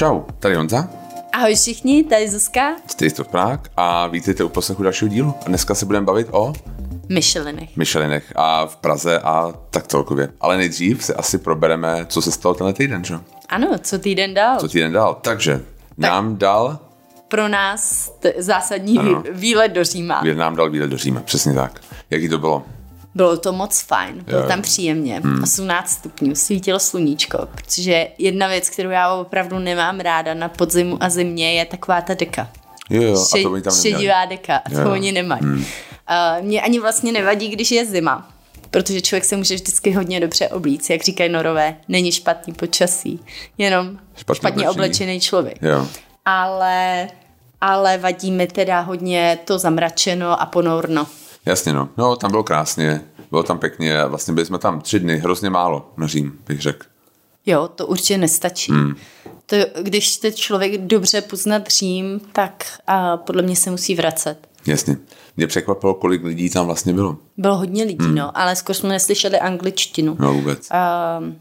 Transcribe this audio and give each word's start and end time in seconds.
Čau, 0.00 0.20
tady 0.38 0.54
Honza. 0.54 0.88
Ahoj 1.32 1.54
všichni, 1.54 2.04
tady 2.04 2.30
Zuzka. 2.30 2.76
Stay 2.86 3.10
to 3.10 3.24
Prague 3.24 3.70
a 3.76 4.06
vítejte 4.06 4.44
u 4.44 4.48
poslechu 4.48 4.82
dalšího 4.82 5.08
dílu. 5.08 5.34
A 5.46 5.48
dneska 5.48 5.74
se 5.74 5.86
budeme 5.86 6.06
bavit 6.06 6.28
o 6.30 6.52
Michelinech. 7.08 7.76
Michelinech 7.76 8.32
a 8.36 8.66
v 8.66 8.76
Praze 8.76 9.18
a 9.18 9.52
tak 9.70 9.86
celkově. 9.86 10.28
Ale 10.40 10.56
nejdřív 10.56 11.04
se 11.04 11.14
asi 11.14 11.38
probereme, 11.38 12.06
co 12.08 12.22
se 12.22 12.32
stalo 12.32 12.54
tenhle 12.54 12.72
týden, 12.72 13.04
že? 13.04 13.14
Ano, 13.48 13.78
co 13.82 13.98
týden 13.98 14.34
dál. 14.34 14.58
Co 14.60 14.68
týden 14.68 14.92
dál. 14.92 15.18
Takže 15.22 15.52
tak. 16.00 16.10
nám 16.10 16.36
dal... 16.36 16.78
Pro 17.28 17.48
nás 17.48 18.12
t- 18.20 18.34
zásadní 18.38 18.98
ano. 18.98 19.22
výlet 19.30 19.68
do 19.68 19.84
Říma. 19.84 20.22
Nám 20.34 20.56
dal 20.56 20.70
výlet 20.70 20.90
do 20.90 20.96
Říma, 20.96 21.20
přesně 21.20 21.54
tak. 21.54 21.80
Jaký 22.10 22.28
to 22.28 22.38
bylo? 22.38 22.64
Bylo 23.14 23.36
to 23.36 23.52
moc 23.52 23.80
fajn, 23.80 24.24
bylo 24.24 24.40
jo. 24.40 24.48
tam 24.48 24.62
příjemně. 24.62 25.20
Hmm. 25.24 25.42
18 25.42 25.90
stupňů, 25.90 26.34
svítilo 26.34 26.78
sluníčko, 26.78 27.48
protože 27.54 28.08
jedna 28.18 28.48
věc, 28.48 28.70
kterou 28.70 28.90
já 28.90 29.14
opravdu 29.14 29.58
nemám 29.58 30.00
ráda 30.00 30.34
na 30.34 30.48
podzimu 30.48 30.98
a 31.00 31.08
zimě, 31.10 31.52
je 31.52 31.64
taková 31.64 32.00
ta 32.00 32.14
deka. 32.14 32.48
Jo, 32.90 33.02
jo, 33.02 33.14
Še- 33.14 33.40
a 33.40 33.42
to 33.42 33.50
oni 33.50 33.62
tam 33.62 33.74
Šedivá 33.74 34.24
deka, 34.24 34.56
a 34.56 34.70
to 34.70 34.80
jo. 34.80 34.90
oni 34.92 35.12
nemají. 35.12 35.42
Hmm. 35.42 35.56
Uh, 35.58 36.44
mě 36.44 36.62
ani 36.62 36.80
vlastně 36.80 37.12
nevadí, 37.12 37.48
když 37.48 37.70
je 37.70 37.86
zima, 37.86 38.28
protože 38.70 39.00
člověk 39.00 39.24
se 39.24 39.36
může 39.36 39.54
vždycky 39.54 39.92
hodně 39.92 40.20
dobře 40.20 40.48
oblíct, 40.48 40.90
jak 40.90 41.02
říkají 41.02 41.30
norové, 41.30 41.76
není 41.88 42.12
špatný 42.12 42.52
počasí, 42.52 43.20
jenom 43.58 43.98
špatně, 44.16 44.38
špatně 44.38 44.70
oblečený 44.70 45.20
člověk. 45.20 45.62
Jo. 45.62 45.86
Ale, 46.24 47.08
ale 47.60 47.98
vadí 47.98 48.30
mi 48.30 48.46
teda 48.46 48.80
hodně 48.80 49.38
to 49.44 49.58
zamračeno 49.58 50.42
a 50.42 50.46
ponourno. 50.46 51.06
Jasně 51.46 51.72
no, 51.72 51.88
no 51.96 52.16
tam 52.16 52.30
bylo 52.30 52.42
krásně, 52.42 53.04
bylo 53.30 53.42
tam 53.42 53.58
pěkně 53.58 54.00
a 54.00 54.06
vlastně 54.06 54.34
byli 54.34 54.46
jsme 54.46 54.58
tam 54.58 54.80
tři 54.80 55.00
dny, 55.00 55.18
hrozně 55.18 55.50
málo 55.50 55.92
na 55.96 56.06
Řím, 56.06 56.38
bych 56.48 56.60
řekl. 56.60 56.86
Jo, 57.46 57.68
to 57.68 57.86
určitě 57.86 58.18
nestačí. 58.18 58.72
Hmm. 58.72 58.94
To, 59.46 59.56
když 59.82 60.16
chce 60.16 60.32
člověk 60.32 60.78
dobře 60.78 61.20
poznat 61.20 61.68
Řím, 61.68 62.20
tak 62.32 62.64
a 62.86 63.16
podle 63.16 63.42
mě 63.42 63.56
se 63.56 63.70
musí 63.70 63.94
vracet. 63.94 64.48
Jasně. 64.66 64.96
Mě 65.36 65.46
překvapilo, 65.46 65.94
kolik 65.94 66.24
lidí 66.24 66.50
tam 66.50 66.66
vlastně 66.66 66.92
bylo. 66.92 67.16
Bylo 67.36 67.56
hodně 67.56 67.84
lidí, 67.84 68.04
hmm. 68.04 68.14
no, 68.14 68.38
ale 68.38 68.56
skoro 68.56 68.74
jsme 68.74 68.88
neslyšeli 68.88 69.40
angličtinu. 69.40 70.16
No 70.20 70.34
vůbec. 70.34 70.68
Um, 71.18 71.40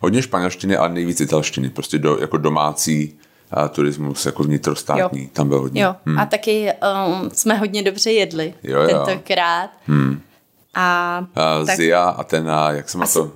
hodně 0.00 0.22
španělštiny, 0.22 0.76
ale 0.76 0.88
nejvíc 0.88 1.20
italštiny. 1.20 1.70
Prostě 1.70 1.98
do, 1.98 2.18
jako 2.18 2.36
domácí 2.36 3.18
a 3.50 3.68
turismus 3.68 4.26
jako 4.26 4.42
vnitrostátní, 4.42 5.22
jo. 5.22 5.28
tam 5.32 5.48
byl 5.48 5.60
hodně. 5.60 5.82
Jo, 5.82 5.96
hmm. 6.06 6.18
a 6.18 6.26
taky 6.26 6.72
um, 7.06 7.30
jsme 7.32 7.54
hodně 7.54 7.82
dobře 7.82 8.12
jedli 8.12 8.54
jo, 8.62 8.80
jo. 8.80 8.88
tentokrát. 8.88 9.70
Hmm. 9.86 10.20
A, 10.74 11.16
a 11.34 11.64
tak... 11.66 11.76
Zia, 11.76 12.02
Atena, 12.04 12.70
jak 12.70 12.90
se 12.90 12.98
má 12.98 13.06
to... 13.06 13.32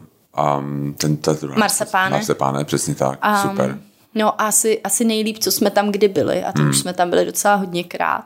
Um, 0.59 0.95
ten, 0.99 1.17
ten, 1.17 1.37
Marsepáne. 1.57 2.11
Marsepáne, 2.11 2.65
přesně 2.65 2.95
tak, 2.95 3.19
um, 3.27 3.51
super. 3.51 3.79
No 4.15 4.41
asi, 4.43 4.81
asi 4.81 5.05
nejlíp, 5.05 5.39
co 5.39 5.53
jsme 5.53 5.71
tam 5.71 5.93
kdy 5.93 6.09
byli 6.09 6.45
a 6.45 6.53
to 6.53 6.61
hmm. 6.61 6.71
už 6.71 6.79
jsme 6.79 6.93
tam 6.93 7.11
byli 7.11 7.25
docela 7.25 7.55
hodněkrát. 7.55 8.25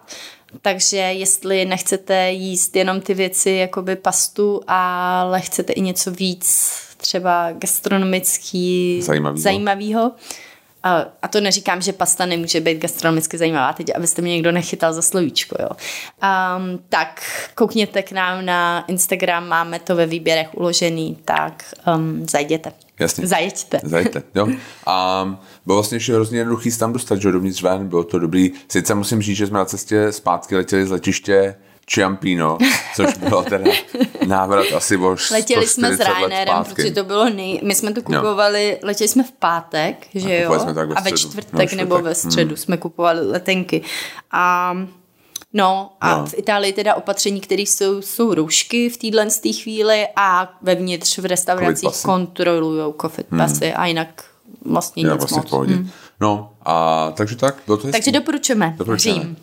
Takže 0.62 0.96
jestli 0.96 1.64
nechcete 1.64 2.30
jíst 2.30 2.76
jenom 2.76 3.00
ty 3.00 3.14
věci, 3.14 3.50
jakoby 3.50 3.96
pastu, 3.96 4.60
ale 4.68 5.40
chcete 5.40 5.72
i 5.72 5.80
něco 5.80 6.10
víc 6.10 6.72
třeba 6.96 7.52
gastronomický 7.52 9.02
zajímavýho, 9.02 9.42
zajímavýho 9.42 10.12
a, 10.82 11.28
to 11.28 11.40
neříkám, 11.40 11.80
že 11.80 11.92
pasta 11.92 12.26
nemůže 12.26 12.60
být 12.60 12.78
gastronomicky 12.78 13.38
zajímavá, 13.38 13.72
teď 13.72 13.96
abyste 13.96 14.22
mě 14.22 14.32
někdo 14.32 14.52
nechytal 14.52 14.92
za 14.92 15.02
slovíčko, 15.02 15.56
jo. 15.60 15.68
Um, 15.68 16.78
tak 16.88 17.22
koukněte 17.54 18.02
k 18.02 18.12
nám 18.12 18.44
na 18.44 18.84
Instagram, 18.88 19.48
máme 19.48 19.78
to 19.78 19.96
ve 19.96 20.06
výběrech 20.06 20.48
uložený, 20.54 21.18
tak 21.24 21.74
um, 21.96 22.28
zajděte. 22.28 22.72
Jasně. 22.98 23.26
Zajeďte. 23.26 23.80
Zajeďte, 23.84 24.22
jo. 24.34 24.48
A 24.86 25.24
bylo 25.66 25.76
vlastně 25.76 25.96
ještě 25.96 26.14
hrozně 26.14 26.38
jednoduchý 26.38 26.78
tam 26.78 26.92
dostat, 26.92 27.20
že 27.20 27.32
dovnitř 27.32 27.62
ven, 27.62 27.88
bylo 27.88 28.04
to 28.04 28.18
dobrý. 28.18 28.52
Sice 28.68 28.94
musím 28.94 29.22
říct, 29.22 29.36
že 29.36 29.46
jsme 29.46 29.58
na 29.58 29.64
cestě 29.64 30.12
zpátky 30.12 30.56
letěli 30.56 30.86
z 30.86 30.90
letiště 30.90 31.54
Ciampino, 31.88 32.58
což 32.96 33.16
bylo 33.16 33.42
teda 33.42 33.70
návrat 34.26 34.66
asi 34.76 34.96
o 34.96 35.16
Letěli 35.32 35.66
jsme 35.66 35.96
s 35.96 36.00
Ryanairem, 36.00 36.64
protože 36.64 36.90
to 36.90 37.04
bylo 37.04 37.28
nej... 37.28 37.60
My 37.64 37.74
jsme 37.74 37.92
to 37.92 38.02
kupovali, 38.02 38.78
no. 38.82 38.86
letěli 38.88 39.08
jsme 39.08 39.22
v 39.22 39.32
pátek, 39.32 40.06
že 40.14 40.38
jo? 40.38 40.60
Jsme 40.60 40.74
tak 40.74 40.88
ve 40.88 40.94
a 40.94 41.00
ve 41.00 41.12
čtvrtek, 41.12 41.52
no, 41.52 41.60
čtvrtek 41.60 41.72
nebo 41.72 41.98
ve 41.98 42.14
středu 42.14 42.48
hmm. 42.48 42.56
jsme 42.56 42.76
kupovali 42.76 43.26
letenky. 43.30 43.82
A 44.30 44.74
No 45.52 45.92
a 46.00 46.18
no. 46.18 46.26
v 46.26 46.34
Itálii 46.36 46.72
teda 46.72 46.94
opatření, 46.94 47.40
které 47.40 47.62
jsou, 47.62 48.02
jsou 48.02 48.34
roušky 48.34 48.90
v 48.90 48.96
téhle 48.96 49.26
chvíli 49.62 50.06
a 50.16 50.52
vevnitř 50.62 51.18
v 51.18 51.24
restauracích 51.24 52.02
kontrolují 52.04 52.94
covid 53.00 53.26
pasy 53.26 53.66
hmm. 53.66 53.80
a 53.80 53.86
jinak 53.86 54.24
vlastně 54.64 55.06
Já 55.06 55.12
nic 55.12 55.30
vlastně 55.30 55.58
moc. 55.58 55.68
Hmm. 55.68 55.90
No 56.20 56.52
a 56.62 57.10
takže 57.16 57.36
tak, 57.36 57.56
bylo 57.66 57.76
to 57.78 57.86
hezký. 57.86 57.98
Takže 57.98 58.12
doporučujeme. 58.12 58.74
doporučujeme. 58.78 59.22
Řím. 59.22 59.36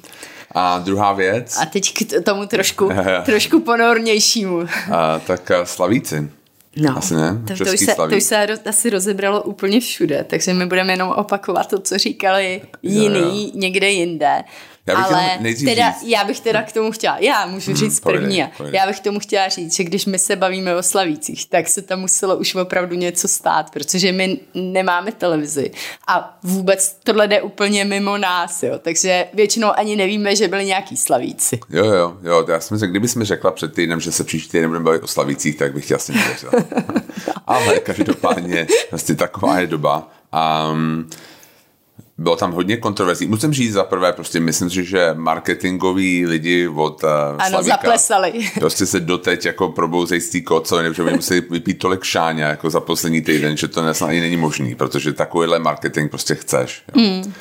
A 0.57 0.79
druhá 0.79 1.13
věc. 1.13 1.57
A 1.61 1.65
teď 1.65 1.93
k 1.93 2.23
tomu 2.23 2.45
trošku, 2.45 2.89
trošku 3.25 3.59
ponornějšímu. 3.59 4.59
A, 4.91 5.19
tak 5.19 5.51
Slavíci. 5.63 6.29
No, 6.77 6.97
asi 6.97 7.15
ne? 7.15 7.41
To, 7.47 7.63
to, 7.65 7.71
už 7.73 7.79
se, 7.79 7.95
to 7.95 8.15
už 8.17 8.23
se 8.23 8.47
asi 8.69 8.89
rozebralo 8.89 9.41
úplně 9.41 9.79
všude, 9.79 10.25
takže 10.29 10.53
my 10.53 10.65
budeme 10.65 10.93
jenom 10.93 11.09
opakovat 11.09 11.67
to, 11.67 11.79
co 11.79 11.97
říkali 11.97 12.61
jiný 12.83 13.43
jo, 13.43 13.49
jo. 13.53 13.59
někde 13.59 13.89
jinde. 13.89 14.43
Já 14.87 14.95
bych 14.95 15.05
Ale 15.05 15.39
teda, 15.65 15.91
říct. 15.91 16.09
já 16.09 16.23
bych 16.23 16.39
teda 16.39 16.63
k 16.63 16.71
tomu 16.71 16.91
chtěla, 16.91 17.17
já 17.19 17.45
můžu 17.45 17.71
hmm, 17.71 17.77
říct 17.77 17.99
první, 17.99 18.27
pojde, 18.27 18.51
pojde. 18.57 18.77
já 18.77 18.87
bych 18.87 18.99
k 18.99 19.03
tomu 19.03 19.19
chtěla 19.19 19.49
říct, 19.49 19.75
že 19.75 19.83
když 19.83 20.05
my 20.05 20.19
se 20.19 20.35
bavíme 20.35 20.75
o 20.75 20.83
Slavících, 20.83 21.49
tak 21.49 21.67
se 21.67 21.81
tam 21.81 21.99
muselo 21.99 22.37
už 22.37 22.55
opravdu 22.55 22.95
něco 22.95 23.27
stát, 23.27 23.69
protože 23.71 24.11
my 24.11 24.39
nemáme 24.53 25.11
televizi 25.11 25.71
a 26.07 26.37
vůbec 26.43 26.97
tohle 27.03 27.27
jde 27.27 27.41
úplně 27.41 27.85
mimo 27.85 28.17
nás, 28.17 28.63
jo, 28.63 28.79
takže 28.81 29.27
většinou 29.33 29.71
ani 29.75 29.95
nevíme, 29.95 30.35
že 30.35 30.47
byli 30.47 30.65
nějaký 30.65 30.97
Slavíci. 30.97 31.59
Jo, 31.69 31.85
jo, 31.85 32.17
jo, 32.23 32.45
já 32.49 32.59
jsem 32.59 32.77
řekl, 32.77 32.91
kdybys 32.91 33.15
mi 33.15 33.25
řekla 33.25 33.51
před 33.51 33.73
týdnem, 33.73 33.99
že 33.99 34.11
se 34.11 34.23
příští 34.23 34.51
týden 34.51 34.69
budeme 34.69 34.85
bavit 34.85 35.03
o 35.03 35.07
Slavících, 35.07 35.55
tak 35.57 35.73
bych 35.73 35.91
asi 35.91 36.13
nevěřila. 36.13 36.51
Ale 37.47 37.79
každopádně, 37.79 38.67
vlastně 38.91 39.15
taková 39.15 39.59
je 39.59 39.67
doba. 39.67 40.11
Um, 40.71 41.09
bylo 42.17 42.35
tam 42.35 42.51
hodně 42.51 42.77
kontroverzí. 42.77 43.27
Musím 43.27 43.53
říct 43.53 43.73
za 43.73 43.83
prvé, 43.83 44.13
prostě 44.13 44.39
myslím 44.39 44.69
si, 44.69 44.83
že 44.85 45.13
marketingoví 45.13 46.25
lidi 46.25 46.67
od 46.67 47.03
uh, 47.03 47.09
ano, 47.09 47.49
Slavíka 47.49 47.75
zaplesali. 47.75 48.33
prostě 48.59 48.85
se 48.85 48.99
doteď 48.99 49.45
jako 49.45 49.69
probouzejí 49.69 50.21
z 50.21 50.29
té 50.29 50.41
koco, 50.41 50.81
nebo 50.81 50.93
že 50.93 51.03
by 51.03 51.13
museli 51.13 51.41
vypít 51.41 51.79
tolik 51.79 52.03
šáně 52.03 52.43
jako 52.43 52.69
za 52.69 52.79
poslední 52.79 53.21
týden, 53.21 53.57
že 53.57 53.67
to 53.67 53.81
ani 54.05 54.19
není 54.19 54.37
možný, 54.37 54.75
protože 54.75 55.13
takovýhle 55.13 55.59
marketing 55.59 56.11
prostě 56.11 56.35
chceš. 56.35 56.83
Jo. 56.95 57.01
Mm. 57.01 57.33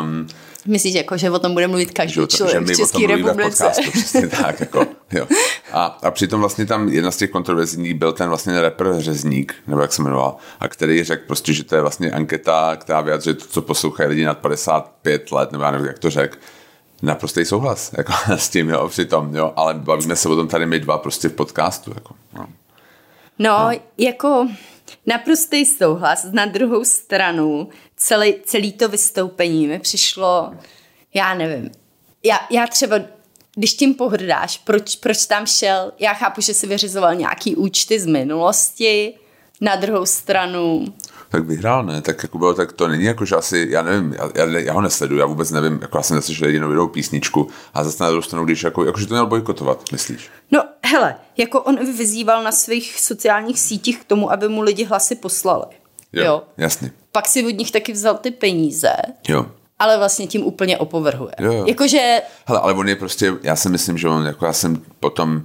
Um, 0.00 0.26
Myslíš, 0.68 0.94
jako, 0.94 1.16
že 1.16 1.30
o 1.30 1.38
tom 1.38 1.52
bude 1.52 1.68
mluvit 1.68 1.90
každý 1.90 2.14
že, 2.14 2.26
člověk 2.26 2.54
že 2.54 2.60
my 2.60 2.74
v 2.74 2.76
České 2.76 3.06
republice? 3.06 3.64
Podcastu, 3.64 3.90
přesně 3.90 4.28
tak. 4.42 4.60
Jako, 4.60 4.86
jo. 5.12 5.26
A, 5.72 5.98
a 6.02 6.10
přitom 6.10 6.40
vlastně 6.40 6.66
tam 6.66 6.88
jedna 6.88 7.10
z 7.10 7.16
těch 7.16 7.30
kontroverzní 7.30 7.94
byl 7.94 8.12
ten 8.12 8.28
vlastně 8.28 8.62
rapper 8.62 8.94
Řezník, 8.98 9.54
nebo 9.66 9.80
jak 9.80 9.92
se 9.92 10.02
jmenoval, 10.02 10.36
a 10.60 10.68
který 10.68 11.04
řekl 11.04 11.22
prostě, 11.26 11.52
že 11.52 11.64
to 11.64 11.74
je 11.74 11.80
vlastně 11.80 12.10
anketa, 12.10 12.76
která 12.76 13.00
vyjadřuje 13.00 13.34
to, 13.34 13.46
co 13.46 13.62
poslouchají 13.62 14.08
lidi 14.08 14.24
nad 14.24 14.38
55 14.38 15.32
let, 15.32 15.52
nebo 15.52 15.64
já 15.64 15.70
nevím, 15.70 15.86
jak 15.86 15.98
to 15.98 16.10
řekl, 16.10 16.38
naprostý 17.02 17.44
souhlas 17.44 17.90
jako, 17.98 18.12
s 18.36 18.48
tím, 18.48 18.68
jo, 18.68 18.88
přitom, 18.88 19.36
jo, 19.36 19.52
ale 19.56 19.74
bavíme 19.74 20.16
se 20.16 20.28
o 20.28 20.36
tom 20.36 20.48
tady 20.48 20.66
my 20.66 20.80
dva 20.80 20.98
prostě 20.98 21.28
v 21.28 21.32
podcastu. 21.32 21.92
Jako, 21.94 22.14
no. 22.34 22.46
No, 23.38 23.58
no, 23.58 23.70
jako 23.98 24.48
naprostý 25.06 25.64
souhlas. 25.64 26.26
Na 26.32 26.46
druhou 26.46 26.84
stranu 26.84 27.68
celý, 27.96 28.34
celý 28.44 28.72
to 28.72 28.88
vystoupení 28.88 29.66
mi 29.66 29.78
přišlo, 29.78 30.52
já 31.14 31.34
nevím, 31.34 31.70
já, 32.24 32.40
já 32.50 32.66
třeba 32.66 33.00
když 33.54 33.74
tím 33.74 33.94
pohrdáš, 33.94 34.58
proč, 34.58 34.96
proč 34.96 35.26
tam 35.26 35.46
šel, 35.46 35.92
já 35.98 36.14
chápu, 36.14 36.40
že 36.40 36.54
si 36.54 36.66
vyřizoval 36.66 37.14
nějaký 37.14 37.56
účty 37.56 38.00
z 38.00 38.06
minulosti, 38.06 39.14
na 39.60 39.76
druhou 39.76 40.06
stranu 40.06 40.84
tak 41.28 41.44
vyhrál, 41.44 41.84
ne? 41.84 42.02
Tak 42.02 42.22
jako 42.22 42.38
bylo, 42.38 42.54
tak 42.54 42.72
to 42.72 42.88
není 42.88 43.04
jako, 43.04 43.24
že 43.24 43.36
asi, 43.36 43.66
já 43.70 43.82
nevím, 43.82 44.12
já, 44.12 44.30
já, 44.34 44.58
já 44.58 44.72
ho 44.72 44.80
nesleduju, 44.80 45.20
já 45.20 45.26
vůbec 45.26 45.50
nevím, 45.50 45.78
jako 45.82 45.98
já 45.98 46.02
jsem 46.02 46.16
neslyšel 46.16 46.46
jedinou 46.46 46.70
jinou 46.70 46.88
písničku 46.88 47.48
a 47.74 47.84
zase 47.84 48.04
na 48.04 48.10
druhou 48.10 48.22
stranu, 48.22 48.44
když 48.44 48.62
jako, 48.62 48.84
jako, 48.84 49.00
že 49.00 49.06
to 49.06 49.14
měl 49.14 49.26
bojkotovat, 49.26 49.92
myslíš? 49.92 50.30
No, 50.50 50.62
hele, 50.84 51.16
jako 51.36 51.62
on 51.62 51.96
vyzýval 51.96 52.42
na 52.42 52.52
svých 52.52 53.00
sociálních 53.00 53.60
sítích 53.60 54.00
k 54.00 54.04
tomu, 54.04 54.32
aby 54.32 54.48
mu 54.48 54.62
lidi 54.62 54.84
hlasy 54.84 55.14
poslali. 55.14 55.66
Jo, 56.12 56.24
jo. 56.24 56.42
jasně. 56.56 56.92
Pak 57.12 57.28
si 57.28 57.46
od 57.46 57.58
nich 57.58 57.70
taky 57.70 57.92
vzal 57.92 58.18
ty 58.18 58.30
peníze. 58.30 58.92
Jo 59.28 59.46
ale 59.78 59.98
vlastně 59.98 60.26
tím 60.26 60.42
úplně 60.46 60.78
opovrhuje. 60.78 61.32
Jo, 61.38 61.52
jo. 61.52 61.64
Jakože... 61.66 62.22
Hele, 62.46 62.60
ale 62.60 62.74
on 62.74 62.88
je 62.88 62.96
prostě, 62.96 63.34
já 63.42 63.56
si 63.56 63.68
myslím, 63.68 63.98
že 63.98 64.08
on, 64.08 64.26
jako 64.26 64.46
já 64.46 64.52
jsem 64.52 64.82
potom 65.00 65.42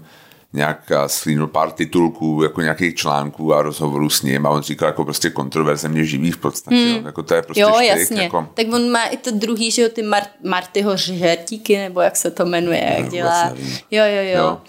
nějak 0.54 0.92
schlínul 1.08 1.48
pár 1.48 1.72
titulků, 1.72 2.44
jako 2.44 2.62
nějakých 2.62 2.96
článků 2.96 3.54
a 3.54 3.62
rozhovorů 3.62 4.10
s 4.10 4.22
ním 4.22 4.46
a 4.46 4.50
on 4.50 4.62
říkal 4.62 4.88
jako 4.88 5.04
prostě 5.04 5.30
kontroverze 5.30 5.88
mě 5.88 6.06
živí 6.06 6.32
v 6.32 6.38
podstatě. 6.38 6.76
Hmm. 6.76 6.96
Jo. 6.96 7.02
Jako 7.06 7.24
to 7.24 7.34
je 7.34 7.42
prostě 7.42 7.62
jo, 7.62 7.72
štyk, 7.76 7.88
jasně. 7.88 8.22
Jako... 8.24 8.48
Tak 8.54 8.66
on 8.74 8.92
má 8.92 9.06
i 9.06 9.18
to 9.18 9.32
druhý, 9.32 9.72
že 9.72 9.82
jo, 9.82 9.90
ty 9.90 10.02
Mar- 10.02 10.28
Martyho 10.44 10.98
žertíky, 10.98 11.78
nebo 11.78 12.02
jak 12.02 12.16
se 12.16 12.32
to 12.32 12.46
jmenuje, 12.46 12.96
jak 12.98 13.10
dělá. 13.10 13.50
Jo, 13.92 14.04
jo, 14.06 14.22
jo. 14.24 14.38
jo. 14.38 14.62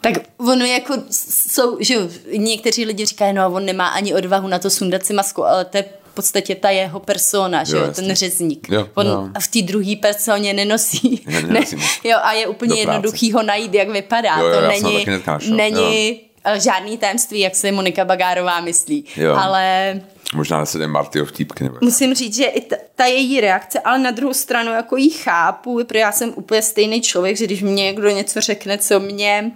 Tak 0.00 0.12
ono 0.36 0.64
jako 0.64 0.94
jsou, 1.10 1.76
že 1.80 1.94
jo, 1.94 2.00
někteří 2.36 2.84
lidi 2.84 3.04
říkají, 3.04 3.32
no 3.32 3.52
on 3.52 3.64
nemá 3.64 3.88
ani 3.88 4.14
odvahu 4.14 4.48
na 4.48 4.58
to 4.58 4.70
sundat 4.70 5.06
si 5.06 5.12
masku, 5.12 5.44
ale 5.44 5.64
to 5.64 5.76
je 5.76 5.84
podstatě 6.12 6.54
ta 6.54 6.70
jeho 6.70 7.00
persona, 7.00 7.64
že 7.64 7.76
Jo, 7.76 7.82
jo, 7.82 7.92
ten 7.92 8.14
řezník. 8.14 8.68
Jo, 8.70 8.88
On 8.94 9.06
jo. 9.06 9.28
v 9.40 9.48
té 9.48 9.62
druhé 9.62 9.96
personě 9.96 10.52
nenosí. 10.52 11.24
Ne, 11.42 11.60
moc. 11.76 12.00
jo, 12.04 12.16
a 12.22 12.32
je 12.32 12.46
úplně 12.46 12.80
jednoduchý 12.80 13.32
ho 13.32 13.42
najít, 13.42 13.74
jak 13.74 13.88
vypadá. 13.88 14.38
Jo, 14.38 14.46
jo, 14.46 14.60
to 14.60 14.68
není, 14.68 15.06
našel, 15.26 15.56
není 15.56 16.20
eh, 16.44 16.60
žádný 16.60 16.98
tajemství, 16.98 17.40
jak 17.40 17.56
se 17.56 17.72
Monika 17.72 18.04
Bagárová 18.04 18.60
myslí. 18.60 19.04
Jo. 19.16 19.34
Ale 19.34 20.00
Možná 20.34 20.60
nesedem 20.60 20.90
Martyho 20.90 21.26
vtípky. 21.26 21.64
Nebo... 21.64 21.78
musím 21.80 22.14
říct, 22.14 22.36
že 22.36 22.44
i 22.44 22.60
ta, 22.60 22.76
ta 22.94 23.04
její 23.04 23.40
reakce, 23.40 23.80
ale 23.80 23.98
na 23.98 24.10
druhou 24.10 24.34
stranu 24.34 24.72
jako 24.72 24.96
jí 24.96 25.10
chápu, 25.10 25.84
protože 25.84 25.98
já 25.98 26.12
jsem 26.12 26.32
úplně 26.36 26.62
stejný 26.62 27.00
člověk, 27.00 27.36
že 27.36 27.44
když 27.44 27.62
mě 27.62 27.84
někdo 27.84 28.10
něco 28.10 28.40
řekne, 28.40 28.78
co 28.78 29.00
mě 29.00 29.52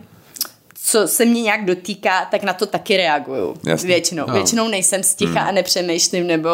co 0.88 1.08
se 1.08 1.24
mě 1.24 1.42
nějak 1.42 1.64
dotýká, 1.64 2.24
tak 2.30 2.42
na 2.42 2.52
to 2.52 2.66
taky 2.66 2.96
reaguju. 2.96 3.56
Jasně. 3.64 3.86
Většinou. 3.86 4.24
Jo. 4.28 4.32
Většinou 4.34 4.68
nejsem 4.68 5.02
sticha 5.02 5.40
a 5.40 5.50
nepřemýšlím, 5.50 6.26
nebo 6.26 6.50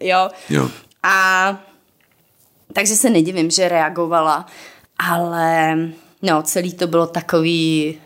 jo. 0.00 0.28
Jo. 0.50 0.68
A 1.02 1.56
takže 2.72 2.96
se 2.96 3.10
nedivím, 3.10 3.50
že 3.50 3.68
reagovala, 3.68 4.46
ale 4.98 5.76
no, 6.22 6.42
celý 6.42 6.72
to 6.74 6.86
bylo 6.86 7.06
takový... 7.06 7.98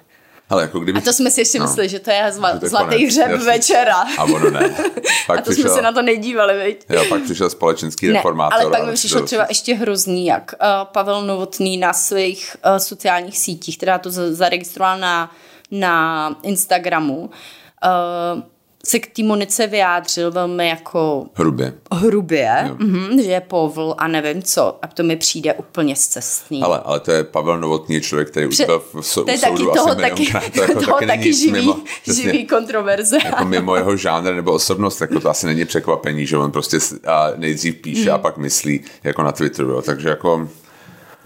Ale 0.51 0.63
jako 0.63 0.79
kdyby... 0.81 0.99
A 0.99 1.03
to 1.03 1.13
jsme 1.13 1.31
si 1.31 1.41
ještě 1.41 1.59
No. 1.59 1.65
mysleli, 1.67 1.89
že 1.89 1.99
to 1.99 2.11
je 2.11 2.33
zla, 2.33 2.59
to 2.59 2.65
je 2.65 2.69
zlatý 2.69 2.97
konec, 2.97 3.13
hřeb 3.15 3.31
jasně. 3.31 3.47
večera. 3.47 3.95
A 4.19 4.25
ono 4.25 4.51
ne. 4.51 4.75
Pak 5.27 5.39
A 5.39 5.43
to 5.43 5.53
jsme 5.53 5.71
se 5.71 5.83
na 5.83 5.93
to 5.93 6.03
nedívali, 6.03 6.65
viď? 6.65 6.85
Jo, 6.89 7.05
pak 7.09 7.23
přišel 7.23 7.51
společenský 7.51 8.07
Ne, 8.07 8.13
reformátor. 8.13 8.61
ale 8.61 8.71
pak 8.71 8.87
mi 8.87 8.93
přišlo 8.93 9.21
třeba 9.23 9.47
ještě 9.49 9.75
hrozný, 9.75 10.27
jak 10.27 10.55
uh, 10.61 10.67
Pavel 10.93 11.23
Novotný 11.27 11.77
na 11.77 11.93
svých 11.93 12.57
uh, 12.71 12.77
sociálních 12.77 13.39
sítích, 13.39 13.77
která 13.77 13.99
to 13.99 14.11
za- 14.11 14.33
zaregistroval 14.35 14.99
na, 14.99 15.33
na 15.71 16.37
Instagramu, 16.43 17.19
uh, 17.19 18.43
se 18.85 18.99
k 18.99 19.07
té 19.17 19.23
Monice 19.23 19.67
vyjádřil 19.67 20.31
velmi 20.31 20.69
jako 20.69 21.27
Hrubě. 21.35 21.75
hrubě, 21.93 22.65
Jo. 22.69 22.77
mm, 22.79 23.23
že 23.23 23.31
je 23.31 23.41
povl 23.41 23.95
a 23.99 24.09
nevím 24.09 24.43
co. 24.43 24.79
A 24.83 24.87
to 24.87 25.03
mi 25.03 25.17
přijde 25.17 25.55
úplně 25.55 25.97
zcestný. 25.97 26.63
Ale, 26.63 26.81
ale 26.85 27.01
to 27.01 27.13
je 27.13 27.25
Pavel 27.25 27.61
Novotný, 27.61 28.01
člověk, 28.01 28.31
který 28.31 28.47
už 28.47 28.55
Pře- 28.55 28.67
byl 28.67 28.83
v 28.95 29.01
sou, 29.07 29.25
to 29.25 29.31
je 29.31 29.39
taky 29.39 29.63
toho 29.77 29.95
taky. 29.95 30.33
To 30.55 30.61
jako 30.63 30.81
toho 30.81 30.93
taky 30.95 31.07
taky 31.07 31.33
živý, 31.35 31.53
mimo, 31.53 31.77
živý 32.15 32.47
kontroverze. 32.47 33.19
jako 33.25 33.45
mimo 33.45 33.77
jeho 33.77 33.97
žánr 33.97 34.35
nebo 34.35 34.53
osobnost, 34.53 35.01
jako 35.01 35.21
to 35.21 35.31
asi 35.31 35.47
není 35.47 35.65
překvapení, 35.65 36.27
že 36.27 36.37
on 36.39 36.53
prostě 36.53 36.79
a 37.07 37.31
nejdřív 37.37 37.75
píše 37.77 38.03
Hmm. 38.11 38.15
a 38.15 38.19
pak 38.19 38.37
myslí 38.39 38.81
jako 39.05 39.23
na 39.23 39.33
Twitteru, 39.33 39.71
jo. 39.71 39.83
takže 39.83 40.09
jako 40.09 40.49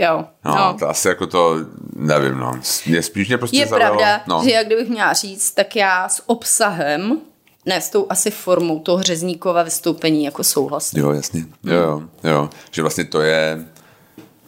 Jo, 0.02 0.24
no, 0.44 0.54
no. 0.54 0.76
to 0.78 0.88
asi 0.88 1.08
jako 1.08 1.26
to, 1.26 1.56
nevím, 1.96 2.38
no, 2.38 2.52
mě 2.86 3.02
spíš 3.02 3.28
mě 3.28 3.38
prostě 3.38 3.56
Je 3.56 3.66
zaujalo, 3.66 3.96
pravda, 3.98 4.20
no, 4.28 4.40
že 4.44 4.50
jak 4.50 4.66
kdybych 4.66 4.88
měla 4.88 5.12
říct, 5.12 5.50
tak 5.52 5.76
já 5.76 6.08
s 6.08 6.22
obsahem, 6.26 7.18
ne 7.66 7.80
s 7.80 7.90
tou 7.90 8.06
asi 8.08 8.30
formou 8.30 8.78
toho 8.78 9.02
řezníkova 9.02 9.62
vystoupení 9.62 10.24
jako 10.24 10.44
souhlasím. 10.44 11.00
Jo, 11.00 11.10
jasně. 11.10 11.44
Jo, 11.64 11.74
jo, 11.74 12.02
jo. 12.24 12.50
Že 12.70 12.82
vlastně 12.82 13.04
to 13.04 13.20
je, 13.20 13.64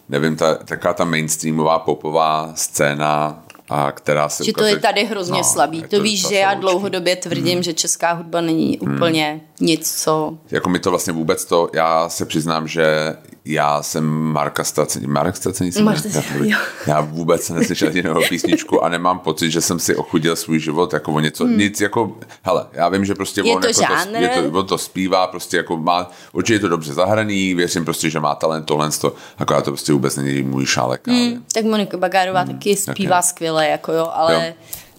nevím, 0.08 0.36
ta, 0.36 0.54
taková 0.54 0.94
ta 0.94 1.04
mainstreamová 1.04 1.78
popová 1.78 2.52
scéna, 2.54 3.40
a 3.70 3.92
která 3.92 4.28
se 4.28 4.44
Že 4.44 4.52
to 4.52 4.60
ukazuje- 4.60 4.72
je 4.76 4.80
tady 4.80 5.04
hrozně 5.04 5.38
no, 5.38 5.44
slabý. 5.44 5.78
je 5.78 5.88
To 5.88 6.00
víš, 6.02 6.28
že 6.28 6.34
já 6.34 6.54
dlouhodobě 6.54 7.16
tvrdím, 7.16 7.62
že 7.62 7.72
česká 7.72 8.12
hudba 8.12 8.40
není 8.40 8.78
úplně 8.78 9.40
nic, 9.64 10.02
co... 10.02 10.38
Jako 10.50 10.68
mi 10.68 10.78
to 10.78 10.90
vlastně 10.90 11.12
vůbec 11.12 11.44
to, 11.44 11.70
já 11.72 12.08
se 12.08 12.26
přiznám, 12.26 12.68
že 12.68 13.16
já 13.44 13.82
jsem 13.82 14.04
Marka 14.04 14.64
Stracení, 14.64 15.06
Marek 15.06 15.36
Stracení 15.36 15.72
jsem 15.72 15.84
Mark 15.84 16.04
já, 16.04 16.22
jo. 16.44 16.58
já 16.86 17.00
vůbec 17.00 17.50
neslyšel 17.50 17.88
jedinou 17.88 18.20
písničku 18.28 18.84
a 18.84 18.88
nemám 18.88 19.18
pocit, 19.18 19.50
že 19.50 19.60
jsem 19.60 19.78
si 19.78 19.96
ochudil 19.96 20.36
svůj 20.36 20.60
život 20.60 20.92
jako 20.92 21.12
o 21.12 21.20
něco, 21.20 21.44
hmm. 21.44 21.58
nic 21.58 21.80
jako, 21.80 22.16
hele, 22.42 22.66
já 22.72 22.88
vím, 22.88 23.04
že 23.04 23.14
prostě 23.14 23.40
Je 23.44 23.54
on, 23.54 23.60
to 23.60 23.66
jako 23.66 23.80
žánr. 23.80 24.12
to, 24.12 24.16
je 24.16 24.28
to, 24.28 24.58
on 24.58 24.66
to 24.66 24.78
zpívá, 24.78 25.26
prostě 25.26 25.56
jako 25.56 25.76
má, 25.76 26.10
určitě 26.32 26.54
je 26.54 26.60
to 26.60 26.68
dobře 26.68 26.94
zahraný, 26.94 27.54
věřím 27.54 27.84
prostě, 27.84 28.10
že 28.10 28.20
má 28.20 28.34
talent 28.34 28.66
tohle, 28.66 28.90
to, 28.90 29.14
akorát 29.38 29.64
to 29.64 29.70
prostě 29.70 29.92
vůbec 29.92 30.16
není 30.16 30.42
můj 30.42 30.66
šálek. 30.66 31.08
Hmm, 31.08 31.44
tak 31.54 31.64
Monika 31.64 31.96
Bagárová 31.96 32.44
taky 32.44 32.76
zpívá 32.76 33.22
skvěle, 33.22 33.68
jako 33.68 33.92
jo, 33.92 34.10
ale 34.12 34.34
Jo. 34.34 34.54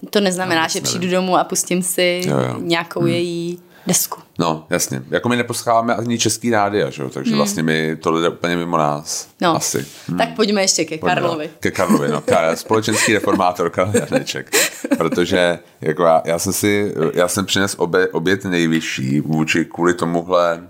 to 0.09 0.19
neznamená, 0.19 0.61
Já 0.61 0.67
že 0.67 0.81
přijdu 0.81 1.09
domů 1.09 1.37
a 1.37 1.43
pustím 1.43 1.83
si 1.83 2.21
Jo, 2.25 2.37
jo. 2.37 2.55
nějakou 2.59 3.05
její 3.05 3.59
desku. 3.87 4.21
No, 4.39 4.65
jasně. 4.69 5.01
Jako 5.09 5.29
my 5.29 5.35
neposloucháme 5.35 5.95
ani 5.95 6.19
český 6.19 6.51
rádia, 6.51 6.89
že 6.89 7.03
jo? 7.03 7.09
takže 7.09 7.31
hmm. 7.31 7.37
vlastně 7.37 7.63
my 7.63 7.95
tohle 7.95 8.21
jde 8.21 8.29
úplně 8.29 8.55
mimo 8.55 8.77
nás. 8.77 9.27
No, 9.41 9.55
Asi. 9.55 9.85
tak 10.17 10.35
pojďme 10.35 10.61
ještě 10.61 10.85
ke 10.85 10.97
Pojďme, 10.97 11.15
Karlovi. 11.15 11.49
Ke 11.59 11.71
Karlovi, 11.71 12.07
no. 12.07 12.21
Ka- 12.21 12.53
Společenský 12.53 13.13
reformátor 13.13 13.69
Karel 13.69 13.93
Jarneček. 13.95 14.51
Protože 14.97 15.59
jako 15.81 16.03
já, 16.03 16.21
já, 16.25 16.39
jsem 16.39 16.53
si, 16.53 16.93
já 17.13 17.27
jsem 17.27 17.45
přines 17.45 17.75
obě, 17.77 18.07
oběd 18.07 18.45
nejvyšší 18.45 19.21
vůči 19.21 19.65
kvůli 19.65 19.93
tomuhle 19.93 20.67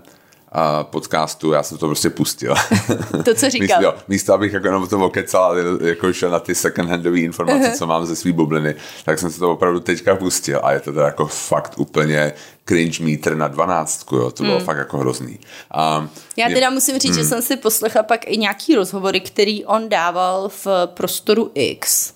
a 0.52 0.84
podcastu, 0.84 1.52
já 1.52 1.62
jsem 1.62 1.78
to 1.78 1.86
prostě 1.86 2.10
pustil. 2.10 2.54
To, 3.24 3.34
co 3.34 3.50
říkal. 3.50 3.80
Místo, 3.80 3.94
místo 4.08 4.34
abych 4.34 4.52
jako 4.52 4.66
jenom 4.66 4.88
to 4.88 4.98
okecal, 4.98 5.56
jako 5.80 6.12
šel 6.12 6.30
na 6.30 6.40
ty 6.40 6.54
second 6.54 6.90
handové 6.90 7.20
informace, 7.20 7.72
co 7.78 7.86
mám 7.86 8.06
ze 8.06 8.16
svý 8.16 8.32
bubliny, 8.32 8.74
tak 9.04 9.18
jsem 9.18 9.30
se 9.30 9.38
to 9.38 9.52
opravdu 9.52 9.80
teďka 9.80 10.16
pustil 10.16 10.60
a 10.62 10.72
je 10.72 10.80
to 10.80 10.92
teda 10.92 11.06
jako 11.06 11.26
fakt 11.26 11.72
úplně 11.76 12.32
cringe 12.68 13.04
meter 13.04 13.36
na 13.36 13.48
dvanáctku, 13.48 14.16
jo, 14.16 14.30
to 14.30 14.42
bylo 14.42 14.60
fakt 14.60 14.76
jako 14.78 14.98
hrozný. 14.98 15.38
A 15.70 16.08
Já 16.36 16.48
je- 16.48 16.54
teda 16.54 16.70
musím 16.70 16.98
říct, 16.98 17.14
že 17.14 17.24
jsem 17.24 17.42
si 17.42 17.56
poslechla 17.56 18.02
pak 18.02 18.20
i 18.30 18.36
nějaký 18.36 18.74
rozhovory, 18.74 19.20
který 19.20 19.64
on 19.64 19.88
dával 19.88 20.48
v 20.48 20.66
prostoru 20.86 21.50
X. 21.54 22.12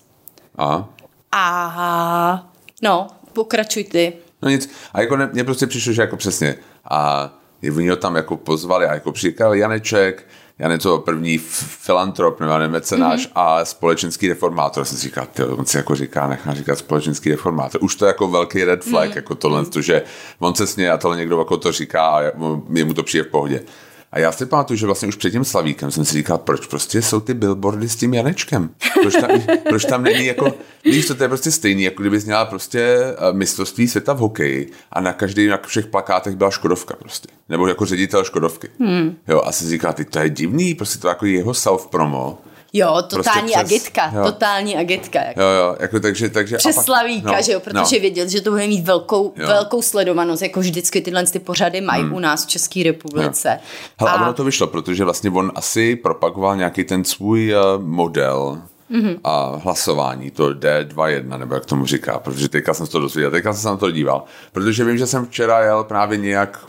a, 0.57 0.89
A 1.31 2.47
no, 2.81 3.07
pokračuj 3.33 3.83
ty. 3.83 4.13
No 4.41 4.49
nic. 4.49 4.69
A 4.93 5.01
jako 5.01 5.17
ne, 5.17 5.29
mně 5.33 5.43
prostě 5.43 5.67
přišlo, 5.67 5.93
že 5.93 6.01
jako 6.01 6.17
přesně. 6.17 6.55
A 6.89 7.29
je 7.61 7.71
oni 7.71 7.89
ho 7.89 7.95
tam 7.95 8.15
jako 8.15 8.37
pozvali 8.37 8.85
a 8.85 8.93
jako 8.93 9.11
přijel 9.11 9.53
Janeček, 9.53 10.27
Je 10.69 10.77
to 10.77 10.97
první 10.99 11.37
filantrop, 11.37 12.39
nebo 12.39 12.57
nevím, 12.57 12.71
mecenáš 12.71 13.27
mm-hmm. 13.27 13.31
a 13.35 13.65
společenský 13.65 14.27
reformátor. 14.27 14.81
Já 14.81 14.85
jsem 14.85 14.97
si 14.97 15.03
říkal, 15.03 15.27
ty, 15.33 15.43
on 15.43 15.65
si 15.65 15.77
jako 15.77 15.95
říká, 15.95 16.27
nechá 16.27 16.53
říkat 16.53 16.77
společenský 16.77 17.31
reformátor. 17.31 17.83
Už 17.83 17.95
to 17.95 18.05
je 18.05 18.07
jako 18.07 18.27
velký 18.27 18.63
red 18.63 18.83
flag, 18.83 19.09
mm-hmm. 19.09 19.15
jako 19.15 19.35
tohle, 19.35 19.65
to, 19.65 19.81
že 19.81 20.01
on 20.39 20.55
se 20.55 20.67
směje 20.67 20.91
a 20.91 20.97
tohle 20.97 21.17
někdo 21.17 21.37
jako 21.39 21.57
to 21.57 21.71
říká 21.71 22.07
a 22.07 22.21
je- 22.21 22.33
jemu 22.73 22.93
to 22.93 23.03
přijde 23.03 23.23
v 23.23 23.27
pohodě. 23.27 23.63
A 24.11 24.19
já 24.19 24.31
si 24.31 24.45
pamatuju, 24.45 24.77
že 24.77 24.85
vlastně 24.85 25.07
už 25.07 25.15
před 25.15 25.31
tím 25.31 25.45
Slavíkem 25.45 25.91
jsem 25.91 26.05
si 26.05 26.13
říkal, 26.13 26.37
proč 26.37 26.65
prostě 26.65 27.01
jsou 27.01 27.19
ty 27.19 27.33
billboardy 27.33 27.89
s 27.89 27.95
tím 27.95 28.13
Janečkem? 28.13 28.69
Proč 29.01 29.15
tam, 29.15 29.29
proč 29.69 29.85
tam 29.85 30.03
není 30.03 30.25
jako, 30.25 30.53
víš, 30.85 31.07
co 31.07 31.15
to 31.15 31.23
je 31.23 31.27
prostě 31.27 31.51
stejný, 31.51 31.83
jako 31.83 32.03
kdyby 32.03 32.19
měla 32.19 32.45
prostě 32.45 32.79
eh, 32.81 33.33
mistrovství 33.33 33.87
světa 33.87 34.13
v 34.13 34.17
hokeji 34.17 34.71
a 34.91 35.01
na 35.01 35.13
každý, 35.13 35.47
na 35.47 35.59
všech 35.65 35.85
plakátech 35.85 36.35
byla 36.35 36.51
Škodovka 36.51 36.95
prostě. 36.95 37.27
Nebo 37.49 37.67
jako 37.67 37.85
ředitel 37.85 38.23
Škodovky. 38.23 38.69
Hmm. 38.79 39.15
Jo, 39.27 39.41
a 39.45 39.51
si 39.51 39.69
říká, 39.69 39.93
ty 39.93 40.05
to 40.05 40.19
je 40.19 40.29
divný, 40.29 40.75
prostě 40.75 40.99
to 40.99 41.07
jako 41.07 41.25
jeho 41.25 41.51
self-promo. 41.51 42.37
Jo, 42.73 43.01
totální 43.09 43.51
přes- 43.51 43.61
agitka, 43.61 44.11
jo. 44.15 44.23
totální 44.25 44.77
agitka. 44.77 45.19
Jako. 45.23 45.41
Jo, 45.41 45.47
jo, 45.47 45.75
jako 45.79 45.99
takže, 45.99 46.29
takže. 46.29 46.57
Přes 46.57 46.75
a 46.75 46.79
pak- 46.79 46.85
Slavíka, 46.85 47.31
no, 47.31 47.41
že 47.41 47.51
jo, 47.51 47.59
protože 47.59 47.95
no. 47.95 48.01
věděl, 48.01 48.27
že 48.29 48.41
to 48.41 48.49
bude 48.51 48.67
mít 48.67 48.85
velkou, 48.85 49.33
Jo. 49.35 49.47
velkou 49.47 49.81
sledovanost, 49.81 50.41
jako 50.41 50.59
vždycky 50.59 51.01
tyhle 51.01 51.25
ty 51.25 51.39
pořady 51.39 51.81
mají 51.81 52.03
u 52.05 52.19
nás 52.19 52.45
v 52.45 52.47
České 52.47 52.83
republice. 52.83 53.59
Hele, 53.99 54.11
a 54.11 54.21
ono 54.21 54.33
to 54.33 54.43
vyšlo, 54.43 54.67
protože 54.67 55.03
vlastně 55.03 55.29
on 55.29 55.51
asi 55.55 55.95
propagoval 55.95 56.55
nějaký 56.55 56.83
ten 56.83 57.03
svůj 57.03 57.55
uh, 57.55 57.83
model 57.83 58.61
mm-hmm. 58.91 59.19
a 59.23 59.55
hlasování, 59.63 60.31
to 60.31 60.49
D21, 60.49 61.39
nebo 61.39 61.53
jak 61.53 61.65
tomu 61.65 61.85
říká, 61.85 62.19
protože 62.19 62.49
teďka 62.49 62.73
jsem 62.73 62.85
se 62.85 62.91
to 62.91 62.99
dozvěděl, 62.99 63.31
teďka 63.31 63.53
jsem 63.53 63.61
se 63.61 63.67
na 63.67 63.77
to 63.77 63.91
díval, 63.91 64.23
protože 64.51 64.83
vím, 64.83 64.97
že 64.97 65.07
jsem 65.07 65.25
včera 65.25 65.59
jel 65.63 65.83
právě 65.83 66.17
nějak 66.17 66.59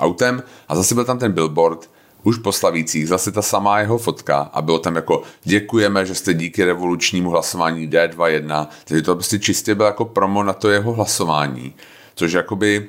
autem 0.00 0.42
a 0.68 0.74
zase 0.74 0.94
byl 0.94 1.04
tam 1.04 1.18
ten 1.18 1.32
billboard, 1.32 1.90
už 2.22 2.38
po 2.38 2.52
Slavících, 2.52 3.08
zase 3.08 3.32
ta 3.32 3.42
samá 3.42 3.80
jeho 3.80 3.98
fotka 3.98 4.50
a 4.52 4.62
bylo 4.62 4.78
tam 4.78 4.96
jako 4.96 5.22
děkujeme, 5.44 6.06
že 6.06 6.14
jste 6.14 6.34
díky 6.34 6.64
revolučnímu 6.64 7.30
hlasování 7.30 7.88
D21, 7.88 8.68
takže 8.84 9.02
to 9.02 9.14
prostě 9.14 9.38
čistě 9.38 9.74
byl 9.74 9.86
jako 9.86 10.04
promo 10.04 10.42
na 10.42 10.52
to 10.52 10.70
jeho 10.70 10.92
hlasování, 10.92 11.74
což 12.14 12.32
jakoby 12.32 12.88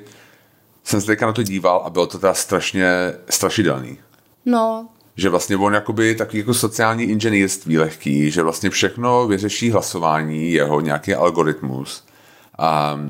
jsem 0.84 1.00
se 1.00 1.06
teďka 1.06 1.26
na 1.26 1.32
to 1.32 1.42
díval 1.42 1.82
a 1.84 1.90
bylo 1.90 2.06
to 2.06 2.18
teda 2.18 2.34
strašně 2.34 3.12
strašidelný. 3.30 3.98
No, 4.46 4.88
Že 5.16 5.28
vlastně 5.28 5.56
on 5.56 5.74
jakoby 5.74 6.14
takový 6.14 6.38
jako 6.38 6.54
sociální 6.54 7.04
inženýrství 7.04 7.78
lehký, 7.78 8.30
že 8.30 8.42
vlastně 8.42 8.70
všechno 8.70 9.26
vyřeší 9.26 9.70
hlasování, 9.70 10.52
jeho 10.52 10.80
nějaký 10.80 11.14
algoritmus, 11.14 12.04
a, 12.58 13.00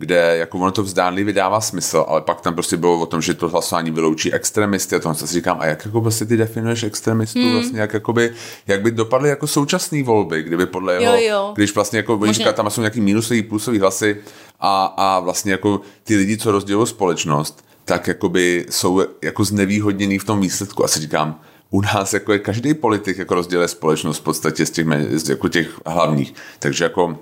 kde 0.00 0.36
jako 0.36 0.58
ono 0.58 0.70
to 0.70 0.82
vzdánlivě 0.82 1.34
dává 1.34 1.60
smysl, 1.60 2.04
ale 2.08 2.20
pak 2.20 2.40
tam 2.40 2.54
prostě 2.54 2.76
bylo 2.76 3.00
o 3.00 3.06
tom, 3.06 3.22
že 3.22 3.34
to 3.34 3.48
hlasování 3.48 3.90
vyloučí 3.90 4.32
extremisty 4.32 4.96
a 4.96 4.98
to 4.98 5.14
si 5.14 5.26
říkám, 5.26 5.56
a 5.60 5.66
jak 5.66 5.84
jako 5.84 6.00
prostě 6.00 6.24
ty 6.24 6.36
definuješ 6.36 6.82
extremistů 6.82 7.38
hmm. 7.38 7.52
vlastně, 7.52 7.80
jak, 7.80 7.94
jakoby, 7.94 8.32
jak 8.66 8.82
by 8.82 8.90
dopadly 8.90 9.28
jako 9.28 9.46
současné 9.46 10.02
volby, 10.02 10.42
kdyby 10.42 10.66
podle 10.66 10.94
jeho, 10.94 11.14
Jo, 11.14 11.20
jo. 11.20 11.52
když 11.54 11.74
vlastně 11.74 11.96
jako, 11.96 12.16
Možná- 12.16 12.32
říká, 12.32 12.52
tam 12.52 12.70
jsou 12.70 12.80
nějaký 12.80 13.00
minusový, 13.00 13.42
plusový 13.42 13.78
hlasy 13.78 14.16
a, 14.60 14.94
a 14.96 15.20
vlastně 15.20 15.52
jako 15.52 15.80
ty 16.04 16.16
lidi, 16.16 16.36
co 16.36 16.52
rozdělují 16.52 16.86
společnost, 16.86 17.64
tak 17.84 18.08
jakoby 18.08 18.66
jsou 18.70 19.02
jako 19.22 19.44
znevýhodněný 19.44 20.18
v 20.18 20.24
tom 20.24 20.40
výsledku. 20.40 20.84
A 20.84 20.88
si 20.88 21.00
říkám, 21.00 21.40
u 21.70 21.80
nás 21.80 22.14
jako 22.14 22.32
je 22.32 22.38
každý 22.38 22.74
politik 22.74 23.18
jako 23.18 23.34
rozděluje 23.34 23.68
společnost 23.68 24.18
v 24.18 24.22
podstatě 24.22 24.66
z 24.66 24.70
těch, 24.70 24.86
z 25.10 25.28
jako 25.28 25.48
těch 25.48 25.80
hlavních. 25.86 26.34
Takže 26.58 26.84
jako 26.84 27.18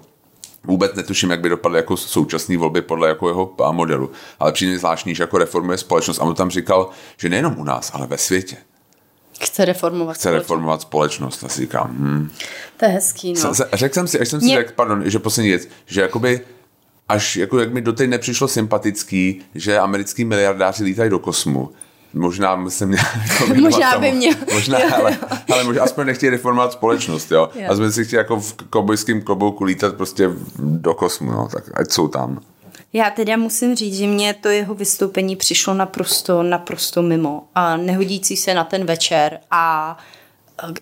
Vůbec 0.64 0.94
netuším, 0.94 1.30
jak 1.30 1.40
by 1.40 1.48
dopadly 1.48 1.78
jako 1.78 1.96
současné 1.96 2.56
volby 2.56 2.82
podle 2.82 3.08
jako 3.08 3.28
jeho 3.28 3.54
modelu. 3.72 4.10
Ale 4.38 4.52
přijde 4.52 4.78
zvláštní, 4.78 5.14
že 5.14 5.22
jako 5.22 5.38
reformuje 5.38 5.78
společnost. 5.78 6.18
A 6.18 6.22
on 6.22 6.34
tam 6.34 6.50
říkal, 6.50 6.90
že 7.16 7.28
nejenom 7.28 7.58
u 7.58 7.64
nás, 7.64 7.90
ale 7.94 8.06
ve 8.06 8.18
světě. 8.18 8.56
Chce 9.40 9.64
reformovat 9.64 10.16
Chce 10.16 10.22
společnost. 10.22 10.42
reformovat 10.42 10.80
společnost. 10.82 11.44
A 11.44 11.48
si 11.48 11.60
říkám, 11.60 11.88
hm. 11.90 12.30
To 12.76 12.84
je 12.84 12.90
hezký, 12.90 13.32
no. 13.32 13.52
Řekl 13.72 13.94
jsem 13.94 14.08
si, 14.08 14.20
až 14.20 14.28
jsem 14.28 14.40
si 14.40 14.46
Mě... 14.46 14.56
řekl, 14.56 14.72
pardon, 14.76 15.02
že 15.10 15.18
poslední 15.18 15.48
věc, 15.50 15.68
že 15.86 16.00
jakoby 16.00 16.40
až 17.08 17.36
jako 17.36 17.58
jak 17.58 17.72
mi 17.72 17.80
doteď 17.80 18.10
nepřišlo 18.10 18.48
sympatický, 18.48 19.42
že 19.54 19.78
americký 19.78 20.24
miliardáři 20.24 20.84
lítají 20.84 21.10
do 21.10 21.18
kosmu, 21.18 21.72
Možná 22.14 22.70
se 22.70 22.86
měl 22.86 23.00
jako 23.40 23.54
Možná 23.54 23.98
by 23.98 24.12
měl. 24.12 24.34
Možná, 24.54 24.78
ale, 24.96 25.18
ale 25.52 25.64
možná 25.64 25.82
aspoň 25.82 26.06
nechtějí 26.06 26.30
reformovat 26.30 26.72
společnost, 26.72 27.32
jo. 27.32 27.48
jo. 27.54 27.66
A 27.70 27.76
jsme 27.76 27.92
si 27.92 28.04
chtěli 28.04 28.18
jako 28.18 28.40
v 28.40 28.54
kobojském 28.70 29.22
klobouku 29.22 29.64
lítat 29.64 29.94
prostě 29.94 30.30
do 30.58 30.94
kosmu, 30.94 31.32
no, 31.32 31.48
tak 31.52 31.64
ať 31.74 31.90
jsou 31.90 32.08
tam. 32.08 32.40
Já 32.92 33.10
teda 33.10 33.36
musím 33.36 33.74
říct, 33.74 33.96
že 33.96 34.06
mě 34.06 34.34
to 34.34 34.48
jeho 34.48 34.74
vystoupení 34.74 35.36
přišlo 35.36 35.74
naprosto, 35.74 36.42
naprosto 36.42 37.02
mimo 37.02 37.44
a 37.54 37.76
nehodící 37.76 38.36
se 38.36 38.54
na 38.54 38.64
ten 38.64 38.84
večer 38.84 39.40
a 39.50 39.96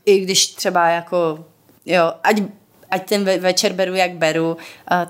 i 0.04 0.18
když 0.20 0.46
třeba 0.46 0.88
jako, 0.88 1.44
jo, 1.86 2.12
ať, 2.22 2.42
ať 2.90 3.08
ten 3.08 3.24
večer 3.24 3.72
beru, 3.72 3.94
jak 3.94 4.12
beru, 4.12 4.56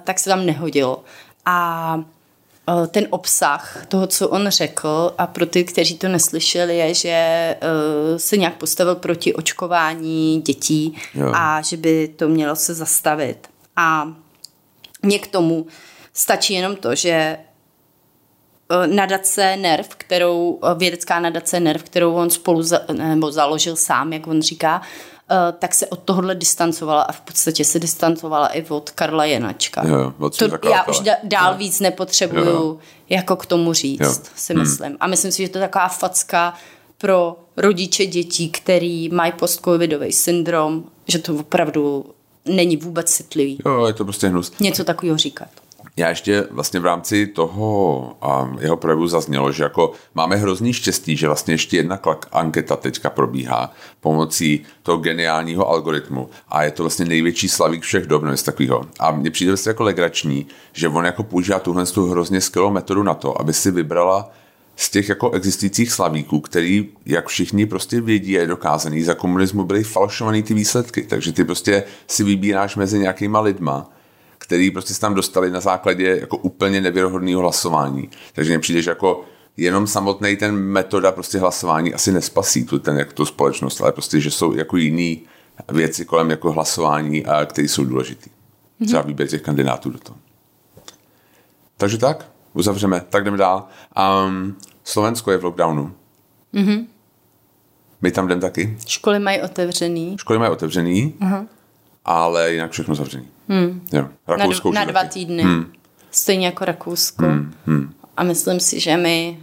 tak 0.04 0.18
se 0.18 0.30
tam 0.30 0.46
nehodilo. 0.46 1.04
A 1.44 2.00
Eh, 2.00 2.15
ten 2.88 3.06
obsah 3.11 3.87
toho, 3.88 4.06
co 4.06 4.28
on 4.28 4.49
řekl 4.49 5.14
a 5.18 5.26
pro 5.26 5.46
ty, 5.46 5.64
kteří 5.64 5.99
to 5.99 6.08
neslyšeli, 6.08 6.76
je, 6.76 6.94
že 6.94 7.11
eh, 7.11 8.18
se 8.18 8.37
nějak 8.37 8.56
postavil 8.56 8.94
proti 8.94 9.35
očkování 9.35 10.40
dětí 10.40 10.96
jo. 11.14 11.32
a 11.35 11.62
že 11.62 11.76
by 11.76 12.08
to 12.16 12.28
mělo 12.28 12.56
se 12.56 12.75
zastavit. 12.75 13.49
A 13.76 14.12
mě 15.02 15.18
k 15.18 15.26
tomu 15.26 15.66
stačí 16.12 16.54
jenom 16.54 16.76
to, 16.76 16.94
že 16.94 17.11
eh, 17.11 18.87
nadace 18.87 19.56
NERV, 19.56 19.88
kterou, 19.88 20.61
vědecká 20.76 21.20
nadace 21.20 21.61
NERV, 21.61 21.82
kterou 21.82 22.14
on 22.14 22.30
spolu 22.30 22.62
za, 22.62 22.80
nebo 22.92 23.32
založil 23.32 23.76
sám, 23.76 24.12
jak 24.12 24.26
on 24.26 24.42
říká, 24.42 24.82
Eh, 24.82 25.15
tak 25.59 25.75
se 25.75 25.87
od 25.87 25.99
tohohle 25.99 26.35
distancovala 26.35 27.02
a 27.02 27.12
v 27.12 27.21
podstatě 27.21 27.64
se 27.64 27.78
distancovala 27.78 28.49
i 28.49 28.64
od 28.68 28.90
Karla 28.90 29.25
Jenačka. 29.25 29.87
Jo, 29.87 30.12
od 30.18 30.37
to 30.37 30.45
já 30.68 30.85
už 30.85 31.00
da, 31.00 31.12
dál 31.25 31.52
jo. 31.52 31.59
víc 31.59 31.80
nepotřebuju 31.80 32.45
jo. 32.45 32.78
jako 33.09 33.37
k 33.37 33.47
tomu 33.47 33.73
říct, 33.73 34.00
jo. 34.00 34.14
si 34.37 34.54
hmm. 34.54 34.62
myslím. 34.62 34.88
Hmm. 34.88 34.97
A 35.00 35.06
myslím 35.06 35.33
si, 35.33 35.42
že 35.42 35.49
to 35.49 35.59
je 35.59 35.64
taková 35.64 35.88
facka 35.88 36.54
pro 36.99 37.37
rodiče 37.56 38.06
dětí, 38.06 38.50
který 38.50 39.09
mají 39.09 39.33
post-covidový 39.33 40.12
syndrom, 40.12 40.85
že 41.09 41.18
to 41.18 41.35
opravdu 41.35 42.04
není 42.45 42.76
vůbec 42.76 43.11
citlivý. 43.11 43.59
Jo, 43.66 43.87
je 43.87 43.92
to 43.92 44.04
prostě 44.04 44.28
hnus. 44.28 44.52
Něco 44.61 44.85
takového 44.85 45.18
říkat. 45.18 45.49
Já 45.99 46.09
ještě 46.09 46.45
vlastně 46.50 46.81
v 46.81 46.85
rámci 46.85 47.26
toho 47.26 48.17
a 48.23 48.50
jeho 48.61 48.76
projevu 48.76 49.09
zaznělo, 49.09 49.53
že 49.53 49.62
jako 49.62 49.93
máme 50.15 50.37
hrozný 50.37 50.73
štěstí, 50.73 51.17
že 51.17 51.26
vlastně 51.26 51.55
ještě 51.55 51.76
jedna 51.76 52.00
anketa 52.33 52.76
teďka 52.76 53.11
probíhá 53.11 53.73
pomocí 54.00 54.62
toho 54.83 54.99
geniálního 54.99 55.69
algoritmu 55.69 56.29
a 56.49 56.62
je 56.62 56.71
to 56.71 56.83
vlastně 56.83 57.05
největší 57.05 57.49
slavík 57.49 57.83
všech 57.83 58.07
dob, 58.07 58.23
nebo 58.23 58.37
takového. 58.37 58.87
A 58.99 59.11
mně 59.11 59.31
přijde 59.31 59.50
vlastně 59.50 59.71
jako 59.71 59.83
legrační, 59.83 60.47
že 60.73 60.88
on 60.88 61.05
jako 61.05 61.23
používá 61.23 61.59
tuhle 61.59 61.87
tu 61.87 62.11
hrozně 62.11 62.41
skvělou 62.41 62.71
metodu 62.71 63.03
na 63.03 63.15
to, 63.15 63.41
aby 63.41 63.53
si 63.53 63.71
vybrala 63.71 64.31
z 64.76 64.91
těch 64.91 65.09
jako 65.09 65.31
existujících 65.31 65.93
slavíků, 65.93 66.41
který, 66.41 66.88
jak 67.07 67.29
všichni 67.29 67.67
prostě 67.67 68.00
vědí 68.00 68.33
je 68.33 68.47
dokázaný, 68.47 69.03
za 69.03 69.15
komunismu 69.15 69.65
byly 69.65 69.85
falšovaný 69.85 70.43
ty 70.43 70.55
výsledky. 70.55 71.03
Takže 71.03 71.33
ty 71.33 71.45
prostě 71.45 71.83
si 72.07 72.25
vybíráš 72.25 72.76
mezi 72.76 72.99
nějakýma 72.99 73.41
lidma, 73.41 73.91
který 74.47 74.71
prostě 74.71 74.95
se 74.95 75.00
tam 75.00 75.15
dostali 75.15 75.50
na 75.50 75.61
základě 75.61 76.19
jako 76.21 76.37
úplně 76.37 76.81
nevěrohodného 76.81 77.41
hlasování. 77.41 78.11
Takže 78.33 78.50
mně 78.50 78.59
přijde, 78.59 78.83
že 78.83 78.91
jako 78.91 79.25
jenom 79.57 79.87
samotný 79.87 80.37
ten 80.37 80.57
metoda 80.57 81.12
prostě 81.12 81.38
hlasování 81.38 81.95
asi 81.95 82.12
nespasí 82.12 82.65
tu, 82.65 82.79
ten, 82.79 82.99
jako 82.99 83.12
tu 83.12 83.26
společnost, 83.26 83.81
ale 83.81 83.93
prostě, 83.93 84.21
že 84.21 84.31
jsou 84.31 84.55
jako 84.55 84.76
jiný 84.76 85.23
věci 85.73 86.05
kolem 86.05 86.31
jako 86.31 86.53
hlasování, 86.53 87.26
a 87.26 87.45
které 87.45 87.69
jsou 87.69 87.85
důležité. 87.85 88.31
Mm-hmm. 88.31 88.87
Třeba 88.87 89.03
výběr 89.03 89.29
těch 89.29 89.43
kandidátů 89.43 89.91
do 89.91 89.99
toho. 89.99 90.19
Takže 91.76 91.99
tak, 91.99 92.31
uzavřeme, 92.55 93.05
tak 93.11 93.25
jdeme 93.25 93.37
dál. 93.37 93.69
Um, 94.26 94.57
Slovensko 94.85 95.31
je 95.31 95.38
v 95.38 95.45
lockdownu. 95.45 95.93
Mm-hmm. 96.55 96.87
My 98.03 98.11
tam 98.12 98.29
jdeme 98.29 98.41
taky. 98.41 98.79
Školy 98.87 99.19
mají 99.19 99.43
otevřený. 99.43 100.17
Školy 100.19 100.38
mají 100.38 100.53
otevřený, 100.53 101.15
uh-huh. 101.21 101.47
ale 102.05 102.53
jinak 102.53 102.71
všechno 102.71 102.95
zavřený. 102.95 103.29
Hmm. 103.49 103.87
Jo. 103.93 104.09
Rakousko 104.29 104.73
na, 104.73 104.81
na 104.81 104.91
dva 104.91 105.00
taky. 105.00 105.12
týdny. 105.12 105.43
Hmm. 105.43 105.73
Stejně 106.11 106.47
jako 106.47 106.65
Rakousko. 106.65 107.25
Hmm. 107.25 107.55
Hmm. 107.67 107.95
A 108.17 108.23
myslím 108.23 108.61
si, 108.61 108.81
že 108.81 108.97
my 108.97 109.38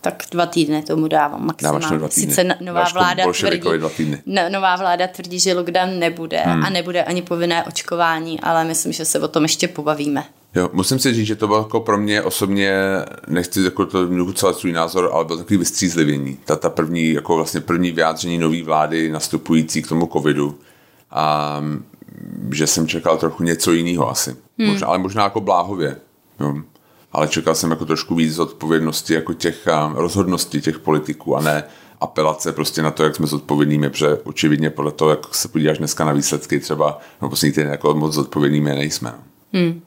tak 0.00 0.22
dva 0.30 0.46
týdny 0.46 0.82
tomu 0.82 1.08
dávám 1.08 1.46
maximálně. 1.46 1.98
Dva 1.98 2.08
týdny. 2.08 2.34
Sice 2.34 2.56
nová 2.60 2.84
vláda, 2.92 3.32
tvrdí, 3.32 3.78
dva 3.78 3.88
týdny. 3.88 4.22
nová 4.48 4.76
vláda 4.76 5.06
tvrdí, 5.06 5.40
že 5.40 5.54
lockdown 5.54 5.98
nebude 5.98 6.38
hmm. 6.40 6.64
a 6.64 6.70
nebude 6.70 7.04
ani 7.04 7.22
povinné 7.22 7.64
očkování, 7.64 8.40
ale 8.40 8.64
myslím, 8.64 8.92
že 8.92 9.04
se 9.04 9.18
o 9.20 9.28
tom 9.28 9.42
ještě 9.42 9.68
pobavíme. 9.68 10.24
Jo, 10.54 10.70
musím 10.72 10.98
si 10.98 11.14
říct, 11.14 11.26
že 11.26 11.36
to 11.36 11.46
bylo 11.46 11.58
jako 11.58 11.80
pro 11.80 11.98
mě 11.98 12.22
osobně, 12.22 12.72
nechci 13.28 13.62
jako 13.62 13.86
to 13.86 14.32
celý 14.32 14.54
svůj 14.54 14.72
názor, 14.72 15.10
ale 15.12 15.24
byl 15.24 15.36
takový 15.36 15.56
vystřízlivění. 15.56 16.38
Ta, 16.44 16.56
ta 16.56 16.70
první, 16.70 17.12
jako 17.12 17.36
vlastně 17.36 17.60
první 17.60 17.90
vyjádření 17.90 18.38
nové 18.38 18.62
vlády 18.62 19.10
nastupující 19.10 19.82
k 19.82 19.88
tomu 19.88 20.06
covidu. 20.06 20.58
A 21.10 21.60
že 22.52 22.66
jsem 22.66 22.88
čekal 22.88 23.18
trochu 23.18 23.42
něco 23.42 23.72
jiného 23.72 24.10
asi. 24.10 24.36
Hmm. 24.58 24.68
Možná, 24.68 24.86
ale 24.86 24.98
možná 24.98 25.24
jako 25.24 25.40
bláhově. 25.40 25.96
Jo. 26.40 26.54
Ale 27.12 27.28
čekal 27.28 27.54
jsem 27.54 27.70
jako 27.70 27.84
trošku 27.84 28.14
víc 28.14 28.38
odpovědnosti 28.38 29.14
jako 29.14 29.34
těch 29.34 29.68
rozhodností 29.94 30.60
těch 30.60 30.78
politiků 30.78 31.36
a 31.36 31.42
ne 31.42 31.64
apelace 32.02 32.52
prostě 32.52 32.82
na 32.82 32.90
to, 32.90 33.04
jak 33.04 33.16
jsme 33.16 33.26
zodpovědnými, 33.26 33.90
protože 33.90 34.18
očividně 34.24 34.70
podle 34.70 34.92
toho, 34.92 35.10
jak 35.10 35.34
se 35.34 35.48
podíváš 35.48 35.78
dneska 35.78 36.04
na 36.04 36.12
výsledky 36.12 36.60
třeba, 36.60 36.98
no 37.22 37.28
poslední 37.28 37.52
týden 37.52 37.70
jako 37.70 37.94
moc 37.94 38.14
zodpovědnými 38.14 38.70
nejsme. 38.70 39.12
No. 39.12 39.60
Hmm. 39.60 39.82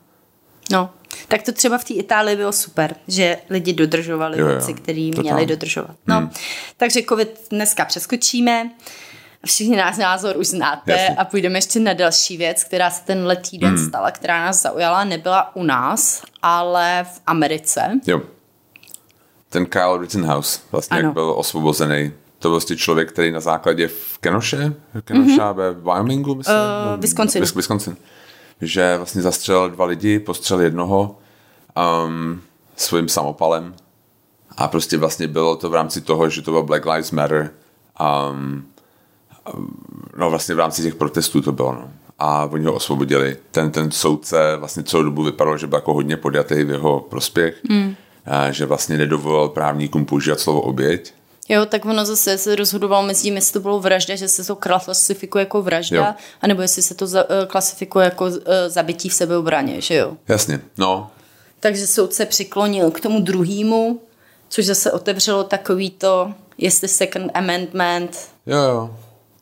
no. 0.71 0.89
Tak 1.27 1.43
to 1.43 1.51
třeba 1.51 1.77
v 1.77 1.83
té 1.83 1.93
Itálii 1.93 2.35
bylo 2.35 2.51
super, 2.51 2.95
že 3.07 3.37
lidi 3.49 3.73
dodržovali 3.73 4.43
věci, 4.43 4.73
které 4.73 5.11
měli 5.21 5.45
dodržovat. 5.45 5.95
No, 6.07 6.17
hmm. 6.17 6.29
takže 6.77 7.01
covid 7.09 7.47
dneska 7.51 7.85
přeskočíme 7.85 8.69
všichni 9.45 9.77
náš 9.77 9.97
názor 9.97 10.37
už 10.37 10.47
znáte 10.47 10.91
Jasně. 10.91 11.15
a 11.15 11.25
půjdeme 11.25 11.57
ještě 11.57 11.79
na 11.79 11.93
další 11.93 12.37
věc, 12.37 12.63
která 12.63 12.89
se 12.89 13.05
ten 13.05 13.37
týden 13.49 13.75
hmm. 13.75 13.87
stala, 13.87 14.11
která 14.11 14.45
nás 14.45 14.61
zaujala, 14.61 15.03
nebyla 15.03 15.55
u 15.55 15.63
nás, 15.63 16.23
ale 16.41 17.05
v 17.13 17.21
Americe. 17.27 17.99
Jo. 18.07 18.21
Ten 19.49 19.65
Kyle 19.65 19.97
Rittenhouse, 20.01 20.59
vlastně 20.71 20.97
ano. 20.97 21.07
jak 21.07 21.13
byl 21.13 21.33
osvobozený. 21.37 22.11
To 22.39 22.47
byl 22.47 22.51
vlastně 22.51 22.75
člověk, 22.75 23.11
který 23.11 23.31
na 23.31 23.39
základě 23.39 23.87
v 23.87 24.17
Kenoše, 24.17 24.73
Kenosha 25.03 25.53
mm-hmm. 25.53 25.55
ve 25.55 25.73
Wyomingu, 25.73 26.35
myslím? 26.35 26.55
Uh, 26.93 27.01
Wisconsin. 27.01 27.43
Wisconsin. 27.55 27.97
Že 28.61 28.97
vlastně 28.97 29.21
zastřelil 29.21 29.69
dva 29.69 29.85
lidi, 29.85 30.19
postřelil 30.19 30.63
jednoho 30.63 31.17
um, 32.05 32.41
svým 32.75 33.09
samopalem 33.09 33.75
a 34.57 34.67
prostě 34.67 34.97
vlastně 34.97 35.27
bylo 35.27 35.55
to 35.55 35.69
v 35.69 35.73
rámci 35.73 36.01
toho, 36.01 36.29
že 36.29 36.41
to 36.41 36.51
byl 36.51 36.63
Black 36.63 36.85
Lives 36.85 37.11
Matter 37.11 37.51
um, 38.29 38.65
no 40.17 40.29
vlastně 40.29 40.55
v 40.55 40.59
rámci 40.59 40.81
těch 40.81 40.95
protestů 40.95 41.41
to 41.41 41.51
bylo, 41.51 41.73
no. 41.73 41.89
A 42.19 42.45
oni 42.45 42.65
ho 42.65 42.73
osvobodili. 42.73 43.37
Ten, 43.51 43.71
ten 43.71 43.91
soudce 43.91 44.55
vlastně 44.57 44.83
celou 44.83 45.03
dobu 45.03 45.23
vypadal, 45.23 45.57
že 45.57 45.67
byl 45.67 45.77
jako 45.77 45.93
hodně 45.93 46.17
podjatý 46.17 46.63
v 46.63 46.69
jeho 46.69 46.99
prospěch, 46.99 47.55
mm. 47.69 47.95
a 48.25 48.51
že 48.51 48.65
vlastně 48.65 48.97
nedovolil 48.97 49.49
právníkům 49.49 50.05
používat 50.05 50.39
slovo 50.39 50.61
oběť, 50.61 51.13
Jo, 51.49 51.65
tak 51.65 51.85
ono 51.85 52.05
zase 52.05 52.37
se 52.37 52.55
rozhodoval 52.55 53.05
mezi 53.05 53.21
tím, 53.21 53.35
jestli 53.35 53.53
to 53.53 53.59
bylo 53.59 53.79
vražda, 53.79 54.15
že 54.15 54.27
se 54.27 54.43
to 54.43 54.55
klasifikuje 54.55 55.41
jako 55.41 55.61
vražda, 55.61 55.97
jo. 55.97 56.13
anebo 56.41 56.61
jestli 56.61 56.81
se 56.81 56.95
to 56.95 57.07
za, 57.07 57.25
eh, 57.29 57.45
klasifikuje 57.45 58.05
jako 58.05 58.25
uh, 58.25 58.31
zabití 58.67 59.09
v 59.09 59.13
sebeobraně, 59.13 59.81
že 59.81 59.95
jo? 59.95 60.17
Jasně, 60.27 60.61
no. 60.77 61.11
Takže 61.59 61.87
soudce 61.87 62.25
přiklonil 62.25 62.91
k 62.91 62.99
tomu 62.99 63.19
druhému, 63.19 64.01
což 64.49 64.65
zase 64.65 64.91
otevřelo 64.91 65.43
takový 65.43 65.89
to, 65.89 66.33
jestli 66.57 66.87
second 66.87 67.31
amendment 67.33 68.29
jo, 68.45 68.57
jo 68.57 68.95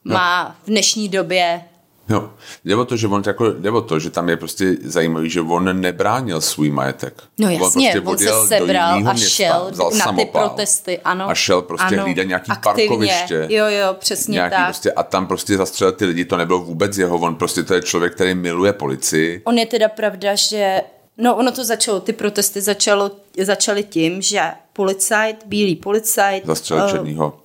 má 0.04 0.56
v 0.64 0.68
dnešní 0.68 1.10
době 1.10 1.62
Jo, 2.10 2.30
jde 2.66 2.76
o 2.76 2.86
to, 2.86 2.98
že 2.98 3.08
on 3.08 3.24
jako, 3.26 3.52
jde 3.52 3.72
o 3.72 3.82
to, 3.82 4.00
že 4.00 4.10
tam 4.10 4.30
je 4.30 4.38
prostě 4.38 4.76
zajímavý, 4.84 5.30
že 5.30 5.42
on 5.42 5.82
nebránil 5.82 6.42
svůj 6.42 6.72
majetek. 6.72 7.24
No 7.40 7.50
jasně, 7.50 7.94
on, 7.96 8.02
prostě 8.02 8.32
on 8.34 8.48
se 8.48 8.48
sebral 8.48 9.08
a 9.08 9.16
šel 9.16 9.66
města, 9.66 10.06
na 10.06 10.14
ty 10.14 10.26
protesty, 10.26 11.00
ano. 11.00 11.30
A 11.30 11.36
šel 11.36 11.62
prostě 11.62 11.96
ano, 11.96 12.04
hlídat 12.04 12.28
nějaký 12.28 12.52
aktivně. 12.52 12.88
parkoviště. 12.88 13.48
Jo, 13.50 13.66
jo, 13.68 13.96
přesně 14.00 14.34
nějaký 14.34 14.56
tak. 14.56 14.66
Prostě, 14.66 14.92
a 14.92 15.04
tam 15.04 15.28
prostě 15.28 15.58
zastřelil 15.58 15.92
ty 15.92 16.06
lidi, 16.06 16.26
to 16.26 16.38
nebylo 16.38 16.60
vůbec 16.60 16.98
jeho, 16.98 17.18
on 17.18 17.36
prostě 17.36 17.64
to 17.64 17.74
je 17.74 17.82
člověk, 17.82 18.16
který 18.16 18.36
miluje 18.36 18.74
policii. 18.74 19.42
On 19.44 19.58
je 19.58 19.66
teda 19.66 19.90
pravda, 19.90 20.36
že 20.36 20.82
No, 21.18 21.36
ono 21.36 21.52
to 21.52 21.64
začalo, 21.64 22.00
ty 22.00 22.14
protesty 22.14 22.62
začalo, 22.62 23.12
začaly 23.42 23.84
tím, 23.84 24.22
že 24.22 24.42
policajt, 24.74 25.44
bílý 25.46 25.76
policajt... 25.76 26.46
Zastřelil 26.46 26.84
uh, 26.84 26.92
černýho 26.92 27.43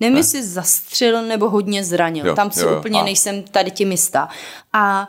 Nevím, 0.00 0.14
ne? 0.14 0.20
jestli 0.20 0.42
zastřelil 0.42 1.22
nebo 1.22 1.50
hodně 1.50 1.84
zranil. 1.84 2.26
Jo, 2.26 2.34
Tam 2.34 2.50
si 2.50 2.60
jo, 2.60 2.78
úplně 2.78 3.00
a... 3.00 3.04
nejsem 3.04 3.42
tady 3.42 3.70
tím 3.70 3.90
jistá. 3.90 4.28
A 4.72 5.08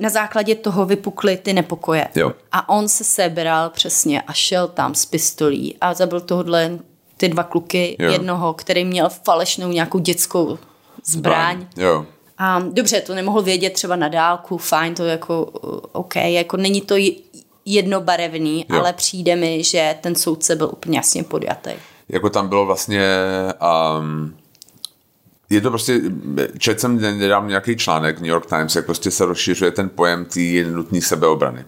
na 0.00 0.08
základě 0.10 0.54
toho 0.54 0.86
vypukly 0.86 1.36
ty 1.36 1.52
nepokoje. 1.52 2.08
Jo. 2.14 2.32
A 2.52 2.68
on 2.68 2.88
se 2.88 3.04
sebral 3.04 3.70
přesně 3.70 4.22
a 4.22 4.32
šel 4.32 4.68
tam 4.68 4.94
s 4.94 5.06
pistolí 5.06 5.76
a 5.80 5.94
zabil 5.94 6.20
tohle 6.20 6.78
ty 7.16 7.28
dva 7.28 7.42
kluky, 7.42 7.96
Jo. 7.98 8.10
jednoho, 8.12 8.54
který 8.54 8.84
měl 8.84 9.08
falešnou 9.08 9.68
nějakou 9.68 9.98
dětskou 9.98 10.58
zbraň. 11.04 11.66
Jo. 11.76 12.06
A 12.38 12.58
dobře, 12.60 13.00
to 13.00 13.14
nemohl 13.14 13.42
vědět 13.42 13.72
třeba 13.72 13.96
na 13.96 14.08
dálku, 14.08 14.58
fajn, 14.58 14.94
to 14.94 15.04
jako 15.04 15.44
uh, 15.44 15.78
OK, 15.92 16.16
jako 16.16 16.56
není 16.56 16.80
to 16.80 16.94
jednobarevný, 17.64 18.66
Jo. 18.70 18.78
ale 18.78 18.92
přijde 18.92 19.36
mi, 19.36 19.64
že 19.64 19.98
ten 20.00 20.14
soudce 20.14 20.56
byl 20.56 20.70
úplně 20.72 20.98
jasně 20.98 21.24
podjatý. 21.24 21.70
Jako 22.08 22.30
tam 22.30 22.48
bylo 22.48 22.66
vlastně 22.66 23.08
um, 23.98 24.36
je 25.50 25.60
to 25.60 25.70
prostě, 25.70 26.00
četl 26.58 26.80
jsem 26.80 27.00
nedávno 27.00 27.48
nějaký 27.48 27.76
článek 27.76 28.20
New 28.20 28.28
York 28.30 28.46
Times, 28.46 28.76
jak 28.76 28.84
prostě 28.84 29.10
se 29.10 29.24
rozšiřuje 29.24 29.70
ten 29.70 29.88
pojem 29.88 30.24
té 30.24 30.40
nutné 30.70 31.00
sebeobrany, 31.00 31.64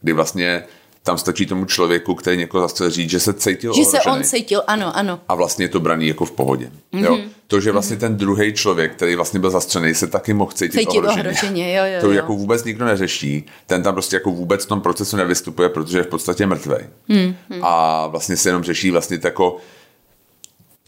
kdy 0.00 0.12
vlastně 0.12 0.64
tam 1.02 1.18
stačí 1.18 1.46
tomu 1.46 1.64
člověku, 1.64 2.14
který 2.14 2.36
někoho 2.36 2.68
zase 2.68 2.90
říct, 2.90 3.10
že 3.10 3.20
se 3.20 3.32
cítil 3.34 3.74
Že 3.74 3.84
se 3.84 3.98
ohrožený. 3.98 4.16
on 4.16 4.24
cítil, 4.24 4.62
ano, 4.66 4.96
ano. 4.96 5.20
a 5.28 5.34
vlastně 5.34 5.64
je 5.64 5.68
to 5.68 5.80
braný 5.80 6.08
jako 6.08 6.24
v 6.24 6.30
pohodě. 6.30 6.70
Mm-hmm. 6.92 7.04
Jo? 7.04 7.18
To, 7.46 7.60
že 7.60 7.72
vlastně 7.72 7.96
mm-hmm. 7.96 8.00
ten 8.00 8.16
druhý 8.16 8.52
člověk, 8.52 8.92
který 8.92 9.14
vlastně 9.14 9.40
byl 9.40 9.50
zastřený, 9.50 9.94
se 9.94 10.06
taky 10.06 10.32
mohl 10.32 10.52
cítit, 10.52 10.78
Cítit 10.78 10.98
ohroženě. 10.98 11.20
ohroženě, 11.22 11.74
jo, 11.74 11.84
jo, 11.84 12.00
To 12.00 12.06
jo. 12.06 12.12
jako 12.12 12.34
vůbec 12.34 12.64
nikdo 12.64 12.84
neřeší. 12.84 13.46
Ten 13.66 13.82
tam 13.82 13.94
prostě 13.94 14.16
jako 14.16 14.30
vůbec 14.30 14.64
v 14.64 14.68
tom 14.68 14.80
procesu 14.80 15.16
nevystupuje, 15.16 15.68
protože 15.68 15.98
je 15.98 16.02
v 16.02 16.06
podstatě 16.06 16.46
mrtvej. 16.46 16.86
Mm-hmm. 17.08 17.60
A 17.62 18.06
vlastně 18.06 18.36
se 18.36 18.48
jenom 18.48 18.62
řeší 18.62 18.90
vlastně 18.90 19.18
jako 19.24 19.56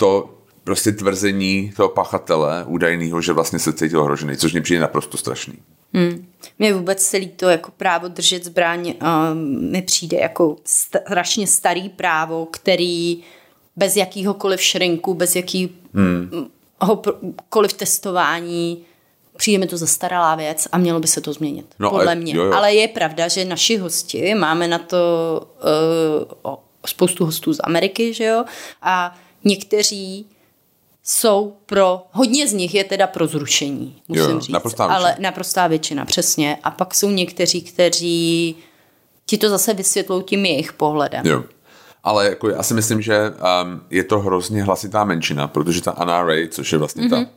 to 0.02 0.34
prostě 0.64 0.92
tvrzení 0.92 1.72
toho 1.76 1.88
pachatele 1.88 2.64
údajného, 2.66 3.20
že 3.20 3.32
vlastně 3.32 3.58
se 3.58 3.72
cítil 3.72 4.00
ohrožený, 4.00 4.36
což 4.36 4.52
mi 4.52 4.60
přijde 4.60 4.80
naprosto 4.80 5.16
strašný. 5.16 5.54
Mně 6.58 6.74
vůbec 6.74 7.06
celý 7.06 7.28
to 7.28 7.48
jako 7.48 7.70
právo 7.76 8.08
držet 8.08 8.44
zbraň 8.44 8.88
um, 8.88 8.94
mi 9.70 9.82
přijde 9.82 10.18
jako 10.18 10.56
strašně 10.64 11.46
starý 11.46 11.88
právo, 11.88 12.46
který 12.50 13.22
bez 13.76 13.96
jakýhokoliv 13.96 14.60
šrinku, 14.62 15.14
bez 15.14 15.36
jakýhokoliv 15.36 17.72
testování 17.76 18.78
přijde 19.36 19.58
mi 19.58 19.66
to 19.66 19.76
zastaralá 19.76 20.34
věc 20.34 20.68
a 20.72 20.78
mělo 20.78 21.00
by 21.00 21.08
se 21.08 21.20
to 21.20 21.32
změnit, 21.32 21.66
No, 21.78 21.90
podle 21.90 22.04
ale- 22.04 22.14
mě. 22.14 22.36
jo, 22.36 22.44
jo. 22.44 22.52
Ale 22.54 22.74
je 22.74 22.88
pravda, 22.88 23.28
že 23.28 23.44
naši 23.44 23.76
hosti, 23.76 24.34
máme 24.34 24.68
na 24.68 24.78
to 24.78 24.96
uh, 26.44 26.54
spoustu 26.86 27.24
hostů 27.24 27.52
z 27.52 27.60
Ameriky, 27.64 28.14
že 28.14 28.24
jo, 28.24 28.44
a 28.82 29.18
někteří 29.44 30.26
jsou 31.04 31.56
pro, 31.66 32.02
hodně 32.12 32.48
z 32.48 32.52
nich 32.52 32.74
je 32.74 32.84
teda 32.84 33.06
pro 33.06 33.26
zrušení, 33.26 34.02
musím 34.08 34.30
Jo, 34.30 34.40
říct. 34.40 34.48
naprostá 34.52 34.86
většina. 34.86 35.06
ale 35.08 35.16
naprostá 35.20 35.66
většina, 35.66 36.04
přesně. 36.04 36.58
A 36.64 36.70
pak 36.70 36.94
jsou 36.94 37.10
někteří, 37.10 37.62
kteří 37.62 38.56
ti 39.26 39.38
to 39.38 39.48
zase 39.48 39.74
vysvětlou 39.74 40.22
tím 40.22 40.44
jejich 40.46 40.72
pohledem. 40.72 41.26
Jo. 41.26 41.44
Ale 42.04 42.26
jako 42.28 42.48
já 42.48 42.62
si 42.62 42.74
myslím, 42.74 43.02
že 43.02 43.30
um, 43.30 43.80
je 43.90 44.04
to 44.04 44.18
hrozně 44.20 44.62
hlasitá 44.62 45.04
menšina, 45.04 45.48
protože 45.48 45.82
ta 45.82 45.96
NRA, 46.04 46.48
což 46.50 46.72
je 46.72 46.78
vlastně 46.78 47.02
mm-hmm. 47.04 47.16
Mhm. 47.16 47.24
ta 47.26 47.30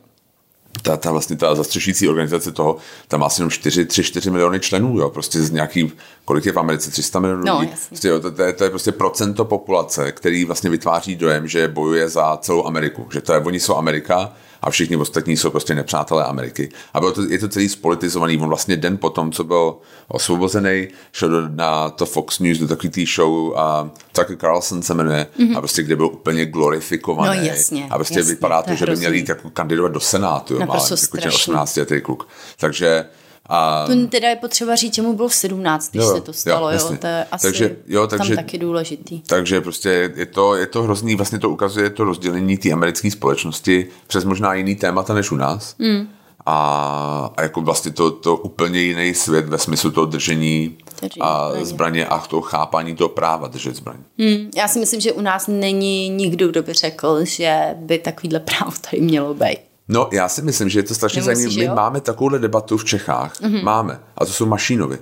ta, 0.82 0.96
ta 0.96 1.10
vlastně 1.10 1.36
ta 1.36 1.54
zastřešující 1.54 2.08
organizace 2.08 2.52
toho, 2.52 2.76
tam 3.08 3.20
má 3.20 3.26
asi 3.26 3.40
jenom 3.40 3.50
4, 3.50 3.84
3, 3.84 4.04
4 4.04 4.30
miliony 4.30 4.60
členů, 4.60 4.98
jo, 4.98 5.10
prostě 5.10 5.42
z 5.42 5.50
nějaký, 5.50 5.92
kolik 6.24 6.46
je 6.46 6.52
v 6.52 6.58
Americe, 6.58 6.90
300 6.90 7.20
milionů 7.20 7.42
No, 7.46 7.60
lidí, 7.60 7.72
prostě, 7.88 8.08
jo, 8.08 8.20
to, 8.20 8.32
to, 8.32 8.42
je, 8.42 8.52
to, 8.52 8.64
je 8.64 8.70
prostě 8.70 8.92
procento 8.92 9.44
populace, 9.44 10.12
který 10.12 10.44
vlastně 10.44 10.70
vytváří 10.70 11.16
dojem, 11.16 11.48
že 11.48 11.68
bojuje 11.68 12.08
za 12.08 12.36
celou 12.36 12.66
Ameriku, 12.66 13.08
že 13.12 13.20
to 13.20 13.32
je, 13.32 13.40
oni 13.40 13.60
jsou 13.60 13.76
Amerika 13.76 14.32
a 14.62 14.70
všichni 14.70 14.96
ostatní 14.96 15.36
jsou 15.36 15.50
prostě 15.50 15.74
nepřátelé 15.74 16.24
Ameriky. 16.24 16.68
A 16.94 17.00
bylo 17.00 17.12
to, 17.12 17.22
je 17.22 17.38
to 17.38 17.48
celý 17.48 17.68
spolitizovaný, 17.68 18.38
on 18.38 18.48
vlastně 18.48 18.76
den 18.76 18.98
potom, 18.98 19.32
co 19.32 19.44
byl 19.44 19.74
osvobozený, 20.08 20.88
šel 21.12 21.28
do, 21.28 21.48
na 21.48 21.90
to 21.90 22.06
Fox 22.06 22.38
News, 22.38 22.58
do 22.58 22.68
takový 22.68 22.88
tý 22.88 23.06
show 23.06 23.58
a 23.58 23.90
Tucker 24.12 24.36
Carlson 24.36 24.82
se 24.82 24.94
jmenuje, 24.94 25.26
mm-hmm. 25.38 25.56
a 25.56 25.60
prostě 25.60 25.82
kde 25.82 25.96
byl 25.96 26.06
úplně 26.06 26.46
glorifikovaný. 26.46 27.38
No 27.38 27.44
jasně, 27.44 27.86
a 27.90 27.96
prostě 27.96 28.18
jasně, 28.18 28.34
vypadá 28.34 28.62
to 28.62 28.74
že 28.74 28.86
by 28.86 28.96
měl 28.96 29.12
jít 29.12 29.28
jako 29.28 29.50
kandidovat 29.50 29.92
do 29.92 30.00
Senátu, 30.00 30.54
jo, 30.54 30.60
má 30.60 30.66
Naprosto 30.66 30.94
jako 30.94 31.18
strašný. 31.18 31.30
18 31.30 31.76
letý 31.76 32.00
kluk. 32.00 32.28
Takže 32.58 33.04
a, 33.48 33.86
To 33.86 34.06
teda 34.06 34.28
je 34.28 34.36
potřeba 34.36 34.74
říct, 34.74 34.94
že 34.94 35.02
mu 35.02 35.12
bylo 35.16 35.30
17, 35.30 35.90
když 35.90 36.02
Jo, 36.04 36.14
se 36.14 36.20
to 36.20 36.32
stalo, 36.32 36.70
jo, 36.70 36.78
jo, 36.90 36.96
to 37.00 37.06
je 37.06 37.26
asi 37.32 37.42
Takže- 37.46 37.76
jo, 37.86 38.06
takže- 38.06 38.36
tam 38.36 38.44
taky 38.44 38.58
důležitý. 38.58 39.20
takže 39.20 39.60
prostě 39.60 40.12
je 40.16 40.26
to, 40.26 40.54
je 40.56 40.66
to 40.66 40.82
hrozný, 40.82 41.14
vlastně 41.16 41.38
to 41.38 41.50
ukazuje 41.50 41.90
to 41.90 42.04
rozdělení 42.04 42.56
té 42.58 42.70
americké 42.72 43.10
společnosti 43.10 43.86
přes 44.06 44.24
možná 44.24 44.54
jiný 44.54 44.74
témata 44.76 45.14
než 45.14 45.30
u 45.30 45.36
nás. 45.36 45.74
Mm. 45.78 46.08
A, 46.48 47.30
a 47.36 47.42
jako 47.42 47.60
vlastně 47.60 47.90
to, 47.92 48.10
to 48.10 48.36
úplně 48.36 48.80
jiný 48.80 49.14
svět 49.14 49.48
ve 49.48 49.58
smyslu 49.58 49.90
toho 49.90 50.06
držení 50.06 50.78
Držení 51.00 51.20
a 51.20 51.48
zbraně. 51.48 51.66
zbraně 51.66 52.06
a 52.06 52.18
toho 52.18 52.42
chápání 52.42 52.96
toho 52.96 53.08
práva 53.08 53.48
držet 53.48 53.76
zbraň. 53.76 53.96
Hmm, 54.18 54.50
já 54.56 54.68
si 54.68 54.78
myslím, 54.78 55.00
že 55.00 55.12
u 55.12 55.20
nás 55.20 55.46
není 55.46 56.08
nikdo, 56.08 56.48
kdo 56.48 56.62
by 56.62 56.72
řekl, 56.72 57.24
že 57.24 57.60
by 57.76 57.98
takovýhle 57.98 58.40
právo 58.40 58.72
tady 58.90 59.02
mělo 59.02 59.34
být. 59.34 59.58
No, 59.88 60.08
já 60.12 60.28
si 60.28 60.42
myslím, 60.42 60.68
že 60.68 60.78
je 60.78 60.82
to 60.82 60.94
strašně 60.94 61.22
zajímavé. 61.22 61.56
My 61.56 61.64
jo? 61.64 61.74
máme 61.74 62.00
takovouhle 62.00 62.38
debatu 62.38 62.76
v 62.76 62.84
Čechách. 62.84 63.40
Mm-hmm. 63.40 63.62
Máme. 63.62 64.00
A 64.18 64.24
to 64.26 64.32
jsou 64.32 64.46
mašínovi. 64.46 64.98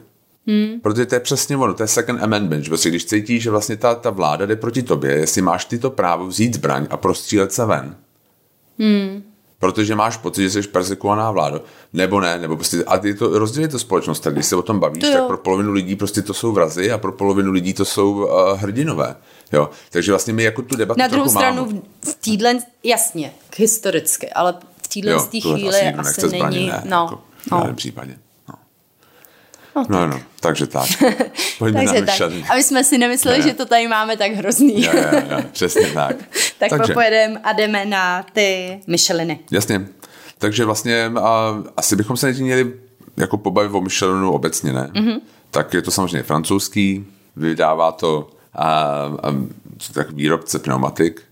Mm. 0.46 0.80
Protože 0.82 1.06
to 1.06 1.14
je 1.14 1.20
přesně 1.20 1.56
ono, 1.56 1.74
to 1.74 1.82
je 1.82 1.86
second 1.86 2.22
amendment, 2.22 2.64
že 2.64 2.68
vlastně, 2.70 2.90
když 2.90 3.04
cítíš, 3.04 3.42
že 3.42 3.50
vlastně 3.50 3.76
ta, 3.76 3.94
ta 3.94 4.10
vláda 4.10 4.46
jde 4.46 4.56
proti 4.56 4.82
tobě, 4.82 5.12
jestli 5.12 5.42
máš 5.42 5.64
ty 5.64 5.78
to 5.78 5.90
právo 5.90 6.26
vzít 6.26 6.54
zbraň 6.54 6.86
a 6.90 6.96
prostřílet 6.96 7.52
se 7.52 7.64
ven. 7.64 7.96
Mm. 8.78 9.22
Protože 9.58 9.94
máš 9.94 10.16
pocit, 10.16 10.42
že 10.50 10.62
jsi 10.62 10.68
persekovaná 10.68 11.30
vláda, 11.30 11.60
nebo 11.92 12.20
ne, 12.20 12.38
nebo 12.38 12.56
prostě, 12.56 12.84
a 12.84 12.98
ty 12.98 13.14
to 13.14 13.38
rozdělí 13.38 13.68
to 13.68 13.78
společnost, 13.78 14.20
tak 14.20 14.32
když 14.34 14.46
se 14.46 14.56
o 14.56 14.62
tom 14.62 14.80
bavíš, 14.80 15.00
To 15.00 15.06
jo. 15.06 15.12
tak 15.14 15.26
pro 15.26 15.36
polovinu 15.38 15.72
lidí 15.72 15.96
prostě 15.96 16.22
to 16.22 16.34
jsou 16.34 16.52
vrazy 16.52 16.92
a 16.92 16.98
pro 16.98 17.12
polovinu 17.12 17.52
lidí 17.52 17.74
to 17.74 17.84
jsou 17.84 18.12
uh, 18.12 18.28
hrdinové. 18.58 19.16
Jo? 19.52 19.70
Takže 19.90 20.12
vlastně 20.12 20.32
my 20.32 20.42
jako 20.42 20.62
tu 20.62 20.76
debatu 20.76 21.00
Na 21.00 21.08
druhou 21.08 21.28
stranu 21.28 21.66
máme. 21.66 21.78
v- 22.02 22.10
v 22.10 22.14
týdle, 22.14 22.58
jasně, 22.84 23.32
historicky, 23.56 24.30
ale 24.30 24.54
téhle 25.00 25.12
Jo, 25.12 25.20
z 25.20 25.28
té 25.28 25.40
chvíli 25.40 25.84
nikdo 25.84 26.00
asi, 26.00 26.08
nechce 26.08 26.28
zbraně, 26.28 26.58
není, 26.58 26.68
ne, 26.68 26.82
no, 26.84 27.08
jako 27.10 27.22
v 27.38 27.50
no. 27.50 27.58
žádném 27.58 27.76
případě. 27.76 28.18
No. 28.48 28.54
No, 29.88 30.06
no, 30.06 30.20
takže 30.40 30.66
tak. 30.66 30.88
Pojďme 31.58 31.84
Takže 31.84 32.00
na 32.00 32.06
tak, 32.06 32.50
aby 32.50 32.62
jsme 32.62 32.84
si 32.84 32.98
nemysleli, 32.98 33.38
Ne. 33.38 33.44
že 33.44 33.54
to 33.54 33.66
tady 33.66 33.88
máme 33.88 34.16
tak 34.16 34.32
hrozný. 34.32 34.82
Jo, 34.82 34.92
jo, 34.94 35.22
jo, 35.30 35.42
přesně 35.52 35.86
tak. 35.86 36.16
tak 36.58 36.70
takže, 36.70 36.94
pojedeme 36.94 37.40
a 37.44 37.52
jdeme 37.52 37.84
na 37.84 38.22
ty 38.32 38.80
Micheliny. 38.86 39.38
Jasně. 39.50 39.86
Takže 40.38 40.64
vlastně 40.64 41.04
a, 41.20 41.62
asi 41.76 41.96
bychom 41.96 42.16
se 42.16 42.32
měli 42.32 42.72
jako 43.16 43.36
pobavit 43.36 43.74
o 43.74 43.80
Michelinu 43.80 44.32
obecně, 44.32 44.72
ne? 44.72 44.90
Mhm. 44.94 45.08
Mm-hmm. 45.08 45.20
Tak 45.50 45.74
je 45.74 45.82
to 45.82 45.90
samozřejmě 45.90 46.22
francouzský, 46.22 47.06
vydává 47.36 47.92
to 47.92 48.30
a, 48.54 48.68
a, 49.22 49.34
tak 49.92 50.10
výrobce 50.10 50.58
pneumatik. 50.58 51.22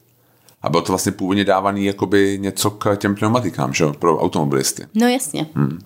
A 0.62 0.70
bylo 0.70 0.82
to 0.82 0.92
vlastně 0.92 1.12
původně 1.12 1.44
dávaný 1.44 1.84
jakoby 1.84 2.38
něco 2.40 2.70
k 2.70 2.96
těm 2.96 3.14
pneumatikám, 3.14 3.72
že? 3.74 3.84
jo, 3.84 3.92
pro 3.98 4.18
automobilisty. 4.18 4.86
No 4.94 5.08
jasně. 5.08 5.46
Hmm. 5.54 5.78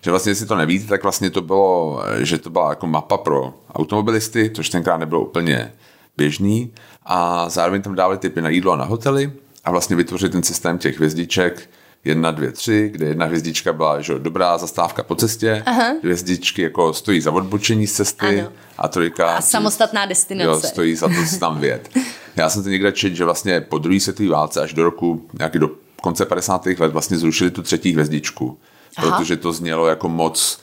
Že 0.00 0.10
vlastně, 0.10 0.30
jestli 0.30 0.46
to 0.46 0.56
nevíte, 0.56 0.86
tak 0.86 1.02
vlastně 1.02 1.30
to 1.30 1.40
bylo, 1.40 2.02
že 2.18 2.38
to 2.38 2.50
byla 2.50 2.70
jako 2.70 2.86
mapa 2.86 3.16
pro 3.16 3.54
automobilisty, 3.74 4.50
což 4.54 4.68
tenkrát 4.68 4.96
nebylo 4.96 5.20
úplně 5.24 5.72
běžný 6.16 6.72
a 7.06 7.48
zároveň 7.48 7.82
tam 7.82 7.94
dávali 7.94 8.18
typy 8.18 8.42
na 8.42 8.48
jídlo 8.48 8.72
a 8.72 8.76
na 8.76 8.84
hotely 8.84 9.32
a 9.64 9.70
vlastně 9.70 9.96
vytvořili 9.96 10.32
ten 10.32 10.42
systém 10.42 10.78
těch 10.78 10.96
hvězdiček 10.96 11.70
jedna, 12.04 12.30
dvě, 12.30 12.52
tři, 12.52 12.88
kde 12.92 13.06
jedna 13.06 13.26
hvězdička 13.26 13.72
byla 13.72 14.00
že, 14.00 14.12
jo, 14.12 14.18
dobrá 14.18 14.58
zastávka 14.58 15.02
po 15.02 15.14
cestě, 15.14 15.62
Aha. 15.66 15.82
dvě 15.88 15.98
hvězdičky 16.02 16.62
jako 16.62 16.92
stojí 16.92 17.20
za 17.20 17.32
odbočení 17.32 17.86
z 17.86 17.92
cesty 17.92 18.40
Ano. 18.40 18.48
a 18.78 18.88
trojka... 18.88 19.36
A 19.36 19.40
samostatná 19.40 20.02
Jo, 20.02 20.08
destinace. 20.08 20.66
stojí 20.68 20.96
za 20.96 21.08
to 21.08 21.14
si 21.26 21.40
tam 21.40 21.60
vět. 21.60 21.90
Já 22.36 22.50
jsem 22.50 22.62
to 22.62 22.68
někde 22.68 22.92
četl, 22.92 23.14
že 23.14 23.24
vlastně 23.24 23.60
po 23.60 23.78
druhé 23.78 24.00
světové 24.00 24.28
válce 24.28 24.60
až 24.60 24.72
do 24.72 24.84
roku, 24.84 25.28
nějaký 25.38 25.58
do 25.58 25.70
konce 26.02 26.26
50. 26.26 26.66
let 26.66 26.92
vlastně 26.92 27.18
zrušili 27.18 27.50
tu 27.50 27.62
třetí 27.62 27.92
hvězdičku, 27.92 28.58
Aha. 28.96 29.18
protože 29.18 29.36
to 29.36 29.52
znělo 29.52 29.86
jako 29.86 30.08
moc 30.08 30.60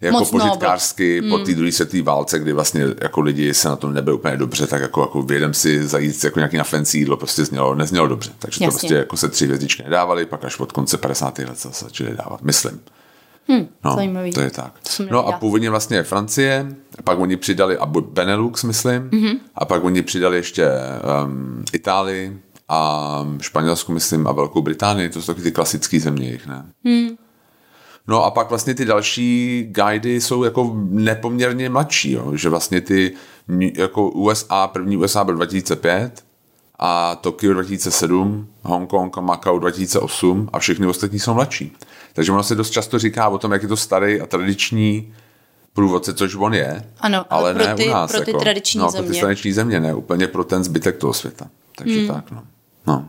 jako 0.00 0.18
Moc 0.18 0.30
požitkářsky 0.30 1.22
po 1.22 1.38
té 1.38 1.54
druhé 1.54 1.72
světové 1.72 2.02
válce, 2.02 2.38
kdy 2.38 2.52
vlastně 2.52 2.84
jako 3.00 3.20
lidi 3.20 3.54
se 3.54 3.68
na 3.68 3.76
tom 3.76 3.94
nebyli 3.94 4.16
úplně 4.16 4.36
dobře, 4.36 4.66
tak 4.66 4.82
jako, 4.82 5.00
jako 5.00 5.22
vědem 5.22 5.54
si 5.54 5.86
zajít 5.86 6.24
jako 6.24 6.38
nějaký 6.38 6.56
na 6.56 6.64
fancy 6.64 6.98
jídlo 6.98 7.16
prostě 7.16 7.44
znělo, 7.44 7.74
neznělo 7.74 8.06
dobře. 8.06 8.30
Takže 8.38 8.58
to 8.58 8.64
Jasně. 8.64 8.78
prostě 8.78 8.94
jako 8.94 9.16
se 9.16 9.28
tři 9.28 9.44
hvězdičky 9.44 9.82
nedávaly, 9.82 10.26
pak 10.26 10.44
až 10.44 10.60
od 10.60 10.72
konce 10.72 10.96
50. 10.96 11.38
let 11.38 11.58
se 11.58 11.68
začaly 11.68 12.16
dávat, 12.16 12.42
myslím. 12.42 12.80
No, 13.84 13.94
zajímavý. 13.94 14.30
to 14.32 14.40
je 14.40 14.50
tak. 14.50 14.74
jsem 14.88 15.08
No 15.10 15.26
a 15.26 15.32
původně 15.32 15.70
vlastně 15.70 16.02
Francie, 16.02 16.76
pak 17.04 17.18
oni 17.18 17.36
přidali, 17.36 17.78
a 17.78 17.86
Benelux, 17.86 18.64
myslím, 18.64 19.02
Mhm. 19.02 19.10
mm-hmm. 19.22 19.38
a 19.54 19.64
pak 19.64 19.84
oni 19.84 20.02
přidali 20.02 20.36
ještě 20.36 20.68
um, 21.24 21.64
Itálii 21.72 22.38
a 22.68 23.26
Španělsku, 23.40 23.92
myslím, 23.92 24.26
a 24.26 24.32
Velkou 24.32 24.62
Británii, 24.62 25.08
to 25.08 25.22
jsou 25.22 25.32
taky 25.32 25.42
ty 25.42 25.52
klasické 25.52 26.00
země 26.00 26.30
jich, 26.30 26.46
ne? 26.46 26.64
Hmm. 26.84 27.08
No 28.08 28.24
a 28.24 28.30
pak 28.30 28.48
vlastně 28.50 28.74
ty 28.74 28.84
další 28.84 29.62
guidy 29.70 30.20
jsou 30.20 30.44
jako 30.44 30.72
nepoměrně 30.90 31.68
mladší, 31.70 32.12
jo? 32.12 32.36
že 32.36 32.48
vlastně 32.48 32.80
ty 32.80 33.14
jako 33.76 34.10
USA, 34.10 34.66
první 34.66 34.96
USA 34.96 35.24
byl 35.24 35.34
2005 35.34 36.24
a 36.78 37.16
Tokio 37.16 37.52
2007, 37.52 38.46
Hongkong 38.62 39.18
a 39.18 39.20
Macau 39.20 39.58
2008 39.58 40.48
a 40.52 40.58
všechny 40.58 40.86
ostatní 40.86 41.18
jsou 41.18 41.34
mladší. 41.34 41.72
Takže 42.20 42.32
ono 42.32 42.42
se 42.42 42.54
dost 42.54 42.70
často 42.70 42.98
říká 42.98 43.28
o 43.28 43.38
tom, 43.38 43.52
jak 43.52 43.62
je 43.62 43.68
to 43.68 43.76
starý 43.76 44.20
a 44.20 44.26
tradiční 44.26 45.14
průvodce, 45.72 46.14
což 46.14 46.34
on 46.34 46.54
je, 46.54 46.84
Ano, 47.00 47.24
ale 47.30 47.50
ale 47.50 47.54
pro 47.54 47.64
ne 47.66 47.74
ty- 47.74 47.86
u 47.88 47.90
nás. 47.90 48.10
pro 48.10 48.20
ty 48.20 48.30
jako, 48.30 48.40
tradiční 48.40 48.80
no, 48.80 48.90
pro 48.92 49.00
ty 49.02 49.06
země. 49.06 49.20
tradiční 49.20 49.52
země, 49.52 49.80
ne, 49.80 49.94
úplně 49.94 50.26
pro 50.28 50.44
ten 50.44 50.64
zbytek 50.64 50.96
toho 50.98 51.12
světa. 51.12 51.48
Takže 51.76 51.98
hmm. 51.98 52.08
tak, 52.08 52.30
no. 52.30 52.42
no. 52.86 53.08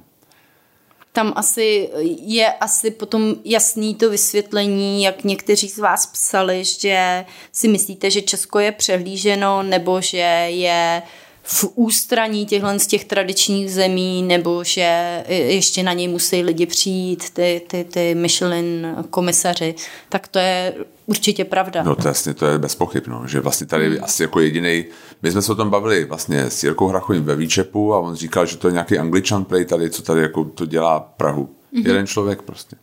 Tam 1.12 1.34
asi 1.36 1.90
je 2.22 2.54
asi 2.54 2.92
potom 2.92 3.36
jasný 3.46 3.96
to 3.96 4.10
vysvětlení, 4.10 5.04
jak 5.04 5.24
někteří 5.24 5.70
z 5.70 5.78
vás 5.80 6.06
psali, 6.06 6.64
že 6.66 7.26
si 7.52 7.68
myslíte, 7.68 8.12
že 8.12 8.22
Česko 8.22 8.60
je 8.60 8.72
přehlíženo, 8.72 9.64
nebo 9.64 10.02
že 10.02 10.18
je 10.50 11.02
v 11.44 11.66
ústraní 11.76 12.46
těchhle 12.46 12.80
z 12.80 12.88
těch 12.88 13.06
tradičních 13.06 13.72
zemí, 13.72 14.24
nebo 14.24 14.64
že 14.64 15.24
ještě 15.28 15.84
na 15.84 15.94
něj 15.94 16.08
musí 16.08 16.44
lidi 16.44 16.66
přijít, 16.66 17.30
ty, 17.30 17.62
ty, 17.68 17.84
ty 17.84 18.16
Michelin 18.16 18.96
komisaři, 19.10 19.76
tak 20.10 20.28
to 20.28 20.40
je 20.40 20.74
určitě 21.06 21.46
pravda. 21.46 21.84
No 21.84 21.96
to 21.96 22.08
jasně, 22.08 22.34
to 22.34 22.46
je 22.46 22.58
bez 22.58 22.76
pochyb, 22.76 23.04
no, 23.08 23.28
že 23.28 23.40
vlastně 23.40 23.68
tady 23.68 23.90
hmm. 23.90 24.04
asi 24.04 24.24
jako 24.24 24.40
jediný. 24.40 24.86
My 25.22 25.32
jsme 25.32 25.42
se 25.42 25.52
o 25.52 25.56
tom 25.56 25.70
bavili 25.70 26.06
vlastně 26.06 26.42
s 26.42 26.64
Jirkou 26.64 26.88
Hrachovým 26.88 27.24
ve 27.24 27.36
Výčepu 27.36 27.94
a 27.94 28.00
on 28.00 28.16
říkal, 28.16 28.46
že 28.46 28.58
to 28.58 28.68
je 28.68 28.72
nějaký 28.72 28.98
angličan 28.98 29.46
play 29.46 29.66
tady, 29.66 29.90
co 29.90 30.02
tady 30.02 30.22
jako 30.22 30.44
to 30.44 30.66
dělá 30.66 31.00
Prahu. 31.00 31.50
Hmm. 31.74 31.88
Jeden 31.88 32.08
člověk 32.08 32.42
prostě. 32.42 32.76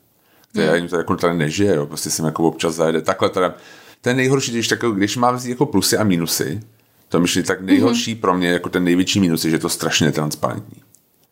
Který 0.51 0.67
hmm. 0.67 0.77
ani 0.77 0.89
tady, 0.89 1.01
jako 1.01 1.17
tady 1.17 1.37
nežije, 1.37 1.75
jo, 1.75 1.87
prostě 1.87 2.11
jsem 2.11 2.25
jako 2.25 2.43
občas 2.43 2.75
zajede. 2.75 3.03
Takhle 3.03 3.29
teda, 3.29 3.55
ten 4.01 4.17
nejhorší, 4.17 4.53
když, 4.53 4.69
tak, 4.69 4.85
když 4.95 5.17
má 5.17 5.31
vzít 5.31 5.51
jako 5.51 5.67
plusy 5.67 5.97
a 5.97 6.05
minusy, 6.05 6.61
to 7.09 7.21
myšlí 7.21 7.43
tak 7.43 7.61
nejhorší 7.61 8.15
mm-hmm. 8.15 8.21
pro 8.21 8.35
mě, 8.35 8.49
jako 8.49 8.69
ten 8.69 8.85
největší 8.85 9.21
minus 9.21 9.45
je, 9.45 9.51
že 9.51 9.57
je 9.57 9.61
to 9.61 9.69
strašně 9.69 10.07
netransparentní. 10.07 10.83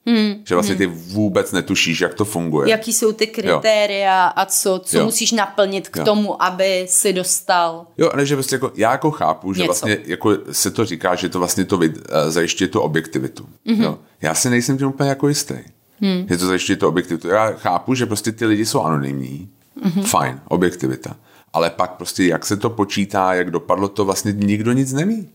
Mm, 0.09 0.35
že 0.49 0.55
vlastně 0.55 0.75
mm. 0.75 0.79
ty 0.79 0.87
vůbec 0.87 1.53
netušíš, 1.53 2.01
jak 2.01 2.15
to 2.15 2.25
funguje. 2.25 2.71
Jaký 2.71 2.93
jsou 2.93 3.13
ty 3.13 3.27
kritéria 3.27 4.25
jo. 4.27 4.33
a 4.37 4.45
co, 4.47 4.81
co 4.85 4.99
Jo. 4.99 5.05
musíš 5.05 5.33
naplnit 5.33 5.89
k 5.89 5.97
Jo. 5.97 6.05
tomu, 6.05 6.43
aby 6.43 6.87
si 6.89 7.13
dostal. 7.13 7.87
Jo, 7.99 8.11
ne, 8.17 8.27
že 8.27 8.37
prostě 8.37 8.55
jako, 8.55 8.73
já 8.75 8.93
jako 8.93 9.11
chápu, 9.11 9.53
že 9.53 9.63
Něco. 9.63 9.67
vlastně 9.73 9.99
jako 10.05 10.39
se 10.53 10.71
to 10.71 10.85
říká, 10.85 11.15
že 11.15 11.29
to 11.29 11.39
vlastně 11.39 11.65
to 11.65 11.79
vid- 11.79 12.03
eh, 12.09 12.31
zajišťuje 12.31 12.69
tu 12.69 12.81
objektivitu. 12.81 13.47
Mhm. 13.65 13.77
Mm-hmm. 13.81 13.85
Jo. 13.85 13.99
Já 14.23 14.35
si 14.35 14.51
nejsem 14.51 14.79
tím 14.79 14.87
úplně 14.87 15.09
jako 15.09 15.29
jistý. 15.29 15.55
Hmm. 16.01 16.27
Že 16.31 16.39
to 16.39 16.47
zajišťuje 16.47 16.77
tu 16.77 16.89
objektivitu. 16.89 17.29
Já 17.29 17.53
chápu, 17.53 17.95
že 17.95 18.07
prostě 18.07 18.33
ty 18.33 18.47
lidi 18.47 18.67
jsou 18.67 18.83
anonymní. 18.83 19.49
Mhm. 19.85 19.91
Mm-hmm. 19.93 20.07
Fajn, 20.07 20.41
objektivita. 20.49 21.17
Ale 21.53 21.71
pak 21.71 21.91
prostě 21.91 22.25
jak 22.25 22.47
se 22.47 22.57
to 22.57 22.71
počítá, 22.71 23.35
jak 23.35 23.51
dopadlo 23.51 23.89
to, 23.89 24.05
vlastně 24.05 24.33
nikdo 24.33 24.73
nic 24.73 24.93
neví. 24.93 25.29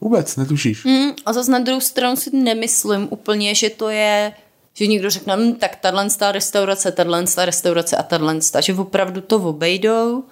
Vůbec, 0.00 0.36
netušíš. 0.36 0.84
Mm. 0.84 1.10
A 1.26 1.32
zase 1.32 1.50
na 1.50 1.58
druhou 1.58 1.80
stranu 1.80 2.16
si 2.16 2.36
nemyslím 2.36 3.08
úplně, 3.10 3.54
že 3.54 3.70
to 3.70 3.88
je, 3.88 4.32
že 4.74 4.86
někdo 4.86 5.10
řekne, 5.10 5.36
hm, 5.36 5.54
tak 5.54 5.76
tahle 5.76 6.10
ta 6.10 6.32
restaurace, 6.32 6.92
tahle 6.92 7.24
ta 7.34 7.44
restaurace 7.44 7.96
a 7.96 8.02
tahle 8.02 8.40
ta, 8.52 8.60
že 8.60 8.74
opravdu 8.74 9.20
to 9.20 9.36
obejdou, 9.36 10.24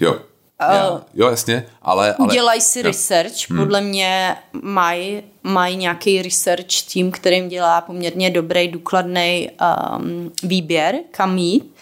Jo. 0.00 0.20
Já, 0.60 1.02
jo, 1.14 1.30
jasně, 1.30 1.66
ale... 1.82 2.14
ale 2.14 2.28
udělají 2.28 2.60
si 2.60 2.78
jo. 2.78 2.82
research, 2.84 3.50
Hmm. 3.50 3.58
podle 3.58 3.80
mě 3.80 4.36
mají 4.52 5.22
maj 5.42 5.76
nějaký 5.76 6.22
research 6.22 6.92
tým, 6.92 7.10
kterým 7.10 7.48
dělá 7.48 7.80
poměrně 7.80 8.30
dobrý, 8.30 8.68
důkladný 8.68 9.50
um, 9.98 10.32
výběr, 10.42 10.98
kam 11.10 11.38
jít. 11.38 11.74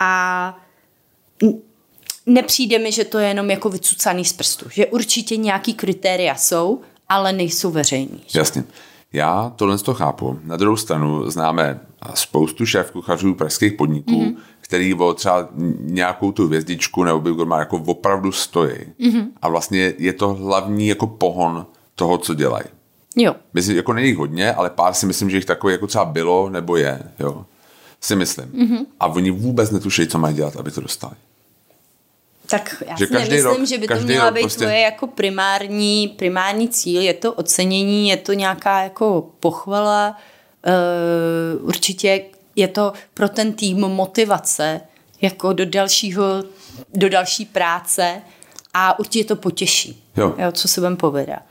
A 0.00 0.58
nepřijde 2.26 2.78
mi, 2.78 2.92
že 2.92 3.04
to 3.04 3.18
je 3.18 3.28
jenom 3.28 3.50
jako 3.50 3.68
vycucaný 3.68 4.24
z 4.24 4.32
prstu. 4.32 4.66
Že 4.70 4.86
určitě 4.86 5.36
nějaký 5.36 5.74
kritéria 5.74 6.34
jsou, 6.34 6.80
ale 7.08 7.32
nejsou 7.32 7.70
veřejní. 7.70 8.20
Jasně. 8.34 8.64
Já 9.12 9.52
tohle 9.56 9.78
to 9.78 9.94
chápu. 9.94 10.38
Na 10.44 10.56
druhou 10.56 10.76
stranu 10.76 11.30
známe 11.30 11.80
spoustu 12.14 12.66
šéf 12.66 12.90
kuchařů 12.90 13.34
pražských 13.34 13.72
podniků, 13.72 14.10
Mhm. 14.20 14.30
mm-hmm. 14.30 14.36
který 14.60 14.94
o 14.94 15.14
třeba 15.14 15.48
nějakou 15.80 16.32
tu 16.32 16.46
hvězdičku 16.46 17.04
nebo 17.04 17.20
Big 17.20 17.34
Gourmet 17.34 17.58
jako 17.58 17.76
opravdu 17.86 18.32
stojí. 18.32 18.72
Mhm. 18.98 19.10
Mm-hmm. 19.10 19.26
A 19.42 19.48
vlastně 19.48 19.94
je 19.98 20.12
to 20.12 20.34
hlavní 20.34 20.88
jako 20.88 21.06
pohon 21.06 21.66
toho, 21.94 22.18
co 22.18 22.34
dělají. 22.34 22.64
Jo. 23.16 23.34
Myslím, 23.54 23.76
jako 23.76 23.92
není 23.92 24.08
jich 24.08 24.16
hodně, 24.16 24.52
ale 24.52 24.70
pár 24.70 24.94
si 24.94 25.06
myslím, 25.06 25.30
že 25.30 25.36
jich 25.36 25.44
takový 25.44 25.72
jako 25.72 25.86
třeba 25.86 26.04
bylo 26.04 26.50
nebo 26.50 26.76
je. 26.76 27.02
Jo. 27.20 27.44
Si 28.00 28.16
myslím. 28.16 28.50
Mhm. 28.52 28.66
Mm-hmm. 28.76 28.86
A 29.00 29.06
oni 29.06 29.30
vůbec 29.30 29.70
netuší, 29.70 30.06
co 30.06 30.18
mají 30.18 30.34
dělat, 30.36 30.56
aby 30.56 30.70
to 30.70 30.80
dostali. 30.80 31.12
Tak 32.52 32.82
já 32.88 32.96
Že 32.96 33.06
si 33.06 33.12
každý 33.12 33.30
nemyslím, 33.30 33.60
rok- 33.60 33.68
že 33.68 33.78
by 33.78 33.88
to 33.88 33.94
měla 33.94 34.30
být 34.30 34.40
prostě- 34.40 34.58
tvoje 34.64 34.80
jako 34.80 35.06
primární, 35.06 36.08
primární 36.08 36.68
cíl. 36.68 37.02
Je 37.02 37.14
to 37.14 37.32
ocenění, 37.32 38.08
je 38.08 38.16
to 38.16 38.32
nějaká 38.32 38.82
jako 38.82 39.30
pochvala. 39.40 40.16
Uh, 41.58 41.68
určitě 41.68 42.24
je 42.56 42.68
to 42.68 42.92
pro 43.14 43.28
ten 43.28 43.52
tým 43.52 43.78
motivace 43.78 44.80
jako 45.20 45.52
do 45.52 45.66
dalšího, 45.66 46.24
do 46.94 47.08
další 47.08 47.44
práce 47.44 48.22
a 48.74 48.98
určitě 48.98 49.24
to 49.24 49.36
potěší. 49.36 50.04
Jo. 50.16 50.34
jo 50.38 50.52
co 50.52 50.68
se 50.68 50.80
budem 50.80 50.96
povědat. 50.96 51.42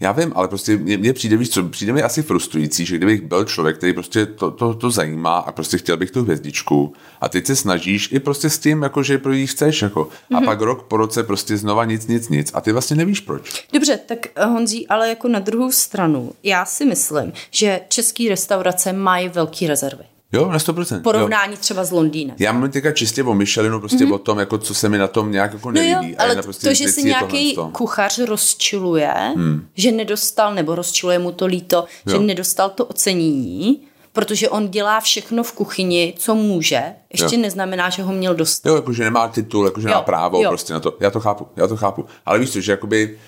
Já 0.00 0.12
vím, 0.12 0.32
ale 0.36 0.48
prostě 0.48 0.76
mně, 0.76 1.12
přijde, 1.12 1.36
víš 1.36 1.50
co, 1.50 1.62
přijde 1.68 1.92
mi 1.92 2.02
asi 2.02 2.22
frustrující, 2.22 2.86
že 2.86 2.96
kdybych 2.96 3.22
byl 3.22 3.44
člověk, 3.44 3.76
který 3.76 3.92
prostě 3.92 4.26
to, 4.26 4.50
to, 4.50 4.74
to 4.74 4.90
zajímá 4.90 5.36
a 5.38 5.52
prostě 5.52 5.78
chtěl 5.78 5.96
bych 5.96 6.10
tu 6.10 6.22
hvězdičku 6.22 6.92
a 7.20 7.28
teď 7.28 7.46
se 7.46 7.56
snažíš 7.56 8.08
i 8.12 8.20
prostě 8.20 8.50
s 8.50 8.58
tím, 8.58 8.82
jako 8.82 9.02
že 9.02 9.18
pro 9.18 9.32
jí 9.32 9.46
chceš, 9.46 9.82
jako. 9.82 10.08
A 10.34 10.36
Mhm. 10.36 10.44
pak 10.44 10.60
rok 10.60 10.82
po 10.82 10.96
roce 10.96 11.22
prostě 11.22 11.56
znova 11.56 11.84
nic, 11.84 12.06
nic, 12.06 12.28
nic 12.28 12.50
a 12.54 12.60
ty 12.60 12.72
vlastně 12.72 12.96
nevíš 12.96 13.20
proč. 13.20 13.66
Dobře, 13.72 13.96
tak 14.06 14.18
eh, 14.36 14.44
Honzí, 14.44 14.88
ale 14.88 15.08
jako 15.08 15.28
na 15.28 15.38
druhou 15.38 15.72
stranu, 15.72 16.32
já 16.42 16.64
si 16.64 16.84
myslím, 16.84 17.32
že 17.50 17.80
české 17.88 18.28
restaurace 18.28 18.92
mají 18.92 19.28
velké 19.28 19.66
rezervy. 19.68 20.04
Jo, 20.34 20.48
na 20.50 20.58
100%. 20.58 20.94
jo. 20.96 21.00
Porovnání 21.02 21.56
třeba 21.56 21.84
s 21.84 21.90
Londýnem. 21.90 22.36
Já 22.38 22.52
mluvím 22.52 22.70
teďka 22.72 22.92
čistě 22.92 23.22
o 23.24 23.34
Michelinu, 23.34 23.80
prostě 23.80 24.04
mm-hmm. 24.04 24.14
o 24.14 24.18
tom, 24.18 24.38
jako 24.38 24.58
co 24.58 24.74
se 24.74 24.88
mi 24.88 24.98
na 24.98 25.06
tom 25.08 25.32
nějak 25.32 25.52
jako 25.52 25.68
Mhm. 25.68 25.74
No 25.76 25.82
nelíbí. 25.82 26.10
jo, 26.12 26.16
ale 26.18 26.42
prostě 26.42 26.68
to, 26.68 26.74
že 26.74 26.84
je 26.84 27.02
nějaký 27.02 27.56
kuchař 27.72 28.18
rozčiluje, 28.18 29.12
hmm. 29.36 29.66
že 29.74 29.92
nedostal, 29.92 30.54
nebo 30.54 30.74
rozčiluje 30.74 31.18
mu 31.18 31.32
to 31.32 31.46
líto, 31.46 31.76
Jo. 32.06 32.12
že 32.12 32.18
nedostal 32.18 32.70
to 32.70 32.84
ocenění, 32.84 33.80
protože 34.12 34.48
on 34.48 34.68
dělá 34.68 35.00
všechno 35.00 35.42
v 35.42 35.52
kuchyni, 35.52 36.14
co 36.18 36.34
může, 36.34 36.82
ještě 37.12 37.34
Jo. 37.36 37.40
neznamená, 37.42 37.90
že 37.90 38.02
ho 38.02 38.12
měl 38.12 38.34
dostat. 38.34 38.68
Jo, 38.68 38.74
jakože 38.76 39.04
nemá 39.04 39.28
titul, 39.28 39.64
jakože 39.64 39.88
Jo, 39.88 39.90
nemá 39.90 40.02
právo 40.02 40.42
jo. 40.42 40.48
prostě 40.50 40.72
na 40.72 40.80
to. 40.80 40.96
Já 41.00 41.10
to 41.10 41.20
chápu, 41.20 41.46
já 41.56 41.66
to 41.66 41.76
chápu. 41.76 42.04
Ale 42.26 42.38
víš 42.38 42.50
co, 42.50 42.60
že 42.60 42.72
jakoby, 42.72 43.18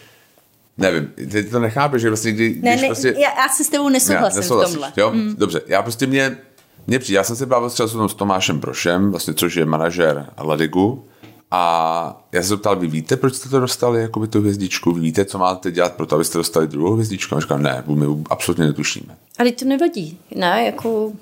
nevím, 0.79 1.13
ty 1.31 1.45
to 1.45 1.59
nechápeš, 1.59 2.03
že 2.03 2.09
vlastně, 2.11 2.33
kdy, 2.33 2.59
Ne, 2.63 2.71
když 2.71 2.83
ne, 2.83 2.89
prostě... 2.89 3.09
já, 3.19 3.29
já 3.43 3.49
si 3.49 3.65
s 3.65 3.69
tebou 3.69 3.89
nesouhlasím 3.89 4.33
v 4.33 4.43
nesouhlasíš, 4.43 4.75
tomhle. 4.75 4.93
Jo? 4.97 5.11
Mm. 5.15 5.35
Dobře, 5.39 5.61
já 5.67 5.83
prostě 5.83 6.07
mě, 6.07 6.39
mě 6.87 6.99
přijde, 6.99 7.17
já 7.17 7.25
jsem 7.25 7.37
se 7.37 7.47
bavil 7.47 7.71
třeba 7.71 8.09
s 8.09 8.15
Tomášem 8.15 8.59
Brošem, 8.59 9.11
vlastně, 9.11 9.35
což 9.35 9.55
je 9.55 9.65
manažer 9.65 10.27
Ladigu, 10.39 11.05
a 11.51 12.27
já 12.33 12.43
se 12.43 12.57
ptal, 12.57 12.77
vy 12.77 12.87
víte, 12.87 13.17
proč 13.17 13.35
jste 13.35 13.49
to 13.49 13.61
dostali, 13.61 14.03
jako 14.03 14.21
by 14.21 14.29
tu 14.29 14.41
hvězdičku, 14.41 14.93
vy 14.93 15.01
víte, 15.01 15.25
co 15.25 15.39
máte 15.39 15.71
dělat 15.71 15.93
pro 15.93 16.07
to, 16.07 16.15
abyste 16.15 16.39
dostali 16.39 16.67
druhou 16.67 16.93
hvězdičku? 16.93 17.35
A 17.35 17.37
on 17.37 17.43
říkal, 17.43 17.59
ne, 17.59 17.85
my 17.87 18.07
absolutně 18.31 18.65
netušíme. 18.65 19.17
Ale 19.39 19.53
to 19.53 19.65
nevadí, 19.65 20.19
ne, 20.35 20.65
jako... 20.65 21.13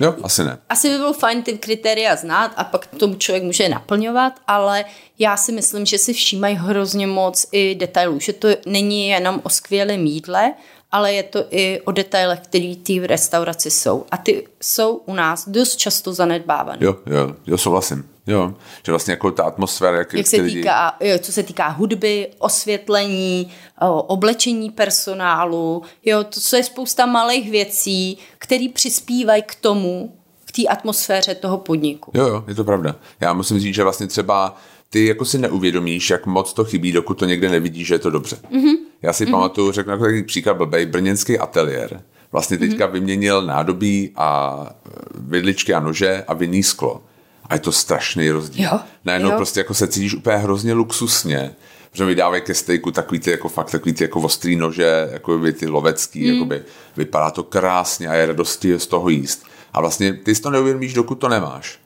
Jo, 0.00 0.14
asi 0.22 0.44
ne. 0.44 0.58
Asi 0.68 0.88
by 0.88 0.96
bylo 0.96 1.12
fajn 1.12 1.42
ty 1.42 1.52
kritéria 1.52 2.16
znát 2.16 2.52
a 2.56 2.64
pak 2.64 2.86
tomu 2.86 3.14
člověk 3.14 3.44
může 3.44 3.68
naplňovat, 3.68 4.32
ale 4.46 4.84
já 5.18 5.36
si 5.36 5.52
myslím, 5.52 5.86
že 5.86 5.98
si 5.98 6.12
všímají 6.12 6.56
hrozně 6.56 7.06
moc 7.06 7.46
i 7.52 7.74
detailů, 7.74 8.20
že 8.20 8.32
to 8.32 8.48
není 8.66 9.08
jenom 9.08 9.40
o 9.44 9.48
skvělém 9.48 10.06
jídle, 10.06 10.52
ale 10.92 11.12
je 11.14 11.22
to 11.22 11.44
i 11.50 11.80
o 11.80 11.92
detailech, 11.92 12.40
které 12.40 12.74
ty 12.82 13.00
v 13.00 13.04
restauraci 13.04 13.70
jsou. 13.70 14.04
A 14.10 14.16
ty 14.16 14.46
jsou 14.62 14.96
u 14.96 15.14
nás 15.14 15.48
dost 15.48 15.76
často 15.76 16.14
zanedbávané. 16.14 16.78
Jo, 16.80 16.96
jo, 17.06 17.34
jo, 17.46 17.58
souhlasím. 17.58 18.08
Jo, 18.26 18.54
že 18.86 18.92
vlastně 18.92 19.12
jako 19.12 19.30
ta 19.30 19.42
atmosféra, 19.42 19.98
jak, 19.98 20.12
Jak 20.14 20.26
se 20.26 20.36
lidi- 20.36 20.54
týká, 20.60 20.96
jo, 21.00 21.18
co 21.18 21.32
se 21.32 21.42
týká 21.42 21.68
hudby, 21.68 22.28
osvětlení, 22.38 23.52
o, 23.80 24.02
oblečení 24.02 24.70
personálu, 24.70 25.82
jo, 26.04 26.24
to, 26.24 26.40
co 26.40 26.56
je 26.56 26.64
spousta 26.64 27.06
malých 27.06 27.50
věcí, 27.50 28.18
které 28.38 28.66
přispívají 28.74 29.42
k 29.42 29.54
tomu, 29.54 30.16
k 30.44 30.52
té 30.52 30.62
atmosféře 30.68 31.34
toho 31.34 31.58
podniku. 31.58 32.10
Jo, 32.14 32.26
jo, 32.26 32.44
je 32.48 32.54
to 32.54 32.64
pravda. 32.64 32.94
Já 33.20 33.32
musím 33.32 33.58
říct, 33.60 33.74
že 33.74 33.82
vlastně 33.82 34.06
třeba 34.06 34.56
ty 34.92 35.06
jako 35.06 35.24
si 35.24 35.38
neuvědomíš, 35.38 36.10
jak 36.10 36.26
moc 36.26 36.52
to 36.52 36.64
chybí, 36.64 36.92
dokud 36.92 37.18
to 37.18 37.24
někde 37.24 37.48
nevidíš, 37.48 37.86
že 37.86 37.94
je 37.94 37.98
to 37.98 38.10
dobře. 38.10 38.36
Mm-hmm. 38.36 38.76
Já 39.02 39.12
si 39.12 39.26
mm-hmm. 39.26 39.30
pamatuju, 39.30 39.72
řeknu 39.72 39.92
jako 39.92 40.04
takový 40.04 40.22
příklad 40.22 40.56
blbej, 40.56 40.86
brněnský 40.86 41.38
ateliér 41.38 42.02
vlastně 42.32 42.58
teďka 42.58 42.88
mm-hmm. 42.88 42.92
vyměnil 42.92 43.42
nádobí 43.42 44.10
a 44.16 44.58
e, 44.66 44.90
vidličky 45.14 45.74
a 45.74 45.80
nože 45.80 46.24
a 46.28 46.34
vinný 46.34 46.62
sklo. 46.62 47.02
A 47.46 47.54
je 47.54 47.60
to 47.60 47.72
strašný 47.72 48.30
rozdíl. 48.30 48.64
Jo, 48.64 48.80
Najednou 49.04 49.30
jo. 49.30 49.36
prostě 49.36 49.60
jako 49.60 49.74
se 49.74 49.88
cítíš 49.88 50.14
úplně 50.14 50.36
hrozně 50.36 50.72
luxusně, 50.72 51.54
že 51.92 52.04
vydávají 52.04 52.42
ke 52.42 52.54
stejku 52.54 52.90
takový 52.90 53.20
ty 53.20 53.30
jako 53.30 53.48
fakt 53.48 53.70
takový 53.70 53.92
ty 53.92 54.04
jako 54.04 54.20
ostrý 54.20 54.56
nože, 54.56 55.08
jako 55.12 55.38
by 55.38 55.52
ty 55.52 55.66
lovecký, 55.66 56.24
mm. 56.24 56.34
jakoby, 56.34 56.62
vypadá 56.96 57.30
to 57.30 57.42
krásně 57.42 58.08
a 58.08 58.14
je 58.14 58.26
radosti 58.26 58.78
z 58.78 58.86
toho 58.86 59.08
jíst. 59.08 59.44
A 59.72 59.80
vlastně 59.80 60.12
ty 60.12 60.34
si 60.34 60.42
to 60.42 60.50
neuvědomíš, 60.50 60.94
dokud 60.94 61.14
to 61.14 61.28
nemáš. 61.28 61.78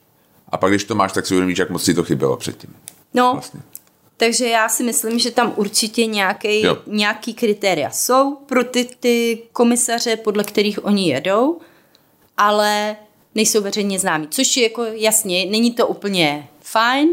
A 0.49 0.57
pak, 0.57 0.71
když 0.71 0.83
to 0.83 0.95
máš, 0.95 1.11
tak 1.11 1.27
si 1.27 1.33
uvědomíš, 1.33 1.57
jak 1.57 1.69
moc 1.69 1.83
ti 1.83 1.93
to 1.93 2.03
chybělo 2.03 2.37
předtím. 2.37 2.73
No, 3.13 3.31
Vlastně. 3.33 3.59
takže 4.17 4.47
já 4.47 4.69
si 4.69 4.83
myslím, 4.83 5.19
že 5.19 5.31
tam 5.31 5.53
určitě 5.55 6.05
nějaký, 6.05 6.61
Jo. 6.61 6.77
nějaký 6.87 7.33
kritéria 7.33 7.91
jsou 7.91 8.35
pro 8.35 8.63
ty, 8.63 8.89
ty 8.99 9.41
komisaře, 9.53 10.15
podle 10.15 10.43
kterých 10.43 10.85
oni 10.85 11.09
jedou, 11.09 11.59
ale 12.37 12.95
nejsou 13.35 13.61
veřejně 13.61 13.99
známí. 13.99 14.27
Což 14.29 14.57
je 14.57 14.63
jako 14.63 14.83
jasně, 14.83 15.45
není 15.45 15.71
to 15.71 15.87
úplně 15.87 16.47
fajn, 16.61 17.09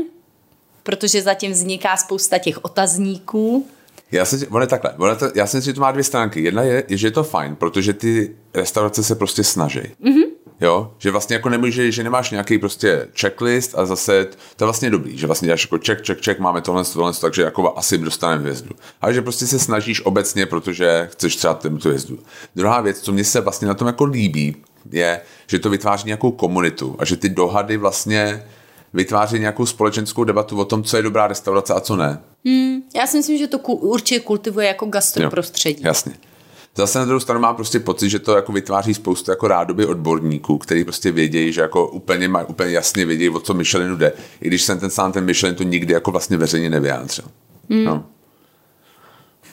protože 0.82 1.22
zatím 1.22 1.52
vzniká 1.52 1.96
spousta 1.96 2.38
těch 2.38 2.64
otazníků. 2.64 3.66
Já 4.12 4.24
si, 4.24 4.48
on 4.48 4.60
je 4.60 4.66
takhle, 4.66 4.94
on 4.98 5.10
je 5.10 5.16
to, 5.16 5.26
já 5.34 5.46
si 5.46 5.56
myslím, 5.56 5.70
že 5.70 5.74
to 5.74 5.80
má 5.80 5.92
dvě 5.92 6.04
stránky. 6.04 6.42
Jedna 6.42 6.62
je, 6.62 6.84
že 6.88 7.06
je 7.06 7.10
to 7.10 7.24
fajn, 7.24 7.56
protože 7.56 7.92
ty 7.92 8.36
restaurace 8.54 9.02
se 9.02 9.14
prostě 9.14 9.44
snaží. 9.44 9.80
Mm-hmm. 9.80 10.24
Jo, 10.64 10.90
že 10.98 11.10
vlastně 11.10 11.36
jako 11.36 11.48
nemůže, 11.48 11.92
že 11.92 12.02
nemáš 12.02 12.30
nějaký 12.30 12.58
prostě 12.58 13.08
checklist 13.20 13.78
a 13.78 13.86
zase 13.86 14.24
to 14.56 14.64
je 14.64 14.66
vlastně 14.66 14.90
dobrý, 14.90 15.18
že 15.18 15.26
vlastně 15.26 15.46
děláš 15.46 15.64
jako 15.64 15.78
check, 15.86 16.06
check, 16.06 16.24
check, 16.24 16.40
máme 16.40 16.60
tohle, 16.60 16.84
tohle, 16.84 17.12
takže 17.20 17.42
jako 17.42 17.78
asi 17.78 17.98
dostaneme 17.98 18.40
hvězdu. 18.40 18.70
Ale 19.00 19.14
že 19.14 19.22
prostě 19.22 19.46
se 19.46 19.58
snažíš 19.58 20.06
obecně, 20.06 20.46
protože 20.46 21.08
chceš 21.12 21.36
třeba 21.36 21.54
tu 21.54 21.68
hvězdu. 21.68 22.18
Druhá 22.56 22.80
věc, 22.80 23.00
co 23.00 23.12
mě 23.12 23.24
se 23.24 23.40
vlastně 23.40 23.68
na 23.68 23.74
tom 23.74 23.86
jako 23.86 24.04
líbí, 24.04 24.56
je, 24.90 25.20
že 25.46 25.58
to 25.58 25.70
vytváří 25.70 26.06
nějakou 26.06 26.30
komunitu 26.30 26.96
a 26.98 27.04
že 27.04 27.16
ty 27.16 27.28
dohady 27.28 27.76
vlastně 27.76 28.42
vytváří 28.92 29.38
nějakou 29.38 29.66
společenskou 29.66 30.24
debatu 30.24 30.60
o 30.60 30.64
tom, 30.64 30.82
co 30.82 30.96
je 30.96 31.02
dobrá 31.02 31.26
restaurace 31.26 31.74
a 31.74 31.80
co 31.80 31.96
ne. 31.96 32.20
Hmm, 32.44 32.82
já 32.96 33.06
si 33.06 33.16
myslím, 33.16 33.38
že 33.38 33.46
to 33.46 33.58
určitě 33.58 34.20
kultivuje 34.20 34.66
jako 34.66 34.86
gastroprostředí. 34.86 35.82
Jo, 35.82 35.86
jasně. 35.88 36.12
Zase 36.76 36.98
na 36.98 37.04
druhou 37.04 37.20
stranu 37.20 37.40
mám 37.40 37.56
prostě 37.56 37.80
pocit, 37.80 38.10
že 38.10 38.18
to 38.18 38.36
jako 38.36 38.52
vytváří 38.52 38.94
spoustu 38.94 39.30
jako 39.30 39.48
rádoby 39.48 39.86
odborníků, 39.86 40.58
kteří 40.58 40.84
prostě 40.84 41.12
vědějí, 41.12 41.52
že 41.52 41.60
jako 41.60 41.88
úplně, 41.88 42.28
mají, 42.28 42.46
úplně 42.46 42.70
jasně 42.70 43.06
vědějí, 43.06 43.30
o 43.30 43.40
co 43.40 43.54
Michelinu 43.54 43.96
jde. 43.96 44.12
I 44.40 44.48
když 44.48 44.62
jsem 44.62 44.80
ten 44.80 44.90
sám 44.90 45.12
ten 45.12 45.24
Michelin 45.24 45.56
to 45.56 45.62
nikdy 45.62 45.94
jako 45.94 46.10
vlastně 46.10 46.36
veřejně 46.36 46.70
nevyjádřil. 46.70 47.24
Hmm. 47.70 47.84
No. 47.84 48.04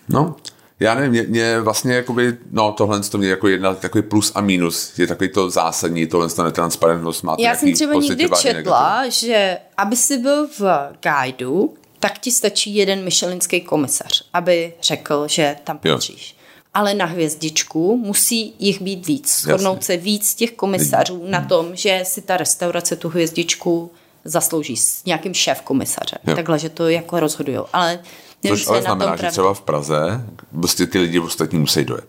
no. 0.10 0.36
Já 0.80 0.96
nevím, 0.96 1.12
mě, 1.12 1.24
mě 1.24 1.62
vlastně 1.62 1.96
jakoby, 1.96 2.38
no 2.52 2.72
tohle 2.72 3.00
to 3.00 3.18
mě 3.18 3.30
jako 3.30 3.48
jedna 3.48 3.76
takový 3.76 4.02
plus 4.02 4.32
a 4.36 4.42
minus, 4.42 5.00
je 5.00 5.08
takový 5.08 5.30
to 5.30 5.50
zásadní, 5.50 6.08
tohle 6.08 6.30
to 6.30 6.44
netransparentnost 6.44 7.24
má 7.24 7.36
Já 7.40 7.56
jsem 7.56 7.74
třeba 7.74 7.94
někdy 7.94 8.30
četla, 8.42 9.10
že 9.10 9.58
aby 9.78 9.96
si 9.96 10.18
byl 10.18 10.48
v 10.60 10.62
guideu, 11.04 11.74
tak 12.00 12.20
ti 12.20 12.32
stačí 12.32 12.76
jeden 12.76 13.04
Michelinský 13.04 13.62
komisař, 13.62 14.30
aby 14.34 14.74
řekl, 14.82 15.28
že 15.28 15.56
tam 15.64 15.78
patříš. 15.78 16.36
Jo 16.36 16.41
ale 16.74 16.94
na 16.94 17.06
hvězdičku 17.06 17.98
musí 17.98 18.54
jich 18.60 18.82
být 18.82 19.08
víc. 19.08 19.42
Shodnout 19.42 19.84
se 19.84 19.98
víc 19.98 20.36
těch 20.36 20.52
komisařů 20.52 21.24
na 21.28 21.42
tom, 21.42 21.76
že 21.76 22.02
si 22.04 22.22
ta 22.22 22.38
restaurace 22.38 22.96
tu 22.96 23.10
hvězdičku 23.10 23.92
zaslouží 24.26 24.78
s 24.78 25.06
nějakým 25.06 25.34
šéf 25.34 25.62
komisaře. 25.62 26.18
Takhle, 26.36 26.60
že 26.60 26.70
to 26.70 26.90
jako 26.90 27.20
rozhodují. 27.20 27.58
Ale 27.74 28.00
nevím, 28.44 28.58
Což 28.58 28.68
ale 28.68 28.82
znamená, 28.82 29.16
že 29.16 29.28
třeba 29.28 29.54
v 29.54 29.62
Praze 29.62 30.26
prostě 30.52 30.86
ty 30.86 31.00
lidi 31.00 31.20
ostatní 31.20 31.60
musí 31.60 31.86
dojet. 31.86 32.08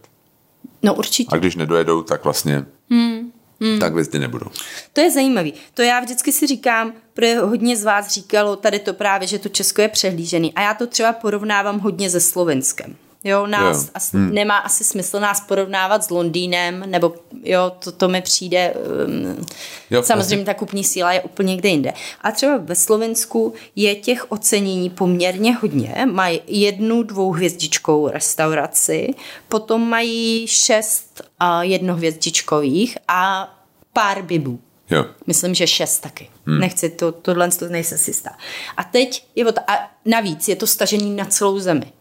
No 0.83 0.95
určitě. 0.95 1.29
A 1.33 1.37
když 1.37 1.57
nedojedou, 1.57 2.03
tak 2.03 2.25
vlastně 2.25 2.65
hmm. 2.91 3.33
Hmm. 3.61 3.79
tak 3.79 3.93
hvězdy 3.93 4.19
nebudou. 4.19 4.47
To 4.93 5.01
je 5.01 5.11
zajímavý. 5.11 5.55
To 5.75 5.83
já 5.83 6.01
vždycky 6.01 6.33
si 6.33 6.47
říkám, 6.47 6.93
protože 7.15 7.39
hodně 7.39 7.77
z 7.77 7.85
vás 7.85 8.09
říkalo 8.09 8.57
tady 8.57 8.79
to 8.79 8.95
právě, 8.95 9.29
že 9.29 9.39
to 9.39 9.49
Česko 9.49 9.83
je 9.83 9.89
přehlížený. 9.89 10.55
A 10.55 10.61
já 10.61 10.75
to 10.75 10.87
třeba 10.87 11.13
porovnávám 11.13 11.79
hodně 11.79 12.11
se 12.11 12.21
Slovenskem. 12.21 12.97
Jo, 13.25 13.47
nás 13.47 13.85
jo. 13.85 13.91
Asi, 13.95 14.17
hmm. 14.17 14.35
nemá 14.35 14.57
asi 14.57 14.85
smysl 14.85 15.21
nás 15.21 15.41
porovnávat 15.41 16.05
s 16.05 16.11
Londýnem, 16.11 16.85
nebo 16.87 17.15
jo, 17.45 17.73
to, 17.79 17.93
to 17.93 18.09
mi 18.09 18.23
přijde, 18.23 18.75
um, 19.07 19.47
jo, 19.91 20.03
samozřejmě 20.03 20.45
ta 20.45 20.55
kupní 20.55 20.85
síla 20.85 21.13
je 21.13 21.21
úplně 21.21 21.57
kde 21.57 21.69
jinde. 21.69 21.93
A 22.21 22.31
třeba 22.31 22.57
ve 22.57 22.75
Slovensku 22.75 23.55
je 23.77 23.95
těch 23.95 24.33
ocenění 24.33 24.91
poměrně 24.91 25.55
hodně. 25.55 26.07
Mají 26.13 26.41
jednu 26.47 27.03
dvouhvězdičkou 27.03 28.09
restauraci, 28.09 29.15
potom 29.49 29.89
mají 29.89 30.47
šest 30.47 31.23
uh, 31.43 31.61
jednohvězdičkových 31.61 32.99
a 33.09 33.55
pár 33.93 34.23
bibů. 34.23 34.61
Jo. 34.91 35.05
Myslím, 35.27 35.55
že 35.55 35.67
šest 35.67 36.01
taky. 36.01 36.31
Hmm. 36.47 36.59
Nechci 36.59 36.91
to, 36.91 37.13
tohle 37.13 37.49
nejsem 37.69 37.99
si 37.99 38.11
jistá. 38.11 38.31
A 38.77 38.85
teď 38.85 39.27
je 39.35 39.45
a 39.45 39.91
navíc 40.05 40.49
je 40.49 40.57
to 40.57 40.67
stažení 40.67 41.17
na 41.17 41.25
celou 41.25 41.59
zemi. 41.59 41.93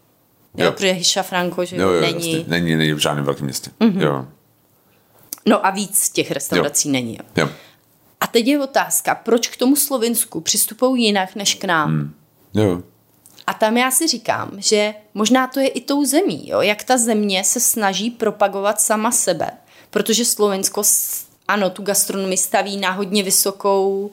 Jo, 0.58 0.66
jo. 0.66 0.72
protože 0.72 0.92
Hiša 0.92 1.24
Franko, 1.24 1.66
že 1.66 1.76
jo, 1.76 1.90
jo, 1.90 2.02
není... 2.02 2.14
Vlastně, 2.14 2.44
není, 2.48 2.76
není 2.76 2.94
v 2.94 2.98
žádném 2.98 3.26
velkém 3.26 3.46
městě. 3.46 3.72
Mm-hmm. 3.80 4.02
Jo. 4.02 4.26
No 5.46 5.66
a 5.66 5.70
víc 5.70 6.10
těch 6.10 6.32
restaurací 6.32 6.90
jo. 6.90 6.92
není. 6.92 7.14
Jo. 7.14 7.26
Jo. 7.38 7.50
A 8.22 8.28
teď 8.28 8.48
je 8.48 8.60
otázka, 8.60 9.16
proč 9.16 9.48
k 9.48 9.58
tomu 9.58 9.76
Slovinsku 9.76 10.42
přistupují 10.42 11.06
jinak 11.06 11.36
než 11.36 11.56
k 11.56 11.64
nám? 11.64 11.90
Hmm. 11.90 12.14
Jo. 12.54 12.84
A 13.48 13.54
tam 13.54 13.78
já 13.78 13.92
si 13.92 14.08
říkám, 14.08 14.52
že 14.58 14.94
možná 15.14 15.48
to 15.48 15.60
je 15.60 15.68
i 15.68 15.82
tou 15.82 16.06
zemí, 16.06 16.50
jo? 16.50 16.62
jak 16.62 16.84
ta 16.84 16.98
země 16.98 17.44
se 17.44 17.60
snaží 17.60 18.12
propagovat 18.12 18.82
sama 18.82 19.12
sebe. 19.12 19.52
Protože 19.90 20.26
Slovensko, 20.26 20.84
ano, 21.48 21.70
tu 21.70 21.84
gastronomii 21.84 22.38
staví 22.38 22.78
na 22.78 22.92
hodně 22.92 23.24
vysokou 23.24 24.12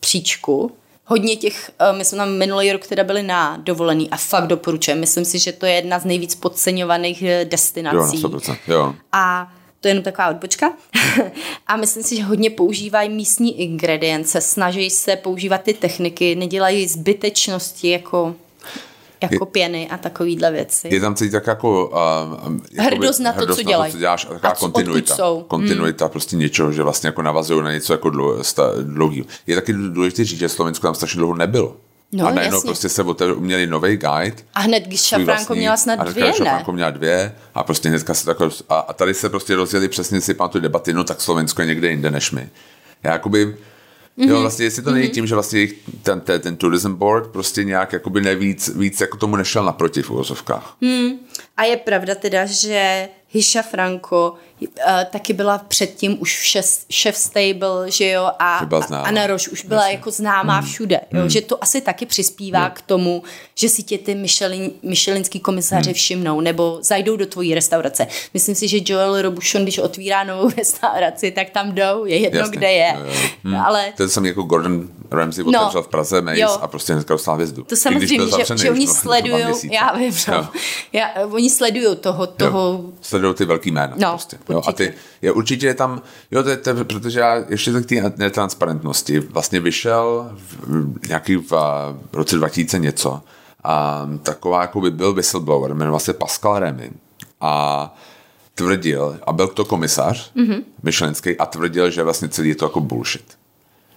příčku, 0.00 0.72
hodně 1.06 1.36
těch, 1.36 1.70
eh, 1.78 1.92
my 1.92 2.04
jsme 2.04 2.18
tam 2.18 2.32
minulý 2.32 2.72
rok 2.72 2.86
teda 2.86 3.04
byli 3.04 3.22
na 3.22 3.56
dovolený 3.56 4.10
a 4.10 4.16
fakt 4.16 4.46
doporučujem. 4.46 5.00
Myslím 5.00 5.24
si, 5.24 5.38
že 5.38 5.52
to 5.52 5.66
je 5.66 5.72
jedna 5.72 5.98
z 5.98 6.04
nejvíc 6.04 6.34
podceňovaných 6.34 7.22
eh, 7.22 7.44
destinací. 7.44 8.22
Jo, 8.22 8.28
100%, 8.28 8.56
jo. 8.68 8.94
A 9.12 9.52
to 9.80 9.88
je 9.88 9.90
jenom 9.90 10.04
taková 10.04 10.28
odbočka. 10.28 10.72
a 11.66 11.76
myslím 11.76 12.02
si, 12.02 12.16
že 12.16 12.22
hodně 12.22 12.50
používají 12.50 13.08
místní 13.08 13.60
ingredience, 13.60 14.40
snaží 14.40 14.90
se 14.90 15.16
používat 15.16 15.62
ty 15.62 15.74
techniky, 15.74 16.34
nedělají 16.34 16.88
zbytečnosti 16.88 17.90
jako 17.90 18.34
jako 19.20 19.44
je, 19.44 19.50
pěny 19.50 19.88
a 19.88 19.96
takovýhle 19.96 20.50
věci. 20.50 20.88
Je 20.92 21.00
tam 21.00 21.14
celý 21.14 21.30
tak 21.30 21.46
jako... 21.46 21.90
Uh, 22.76 22.84
hrdost 22.84 23.20
na 23.20 23.32
to, 23.32 23.38
hrdost 23.38 23.58
co 23.58 23.64
na 23.64 23.70
dělají. 23.70 23.92
To, 23.92 23.96
co 23.96 24.00
děláš, 24.00 24.24
a 24.24 24.28
taková 24.28 24.52
a 24.52 24.54
kontinuita. 24.54 25.16
Jsou. 25.16 25.44
Kontinuita 25.48 26.04
hmm. 26.04 26.10
prostě 26.10 26.36
něčeho, 26.36 26.72
že 26.72 26.82
vlastně 26.82 27.08
jako 27.08 27.22
navazují 27.22 27.64
na 27.64 27.72
něco 27.72 27.92
jako 27.92 28.10
dlouhý. 28.82 29.24
Je 29.46 29.54
taky 29.54 29.72
důležité 29.72 30.24
říct, 30.24 30.38
že 30.38 30.48
Slovensko 30.48 30.86
tam 30.86 30.94
strašně 30.94 31.18
dlouho 31.18 31.34
nebylo. 31.34 31.76
No, 32.12 32.26
a 32.26 32.30
najednou 32.30 32.56
jasně. 32.56 32.68
prostě 32.68 32.88
se 32.88 33.02
otevřeli, 33.02 33.40
měli 33.40 33.66
nový 33.66 33.96
guide. 33.96 34.36
A 34.54 34.60
hned 34.60 34.84
Šafránko 34.96 35.24
vlastní, 35.32 35.56
měla 35.56 35.76
snad 35.76 36.08
dvě, 36.08 36.24
ne? 36.24 36.32
Šafránko 36.32 36.72
měla 36.72 36.90
dvě 36.90 37.34
a 37.54 37.62
prostě 37.62 37.88
hnedka 37.88 38.14
se 38.14 38.26
takhle, 38.26 38.48
a, 38.68 38.78
a 38.78 38.92
tady 38.92 39.14
se 39.14 39.28
prostě 39.28 39.56
rozjeli 39.56 39.88
přesně 39.88 40.20
si 40.20 40.34
pamatuju 40.34 40.62
debaty, 40.62 40.92
no 40.92 41.04
tak 41.04 41.20
Slovensko 41.20 41.62
je 41.62 41.68
někde 41.68 41.90
jinde 41.90 42.10
než 42.10 42.30
my. 42.30 42.48
Já 43.02 43.12
jakoby, 43.12 43.56
Mm-hmm. 44.18 44.28
Jo, 44.28 44.40
vlastně 44.40 44.64
jestli 44.64 44.82
to 44.82 44.90
není 44.90 45.08
mm-hmm. 45.08 45.14
tím, 45.14 45.26
že 45.26 45.34
vlastně 45.34 45.68
ten, 46.02 46.20
ten, 46.20 46.40
ten 46.40 46.56
tourism 46.56 46.94
board 46.94 47.30
prostě 47.30 47.64
nějak 47.64 47.92
jakoby 47.92 48.20
nevíc, 48.20 48.68
víc 48.68 49.00
jako 49.00 49.16
tomu 49.16 49.36
nešel 49.36 49.64
naproti 49.64 50.02
v 50.02 50.10
úvozovkách. 50.10 50.76
Mm. 50.80 51.10
A 51.56 51.64
je 51.64 51.76
pravda 51.76 52.14
teda, 52.14 52.46
že 52.46 53.08
Hisha 53.30 53.62
Franco 53.62 54.34
taky 55.10 55.32
byla 55.32 55.58
předtím 55.58 56.16
už 56.20 56.38
v 56.38 56.94
chef 57.02 57.16
stable, 57.16 57.90
že 57.90 58.10
jo, 58.10 58.30
a, 58.38 58.66
Anna 59.02 59.26
Roš 59.26 59.48
už 59.48 59.64
byla 59.64 59.80
Jasně. 59.80 59.94
jako 59.94 60.10
známá 60.10 60.58
hmm. 60.58 60.68
všude, 60.68 61.00
jo, 61.12 61.20
hmm. 61.20 61.30
že 61.30 61.40
to 61.40 61.62
asi 61.62 61.80
taky 61.80 62.06
přispívá 62.06 62.60
hmm. 62.60 62.70
k 62.70 62.80
tomu, 62.80 63.22
že 63.54 63.68
si 63.68 63.82
tě 63.82 63.98
ty 63.98 64.14
Michelin, 64.14 64.70
Michelinský 64.82 65.40
komisaři 65.40 65.90
hmm. 65.90 65.94
všimnou, 65.94 66.40
nebo 66.40 66.78
zajdou 66.82 67.16
do 67.16 67.26
tvojí 67.26 67.54
restaurace. 67.54 68.06
Myslím 68.34 68.54
si, 68.54 68.68
že 68.68 68.78
Joel 68.84 69.22
Robuchon, 69.22 69.62
když 69.62 69.78
otvírá 69.78 70.24
novou 70.24 70.50
restauraci, 70.56 71.30
tak 71.30 71.50
tam 71.50 71.72
jdou, 71.72 72.04
je 72.04 72.16
jedno, 72.16 72.40
Jasně. 72.40 72.56
kde 72.56 72.72
je. 72.72 72.94
Jo, 72.98 73.04
jo. 73.06 73.28
Hmm. 73.44 73.56
Ale... 73.56 73.92
To 73.96 74.08
jsem 74.08 74.26
jako 74.26 74.42
Gordon 74.42 74.88
Ramsay 75.10 75.44
no. 75.44 75.60
otevřel 75.60 75.82
v 75.82 75.88
Praze 75.88 76.20
Mace 76.20 76.40
jo. 76.40 76.58
a 76.60 76.66
prostě 76.66 76.92
hnedka 76.92 77.14
dostal 77.14 77.34
hvězdu. 77.34 77.64
To 77.64 77.76
samozřejmě, 77.76 78.26
že, 78.46 78.56
že 78.56 78.70
oni 78.70 78.86
sledují, 78.86 79.44
já 79.70 79.96
vím, 79.96 80.14
no. 80.28 80.48
já, 80.92 81.08
oni 81.30 81.50
sledují 81.50 81.96
toho, 81.96 82.26
toho... 82.26 82.84
Sledují 83.00 83.34
ty 83.34 83.44
velký 83.44 83.70
jména. 83.70 83.94
No, 83.96 84.10
prostě. 84.10 84.38
Jo, 84.48 84.62
a 84.66 84.72
ty, 84.72 84.94
je, 85.22 85.32
určitě 85.32 85.66
je 85.66 85.74
tam, 85.74 86.02
jo, 86.30 86.42
to 86.42 86.56
to, 86.56 86.84
protože 86.84 87.20
já 87.20 87.44
ještě 87.48 87.72
tak 87.72 87.86
té 87.86 88.12
netransparentnosti 88.16 89.20
vlastně 89.20 89.60
vyšel 89.60 90.30
v, 90.34 91.08
nějaký 91.08 91.36
v, 91.36 91.50
v 92.12 92.14
roce 92.14 92.36
2000 92.36 92.78
něco 92.78 93.22
a 93.64 94.06
taková 94.22 94.60
jako 94.62 94.80
by 94.80 94.90
byl 94.90 95.14
whistleblower, 95.14 95.74
jmenoval 95.74 96.00
se 96.00 96.12
Pascal 96.12 96.58
Remy 96.58 96.90
a 97.40 97.94
tvrdil, 98.54 99.18
a 99.26 99.32
byl 99.32 99.48
to 99.48 99.64
komisař 99.64 100.32
mm-hmm. 100.36 100.62
myšlenský 100.82 101.38
a 101.38 101.46
tvrdil, 101.46 101.90
že 101.90 102.02
vlastně 102.02 102.28
celý 102.28 102.48
je 102.48 102.54
to 102.54 102.64
jako 102.64 102.80
bullshit 102.80 103.36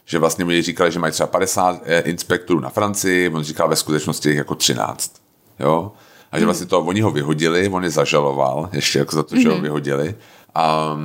že 0.10 0.20
vlastně 0.20 0.46
mi 0.46 0.62
říkali, 0.62 0.92
že 0.92 1.00
mají 1.00 1.14
třeba 1.14 1.28
50 1.28 1.82
eh, 1.86 2.00
inspektorů 2.00 2.60
na 2.60 2.70
Francii, 2.70 3.30
on 3.30 3.44
říkal 3.44 3.70
ve 3.70 3.76
skutečnosti 3.76 4.36
jako 4.36 4.56
13. 4.56 5.14
Jo? 5.60 5.92
A 6.32 6.38
že 6.38 6.40
hmm. 6.40 6.46
vlastně 6.46 6.68
to, 6.68 6.82
oni 6.82 7.02
ho 7.02 7.12
vyhodili, 7.12 7.70
on 7.70 7.84
je 7.84 7.90
zažaloval, 7.90 8.70
ještě 8.74 9.00
jako 9.00 9.16
za 9.16 9.24
to, 9.24 9.36
že 9.36 9.42
mm-hmm. 9.42 9.50
ho 9.50 9.54
hmm. 9.54 9.64
vyhodili. 9.64 10.16
A, 10.56 10.98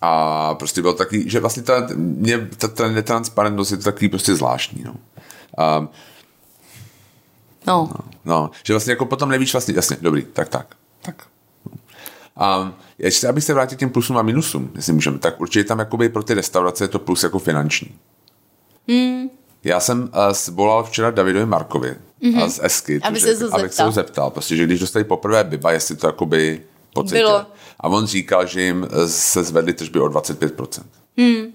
a 0.00 0.54
prostě 0.54 0.82
byl 0.82 0.92
takový, 0.92 1.30
že 1.30 1.40
vlastně 1.40 1.62
ta, 1.62 1.88
mě, 1.96 2.48
ta, 2.58 2.68
ta 2.68 2.88
netransparentnost 2.88 3.70
je 3.70 3.76
to 3.76 3.82
takový 3.82 4.08
prostě 4.08 4.34
zvláštní. 4.34 4.84
No. 4.84 4.94
A, 5.58 5.80
no. 7.66 7.88
no. 7.92 8.12
No, 8.24 8.50
že 8.64 8.72
vlastně 8.72 8.92
jako 8.92 9.06
potom 9.06 9.28
nevíš 9.28 9.52
vlastně, 9.52 9.74
jasně, 9.74 9.96
dobrý, 10.00 10.22
tak, 10.22 10.48
tak, 10.48 10.76
tak. 11.02 11.26
A 12.36 12.72
ještě 12.98 13.28
abych 13.28 13.44
se 13.44 13.54
vrátil 13.54 13.76
k 13.76 13.78
těm 13.78 13.90
plusům 13.90 14.16
a 14.16 14.22
minusům, 14.22 14.70
jestli 14.76 14.92
můžeme, 14.92 15.18
tak 15.18 15.40
určitě 15.40 15.64
tam 15.64 15.78
jakoby 15.78 16.08
pro 16.08 16.22
ty 16.22 16.34
restaurace 16.34 16.84
je 16.84 16.88
to 16.88 16.98
plus 16.98 17.22
jako 17.22 17.38
finanční. 17.38 17.94
Hmm. 18.88 19.30
Já 19.64 19.80
jsem 19.80 20.02
uh, 20.02 20.54
volal 20.54 20.84
včera 20.84 21.10
Davidovi 21.10 21.46
Markovi 21.46 21.96
mm-hmm. 22.22 22.42
a 22.42 22.48
z 22.48 22.60
Esky, 22.62 23.00
Aby 23.02 23.20
se, 23.20 23.30
abych 23.30 23.38
zeptal. 23.38 23.68
se 23.70 23.82
ho 23.82 23.92
zeptal, 23.92 24.30
prostě, 24.30 24.56
že 24.56 24.64
když 24.64 24.80
dostali 24.80 25.04
poprvé 25.04 25.44
Biba, 25.44 25.72
jestli 25.72 25.96
to 25.96 26.06
jakoby 26.06 26.62
pocitil. 26.94 27.26
Bylo. 27.26 27.46
A 27.80 27.88
on 27.88 28.06
říkal, 28.06 28.46
že 28.46 28.62
jim 28.62 28.88
eh, 28.90 29.08
se 29.08 29.44
zvedly 29.44 29.72
tržby 29.72 30.00
o 30.00 30.06
25%. 30.06 30.82
Hmm. 31.18 31.52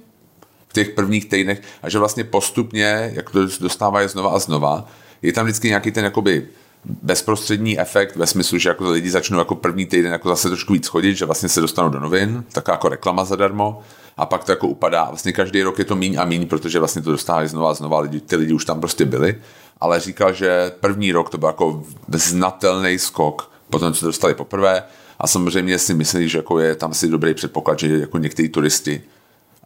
V 0.67 0.73
těch 0.73 0.89
prvních 0.89 1.25
týdnech 1.25 1.61
a 1.81 1.89
že 1.89 1.99
vlastně 1.99 2.23
postupně, 2.23 3.11
jak 3.13 3.29
to 3.29 3.39
dostávají 3.59 4.09
znova 4.09 4.29
a 4.29 4.39
znova, 4.39 4.87
je 5.21 5.33
tam 5.33 5.45
vždycky 5.45 5.67
nějaký 5.67 5.91
ten 5.91 6.03
jakoby 6.03 6.47
bezprostřední 6.85 7.79
efekt 7.79 8.15
ve 8.15 8.27
smyslu, 8.27 8.57
že 8.57 8.69
jako 8.69 8.89
lidi 8.89 9.09
začnou 9.09 9.39
jako 9.39 9.55
první 9.55 9.85
týden 9.85 10.11
jako 10.11 10.29
zase 10.29 10.49
trošku 10.49 10.73
víc 10.73 10.87
chodit, 10.87 11.15
že 11.15 11.25
vlastně 11.25 11.49
se 11.49 11.61
dostanou 11.61 11.89
do 11.89 11.99
novin, 11.99 12.43
taková 12.51 12.73
jako 12.73 12.89
reklama 12.89 13.25
zadarmo 13.25 13.81
a 14.17 14.25
pak 14.25 14.43
to 14.43 14.51
jako 14.51 14.67
upadá. 14.67 15.05
Vlastně 15.05 15.33
každý 15.33 15.63
rok 15.63 15.79
je 15.79 15.85
to 15.85 15.95
míň 15.95 16.17
a 16.19 16.25
míň, 16.25 16.47
protože 16.47 16.79
vlastně 16.79 17.01
to 17.01 17.11
dostávají 17.11 17.47
znova 17.47 17.69
a 17.69 17.73
znova 17.73 17.99
lidi, 17.99 18.21
ty 18.21 18.35
lidi 18.35 18.53
už 18.53 18.65
tam 18.65 18.79
prostě 18.79 19.05
byli, 19.05 19.41
ale 19.81 19.99
říkal, 19.99 20.33
že 20.33 20.71
první 20.79 21.11
rok 21.11 21.29
to 21.29 21.37
byl 21.37 21.47
jako 21.47 21.83
znatelný 22.13 22.99
skok, 22.99 23.51
potom 23.69 23.93
co 23.93 24.05
dostali 24.05 24.33
poprvé 24.33 24.83
a 25.19 25.27
samozřejmě 25.27 25.79
si 25.79 25.93
myslí, 25.93 26.29
že 26.29 26.37
jako 26.37 26.59
je 26.59 26.75
tam 26.75 26.93
si 26.93 27.07
dobrý 27.07 27.33
předpoklad, 27.33 27.79
že 27.79 27.87
jako 27.87 28.17
někteří 28.17 28.49
turisti 28.49 29.03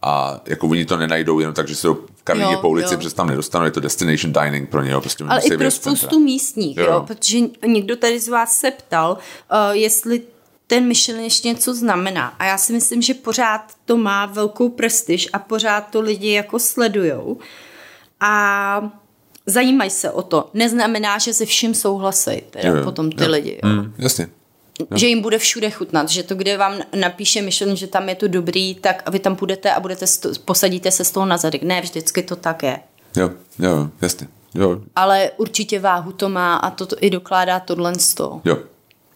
a 0.02 0.42
jako 0.46 0.68
oni 0.68 0.86
to 0.86 0.98
nenajdou 0.98 1.40
jenom 1.40 1.54
tak, 1.54 1.68
že 1.68 1.76
se 1.76 1.88
v 1.90 2.24
Karlíně 2.24 2.58
po 2.58 2.70
ulici 2.70 2.98
přes 2.98 3.14
tam 3.14 3.28
nedostanou, 3.28 3.66
je 3.66 3.72
to 3.72 3.80
destination 3.80 4.34
dining 4.34 4.70
pro 4.70 4.84
něho. 4.84 5.02
Prostě 5.02 5.24
Ale 5.24 5.42
i 5.42 5.58
pro 5.58 5.72
spoustu 5.72 6.20
místních, 6.20 6.78
jo. 6.78 6.86
jo, 6.86 7.04
protože 7.08 7.38
někdo 7.68 7.96
tady 7.96 8.20
z 8.20 8.28
vás 8.28 8.60
se 8.60 8.72
ptal, 8.72 9.12
uh, 9.52 9.76
jestli 9.76 10.22
ten 10.68 10.88
Michelin 10.88 11.24
ještě 11.24 11.48
něco 11.48 11.74
znamená. 11.74 12.28
A 12.40 12.46
já 12.46 12.58
si 12.58 12.74
myslím, 12.74 13.02
že 13.02 13.14
pořád 13.14 13.62
to 13.86 13.98
má 13.98 14.26
velkou 14.26 14.70
prestiž 14.70 15.30
a 15.34 15.40
pořád 15.40 15.82
to 15.82 16.02
lidi 16.02 16.32
jako 16.32 16.60
sledujou. 16.60 17.38
A 18.20 18.92
zajímají 19.46 19.90
se 19.90 20.12
o 20.12 20.22
to. 20.22 20.50
Neznamená, 20.54 21.18
že 21.18 21.34
se 21.34 21.46
vším 21.46 21.74
souhlasí 21.74 22.44
teda 22.50 22.70
jo, 22.70 22.76
jo, 22.76 22.84
potom 22.84 23.12
ty 23.12 23.24
jo. 23.24 23.32
lidi. 23.32 23.60
Jo. 23.64 23.70
Mm, 23.70 23.94
jasně. 23.98 24.30
Jo. 24.80 24.98
Že 24.98 25.08
jim 25.08 25.22
bude 25.22 25.38
všude 25.38 25.70
chutnat, 25.70 26.10
že 26.10 26.24
to, 26.24 26.36
kde 26.36 26.58
vám 26.58 26.74
napíše 26.96 27.42
Michelin, 27.42 27.76
že 27.76 27.88
tam 27.88 28.10
je 28.10 28.16
to 28.16 28.28
dobrý, 28.28 28.76
tak 28.76 29.10
vy 29.10 29.20
tam 29.20 29.36
půjdete 29.36 29.74
a 29.74 29.80
budete 29.80 30.08
sto, 30.08 30.30
posadíte 30.46 30.92
se 30.92 31.06
z 31.06 31.12
toho 31.12 31.26
na 31.26 31.38
zadek. 31.38 31.64
Ne, 31.64 31.82
vždycky 31.82 32.24
to 32.24 32.36
tak 32.36 32.64
je. 32.64 32.80
Jo, 33.16 33.30
jo, 33.60 33.90
jasně. 34.02 34.28
Jo. 34.56 34.82
Ale 34.96 35.32
určitě 35.38 35.80
váhu 35.80 36.12
to 36.12 36.30
má 36.30 36.56
a 36.56 36.70
to, 36.70 36.86
to 36.86 36.96
i 37.00 37.10
dokládá 37.10 37.60
tohle 37.60 37.96
z 38.00 38.14
toho. 38.14 38.42
Jo, 38.46 38.58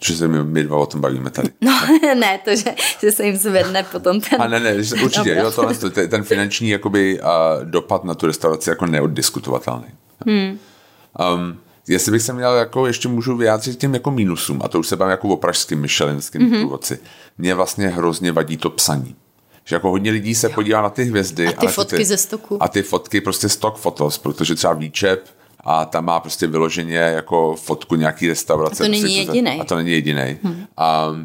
že 0.05 0.17
se 0.17 0.27
my, 0.27 0.43
my 0.43 0.63
dva 0.63 0.77
o 0.77 0.85
tom 0.85 1.01
bavíme 1.01 1.29
tady. 1.29 1.49
No, 1.61 1.71
ne, 2.15 2.39
to, 2.45 2.55
že, 2.55 2.75
že 3.01 3.11
se 3.11 3.25
jim 3.25 3.35
zvedne 3.35 3.83
potom 3.83 4.21
ten... 4.21 4.41
A 4.41 4.47
ne, 4.47 4.59
ne, 4.59 4.75
určitě, 5.03 5.35
jo, 5.35 5.51
tohle, 5.51 5.75
ten 6.07 6.23
finanční 6.23 6.69
jakoby, 6.69 7.19
uh, 7.21 7.65
dopad 7.65 8.03
na 8.03 8.15
tu 8.15 8.27
restauraci 8.27 8.69
jako 8.69 8.85
neoddiskutovatelný. 8.85 9.87
Hmm. 10.25 10.59
Um, 11.33 11.59
jestli 11.87 12.11
bych 12.11 12.21
se 12.21 12.33
měl, 12.33 12.55
jako 12.55 12.87
ještě 12.87 13.07
můžu 13.07 13.37
vyjádřit 13.37 13.79
těm 13.79 13.93
jako 13.93 14.11
mínusům, 14.11 14.61
a 14.63 14.67
to 14.67 14.79
už 14.79 14.87
se 14.87 14.95
bavím 14.95 15.11
jako 15.11 15.27
o 15.27 15.37
pražským 15.37 15.79
myšelinským 15.79 16.41
mm-hmm. 16.41 16.59
průvodci, 16.59 16.99
mě 17.37 17.55
vlastně 17.55 17.87
hrozně 17.87 18.31
vadí 18.31 18.57
to 18.57 18.69
psaní. 18.69 19.15
Že 19.65 19.75
jako 19.75 19.89
hodně 19.89 20.11
lidí 20.11 20.35
se 20.35 20.47
jo. 20.47 20.53
podívá 20.55 20.81
na 20.81 20.89
ty 20.89 21.03
hvězdy. 21.03 21.47
A 21.47 21.51
ty 21.51 21.67
fotky 21.67 21.95
ty, 21.97 22.05
ze 22.05 22.17
stoku. 22.17 22.63
A 22.63 22.67
ty 22.67 22.81
fotky 22.81 23.21
prostě 23.21 23.49
stock 23.49 23.77
fotos, 23.77 24.17
protože 24.17 24.55
třeba 24.55 24.73
výčep 24.73 25.25
a 25.59 25.85
tam 25.85 26.05
má 26.05 26.19
prostě 26.19 26.47
vyloženě 26.47 26.97
jako 26.97 27.55
fotku 27.55 27.95
nějaký 27.95 28.27
restaurace. 28.27 28.83
A 28.83 28.85
to 28.85 28.91
není 28.91 29.01
prostě, 29.01 29.17
jediný. 29.17 29.61
A 29.61 29.63
to 29.63 29.75
není 29.75 29.91
jediný. 29.91 30.37
Hmm. 30.43 30.65
A, 30.77 31.15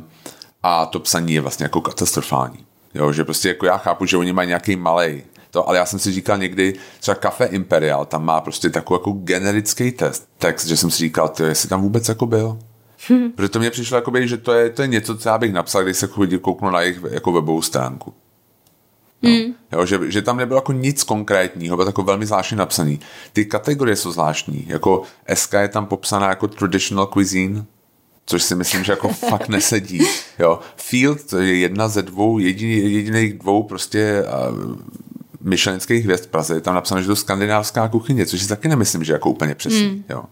a 0.62 0.86
to 0.86 1.00
psaní 1.00 1.32
je 1.34 1.40
vlastně 1.40 1.64
jako 1.64 1.80
katastrofální. 1.80 2.64
Jo, 2.94 3.12
že 3.12 3.24
prostě 3.24 3.48
jako 3.48 3.66
já 3.66 3.76
chápu, 3.76 4.06
že 4.06 4.16
oni 4.16 4.32
mají 4.32 4.48
nějaký 4.48 4.76
malý 4.76 5.22
to, 5.50 5.68
ale 5.68 5.78
já 5.78 5.86
jsem 5.86 5.98
si 5.98 6.12
říkal 6.12 6.38
někdy, 6.38 6.74
třeba 7.00 7.14
Café 7.14 7.44
Imperial, 7.44 8.04
tam 8.04 8.24
má 8.24 8.40
prostě 8.40 8.70
takový 8.70 8.98
jako 9.00 9.12
generický 9.12 9.92
test, 9.92 10.28
text, 10.38 10.66
že 10.66 10.76
jsem 10.76 10.90
si 10.90 10.98
říkal, 10.98 11.28
ty, 11.28 11.42
jestli 11.42 11.68
tam 11.68 11.82
vůbec 11.82 12.08
jako 12.08 12.26
byl. 12.26 12.58
Hmm. 13.08 13.32
Protože 13.32 13.48
to 13.48 13.58
mě 13.58 13.70
přišlo, 13.70 13.96
jakoby, 13.96 14.28
že 14.28 14.36
to 14.36 14.52
je, 14.52 14.70
to 14.70 14.82
je 14.82 14.88
něco, 14.88 15.18
co 15.18 15.28
já 15.28 15.38
bych 15.38 15.52
napsal, 15.52 15.82
když 15.82 15.96
se 15.96 16.06
chodil 16.06 16.38
kouknu 16.38 16.70
na 16.70 16.80
jejich 16.80 17.00
jako 17.10 17.32
webovou 17.32 17.62
stránku. 17.62 18.14
No. 19.22 19.30
Hmm. 19.30 19.54
Jo, 19.72 19.86
že, 19.86 20.10
že, 20.10 20.22
tam 20.22 20.36
nebylo 20.36 20.58
jako 20.58 20.72
nic 20.72 21.04
konkrétního, 21.04 21.76
bylo 21.76 21.88
jako 21.88 22.02
velmi 22.02 22.26
zvláštně 22.26 22.56
napsaný. 22.56 23.00
Ty 23.32 23.44
kategorie 23.44 23.96
jsou 23.96 24.12
zvláštní, 24.12 24.64
jako 24.68 25.02
SK 25.34 25.52
je 25.52 25.68
tam 25.68 25.86
popsaná 25.86 26.28
jako 26.28 26.48
traditional 26.48 27.06
cuisine, 27.06 27.64
což 28.26 28.42
si 28.42 28.54
myslím, 28.54 28.84
že 28.84 28.92
jako 28.92 29.08
fakt 29.28 29.48
nesedí. 29.48 30.00
Jo. 30.38 30.60
Field, 30.76 31.24
to 31.24 31.38
je 31.38 31.56
jedna 31.56 31.88
ze 31.88 32.02
dvou, 32.02 32.38
jediný, 32.38 32.92
jediných 32.92 33.38
dvou 33.38 33.62
prostě 33.62 34.24
uh, 34.52 34.76
myšlenských 35.40 36.04
hvězd 36.04 36.24
v 36.24 36.26
Praze, 36.26 36.54
je 36.54 36.60
tam 36.60 36.74
napsáno, 36.74 37.00
že 37.00 37.06
to 37.06 37.12
je 37.12 37.16
skandinávská 37.16 37.88
kuchyně, 37.88 38.26
což 38.26 38.42
si 38.42 38.48
taky 38.48 38.68
nemyslím, 38.68 39.04
že 39.04 39.12
jako 39.12 39.30
úplně 39.30 39.54
přesně. 39.54 39.88
Mm. 39.88 40.04
Jo. 40.08 40.24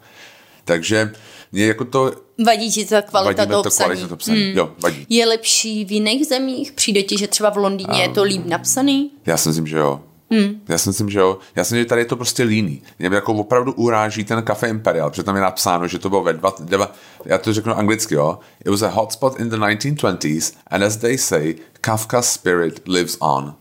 Takže 0.64 1.12
mě 1.52 1.66
jako 1.66 1.84
to... 1.84 2.12
Vadí 2.46 2.72
ti 2.72 2.84
ta 2.84 3.02
kvalita 3.02 3.46
toho 3.46 3.62
to 3.62 3.68
psaní. 3.68 3.86
Kvalita 3.86 4.08
to 4.08 4.16
psaní. 4.16 4.50
Mm. 4.50 4.58
Jo, 4.58 4.72
vadí. 4.82 5.06
Je 5.08 5.26
lepší 5.26 5.84
v 5.84 5.92
jiných 5.92 6.26
zemích? 6.26 6.72
Přijde 6.72 7.02
ti, 7.02 7.18
že 7.18 7.26
třeba 7.26 7.50
v 7.50 7.56
Londýně 7.56 7.94
um, 7.94 8.00
je 8.00 8.08
to 8.08 8.22
líp 8.22 8.46
napsaný? 8.46 9.10
Já 9.26 9.36
si 9.36 9.48
myslím, 9.48 9.66
že 9.66 9.78
jo. 9.78 10.00
Hmm. 10.30 10.60
Já 10.68 10.78
si 10.78 10.88
myslím, 10.88 11.10
že 11.10 11.18
jo. 11.18 11.38
Já 11.56 11.64
si 11.64 11.74
myslím, 11.74 11.84
že 11.84 11.88
tady 11.88 12.00
je 12.00 12.04
to 12.04 12.16
prostě 12.16 12.42
líný. 12.42 12.82
Mě 12.98 13.08
jako 13.08 13.34
opravdu 13.34 13.72
uráží 13.72 14.24
ten 14.24 14.42
Café 14.42 14.68
Imperial, 14.68 15.10
protože 15.10 15.22
tam 15.22 15.36
je 15.36 15.42
napsáno, 15.42 15.88
že 15.88 15.98
to 15.98 16.08
bylo 16.08 16.22
ve 16.22 16.32
dva, 16.32 16.54
dva 16.60 16.92
já 17.24 17.38
to 17.38 17.52
řeknu 17.52 17.78
anglicky, 17.78 18.14
jo. 18.14 18.38
It 18.64 18.68
was 18.68 18.82
a 18.82 18.88
hotspot 18.88 19.40
in 19.40 19.48
the 19.48 19.56
1920s 19.56 20.54
and 20.66 20.82
as 20.82 20.96
they 20.96 21.18
say, 21.18 21.54
Kafka's 21.80 22.32
spirit 22.32 22.80
lives 22.86 23.16
on. 23.20 23.54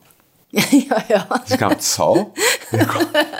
jo, 0.71 0.97
jo. 1.09 1.19
Říkám, 1.45 1.75
co? 1.79 2.25
Jako, 2.71 2.99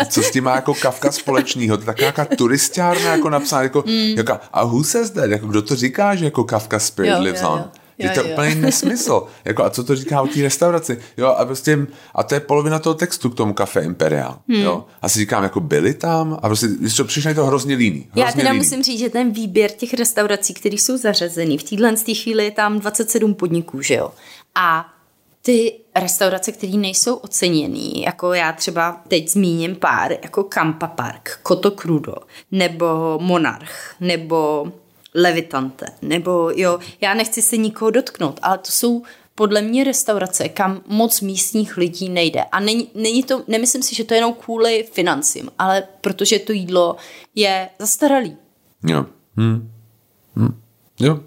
co 0.10 0.24
s 0.24 0.32
tím 0.32 0.44
má 0.44 0.56
jako 0.56 0.74
Kafka 0.74 1.12
společného? 1.12 1.78
To 1.78 1.82
je 1.82 1.86
taková 1.86 2.02
nějaká 2.02 2.26
turistárna 2.26 3.12
jako 3.12 3.30
napsaná, 3.30 3.64
jako, 3.64 3.84
mm. 3.88 4.14
jako, 4.18 4.40
a 4.54 4.64
who 4.64 4.84
says 4.84 5.12
that? 5.12 5.30
Jako, 5.30 5.48
kdo 5.48 5.62
to 5.62 5.76
říká, 5.76 6.16
že 6.16 6.26
jako 6.26 6.44
Kafka 6.44 6.80
spirit 6.80 7.12
jo, 7.12 7.22
lives 7.22 7.42
jo, 7.42 7.50
on? 7.50 7.60
Jo. 7.60 7.66
Je 7.98 8.10
to 8.10 8.20
jo. 8.20 8.34
úplně 8.34 8.56
nesmysl. 8.56 9.28
Jako, 9.46 9.64
a 9.64 9.70
co 9.70 9.84
to 9.84 9.96
říká 9.96 10.22
o 10.22 10.28
té 10.28 10.42
restauraci? 10.42 11.00
Jo, 11.18 11.28
a 11.28 11.46
prostě, 11.46 11.88
a 12.16 12.24
to 12.24 12.34
je 12.34 12.40
polovina 12.40 12.80
toho 12.80 12.94
textu 12.94 13.30
k 13.30 13.36
tomu 13.36 13.54
kafe 13.54 13.82
Imperial. 13.82 14.40
Hmm. 14.50 14.62
Jo. 14.62 14.86
A 15.02 15.10
si 15.10 15.20
říkám, 15.20 15.44
jako 15.44 15.60
byli 15.60 15.94
tam 15.94 16.40
a 16.42 16.48
prostě, 16.48 16.68
když 16.80 16.96
to 16.96 17.06
přišlo, 17.06 17.30
je 17.30 17.36
to 17.36 17.46
hrozně 17.46 17.76
líný. 17.76 18.00
Hrozně 18.00 18.24
Já 18.24 18.32
teda 18.32 18.52
líný. 18.52 18.64
musím 18.64 18.84
říct, 18.84 19.00
že 19.00 19.10
ten 19.10 19.32
výběr 19.32 19.72
těch 19.72 19.94
restaurací, 19.94 20.54
které 20.54 20.76
jsou 20.76 20.98
zařazeny, 20.98 21.58
v 21.58 21.64
téhle 21.64 21.96
chvíli 21.96 22.44
je 22.44 22.52
tam 22.52 22.80
27 22.80 23.34
podniků, 23.34 23.82
že 23.82 23.96
jo. 23.96 24.12
A 24.56 24.97
ty 25.48 25.80
restaurace, 25.96 26.52
které 26.52 26.74
nejsou 26.74 27.16
oceněný, 27.16 28.02
jako 28.02 28.34
já 28.34 28.52
třeba 28.52 29.02
teď 29.08 29.30
zmíním 29.30 29.76
pár, 29.76 30.12
jako 30.12 30.44
Kampa 30.44 30.88
Park, 30.88 31.40
Koto 31.44 31.72
Crudo, 31.72 32.16
nebo 32.52 33.20
Monarch, 33.22 33.96
nebo 34.00 34.72
Levitante, 35.16 35.86
nebo 36.02 36.52
jo, 36.56 36.80
já 37.02 37.14
nechci 37.14 37.42
se 37.42 37.58
nikoho 37.58 37.92
dotknout, 37.92 38.40
ale 38.42 38.58
to 38.58 38.72
jsou 38.72 39.04
podle 39.36 39.62
mě 39.62 39.84
restaurace, 39.84 40.50
kam 40.50 40.82
moc 40.88 41.22
místních 41.22 41.78
lidí 41.78 42.10
nejde. 42.10 42.44
A 42.52 42.60
není, 42.60 42.90
není 42.96 43.24
to, 43.24 43.44
nemyslím 43.48 43.84
si, 43.84 43.96
že 43.96 44.04
to 44.04 44.14
je 44.14 44.18
jenom 44.18 44.34
kvůli 44.34 44.86
financím, 44.94 45.52
ale 45.60 45.84
protože 46.02 46.40
to 46.40 46.52
jídlo 46.52 46.96
je 47.36 47.70
zastaralý. 47.80 48.38
Jo. 48.88 49.06
Hmm. 49.38 49.72
Hmm. 50.36 50.62
Jo. 51.00 51.20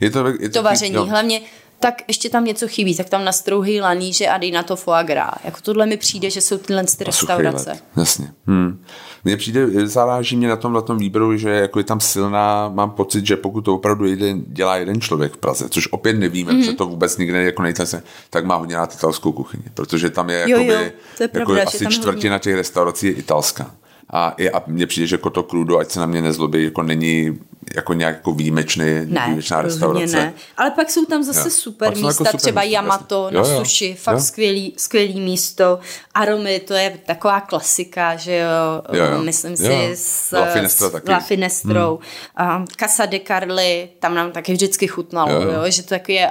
Je 0.00 0.10
to, 0.10 0.26
je 0.26 0.48
to, 0.48 0.58
to 0.58 0.62
vaření. 0.62 0.94
Jo. 0.94 1.04
Hlavně 1.04 1.40
tak 1.80 2.02
ještě 2.08 2.30
tam 2.30 2.44
něco 2.44 2.68
chybí, 2.68 2.96
tak 2.96 3.08
tam 3.08 3.24
nastrouhý 3.24 3.80
laníže 3.80 4.28
a 4.28 4.38
dej 4.38 4.50
na 4.50 4.62
to 4.62 4.76
foie 4.76 5.04
gras. 5.04 5.34
Jako 5.44 5.58
tohle 5.62 5.86
mi 5.86 5.96
přijde, 5.96 6.30
že 6.30 6.40
jsou 6.40 6.58
tyhle 6.58 6.84
ty 6.84 7.04
restaurace. 7.04 7.78
Jasně. 7.96 8.32
Hmm. 8.46 8.84
Mně 9.24 9.36
přijde, 9.36 9.86
záváží 9.86 10.36
mě 10.36 10.48
na 10.48 10.56
tom, 10.56 10.72
na 10.72 10.80
tom 10.80 10.98
výběru, 10.98 11.36
že 11.36 11.50
jako 11.50 11.78
je 11.78 11.84
tam 11.84 12.00
silná, 12.00 12.68
mám 12.68 12.90
pocit, 12.90 13.26
že 13.26 13.36
pokud 13.36 13.60
to 13.60 13.74
opravdu 13.74 14.06
jeden, 14.06 14.42
dělá 14.46 14.76
jeden 14.76 15.00
člověk 15.00 15.32
v 15.32 15.36
Praze, 15.36 15.68
což 15.68 15.88
opět 15.92 16.12
nevíme, 16.12 16.52
mm-hmm. 16.52 16.64
že 16.64 16.72
to 16.72 16.86
vůbec 16.86 17.16
nikde 17.16 17.42
jako 17.42 17.62
nejde, 17.62 17.84
tak 18.30 18.44
má 18.44 18.54
hodně 18.56 18.76
rád 18.76 18.94
italskou 18.94 19.32
kuchyni, 19.32 19.64
protože 19.74 20.10
tam 20.10 20.30
je, 20.30 20.38
jakoby, 20.38 20.66
jo, 20.66 20.80
jo, 20.80 20.90
to 21.16 21.22
je 21.22 21.28
pravda, 21.28 21.58
jako 21.58 21.68
asi 21.68 21.86
čtvrtina 21.86 22.34
hodně. 22.34 22.42
těch 22.42 22.54
restaurací 22.54 23.06
je 23.06 23.12
italská. 23.12 23.74
A, 24.12 24.34
je, 24.38 24.50
a 24.50 24.62
mně 24.66 24.86
přijde, 24.86 25.06
že 25.06 25.18
Koto 25.18 25.42
Crudo, 25.42 25.78
ať 25.78 25.90
se 25.90 26.00
na 26.00 26.06
mě 26.06 26.22
nezlobí, 26.22 26.64
jako 26.64 26.82
není 26.82 27.38
jako 27.74 27.92
nějak 27.92 28.14
jako 28.14 28.32
výjimečný, 28.32 28.84
ne, 29.04 29.22
výjimečná 29.24 29.62
restaurace. 29.62 30.16
Ne. 30.16 30.34
Ale 30.56 30.70
pak 30.70 30.90
jsou 30.90 31.04
tam 31.04 31.22
zase 31.22 31.48
jo. 31.48 31.50
super 31.50 31.88
jako 31.88 32.00
místa, 32.00 32.08
jako 32.08 32.24
super 32.24 32.40
třeba 32.40 32.60
místa, 32.60 32.72
Yamato 32.72 33.24
jasný. 33.24 33.36
na 33.36 33.48
jo, 33.48 33.58
jo. 33.58 33.64
sushi, 33.64 33.94
fakt 33.94 34.14
jo. 34.14 34.20
Skvělý, 34.20 34.74
skvělý 34.76 35.20
místo. 35.20 35.78
Aromy, 36.14 36.60
to 36.60 36.74
je 36.74 36.98
taková 37.06 37.40
klasika, 37.40 38.16
že 38.16 38.36
jo, 38.36 38.82
jo, 38.98 39.04
jo. 39.04 39.22
myslím 39.22 39.50
jo. 39.50 39.56
si 39.56 39.90
s 39.94 40.32
La, 40.32 40.46
Finestra 40.46 40.90
taky. 40.90 41.10
La 41.10 41.20
Finestrou. 41.20 41.98
Hmm. 42.34 42.56
Um, 42.56 42.66
Casa 42.66 43.06
de 43.06 43.20
Carli, 43.26 43.88
tam 43.98 44.14
nám 44.14 44.32
taky 44.32 44.52
vždycky 44.52 44.86
chutnalo, 44.86 45.32
jo, 45.32 45.42
jo. 45.42 45.50
Jo, 45.50 45.70
že 45.70 45.82
to 45.82 45.88
taky 45.88 46.12
je, 46.12 46.30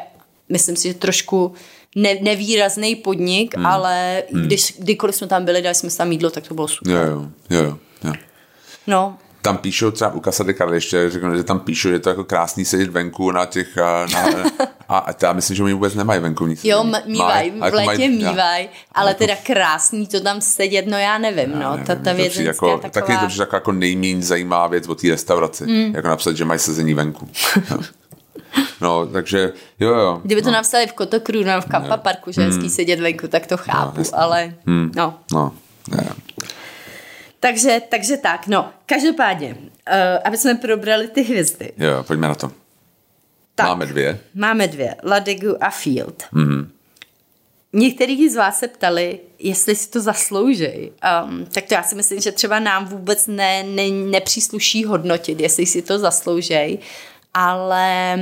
myslím 0.49 0.75
si, 0.75 0.87
že 0.87 0.93
trošku 0.93 1.53
ne, 1.95 2.15
nevýrazný 2.21 2.95
podnik, 2.95 3.55
hmm. 3.55 3.65
ale 3.65 4.23
hmm. 4.33 4.43
když 4.43 4.75
kdykoliv 4.79 5.15
jsme 5.15 5.27
tam 5.27 5.45
byli, 5.45 5.61
dali 5.61 5.75
jsme 5.75 5.89
tam 5.89 6.11
jídlo, 6.11 6.29
tak 6.29 6.47
to 6.47 6.53
bylo 6.53 6.67
super. 6.67 6.93
Jo, 6.93 7.01
jo, 7.01 7.29
jo. 7.49 7.77
jo. 8.03 8.13
No, 8.87 9.17
tam 9.41 9.57
píšou 9.57 9.91
třeba 9.91 10.13
u 10.13 10.19
Casa 10.19 10.43
de 10.43 10.53
Carli, 10.53 10.77
ještě 10.77 11.09
řeknu, 11.09 11.37
že 11.37 11.43
tam 11.43 11.59
píšou, 11.59 11.89
že 11.89 11.95
je 11.95 11.99
to 11.99 12.09
jako 12.09 12.23
krásný 12.23 12.65
sedět 12.65 12.89
venku 12.89 13.31
na 13.31 13.45
těch, 13.45 13.75
na, 14.13 14.25
a, 14.89 14.97
a 14.97 15.13
já 15.21 15.33
myslím, 15.33 15.55
že 15.55 15.63
oni 15.63 15.73
vůbec 15.73 15.95
nemají 15.95 16.21
venku 16.21 16.47
nic. 16.47 16.63
Jo, 16.63 16.83
mývaj, 17.05 17.51
v 17.51 17.73
létě 17.73 18.09
mývaj, 18.09 18.69
ale 18.91 19.13
teda 19.13 19.35
krásný 19.43 20.07
to 20.07 20.19
tam 20.19 20.41
sedět, 20.41 20.87
no 20.87 20.97
já 20.97 21.17
nevím, 21.17 21.51
já 21.51 21.59
no, 21.59 21.71
nevím, 21.71 21.85
ta, 21.85 21.95
ta 21.95 22.13
věc 22.13 22.37
jako, 22.37 22.77
taková... 22.77 22.89
Taky 22.89 23.11
je 23.11 23.45
to 23.47 23.55
jako 23.55 23.71
nejméně 23.71 24.21
zajímavá 24.21 24.67
věc 24.67 24.87
o 24.87 24.95
té 24.95 25.09
restauraci, 25.09 25.65
mm. 25.65 25.95
jako 25.95 26.07
napsat, 26.07 26.37
že 26.37 26.45
mají 26.45 26.59
sezení 26.59 26.93
venku. 26.93 27.29
No, 28.81 29.05
takže 29.05 29.53
jo, 29.79 29.93
jo. 29.93 30.21
Kdyby 30.23 30.41
to 30.41 30.47
no. 30.47 30.53
napsali 30.53 30.87
v 30.87 30.93
Kotokru, 30.93 31.43
no, 31.43 31.61
v 31.61 31.65
Kampa 31.65 31.97
Parku, 31.97 32.31
že 32.31 32.41
hezký 32.41 32.63
mm. 32.63 32.69
sedět 32.69 32.99
venku, 32.99 33.27
tak 33.27 33.47
to 33.47 33.57
chápu, 33.57 34.01
no, 34.01 34.19
ale 34.19 34.53
mm. 34.65 34.91
no. 34.95 35.13
No, 35.33 35.53
ne. 35.91 36.09
Takže, 37.39 37.81
takže 37.89 38.17
tak, 38.17 38.47
no, 38.47 38.69
každopádně, 38.85 39.57
uh, 39.57 39.63
aby 40.23 40.37
jsme 40.37 40.55
probrali 40.55 41.07
ty 41.07 41.21
hvězdy. 41.21 41.71
Jo, 41.77 42.03
pojďme 42.07 42.27
na 42.27 42.35
to. 42.35 42.51
Tak, 43.55 43.67
máme 43.67 43.85
dvě. 43.85 44.19
Máme 44.35 44.67
dvě, 44.67 44.95
Ladegu 45.03 45.63
a 45.63 45.69
Field. 45.69 46.23
Mm-hmm. 46.33 46.67
Některý 47.73 48.29
z 48.29 48.35
vás 48.35 48.59
se 48.59 48.67
ptali, 48.67 49.19
jestli 49.39 49.75
si 49.75 49.89
to 49.89 50.01
zaslouží. 50.01 50.91
Um, 51.23 51.45
tak 51.45 51.65
to 51.65 51.73
já 51.73 51.83
si 51.83 51.95
myslím, 51.95 52.19
že 52.21 52.31
třeba 52.31 52.59
nám 52.59 52.85
vůbec 52.85 53.27
ne, 53.27 53.63
ne, 53.63 53.89
nepřísluší 53.89 54.85
hodnotit, 54.85 55.39
jestli 55.39 55.65
si 55.65 55.81
to 55.81 55.99
zaslouží, 55.99 56.79
ale... 57.33 58.17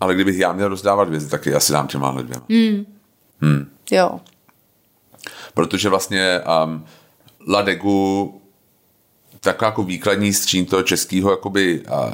Ale 0.00 0.14
kdybych 0.14 0.38
já 0.38 0.52
měl 0.52 0.68
rozdávat 0.68 1.08
věci, 1.08 1.28
tak 1.28 1.46
já 1.46 1.60
si 1.60 1.72
dám 1.72 1.88
těma 1.88 2.10
dvěma. 2.10 2.46
Hmm. 2.50 2.86
Hmm. 3.40 3.70
Jo. 3.90 4.20
Protože 5.54 5.88
vlastně 5.88 6.40
um, 6.64 6.86
Ladegu 7.48 8.42
taková 9.40 9.68
jako 9.68 9.82
výkladní 9.82 10.32
střín 10.32 10.66
toho 10.66 10.82
českého 10.82 11.30
jakoby, 11.30 11.80
uh, 11.80 12.10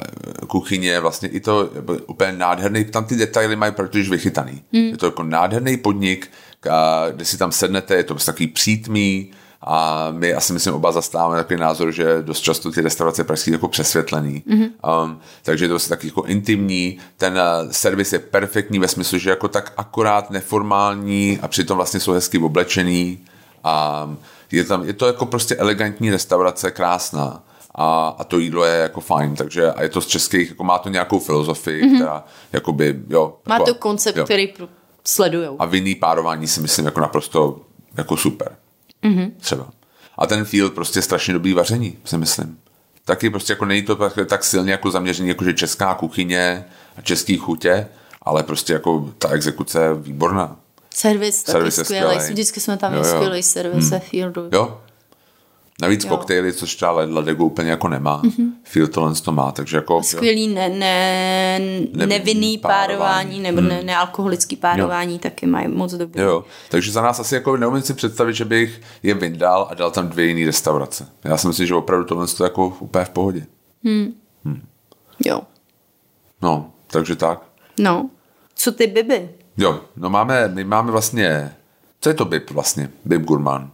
kuchyně, 0.47 0.99
vlastně 0.99 1.29
i 1.29 1.39
to 1.39 1.69
úplně 2.07 2.31
nádherný, 2.31 2.85
tam 2.85 3.05
ty 3.05 3.15
detaily 3.15 3.55
mají 3.55 3.71
protože 3.71 4.09
vychytaný. 4.09 4.61
Hmm. 4.73 4.83
Je 4.83 4.97
to 4.97 5.05
jako 5.05 5.23
nádherný 5.23 5.77
podnik, 5.77 6.31
a 6.71 7.05
kde 7.09 7.25
si 7.25 7.37
tam 7.37 7.51
sednete, 7.51 7.95
je 7.95 8.03
to 8.03 8.13
prostě 8.13 8.31
takový 8.31 8.47
přítmý 8.47 9.31
a 9.61 10.07
my 10.11 10.33
asi 10.33 10.53
myslím 10.53 10.73
oba 10.73 10.91
zastáváme 10.91 11.37
takový 11.37 11.59
názor, 11.59 11.91
že 11.91 12.21
dost 12.21 12.39
často 12.39 12.71
ty 12.71 12.81
restaurace 12.81 13.23
pražské 13.23 13.51
jako 13.51 13.67
přesvětlený. 13.67 14.43
Mm-hmm. 14.47 15.03
Um, 15.03 15.19
takže 15.43 15.65
je 15.65 15.69
to 15.69 15.73
prostě 15.73 15.89
taky 15.89 16.07
jako 16.07 16.23
intimní, 16.23 16.97
ten 17.17 17.33
uh, 17.33 17.71
servis 17.71 18.13
je 18.13 18.19
perfektní 18.19 18.79
ve 18.79 18.87
smyslu, 18.87 19.17
že 19.17 19.29
jako 19.29 19.47
tak 19.47 19.73
akorát 19.77 20.31
neformální 20.31 21.39
a 21.41 21.47
přitom 21.47 21.77
vlastně 21.77 21.99
jsou 21.99 22.11
hezky 22.11 22.37
oblečený 22.37 23.19
a 23.63 24.15
je, 24.51 24.63
tam, 24.63 24.87
je 24.87 24.93
to 24.93 25.07
jako 25.07 25.25
prostě 25.25 25.55
elegantní 25.55 26.11
restaurace, 26.11 26.71
krásná 26.71 27.43
a, 27.75 28.15
a 28.19 28.23
to 28.23 28.39
jídlo 28.39 28.65
je 28.65 28.75
jako 28.75 29.01
fajn, 29.01 29.35
takže 29.35 29.71
a 29.71 29.83
je 29.83 29.89
to 29.89 30.01
z 30.01 30.07
českých, 30.07 30.49
jako 30.49 30.63
má 30.63 30.77
to 30.77 30.89
nějakou 30.89 31.19
filozofii, 31.19 31.83
mm-hmm. 31.83 31.95
která 31.95 32.23
jakoby, 32.53 32.99
jo. 33.09 33.37
Má 33.45 33.55
jako, 33.55 33.65
to 33.65 33.75
koncept, 33.75 34.17
jo. 34.17 34.23
který 34.23 34.53
sledujou. 35.05 35.55
A 35.59 35.65
vinný 35.65 35.95
párování 35.95 36.47
si 36.47 36.61
myslím 36.61 36.85
jako 36.85 36.99
naprosto 36.99 37.61
jako 37.97 38.17
super. 38.17 38.55
Mm-hmm. 39.03 39.31
Třeba. 39.37 39.69
A 40.17 40.27
ten 40.27 40.45
field 40.45 40.73
prostě 40.73 41.01
strašně 41.01 41.33
dobrý 41.33 41.53
vaření, 41.53 41.97
si 42.05 42.17
myslím. 42.17 42.59
Taky 43.05 43.29
prostě 43.29 43.53
jako 43.53 43.65
není 43.65 43.81
to 43.81 43.95
tak, 43.95 44.19
tak 44.25 44.43
silně 44.43 44.71
jako 44.71 44.91
zaměřený, 44.91 45.29
jako 45.29 45.43
že 45.43 45.53
česká 45.53 45.93
kuchyně 45.93 46.65
a 46.97 47.01
český 47.01 47.37
chutě, 47.37 47.87
ale 48.21 48.43
prostě 48.43 48.73
jako 48.73 49.09
ta 49.17 49.29
exekuce 49.29 49.83
je 49.83 49.93
výborná. 49.93 50.55
Servis, 50.95 51.43
servis 51.43 51.75
taky 51.75 51.85
skvělý. 51.85 52.17
Vždycky 52.17 52.59
jsme 52.59 52.77
tam 52.77 52.91
měli 52.91 53.05
skvělý 53.05 53.43
servis 53.43 53.89
hmm. 53.89 53.99
Fieldu. 53.99 54.49
Jo, 54.51 54.81
Navíc 55.81 56.03
jo. 56.03 56.09
koktejly, 56.09 56.53
což 56.53 56.75
ta 56.75 56.91
Ladegu 56.91 57.45
úplně 57.45 57.69
jako 57.69 57.87
nemá. 57.87 58.21
Mm-hmm. 58.21 58.51
Phil 58.73 58.87
tohle 58.87 59.15
to 59.15 59.31
má, 59.31 59.51
takže 59.51 59.77
jako... 59.77 60.03
Skvělý 60.03 60.47
ne, 60.47 60.69
ne, 60.69 61.59
nevinný 61.93 62.57
párování, 62.57 62.97
párování 62.97 63.39
nebo 63.39 63.59
hmm. 63.59 63.69
ne, 63.69 63.83
nealkoholický 63.83 64.55
párování 64.55 65.13
jo. 65.13 65.19
taky 65.19 65.45
mají 65.45 65.67
moc 65.67 65.93
dobrý. 65.93 66.21
Jo, 66.21 66.43
takže 66.69 66.91
za 66.91 67.01
nás 67.01 67.19
asi 67.19 67.35
jako 67.35 67.57
neumím 67.57 67.81
si 67.81 67.93
představit, 67.93 68.33
že 68.33 68.45
bych 68.45 68.81
je 69.03 69.13
vyndal 69.13 69.67
a 69.71 69.73
dal 69.73 69.91
tam 69.91 70.09
dvě 70.09 70.25
jiné 70.25 70.45
restaurace. 70.45 71.07
Já 71.23 71.37
si 71.37 71.47
myslím, 71.47 71.67
že 71.67 71.75
opravdu 71.75 72.05
tohle 72.05 72.25
je 72.39 72.43
jako 72.43 72.67
úplně 72.79 73.05
v 73.05 73.09
pohodě. 73.09 73.45
Hmm. 73.83 74.13
Hmm. 74.45 74.61
Jo. 75.25 75.41
No, 76.41 76.71
takže 76.87 77.15
tak. 77.15 77.41
No, 77.79 78.09
co 78.55 78.71
ty 78.71 78.87
Biby? 78.87 79.29
Jo, 79.57 79.81
no 79.95 80.09
máme, 80.09 80.47
my 80.47 80.63
máme 80.63 80.91
vlastně, 80.91 81.55
co 82.01 82.09
je 82.09 82.13
to 82.13 82.25
Bib 82.25 82.51
vlastně? 82.51 82.89
Bib 83.05 83.21
Gurman. 83.21 83.71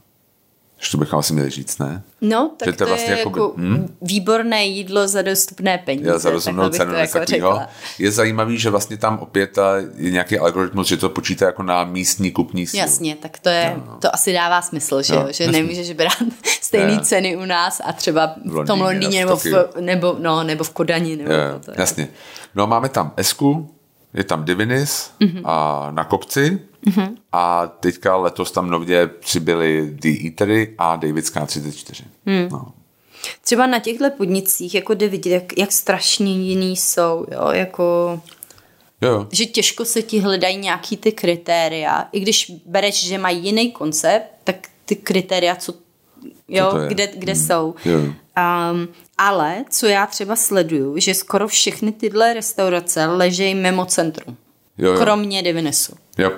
Že 0.84 0.92
to 0.92 0.98
bychom 0.98 1.20
asi 1.20 1.34
měli 1.34 1.50
říct, 1.50 1.78
ne? 1.78 2.04
No, 2.22 2.52
tak 2.58 2.68
že 2.68 2.74
to, 2.74 2.78
to 2.78 2.86
vlastně 2.86 3.14
je 3.14 3.18
jako, 3.18 3.30
jako 3.30 3.54
hm? 3.58 3.96
výborné 4.02 4.66
jídlo 4.66 5.08
za 5.08 5.22
dostupné 5.22 5.78
peníze. 5.78 6.10
Já 6.10 6.18
za 6.18 6.30
rozumnou 6.30 6.70
cenu 6.70 6.94
jako 6.94 7.20
takového. 7.20 7.62
Je 8.00 8.12
zajímavý, 8.12 8.58
že 8.58 8.70
vlastně 8.70 8.98
tam 8.98 9.20
opět 9.20 9.58
je 9.96 10.12
nějaký 10.12 10.40
algoritmus, 10.40 10.88
že 10.88 10.98
to 10.98 11.10
počítá 11.10 11.46
jako 11.46 11.64
na 11.64 11.84
místní 11.84 12.32
kupní 12.32 12.68
sílu. 12.68 12.82
Jasně, 12.82 13.16
tak 13.16 13.40
to 13.40 13.50
je, 13.50 13.74
no, 13.78 13.84
no. 13.88 13.98
to 14.02 14.16
asi 14.16 14.34
dává 14.34 14.62
smysl, 14.62 15.02
že 15.02 15.16
jo, 15.16 15.28
že 15.30 15.52
nemůžeš 15.52 15.94
brát 15.94 16.18
stejné 16.62 17.00
ceny 17.00 17.38
u 17.38 17.46
nás 17.46 17.82
a 17.86 17.94
třeba 17.94 18.36
v, 18.46 18.64
v 18.64 18.66
tom 18.66 18.82
Londýně 18.82 19.26
nebo, 19.26 19.38
v, 19.38 19.46
nebo, 19.80 20.16
no, 20.20 20.44
nebo 20.44 20.64
v 20.64 20.70
Kodani. 20.70 21.16
Nebo 21.16 21.32
je, 21.34 21.52
to, 21.66 21.72
to, 21.72 21.82
jasně. 21.82 22.08
No 22.56 22.68
máme 22.68 22.90
tam 22.90 23.14
Esku, 23.18 23.76
je 24.14 24.24
tam 24.24 24.45
Divinis 24.45 25.12
mm-hmm. 25.20 25.41
a 25.45 25.88
na 25.91 26.03
kopci 26.03 26.59
mm-hmm. 26.86 27.16
a 27.32 27.68
teďka 27.68 28.16
letos 28.16 28.51
tam 28.51 28.70
nově 28.70 29.07
přibyly 29.07 29.91
The 29.91 30.26
Eatery 30.26 30.76
a 30.78 30.95
Davidská 30.95 31.45
34. 31.45 32.03
Mm. 32.26 32.47
No. 32.51 32.74
Třeba 33.41 33.68
na 33.68 33.80
těchto 33.80 34.09
podnicích 34.09 34.76
jako 34.76 34.93
jde 34.93 35.07
vidět, 35.07 35.30
jak, 35.30 35.57
jak 35.57 35.72
strašně 35.72 36.34
jiný 36.34 36.78
jsou, 36.78 37.26
jo, 37.32 37.47
jako... 37.51 38.20
Jo. 39.01 39.28
Že 39.32 39.45
těžko 39.45 39.86
se 39.86 40.01
ti 40.01 40.20
hledají 40.20 40.57
nějaký 40.57 40.97
ty 40.97 41.12
kritéria. 41.12 42.09
I 42.12 42.20
když 42.20 42.51
bereš, 42.66 43.07
že 43.07 43.18
mají 43.18 43.45
jiný 43.45 43.72
koncept, 43.72 44.26
tak 44.43 44.68
ty 44.86 44.95
kritéria, 44.95 45.55
co, 45.55 45.74
jo, 46.58 46.74
kde, 46.88 47.08
kde 47.08 47.34
hmm. 47.34 47.41
jsou. 47.41 47.76
Jo. 47.86 47.97
Um, 47.99 48.88
ale 49.18 49.66
co 49.70 49.86
já 49.88 50.06
třeba 50.06 50.36
sleduju, 50.36 50.93
že 50.97 51.14
skoro 51.14 51.47
všechny 51.47 51.91
tyhle 51.91 52.34
restaurace 52.34 53.06
ležejí 53.06 53.56
mimo 53.56 53.86
centrum. 53.86 54.38
Jo, 54.78 54.91
jo. 54.91 54.99
Kromě 54.99 55.43
Divinesu. 55.43 55.95
Jo, 56.18 56.32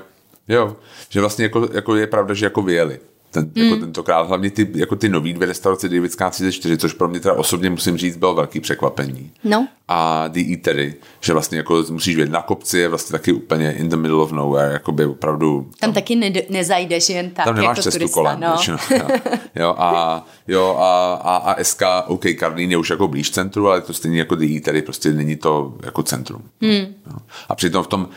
jo. 0.48 0.76
Že 1.10 1.20
vlastně 1.20 1.46
jako, 1.46 1.70
jako 1.74 1.96
je 1.96 2.08
pravda, 2.08 2.34
že 2.34 2.46
jako 2.46 2.62
vyjeli 2.62 3.00
ten, 3.34 3.44
mm. 3.56 3.64
jako 3.64 3.76
hmm. 3.76 3.84
tentokrát. 3.84 4.28
Hlavně 4.28 4.50
ty, 4.50 4.70
jako 4.76 4.96
ty 4.96 5.10
nový 5.10 5.34
dvě 5.34 5.48
restaurace 5.48 5.90
Davidská 5.90 6.30
34, 6.30 6.78
což 6.78 6.94
pro 6.94 7.08
mě 7.08 7.20
teda 7.20 7.34
osobně 7.34 7.70
musím 7.70 7.98
říct, 7.98 8.18
bylo 8.18 8.36
velký 8.36 8.60
překvapení. 8.60 9.32
No. 9.44 9.68
A 9.88 10.28
The 10.28 10.40
Eatery, 10.52 10.96
že 11.22 11.34
vlastně 11.34 11.58
jako 11.58 11.86
musíš 11.90 12.16
být 12.16 12.30
na 12.30 12.42
kopci, 12.42 12.78
je 12.80 12.88
vlastně 12.88 13.12
taky 13.12 13.34
úplně 13.34 13.72
in 13.72 13.90
the 13.90 13.96
middle 13.96 14.22
of 14.22 14.32
nowhere, 14.32 14.74
jako 14.74 14.92
by 14.92 15.06
opravdu... 15.06 15.62
Tam, 15.62 15.72
tam 15.80 15.94
taky 15.94 16.16
ne, 16.16 16.34
nezajdeš 16.50 17.10
jen 17.10 17.30
tak, 17.30 17.46
Tam 17.46 17.56
nemáš 17.56 17.78
jako 17.78 17.82
cestu 17.82 18.00
turista, 18.00 18.14
kolem, 18.14 18.40
no. 18.40 18.48
většinou, 18.48 18.78
jo. 18.92 19.08
jo. 19.56 19.76
a, 19.78 20.26
jo, 20.48 20.78
a, 20.80 21.14
a, 21.14 21.36
a 21.36 21.64
SK, 21.64 21.82
OK, 22.08 22.24
Karlín 22.40 22.72
je 22.72 22.78
už 22.78 22.90
jako 22.90 23.08
blíž 23.08 23.32
centru, 23.32 23.70
ale 23.70 23.82
to 23.82 23.94
stejně 23.94 24.20
jako 24.20 24.36
The 24.36 24.46
Eatery, 24.56 24.82
prostě 24.82 25.12
není 25.12 25.36
to 25.36 25.74
jako 25.84 26.04
centrum. 26.04 26.42
Hmm. 26.62 26.86
Jo. 27.08 27.18
A 27.50 27.56
přitom 27.56 27.84
v 27.84 27.88
tom 27.88 28.10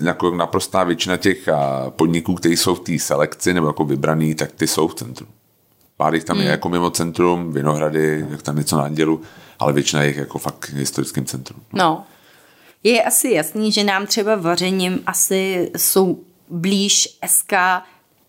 jako 0.00 0.36
naprostá 0.36 0.84
většina 0.84 1.16
těch 1.16 1.48
podniků, 1.90 2.34
které 2.34 2.56
jsou 2.56 2.74
v 2.74 2.80
té 2.80 2.98
selekci 2.98 3.54
nebo 3.54 3.66
jako 3.66 3.84
vybraný, 3.84 4.34
tak 4.34 4.52
ty 4.52 4.66
jsou 4.66 4.88
v 4.88 4.94
centru. 4.94 5.26
Pár 5.96 6.14
jich 6.14 6.24
tam 6.24 6.36
hmm. 6.36 6.44
je 6.44 6.50
jako 6.50 6.68
mimo 6.68 6.90
centrum, 6.90 7.52
Vinohrady, 7.52 8.26
jak 8.30 8.42
tam 8.42 8.56
něco 8.56 8.76
na 8.76 8.88
dělu, 8.88 9.20
ale 9.58 9.72
většina 9.72 10.02
jich 10.02 10.16
jako 10.16 10.38
fakt 10.38 10.70
historickým 10.74 11.24
centrum. 11.24 11.60
No. 11.72 12.04
Je 12.82 13.02
asi 13.02 13.30
jasný, 13.30 13.72
že 13.72 13.84
nám 13.84 14.06
třeba 14.06 14.36
vařením 14.36 15.00
asi 15.06 15.70
jsou 15.76 16.20
blíž 16.48 17.18
SK 17.26 17.52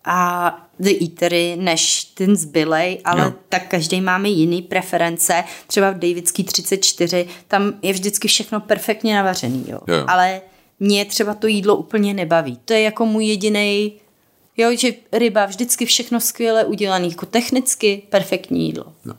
a 0.04 0.58
The 0.78 0.90
Eatery 1.02 1.56
než 1.60 2.04
ten 2.04 2.36
zbylej, 2.36 3.00
ale 3.04 3.24
jo. 3.24 3.32
tak 3.48 3.68
každý 3.68 4.00
máme 4.00 4.28
jiný 4.28 4.62
preference. 4.62 5.44
Třeba 5.66 5.90
v 5.90 5.98
Davidský 5.98 6.44
34, 6.44 7.28
tam 7.48 7.72
je 7.82 7.92
vždycky 7.92 8.28
všechno 8.28 8.60
perfektně 8.60 9.14
navařený, 9.14 9.64
jo. 9.68 9.78
jo. 9.86 10.04
Ale 10.08 10.40
mě 10.82 11.04
třeba 11.04 11.34
to 11.34 11.46
jídlo 11.46 11.76
úplně 11.76 12.14
nebaví. 12.14 12.58
To 12.64 12.72
je 12.72 12.80
jako 12.80 13.06
můj 13.06 13.24
jediný 13.24 13.92
Jo, 14.56 14.76
že 14.76 14.92
ryba, 15.12 15.46
vždycky 15.46 15.86
všechno 15.86 16.20
skvěle 16.20 16.64
udělané, 16.64 17.06
jako 17.06 17.26
technicky 17.26 18.02
perfektní 18.10 18.66
jídlo. 18.66 18.84
No. 19.04 19.14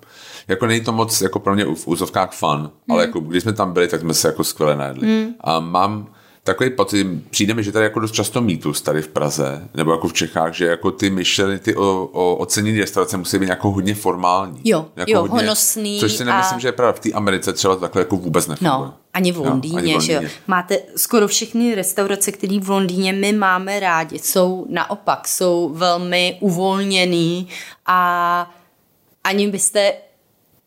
Jako 0.48 0.66
není 0.66 0.82
to 0.82 0.92
moc 0.92 1.22
jako 1.22 1.40
pro 1.40 1.54
mě 1.54 1.66
v 1.66 1.88
úzovkách 1.88 2.32
fun, 2.34 2.60
mm. 2.60 2.70
ale 2.90 3.04
jako 3.04 3.20
když 3.20 3.44
jsme 3.44 3.54
tam 3.54 3.74
byli, 3.74 3.88
tak 3.88 4.02
jsme 4.02 4.14
se 4.14 4.28
jako 4.28 4.44
skvěle 4.44 4.76
najedli. 4.76 5.08
Mm. 5.08 5.34
A 5.40 5.60
mám 5.60 6.08
takový 6.44 6.70
pocit, 6.70 7.08
přijde 7.30 7.54
mi, 7.54 7.64
že 7.64 7.72
tady 7.72 7.86
jako 7.86 8.00
dost 8.00 8.12
často 8.12 8.42
mýtus 8.42 8.82
tady 8.82 9.02
v 9.02 9.08
Praze, 9.08 9.70
nebo 9.74 9.92
jako 9.92 10.08
v 10.08 10.14
Čechách, 10.14 10.54
že 10.54 10.66
jako 10.66 10.92
ty 10.92 11.10
myšleny, 11.10 11.60
ty 11.60 11.76
o, 11.76 12.10
o 12.14 12.36
ocenění 12.36 12.80
restaurace 12.80 13.18
musí 13.18 13.40
být 13.40 13.50
jako 13.50 13.72
hodně 13.72 13.96
formální. 13.96 14.62
Jo, 14.64 14.86
jako 14.96 15.12
jo, 15.12 15.22
hodně, 15.22 15.40
honosný. 15.40 16.00
Což 16.00 16.14
si 16.14 16.26
nemyslím, 16.26 16.58
a... 16.58 16.60
že 16.60 16.68
je 16.68 16.72
pravda. 16.72 16.94
V 16.94 17.00
té 17.00 17.12
Americe 17.12 17.54
třeba 17.54 17.76
to 17.76 17.82
takhle 17.82 18.02
jako 18.02 18.18
vůbec 18.18 18.48
nefunguje. 18.48 18.88
No, 18.88 18.94
ani 19.14 19.32
v 19.32 19.38
Londýně, 19.38 19.76
jo, 19.76 19.78
ani 19.78 19.92
v 19.92 19.96
Londýně. 19.96 20.20
že 20.20 20.26
jo. 20.26 20.30
Máte 20.48 20.80
skoro 20.96 21.28
všechny 21.28 21.76
restaurace, 21.76 22.32
které 22.32 22.60
v 22.60 22.70
Londýně 22.70 23.14
my 23.14 23.34
máme 23.34 23.80
rádi, 23.80 24.20
jsou 24.20 24.66
naopak, 24.70 25.28
jsou 25.28 25.72
velmi 25.74 26.38
uvolněný 26.42 27.48
a 27.86 28.52
ani 29.24 29.48
byste 29.48 29.94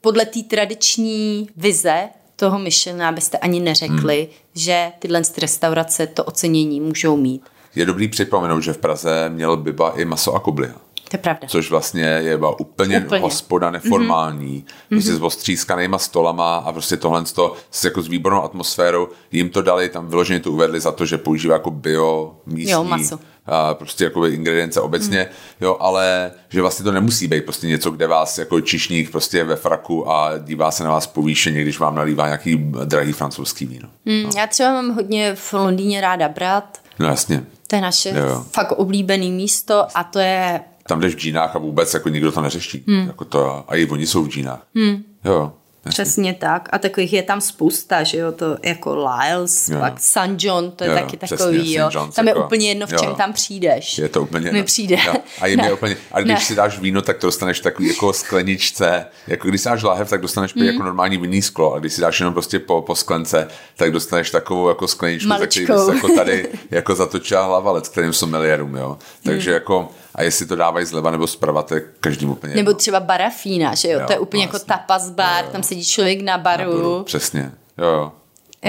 podle 0.01 0.27
té 0.27 0.43
tradiční 0.43 1.49
vize 1.57 2.09
toho 2.37 2.59
myšlena, 2.59 3.09
abyste 3.09 3.39
ani 3.39 3.61
neřekli, 3.61 4.19
hmm. 4.31 4.39
že 4.55 4.93
tyhle 4.99 5.23
restaurace 5.39 6.07
to 6.07 6.25
ocenění 6.25 6.81
můžou 6.81 7.17
mít. 7.17 7.43
Je 7.75 7.87
dobrý 7.87 8.09
připomenout, 8.09 8.61
že 8.61 8.73
v 8.73 8.79
Praze 8.79 9.29
měl 9.29 9.57
Biba 9.57 9.91
i 9.91 10.05
maso 10.05 10.35
a 10.35 10.41
kobliha. 10.41 10.86
To 11.09 11.17
je 11.17 11.19
pravda. 11.19 11.49
Což 11.49 11.71
vlastně 11.71 12.05
je 12.05 12.37
úplně, 12.37 13.01
úplně. 13.01 13.21
hospoda 13.21 13.71
neformální, 13.71 14.65
mm-hmm. 14.67 14.89
prostě 14.89 15.15
s 15.15 15.23
ostřískanýma 15.23 15.99
stolama 15.99 16.57
a 16.57 16.73
prostě 16.73 16.97
tohle 16.97 17.25
s, 17.71 17.85
jako 17.85 18.03
s 18.03 18.09
výbornou 18.09 18.43
atmosférou. 18.43 19.09
Jim 19.33 19.51
to 19.51 19.63
dali, 19.63 19.89
tam 19.89 20.09
vyloženě 20.09 20.41
to 20.41 20.53
uvedli 20.53 20.81
za 20.81 20.93
to, 20.93 21.07
že 21.07 21.19
používá 21.19 21.55
jako 21.55 21.71
bio 21.71 22.37
místní 22.47 22.73
jo, 22.73 22.85
maso. 22.85 23.19
a 23.47 23.75
prostě 23.75 24.05
jako 24.05 24.27
ingredience 24.27 24.81
obecně, 24.81 25.19
hmm. 25.19 25.29
jo, 25.61 25.77
ale 25.81 26.31
že 26.49 26.63
vlastně 26.63 26.85
to 26.85 26.93
nemusí 26.93 27.29
být 27.29 27.45
prostě 27.45 27.67
něco, 27.67 27.91
kde 27.91 28.07
vás 28.07 28.39
jako 28.39 28.61
čišník 28.61 29.11
prostě 29.11 29.37
je 29.37 29.45
ve 29.45 29.57
fraku 29.57 30.11
a 30.11 30.39
dívá 30.39 30.71
se 30.71 30.85
na 30.85 30.91
vás 30.91 31.07
povýšeně, 31.07 31.63
když 31.63 31.79
vám 31.79 31.95
nalívá 31.95 32.27
nějaký 32.27 32.57
drahý 32.85 33.13
francouzský 33.13 33.67
víno. 33.67 33.89
Hmm, 34.07 34.23
no. 34.23 34.31
Já 34.37 34.47
třeba 34.47 34.73
mám 34.73 34.95
hodně 34.95 35.35
v 35.35 35.53
Londýně 35.53 36.01
ráda 36.01 36.29
brat. 36.29 36.79
No 36.99 37.07
jasně. 37.07 37.45
To 37.67 37.77
je 37.77 37.83
naše 37.83 38.09
jo. 38.09 38.45
fakt 38.53 38.73
oblíbený 38.73 39.33
místo 39.33 39.87
a 39.95 40.05
to 40.05 40.19
je... 40.19 40.61
Tam 40.87 41.01
jdeš 41.01 41.15
v 41.15 41.19
džínách 41.19 41.57
a 41.57 41.59
vůbec 41.59 41.95
jako 41.95 42.09
nikdo 42.09 42.33
to 42.33 42.41
neřeší. 42.41 42.85
Hmm. 42.89 43.07
Jako 43.07 43.25
to, 43.25 43.65
a 43.69 43.77
i 43.77 43.87
oni 43.87 44.07
jsou 44.07 44.25
v 44.25 44.29
džínách. 44.29 44.67
Hmm. 44.75 45.03
Jo. 45.25 45.53
Přesně 45.89 46.35
tak. 46.35 46.69
A 46.73 46.79
takových 46.79 47.13
je 47.13 47.23
tam 47.23 47.41
spousta, 47.41 48.03
že 48.03 48.19
jo, 48.19 48.33
to 48.33 48.57
jako 48.63 48.97
Lyles, 48.97 49.69
jo. 49.69 49.81
pak 49.81 50.01
St. 50.01 50.19
John, 50.39 50.71
to 50.71 50.85
je 50.85 50.91
jo, 50.91 50.97
taky 50.97 51.17
takový, 51.17 51.59
přesně, 51.59 51.79
jo. 51.79 51.91
Tam 52.15 52.27
je 52.27 52.31
jako, 52.31 52.45
úplně 52.45 52.69
jedno, 52.69 52.87
v 52.87 52.91
čem 52.91 53.09
jo. 53.09 53.15
tam 53.15 53.33
přijdeš. 53.33 53.99
Je 53.99 54.09
to 54.09 54.23
úplně 54.23 54.53
Mi 54.53 54.63
přijde. 54.63 54.97
Jo. 55.07 55.15
A 55.41 55.47
je 55.47 55.57
mi 55.57 55.73
úplně, 55.73 55.97
a 56.13 56.21
když 56.21 56.35
ne. 56.35 56.41
si 56.41 56.55
dáš 56.55 56.79
víno, 56.79 57.03
tak 57.03 57.19
to 57.19 57.27
dostaneš 57.27 57.61
takový 57.61 57.89
jako 57.89 58.13
skleničce, 58.13 59.07
jako 59.27 59.49
když 59.49 59.61
si 59.61 59.69
dáš 59.69 59.83
láhev, 59.83 60.11
tak 60.11 60.21
dostaneš 60.21 60.55
hmm. 60.55 60.67
jako 60.67 60.83
normální 60.83 61.17
vinný 61.17 61.43
sklo, 61.43 61.75
a 61.75 61.79
když 61.79 61.93
si 61.93 62.01
dáš 62.01 62.21
jenom 62.21 62.35
prostě 62.35 62.59
po, 62.59 62.83
po 62.83 62.95
sklence, 62.95 63.49
tak 63.77 63.91
dostaneš 63.91 64.31
takovou 64.31 64.69
jako 64.69 64.89
skleničku, 64.89 65.29
Maličkou. 65.29 65.93
jako 65.93 66.09
tady 66.09 66.49
jako 66.71 66.95
zatočila 66.95 67.45
hlavalec, 67.45 67.89
kterým 67.89 68.13
jsou 68.13 68.27
miliardům, 68.27 68.77
jo. 68.77 68.99
Takže 69.25 69.51
hmm. 69.51 69.55
jako 69.55 69.89
a 70.17 70.23
jestli 70.23 70.47
to 70.47 70.57
dávají 70.57 70.87
zleva 70.87 71.11
nebo 71.11 71.27
zprava, 71.27 71.63
to 71.63 71.75
je 71.75 71.83
každým 72.01 72.31
úplně 72.31 72.55
Nebo 72.55 72.75
třeba 72.75 73.01
barafína, 73.01 73.75
že 73.75 73.89
jo, 73.89 74.01
jo 74.01 74.07
to 74.07 74.13
je 74.13 74.19
úplně 74.19 74.47
vlastně. 74.47 74.59
jako 74.59 74.81
tapas 74.81 75.11
bar, 75.11 75.41
jo, 75.41 75.47
jo. 75.47 75.53
tam 75.53 75.63
sedí 75.63 75.85
člověk 75.85 76.23
na 76.23 76.39
baru. 76.39 76.63
Na 76.71 76.77
baru. 76.77 77.03
Přesně, 77.03 77.53
jo, 77.79 77.87
jo. 77.87 78.13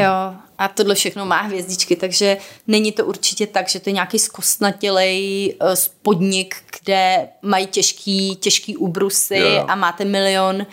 Jo, 0.04 0.34
a 0.58 0.68
tohle 0.68 0.96
všechno 0.96 1.26
má 1.26 1.42
hvězdičky, 1.42 1.96
takže 1.96 2.38
není 2.68 2.92
to 2.92 3.06
určitě 3.06 3.48
tak, 3.48 3.70
že 3.70 3.80
to 3.80 3.90
je 3.90 3.94
nějaký 3.94 4.20
zkostnatělej 4.20 5.54
uh, 5.62 5.74
spodnik, 5.74 6.56
kde 6.80 7.28
mají 7.42 7.68
těžký, 7.68 8.36
těžký 8.36 8.78
ubrusy 8.78 9.38
jo. 9.38 9.66
a 9.68 9.76
máte 9.76 10.06
milion 10.06 10.56
uh, 10.56 10.66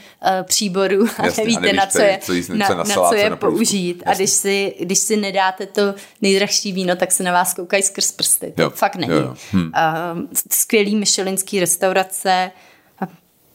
příborů 0.43 1.07
a 1.18 1.27
Jasně, 1.27 1.45
nevíte, 1.45 1.70
a 1.70 1.72
na 1.72 1.87
co 1.87 1.99
je, 1.99 2.18
co 2.22 2.33
jíst, 2.33 2.49
na, 2.49 2.68
na, 2.68 2.75
na 2.75 2.85
co 2.85 3.14
je 3.14 3.31
na 3.31 3.37
použít. 3.37 3.97
Jasně. 3.97 4.12
A 4.12 4.14
když 4.14 4.31
si, 4.31 4.75
když 4.81 4.99
si 4.99 5.16
nedáte 5.16 5.66
to 5.66 5.95
nejdražší 6.22 6.72
víno, 6.72 6.97
tak 6.97 7.12
se 7.12 7.22
na 7.22 7.33
vás 7.33 7.55
koukají 7.55 7.83
skrz 7.83 8.12
prsty. 8.12 8.53
To 8.57 8.62
jo. 8.62 8.70
fakt 8.70 8.97
není. 8.97 9.12
Jo, 9.12 9.18
jo. 9.18 9.35
Hm. 9.53 9.72
Uh, 10.16 10.22
skvělý 10.51 10.97
myšelinský 10.97 11.61
restaurace, 11.61 12.51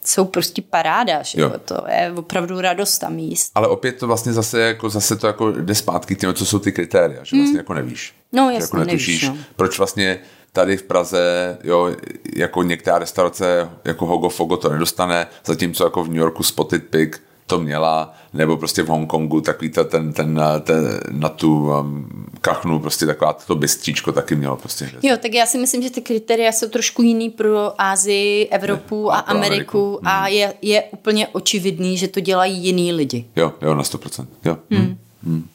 jsou 0.10 0.26
prostě 0.26 0.62
paráda, 0.62 1.24
že 1.24 1.42
jo. 1.42 1.54
to 1.66 1.84
je 1.88 2.14
opravdu 2.16 2.62
radost 2.62 2.98
tam 2.98 3.20
jíst. 3.20 3.52
Ale 3.56 3.68
opět 3.68 3.92
to 3.92 4.08
vlastně 4.08 4.34
zase, 4.34 4.62
jako, 4.62 4.90
zase 4.90 5.16
to 5.16 5.28
jako 5.28 5.52
jde 5.52 5.76
zpátky 5.76 6.16
tím, 6.16 6.34
co 6.34 6.46
jsou 6.46 6.60
ty 6.60 6.72
kritéria, 6.72 7.24
že 7.24 7.36
vlastně 7.36 7.52
mm. 7.52 7.58
jako 7.58 7.74
nevíš. 7.74 8.16
No 8.32 8.50
jasně, 8.50 8.64
jako 8.64 8.78
nevíš, 8.78 9.28
no. 9.28 9.38
proč 9.56 9.78
vlastně 9.78 10.20
tady 10.54 10.78
v 10.78 10.84
Praze, 10.84 11.58
jo, 11.64 11.96
jako 12.36 12.64
některá 12.64 13.00
restaurace, 13.00 13.70
jako 13.86 14.06
Hogo 14.06 14.30
Fogo 14.30 14.58
to 14.58 14.70
nedostane, 14.70 15.28
zatímco 15.46 15.84
jako 15.84 16.04
v 16.04 16.08
New 16.08 16.18
Yorku 16.18 16.44
Spotted 16.44 16.88
Pig 16.88 17.22
to 17.50 17.60
měla, 17.60 18.14
nebo 18.34 18.58
prostě 18.58 18.84
v 18.84 18.88
Hongkongu 18.88 19.42
takový 19.42 19.70
ta, 19.70 19.84
ten, 19.84 20.14
ten, 20.14 20.42
ten, 20.64 21.00
na 21.12 21.30
tu 21.30 21.70
um, 21.70 22.08
kachnu 22.42 22.80
prostě 22.80 23.06
taková 23.06 23.34
to 23.34 23.56
bystříčko 23.56 24.12
taky 24.12 24.36
mělo 24.36 24.58
prostě. 24.58 24.92
Jo, 25.04 25.18
tak 25.22 25.34
já 25.34 25.46
si 25.46 25.58
myslím, 25.58 25.82
že 25.82 25.90
ty 25.90 26.02
kritéria 26.02 26.52
jsou 26.52 26.70
trošku 26.70 27.02
jiný 27.02 27.30
pro 27.30 27.82
Ázii, 27.82 28.48
Evropu 28.48 29.10
ne, 29.10 29.16
a, 29.16 29.20
a 29.20 29.20
Ameriku, 29.20 29.78
Ameriku 29.78 30.08
a 30.08 30.20
hmm. 30.20 30.28
je, 30.28 30.54
je 30.62 30.84
úplně 30.84 31.28
očividný, 31.28 31.98
že 31.98 32.08
to 32.08 32.20
dělají 32.20 32.58
jiný 32.58 32.94
lidi. 32.94 33.26
Jo, 33.36 33.54
jo, 33.62 33.76
na 33.76 33.84
100%. 33.84 34.26
Jo. 34.46 34.58
Hmm. 34.72 34.98
Hmm. 35.24 35.48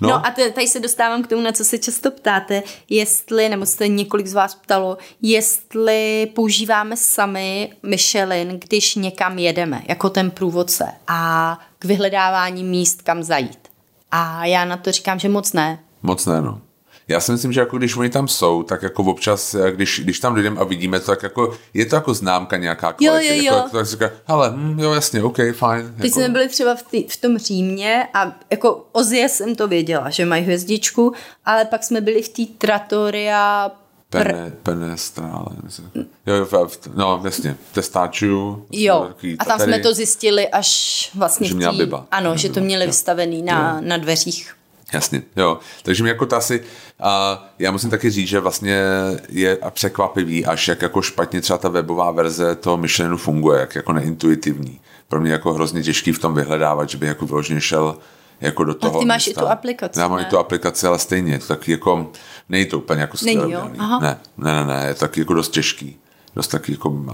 No, 0.00 0.08
no 0.08 0.26
a 0.26 0.30
tady 0.54 0.68
se 0.68 0.80
dostávám 0.80 1.22
k 1.22 1.26
tomu, 1.26 1.42
na 1.42 1.52
co 1.52 1.64
se 1.64 1.78
často 1.78 2.10
ptáte, 2.10 2.62
jestli, 2.88 3.48
nebo 3.48 3.66
jste 3.66 3.88
několik 3.88 4.26
z 4.26 4.34
vás 4.34 4.54
ptalo, 4.54 4.98
jestli 5.22 6.30
používáme 6.34 6.96
sami 6.96 7.72
Michelin, 7.82 8.60
když 8.68 8.94
někam 8.94 9.38
jedeme, 9.38 9.82
jako 9.88 10.10
ten 10.10 10.30
průvodce 10.30 10.92
a 11.08 11.58
k 11.78 11.84
vyhledávání 11.84 12.64
míst, 12.64 13.02
kam 13.02 13.22
zajít. 13.22 13.68
A 14.10 14.46
já 14.46 14.64
na 14.64 14.76
to 14.76 14.92
říkám, 14.92 15.18
že 15.18 15.28
moc 15.28 15.52
ne. 15.52 15.78
Moc 16.02 16.26
ne, 16.26 16.40
no. 16.40 16.60
Já 17.10 17.20
si 17.20 17.32
myslím, 17.32 17.52
že 17.52 17.60
jako 17.60 17.78
když 17.78 17.96
oni 17.96 18.10
tam 18.10 18.28
jsou, 18.28 18.62
tak 18.62 18.82
jako 18.82 19.02
občas, 19.02 19.54
eh, 19.54 19.70
když, 19.70 20.00
když 20.04 20.20
tam 20.20 20.34
jdeme 20.34 20.60
a 20.60 20.64
vidíme 20.64 21.00
to, 21.00 21.06
tak 21.06 21.22
jako 21.22 21.58
je 21.74 21.86
to 21.86 21.96
jako 21.96 22.14
známka 22.14 22.56
nějaká 22.56 22.92
kvality. 22.92 23.26
Jo, 23.26 23.34
jo, 23.34 23.42
jo. 23.42 23.54
Jako, 23.56 23.68
tak 23.68 23.86
říká, 23.86 24.10
hele, 24.24 24.52
hm, 24.56 24.80
jo, 24.80 24.92
jasně, 24.92 25.22
OK, 25.22 25.36
fajn. 25.52 25.94
Teď 25.96 26.04
jako. 26.04 26.20
jsme 26.20 26.28
byli 26.28 26.48
třeba 26.48 26.74
v, 26.74 26.82
tý, 26.82 27.04
v 27.08 27.16
tom 27.16 27.38
Římě 27.38 28.08
a 28.14 28.36
jako 28.50 28.86
Ozie 28.92 29.28
jsem 29.28 29.54
to 29.54 29.68
věděla, 29.68 30.10
že 30.10 30.26
mají 30.26 30.44
hvězdičku, 30.44 31.12
ale 31.44 31.64
pak 31.64 31.84
jsme 31.84 32.00
byli 32.00 32.22
v 32.22 32.28
té 32.28 32.42
Trattoria 32.58 33.70
Pene, 34.10 34.52
pene 34.62 34.96
strále. 34.96 35.46
Jo, 36.26 36.34
jo, 36.34 36.68
no, 36.94 37.20
jasně, 37.24 37.56
testáčiu. 37.72 38.66
Jo, 38.72 39.10
a 39.38 39.44
tam 39.44 39.60
jsme 39.60 39.78
to 39.78 39.94
zjistili 39.94 40.48
až 40.48 41.10
vlastně 41.14 41.48
že 41.48 41.54
měla 41.54 41.72
biba. 41.72 42.06
Ano, 42.10 42.36
že 42.36 42.48
to 42.48 42.60
měli 42.60 42.86
vystavený 42.86 43.42
na, 43.42 43.80
na 43.80 43.96
dveřích. 43.96 44.54
Jasně, 44.92 45.22
jo. 45.36 45.58
Takže 45.82 46.02
mi 46.02 46.08
jako 46.08 46.26
to 46.26 46.36
asi, 46.36 46.62
a 47.00 47.42
já 47.58 47.70
musím 47.70 47.90
taky 47.90 48.10
říct, 48.10 48.28
že 48.28 48.40
vlastně 48.40 48.82
je 49.28 49.58
překvapivý, 49.70 50.46
až 50.46 50.68
jak 50.68 50.82
jako 50.82 51.02
špatně 51.02 51.40
třeba 51.40 51.58
ta 51.58 51.68
webová 51.68 52.10
verze 52.10 52.54
toho 52.54 52.76
myšlenu 52.76 53.16
funguje, 53.16 53.60
jak 53.60 53.74
jako 53.74 53.92
neintuitivní. 53.92 54.80
Pro 55.08 55.20
mě 55.20 55.32
jako 55.32 55.52
hrozně 55.52 55.82
těžký 55.82 56.12
v 56.12 56.18
tom 56.18 56.34
vyhledávat, 56.34 56.90
že 56.90 56.98
by 56.98 57.06
jako 57.06 57.26
vyloženě 57.26 57.60
šel 57.60 57.96
jako 58.40 58.64
do 58.64 58.74
toho. 58.74 58.96
A 58.96 59.00
ty 59.00 59.06
máš 59.06 59.26
místa. 59.26 59.40
i 59.40 59.44
tu 59.44 59.50
aplikaci. 59.50 60.00
Já 60.00 60.08
mám 60.08 60.18
i 60.18 60.24
tu 60.24 60.38
aplikaci, 60.38 60.86
ale 60.86 60.98
stejně. 60.98 61.38
To 61.38 61.46
taky 61.46 61.72
jako, 61.72 62.12
není 62.48 62.66
to 62.66 62.78
úplně 62.78 63.00
jako 63.00 63.16
Není, 63.24 63.52
jo? 63.52 63.70
Aha. 63.78 63.98
Ne, 63.98 64.18
ne, 64.36 64.52
ne, 64.52 64.64
ne, 64.64 64.86
je 64.88 64.94
to 64.94 65.00
taky 65.00 65.20
jako 65.20 65.34
dost 65.34 65.48
těžký. 65.48 65.96
Dost 66.36 66.48
taky 66.48 66.72
jako 66.72 66.88
uh, 66.88 67.12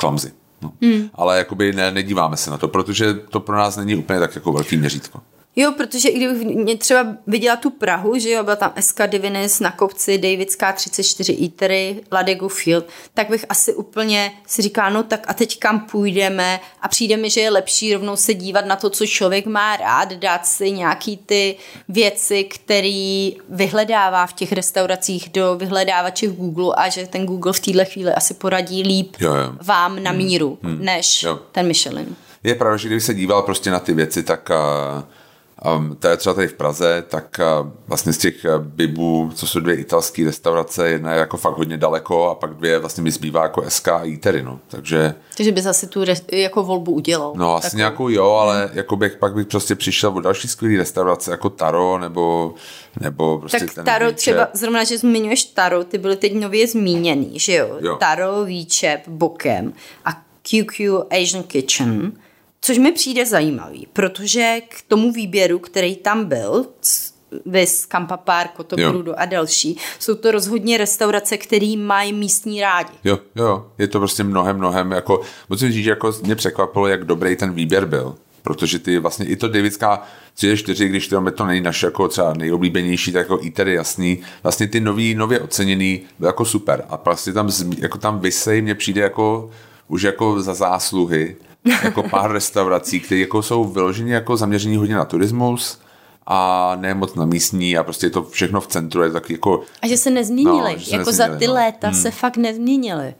clumsy. 0.00 0.32
No. 0.62 0.72
Hmm. 0.82 1.10
Ale 1.14 1.38
jakoby 1.38 1.72
ne, 1.72 1.90
nedíváme 1.90 2.36
se 2.36 2.50
na 2.50 2.58
to, 2.58 2.68
protože 2.68 3.14
to 3.14 3.40
pro 3.40 3.56
nás 3.56 3.76
není 3.76 3.96
úplně 3.96 4.20
tak 4.20 4.34
jako 4.34 4.52
velký 4.52 4.76
měřítko. 4.76 5.20
Jo, 5.60 5.72
protože 5.72 6.08
i 6.08 6.16
kdybych 6.16 6.56
mě 6.56 6.76
třeba 6.76 7.06
viděla 7.26 7.56
tu 7.56 7.70
Prahu, 7.70 8.18
že 8.18 8.30
jo, 8.30 8.44
byla 8.44 8.56
tam 8.56 8.72
SK 8.80 9.00
Divinis 9.06 9.60
na 9.60 9.70
kopci, 9.70 10.18
Davidská 10.18 10.72
34 10.72 11.38
Eatery, 11.42 12.00
Ladegu 12.12 12.48
Field, 12.48 12.84
tak 13.14 13.30
bych 13.30 13.44
asi 13.48 13.74
úplně 13.74 14.32
si 14.46 14.62
říkala, 14.62 14.88
no 14.90 15.02
tak 15.02 15.24
a 15.28 15.34
teď 15.34 15.58
kam 15.58 15.80
půjdeme 15.80 16.60
a 16.82 16.88
přijde 16.88 17.16
mi, 17.16 17.30
že 17.30 17.40
je 17.40 17.50
lepší 17.50 17.94
rovnou 17.94 18.16
se 18.16 18.34
dívat 18.34 18.66
na 18.66 18.76
to, 18.76 18.90
co 18.90 19.06
člověk 19.06 19.46
má 19.46 19.76
rád, 19.76 20.12
dát 20.12 20.46
si 20.46 20.70
nějaký 20.70 21.16
ty 21.16 21.56
věci, 21.88 22.44
který 22.44 23.36
vyhledává 23.48 24.26
v 24.26 24.32
těch 24.32 24.52
restauracích 24.52 25.28
do 25.28 25.56
vyhledávače 25.56 26.28
v 26.28 26.36
Google 26.36 26.74
a 26.76 26.88
že 26.88 27.06
ten 27.06 27.26
Google 27.26 27.52
v 27.52 27.60
téhle 27.60 27.84
chvíli 27.84 28.12
asi 28.12 28.34
poradí 28.34 28.82
líp 28.82 29.16
jo, 29.20 29.34
jo. 29.34 29.52
vám 29.62 30.02
na 30.02 30.10
hmm. 30.10 30.18
míru, 30.18 30.58
hmm. 30.62 30.84
než 30.84 31.22
jo. 31.22 31.38
ten 31.52 31.66
Michelin. 31.66 32.16
Je 32.44 32.54
pravda, 32.54 32.76
že 32.76 32.88
když 32.88 33.04
se 33.04 33.14
díval 33.14 33.42
prostě 33.42 33.70
na 33.70 33.78
ty 33.78 33.94
věci, 33.94 34.22
tak 34.22 34.50
uh 34.50 35.17
to 35.98 36.08
je 36.08 36.16
třeba 36.16 36.34
tady 36.34 36.48
v 36.48 36.52
Praze, 36.52 37.04
tak 37.08 37.40
uh, 37.60 37.68
vlastně 37.86 38.12
z 38.12 38.18
těch 38.18 38.34
uh, 38.44 38.64
bibů, 38.64 39.30
co 39.34 39.46
jsou 39.46 39.60
dvě 39.60 39.74
italské 39.74 40.24
restaurace, 40.24 40.88
jedna 40.88 41.12
je 41.12 41.18
jako 41.18 41.36
fakt 41.36 41.56
hodně 41.56 41.76
daleko 41.76 42.30
a 42.30 42.34
pak 42.34 42.54
dvě 42.54 42.78
vlastně 42.78 43.02
mi 43.02 43.10
zbývá 43.10 43.42
jako 43.42 43.64
SK 43.68 43.88
a 43.88 44.06
Eatery, 44.06 44.42
no. 44.42 44.60
Takže... 44.68 45.14
Takže 45.36 45.52
bys 45.52 45.66
asi 45.66 45.86
tu 45.86 46.04
re- 46.04 46.14
jako 46.32 46.62
volbu 46.62 46.92
udělal. 46.92 47.32
No 47.36 47.54
asi 47.54 47.62
takovou. 47.66 47.78
nějakou 47.78 48.08
jo, 48.08 48.30
ale 48.30 48.66
hmm. 48.66 48.76
jako 48.78 48.96
bych, 48.96 49.16
pak 49.16 49.34
bych 49.34 49.46
prostě 49.46 49.74
přišel 49.74 50.10
o 50.10 50.20
další 50.20 50.48
skvělý 50.48 50.76
restaurace 50.76 51.30
jako 51.30 51.50
Taro 51.50 51.98
nebo, 51.98 52.54
nebo 53.00 53.38
prostě 53.38 53.58
tak 53.58 53.74
ten 53.74 53.84
Taro 53.84 54.06
výčep. 54.06 54.16
třeba, 54.16 54.48
zrovna, 54.52 54.84
že 54.84 54.98
zmiňuješ 54.98 55.44
Taro, 55.44 55.84
ty 55.84 55.98
byly 55.98 56.16
teď 56.16 56.34
nově 56.34 56.66
zmíněný, 56.66 57.38
že 57.38 57.54
jo? 57.54 57.78
jo. 57.80 57.96
Taro, 57.96 58.44
Výčep, 58.44 59.08
Bokem 59.08 59.72
a 60.04 60.12
QQ 60.42 61.02
Asian 61.10 61.42
Kitchen 61.42 62.12
Což 62.68 62.78
mi 62.78 62.92
přijde 62.92 63.26
zajímavý, 63.26 63.88
protože 63.92 64.60
k 64.68 64.82
tomu 64.88 65.12
výběru, 65.12 65.58
který 65.58 65.96
tam 65.96 66.24
byl, 66.24 66.66
Vis, 67.46 67.86
Kampa 67.86 68.16
Park, 68.16 68.50
Kotobrudo 68.52 69.14
a 69.18 69.24
další, 69.24 69.76
jsou 69.98 70.14
to 70.14 70.30
rozhodně 70.30 70.76
restaurace, 70.76 71.36
které 71.36 71.74
mají 71.76 72.12
místní 72.12 72.60
rádi. 72.60 72.92
Jo, 73.04 73.18
jo, 73.36 73.66
je 73.78 73.88
to 73.88 73.98
prostě 73.98 74.24
mnohem, 74.24 74.56
mnohem, 74.56 74.92
jako, 74.92 75.20
musím 75.48 75.72
říct, 75.72 75.84
že 75.84 75.90
jako 75.90 76.12
mě 76.22 76.34
překvapilo, 76.34 76.86
jak 76.86 77.04
dobrý 77.04 77.36
ten 77.36 77.52
výběr 77.52 77.86
byl 77.86 78.14
protože 78.42 78.78
ty 78.78 78.98
vlastně 78.98 79.26
i 79.26 79.36
to 79.36 79.48
Davidská 79.48 80.02
34, 80.34 80.88
když 80.88 81.08
to, 81.08 81.30
to 81.30 81.46
není 81.46 81.60
naše 81.60 81.86
jako 81.86 82.08
třeba 82.08 82.32
nejoblíbenější, 82.32 83.12
tak 83.12 83.20
jako 83.20 83.38
ITER 83.42 83.68
jasný, 83.68 84.18
vlastně 84.42 84.66
ty 84.68 84.80
nový, 84.80 85.14
nově 85.14 85.40
oceněný 85.40 86.00
byl 86.18 86.26
jako 86.26 86.44
super. 86.44 86.84
A 86.88 87.00
vlastně 87.04 87.32
tam, 87.32 87.50
jako 87.78 87.98
tam 87.98 88.20
vysej 88.20 88.62
mně 88.62 88.74
přijde 88.74 89.00
jako 89.00 89.50
už 89.88 90.02
jako 90.02 90.42
za 90.42 90.54
zásluhy 90.54 91.36
jako 91.84 92.02
pár 92.02 92.32
restaurací, 92.32 93.00
které 93.00 93.20
jako 93.20 93.42
jsou 93.42 93.64
vyloženě 93.64 94.14
jako 94.14 94.36
zaměření 94.36 94.76
hodně 94.76 94.94
na 94.94 95.04
turismus, 95.04 95.78
a 96.30 96.76
ne 96.80 96.94
moc 96.94 97.14
na 97.14 97.24
místní 97.24 97.76
a 97.78 97.84
prostě 97.84 98.06
je 98.06 98.10
to 98.10 98.22
všechno 98.22 98.60
v 98.60 98.66
centru. 98.66 99.02
Je 99.02 99.10
tak 99.10 99.30
jako, 99.30 99.62
a 99.82 99.88
že 99.88 99.96
se 99.96 100.10
nezměnili. 100.10 100.72
No, 100.72 100.78
že 100.78 100.86
se 100.86 100.96
jako 100.96 101.10
nezměnili, 101.10 101.34
za 101.34 101.38
ty 101.38 101.46
no. 101.46 101.52
léta 101.52 101.88
hmm. 101.88 102.02
se 102.02 102.10
fakt 102.10 102.36
nezměnili. 102.36 103.14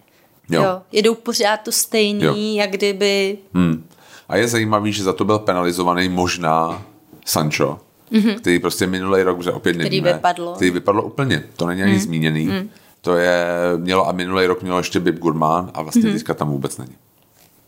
Jo. 0.51 0.63
jo. 0.63 0.83
Jedou 0.93 1.15
pořád 1.15 1.57
to 1.57 1.73
stejný, 1.73 2.25
jo. 2.25 2.35
jak 2.63 2.71
kdyby... 2.71 3.39
Hmm. 3.55 3.85
A 4.29 4.37
je 4.37 4.49
zajímavý, 4.49 4.93
že 4.93 5.03
za 5.03 5.13
to 5.13 5.25
byl 5.25 5.39
penalizovaný 5.39 6.09
možná 6.09 6.83
Sancho, 7.25 7.79
mm-hmm. 8.13 8.35
který 8.35 8.59
prostě 8.59 8.87
minulý 8.87 9.23
rok, 9.23 9.43
že 9.43 9.53
opět 9.53 9.77
nevíme, 9.77 10.01
který 10.01 10.15
vypadlo. 10.15 10.55
který 10.55 10.71
vypadlo 10.71 11.03
úplně, 11.03 11.45
to 11.57 11.67
není 11.67 11.83
ani 11.83 11.93
mm. 11.93 11.99
zmíněný. 11.99 12.47
Mm. 12.47 12.71
To 13.09 13.17
je, 13.17 13.47
mělo 13.77 14.09
a 14.09 14.13
minulý 14.13 14.47
rok 14.47 14.63
mělo 14.63 14.79
ještě 14.79 15.01
Bib 15.01 15.19
Gurman 15.19 15.71
a 15.75 15.83
vlastně 15.83 16.03
mm-hmm. 16.03 16.13
teďka 16.13 16.35
tam 16.35 16.51
vůbec 16.51 16.79
není. 16.79 16.95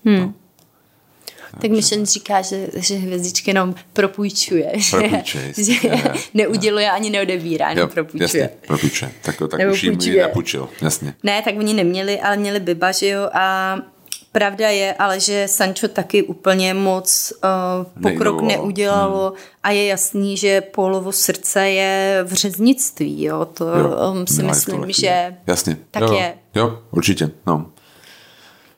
Hmm. 0.04 0.18
No. 0.18 0.34
Tak 1.60 1.70
Mission 1.70 2.06
říká, 2.06 2.42
že, 2.42 2.68
že 2.76 2.94
hvězdičky 2.94 3.50
jenom 3.50 3.74
propůjčuje. 3.92 4.72
Propůjčuje. 4.90 5.52
Že, 5.56 5.74
že 5.74 5.90
neuděluje 6.34 6.90
ani 6.90 7.10
neodebírá, 7.10 7.68
jenom 7.68 7.88
jo, 7.88 7.94
propůjčuje. 7.94 8.42
Jasně, 8.42 8.56
propůjčuje. 8.66 9.10
Tak, 9.22 9.36
tak 9.50 9.58
Nebo 9.58 9.72
už 9.72 9.82
jim 9.82 9.98
nepůjčil, 10.16 10.68
jasně. 10.82 11.14
Ne, 11.22 11.42
tak 11.42 11.54
oni 11.58 11.74
neměli, 11.74 12.20
ale 12.20 12.36
měli 12.36 12.60
Biba, 12.60 12.92
že 12.92 13.08
jo, 13.08 13.28
a 13.32 13.76
Pravda 14.32 14.68
je 14.68 14.94
ale, 14.94 15.20
že 15.20 15.48
Sancho 15.48 15.88
taky 15.88 16.22
úplně 16.22 16.74
moc 16.74 17.32
uh, 17.44 18.02
pokrok 18.02 18.40
neudělalo 18.40 19.28
hmm. 19.28 19.36
a 19.62 19.70
je 19.70 19.86
jasný, 19.86 20.36
že 20.36 20.60
Polovo 20.60 21.12
srdce 21.12 21.68
je 21.70 22.24
v 22.24 22.32
řeznictví, 22.32 23.22
jo, 23.22 23.44
to 23.44 23.64
jo, 23.78 24.10
um, 24.12 24.26
si 24.26 24.42
myslím, 24.42 24.80
to 24.80 24.86
že 24.88 25.36
Jasně. 25.46 25.76
tak 25.90 26.02
jo, 26.02 26.12
je. 26.12 26.34
Jo, 26.54 26.78
určitě, 26.90 27.30
no. 27.46 27.66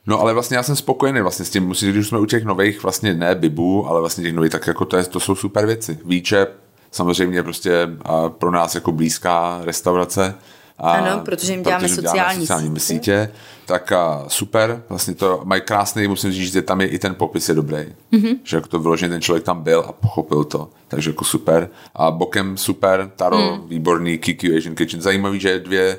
No 0.07 0.20
ale 0.20 0.32
vlastně 0.32 0.57
já 0.57 0.62
jsem 0.62 0.76
spokojený 0.76 1.20
vlastně 1.20 1.44
s 1.44 1.50
tím, 1.50 1.66
musím, 1.66 1.92
když 1.92 2.09
jsme 2.09 2.18
u 2.18 2.26
těch 2.26 2.44
nových 2.44 2.82
vlastně 2.82 3.14
ne 3.14 3.34
bibů, 3.34 3.86
ale 3.86 4.00
vlastně 4.00 4.24
těch 4.24 4.34
nových, 4.34 4.53
tak 4.53 4.66
jako 4.66 4.84
to, 4.84 4.96
je, 4.96 5.05
to 5.05 5.20
jsou 5.20 5.34
super 5.34 5.66
věci. 5.66 5.98
Víče, 6.05 6.46
samozřejmě 6.90 7.42
prostě 7.42 7.88
a 8.03 8.28
pro 8.28 8.50
nás 8.50 8.74
jako 8.74 8.92
blízká 8.92 9.61
restaurace, 9.64 10.34
a 10.79 10.93
ano, 10.93 11.20
protože 11.25 11.53
jim 11.53 11.62
děláme 11.62 11.83
protože 11.83 11.95
sociální, 11.95 12.41
sociální 12.41 12.81
sítě. 12.81 12.81
sítě. 12.81 13.31
Tak 13.66 13.93
a 13.93 14.25
super, 14.29 14.83
vlastně 14.89 15.14
to 15.14 15.41
mají 15.45 15.62
krásný, 15.62 16.09
musím 16.09 16.33
říct, 16.33 16.53
že 16.53 16.62
tam 16.62 16.81
je 16.81 16.87
i 16.87 16.99
ten 16.99 17.14
popis 17.14 17.49
je 17.49 17.55
dobrý. 17.55 17.85
Mm-hmm. 18.12 18.39
Že 18.45 18.57
jako 18.57 18.68
to 18.68 18.79
vyloženě 18.79 19.11
ten 19.11 19.23
člověk 19.23 19.45
tam 19.45 19.62
byl 19.62 19.85
a 19.89 19.93
pochopil 19.93 20.45
to. 20.45 20.70
Takže 20.89 21.11
jako 21.11 21.25
super. 21.25 21.68
A 21.95 22.11
bokem 22.11 22.57
super, 22.57 23.11
Taro, 23.16 23.39
mm. 23.39 23.68
výborný, 23.68 24.18
Kiki 24.18 24.57
Asian 24.57 24.75
Kitchen. 24.75 25.03
Zajímavý, 25.03 25.41
že 25.41 25.61
dvě, 25.61 25.99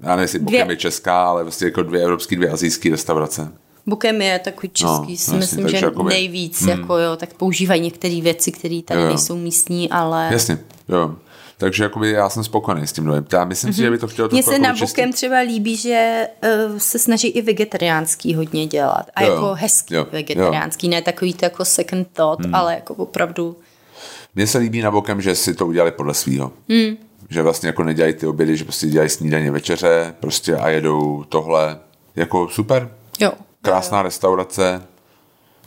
já 0.00 0.08
nevím, 0.08 0.22
jestli 0.22 0.38
bokem 0.38 0.70
je 0.70 0.76
česká, 0.76 1.24
ale 1.24 1.42
vlastně 1.42 1.66
jako 1.66 1.82
dvě 1.82 2.02
evropské, 2.02 2.36
dvě 2.36 2.50
azijské 2.50 2.90
restaurace. 2.90 3.52
Bukem 3.86 4.22
je 4.22 4.38
takový 4.38 4.68
český, 4.68 5.12
no, 5.12 5.16
si 5.16 5.34
myslím, 5.34 5.68
že 5.68 5.76
jakoby, 5.76 6.08
nejvíc, 6.08 6.60
hmm. 6.62 6.70
jako 6.70 6.98
jo, 6.98 7.16
tak 7.16 7.34
používají 7.34 7.80
některé 7.80 8.20
věci, 8.20 8.52
které 8.52 8.80
tady 8.84 9.00
jo, 9.00 9.06
jo. 9.06 9.08
nejsou 9.08 9.36
místní, 9.36 9.90
ale... 9.90 10.28
Jasně, 10.32 10.58
jo. 10.88 11.16
Takže 11.60 11.82
jakoby 11.82 12.10
já 12.10 12.28
jsem 12.28 12.44
spokojený 12.44 12.86
s 12.86 12.92
tím 12.92 13.04
novým. 13.04 13.26
Já 13.32 13.44
myslím 13.44 13.70
mm-hmm. 13.70 13.74
si, 13.74 13.82
že 13.82 13.90
by 13.90 13.98
to 13.98 14.08
chtělo 14.08 14.28
Mně 14.32 14.42
se 14.42 14.58
na 14.58 14.74
Bukem 14.74 15.12
třeba 15.12 15.38
líbí, 15.38 15.76
že 15.76 16.28
uh, 16.70 16.78
se 16.78 16.98
snaží 16.98 17.28
i 17.28 17.42
vegetariánský 17.42 18.34
hodně 18.34 18.66
dělat. 18.66 19.06
A 19.14 19.22
jo, 19.22 19.32
jako 19.32 19.54
hezký 19.54 19.94
jo, 19.94 20.06
vegetariánský, 20.12 20.86
jo. 20.86 20.90
ne 20.90 21.02
takový 21.02 21.34
to 21.34 21.44
jako 21.44 21.64
second 21.64 22.08
thought, 22.12 22.44
hmm. 22.44 22.54
ale 22.54 22.74
jako 22.74 22.94
opravdu... 22.94 23.56
Mně 24.34 24.46
se 24.46 24.58
líbí 24.58 24.82
na 24.82 24.90
Bokem, 24.90 25.20
že 25.20 25.34
si 25.34 25.54
to 25.54 25.66
udělali 25.66 25.90
podle 25.90 26.14
svýho. 26.14 26.52
Hmm. 26.68 26.96
Že 27.30 27.42
vlastně 27.42 27.66
jako 27.66 27.84
nedělají 27.84 28.14
ty 28.14 28.26
obědy, 28.26 28.56
že 28.56 28.64
prostě 28.64 28.86
dělají 28.86 29.10
snídaně 29.10 29.50
večeře 29.50 30.14
prostě 30.20 30.56
a 30.56 30.68
jedou 30.68 31.24
tohle. 31.28 31.78
Jako 32.16 32.48
super. 32.48 32.90
Jo. 33.20 33.32
Krásná 33.62 33.98
jo. 33.98 34.04
restaurace. 34.04 34.82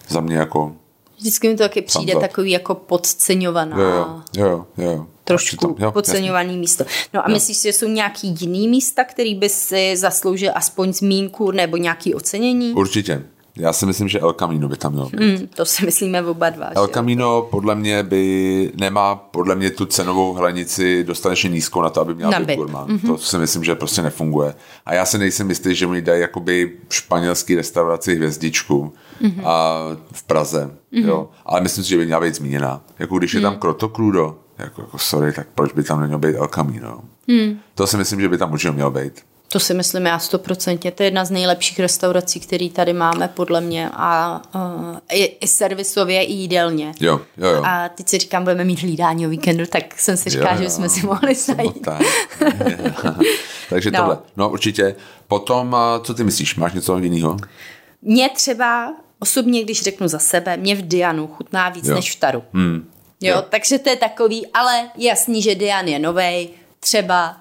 Za 0.07 0.19
mě 0.21 0.35
jako 0.35 0.75
Vždycky 1.17 1.47
mi 1.47 1.55
to 1.55 1.63
taky 1.63 1.81
přijde 1.81 2.15
takový 2.15 2.51
jako 2.51 2.75
podceňovaná. 2.75 3.79
Jo, 3.79 4.21
jo, 4.37 4.65
jo. 4.77 4.91
jo. 4.91 5.07
Trošku 5.23 5.57
to, 5.57 5.75
jo, 5.79 5.91
podceňovaný 5.91 6.49
jasný. 6.49 6.59
místo. 6.59 6.85
No 7.13 7.25
a 7.25 7.29
jo. 7.29 7.33
myslíš, 7.33 7.61
že 7.61 7.73
jsou 7.73 7.87
nějaký 7.87 8.35
jiný 8.39 8.67
místa, 8.67 9.03
který 9.03 9.35
by 9.35 9.49
si 9.49 9.97
zasloužil 9.97 10.51
aspoň 10.55 10.93
zmínku 10.93 11.51
nebo 11.51 11.77
nějaký 11.77 12.15
ocenění? 12.15 12.73
Určitě. 12.73 13.23
Já 13.57 13.73
si 13.73 13.85
myslím, 13.85 14.09
že 14.09 14.19
El 14.19 14.33
Camino 14.33 14.67
by 14.67 14.77
tam 14.77 14.91
mělo 14.91 15.09
být. 15.09 15.19
Mm, 15.19 15.47
to 15.47 15.65
si 15.65 15.85
myslíme 15.85 16.23
oba 16.23 16.49
dva. 16.49 16.69
El 16.75 16.87
Camino 16.87 17.41
podle 17.51 17.75
mě 17.75 18.03
by 18.03 18.71
nemá 18.75 19.15
podle 19.15 19.55
mě 19.55 19.71
tu 19.71 19.85
cenovou 19.85 20.33
hranici 20.33 21.03
dostatečně 21.03 21.49
nízkou 21.49 21.81
na 21.81 21.89
to, 21.89 22.01
aby 22.01 22.15
měla 22.15 22.39
být 22.39 22.55
gurmán. 22.55 22.87
Mm-hmm. 22.87 23.07
To 23.07 23.17
si 23.17 23.37
myslím, 23.37 23.63
že 23.63 23.75
prostě 23.75 24.01
nefunguje. 24.01 24.55
A 24.85 24.93
já 24.93 25.05
si 25.05 25.17
nejsem 25.17 25.49
jistý, 25.49 25.75
že 25.75 25.87
mi 25.87 26.01
dají 26.01 26.21
jakoby 26.21 26.77
španělský 26.89 27.55
restauraci 27.55 28.15
hvězdičku 28.15 28.93
mm-hmm. 29.21 29.41
a 29.47 29.79
v 30.11 30.23
Praze. 30.23 30.65
Mm-hmm. 30.93 31.07
Jo. 31.07 31.29
Ale 31.45 31.61
myslím 31.61 31.83
si, 31.83 31.89
že 31.89 31.97
by 31.97 32.05
měla 32.05 32.21
být 32.21 32.35
zmíněna. 32.35 32.81
Jako 32.99 33.17
když 33.17 33.33
je 33.33 33.41
tam 33.41 33.53
mm. 33.53 33.59
Kroto 33.59 33.89
Crudo, 33.89 34.37
jako, 34.63 34.81
jako 34.81 34.97
sorry, 34.97 35.33
tak 35.33 35.47
proč 35.55 35.73
by 35.73 35.83
tam 35.83 35.99
neměl 35.99 36.19
být 36.19 36.35
El 36.35 36.47
Camino? 36.47 37.01
Mm. 37.27 37.59
To 37.75 37.87
si 37.87 37.97
myslím, 37.97 38.21
že 38.21 38.29
by 38.29 38.37
tam 38.37 38.53
určitě 38.53 38.71
měl 38.71 38.91
být. 38.91 39.23
To 39.53 39.59
si 39.59 39.73
myslím 39.73 40.05
já 40.05 40.19
stoprocentně. 40.19 40.91
To 40.91 41.03
je 41.03 41.07
jedna 41.07 41.25
z 41.25 41.31
nejlepších 41.31 41.79
restaurací, 41.79 42.39
který 42.39 42.69
tady 42.69 42.93
máme, 42.93 43.27
podle 43.27 43.61
mě. 43.61 43.89
A 43.93 44.41
uh, 44.55 44.97
i, 45.11 45.23
i 45.23 45.47
servisově, 45.47 46.23
i 46.23 46.33
jídelně. 46.33 46.93
Jo, 46.99 47.21
jo, 47.37 47.49
jo. 47.49 47.63
A 47.65 47.89
teď 47.89 48.09
si 48.09 48.17
říkám, 48.17 48.43
budeme 48.43 48.63
mít 48.63 48.79
hlídání 48.79 49.27
o 49.27 49.29
víkendu, 49.29 49.65
tak 49.65 49.99
jsem 49.99 50.17
si 50.17 50.29
říkala, 50.29 50.55
že 50.55 50.69
jsme 50.69 50.89
si 50.89 51.05
mohli 51.05 51.35
zajít. 51.35 51.87
Takže 53.69 53.91
no. 53.91 53.99
tohle. 53.99 54.17
No 54.37 54.49
určitě. 54.49 54.95
Potom, 55.27 55.75
co 56.03 56.13
ty 56.13 56.23
myslíš? 56.23 56.55
Máš 56.55 56.73
něco 56.73 56.97
jiného? 56.97 57.37
Mně 58.01 58.29
třeba 58.29 58.93
osobně, 59.19 59.63
když 59.63 59.81
řeknu 59.81 60.07
za 60.07 60.19
sebe, 60.19 60.57
mě 60.57 60.75
v 60.75 60.81
Dianu 60.81 61.27
chutná 61.27 61.69
víc 61.69 61.87
jo. 61.87 61.95
než 61.95 62.15
v 62.15 62.19
Taru. 62.19 62.43
Hmm. 62.53 62.89
Jo, 63.23 63.35
jo, 63.35 63.43
takže 63.49 63.79
to 63.79 63.89
je 63.89 63.95
takový, 63.95 64.47
ale 64.47 64.89
jasný, 64.97 65.41
že 65.41 65.55
Dian 65.55 65.87
je 65.87 65.99
novej, 65.99 66.49
třeba 66.79 67.37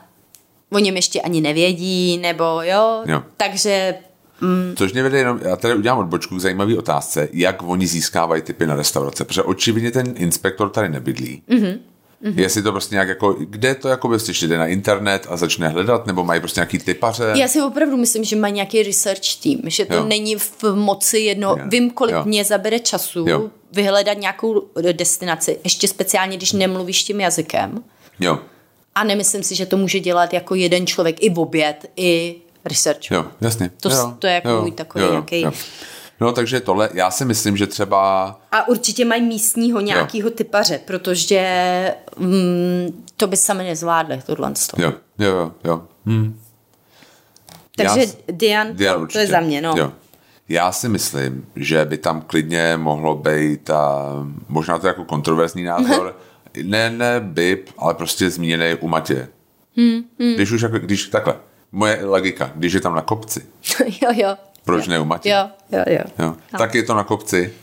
o 0.70 0.78
něm 0.78 0.97
ještě 0.97 1.20
ani 1.20 1.41
nevědí, 1.41 2.18
nebo 2.18 2.45
jo, 2.45 3.03
jo. 3.07 3.22
takže... 3.37 3.95
Mm. 4.41 4.74
Což 4.76 4.93
mě 4.93 5.03
vede 5.03 5.18
jenom, 5.18 5.41
já 5.43 5.57
tady 5.57 5.74
udělám 5.74 5.99
odbočku 5.99 6.37
k 6.37 6.41
zajímavé 6.41 6.78
otázce, 6.78 7.28
jak 7.33 7.62
oni 7.62 7.87
získávají 7.87 8.43
typy 8.43 8.66
na 8.66 8.74
restaurace, 8.74 9.24
protože 9.24 9.43
očividně 9.43 9.91
ten 9.91 10.14
inspektor 10.16 10.70
tady 10.70 10.89
nebydlí. 10.89 11.43
Mm-hmm. 11.49 11.78
Mm-hmm. 12.23 12.39
Jestli 12.41 12.62
to 12.62 12.73
prostě 12.73 12.95
nějak 12.95 13.09
jako, 13.09 13.37
kde 13.39 13.75
to 13.75 13.89
jako 13.89 14.09
byste 14.09 14.35
šli, 14.35 14.49
jde 14.49 14.59
na 14.59 14.66
internet 14.66 15.27
a 15.29 15.37
začne 15.37 15.68
hledat, 15.68 16.07
nebo 16.07 16.25
mají 16.25 16.41
prostě 16.41 16.61
nějaký 16.61 16.79
typaře? 16.79 17.33
Já 17.37 17.49
si 17.49 17.62
opravdu 17.62 17.97
myslím, 17.97 18.25
že 18.25 18.37
mají 18.37 18.53
nějaký 18.53 18.83
research 18.83 19.37
tým, 19.43 19.61
že 19.66 19.85
to 19.85 19.95
jo. 19.95 20.05
není 20.05 20.37
v 20.37 20.64
moci 20.75 21.18
jedno, 21.18 21.49
jo. 21.49 21.64
vím, 21.66 21.91
kolik 21.91 22.14
jo. 22.14 22.23
mě 22.25 22.45
zabere 22.45 22.79
času 22.79 23.25
jo. 23.29 23.51
vyhledat 23.73 24.18
nějakou 24.18 24.62
destinaci, 24.93 25.59
ještě 25.64 25.89
speciálně, 25.89 26.37
když 26.37 26.53
nemluvíš 26.53 27.03
tím 27.03 27.20
jazykem. 27.20 27.85
Jo. 28.20 28.39
A 28.95 29.05
nemyslím 29.05 29.43
si, 29.43 29.55
že 29.55 29.66
to 29.66 29.77
může 29.77 30.01
dělat 30.01 30.33
jako 30.33 30.55
jeden 30.55 30.87
člověk 30.87 31.16
i 31.20 31.31
v 31.31 31.39
oběd, 31.39 31.91
i 31.97 32.37
research. 32.64 33.11
Jo, 33.11 33.25
jasně. 33.41 33.70
To, 33.81 33.91
jo, 33.91 34.14
to 34.18 34.27
je 34.27 34.33
jako 34.33 34.49
jo, 34.49 34.61
můj 34.61 34.73
takový 34.73 35.05
jo, 35.05 35.11
nějaký... 35.11 35.41
Jo. 35.41 35.53
No 36.21 36.33
takže 36.33 36.61
tohle, 36.61 36.89
já 36.95 37.11
si 37.11 37.25
myslím, 37.25 37.57
že 37.57 37.67
třeba... 37.67 38.25
A 38.53 38.69
určitě 38.69 39.05
mají 39.05 39.23
místního 39.23 39.81
nějakého 39.81 40.31
typaře, 40.31 40.81
protože 40.85 41.95
mm, 42.17 43.05
to 43.17 43.27
by 43.27 43.37
sami 43.37 43.65
nezvládli, 43.65 44.23
tohle. 44.27 44.53
Jo, 44.79 44.93
jo, 45.19 45.29
jo. 45.29 45.53
jo. 45.65 45.83
Hmm. 46.07 46.41
Takže 47.77 48.01
já, 48.01 48.07
Dian, 48.33 48.77
Dian 48.77 49.01
to, 49.01 49.07
to 49.07 49.19
je 49.19 49.27
za 49.27 49.41
mě, 49.41 49.61
no. 49.61 49.75
Jo. 49.77 49.93
Já 50.49 50.73
si 50.73 50.89
myslím, 50.89 51.47
že 51.57 51.85
by 51.85 51.99
tam 51.99 52.21
klidně 52.21 52.77
mohlo 52.77 53.17
být, 53.17 53.71
a 53.71 54.13
možná 54.49 54.79
to 54.79 54.87
jako 54.87 55.05
kontroverzní 55.05 55.65
názor, 55.65 56.17
ne, 56.63 56.91
ne 56.91 57.21
BIP, 57.21 57.69
ale 57.79 57.95
prostě 57.95 58.31
zmíněný 58.31 58.75
u 58.81 58.89
Matě. 58.89 59.29
Hmm, 59.77 60.03
hmm. 60.19 60.35
Když 60.35 60.51
už 60.51 60.63
jako, 60.63 60.79
když 60.79 61.07
takhle, 61.07 61.35
moje 61.73 62.05
logika, 62.05 62.53
když 62.55 62.73
je 62.73 62.81
tam 62.81 62.95
na 62.95 63.03
kopci. 63.03 63.47
jo, 64.03 64.11
jo. 64.13 64.37
Proč 64.65 64.87
jo. 64.87 64.91
ne 64.91 65.01
u 65.01 65.05
Matě? 65.05 65.29
Jo, 65.29 65.49
jo, 65.73 65.85
jo. 65.87 66.05
jo. 66.19 66.35
No. 66.53 66.59
Tak 66.59 66.75
je 66.75 66.83
to 66.83 66.95
na 66.95 67.05
kopci. 67.05 67.55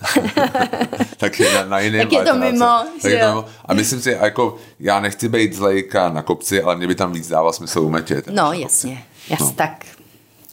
tak 1.18 1.40
je 1.40 1.54
na, 1.54 1.66
na 1.66 1.80
jiném 1.80 2.02
Tak 2.02 2.12
je 2.12 2.26
to 2.26 2.36
mimo. 2.36 2.86
Tak 3.02 3.12
je 3.12 3.20
to 3.20 3.28
mimo. 3.28 3.46
A 3.66 3.74
myslím 3.74 4.02
si, 4.02 4.12
jako, 4.12 4.58
já 4.80 5.00
nechci 5.00 5.30
být 5.30 5.54
zlejka 5.54 6.10
na 6.10 6.22
kopci, 6.22 6.62
ale 6.62 6.76
mě 6.76 6.88
by 6.88 6.96
tam 6.96 7.14
víc 7.14 7.28
dával 7.28 7.54
smysl 7.54 7.80
u 7.80 7.90
Matě. 7.90 8.24
No, 8.30 8.54
jasně. 8.54 9.04
Jas, 9.30 9.40
no. 9.40 9.52
tak. 9.52 9.86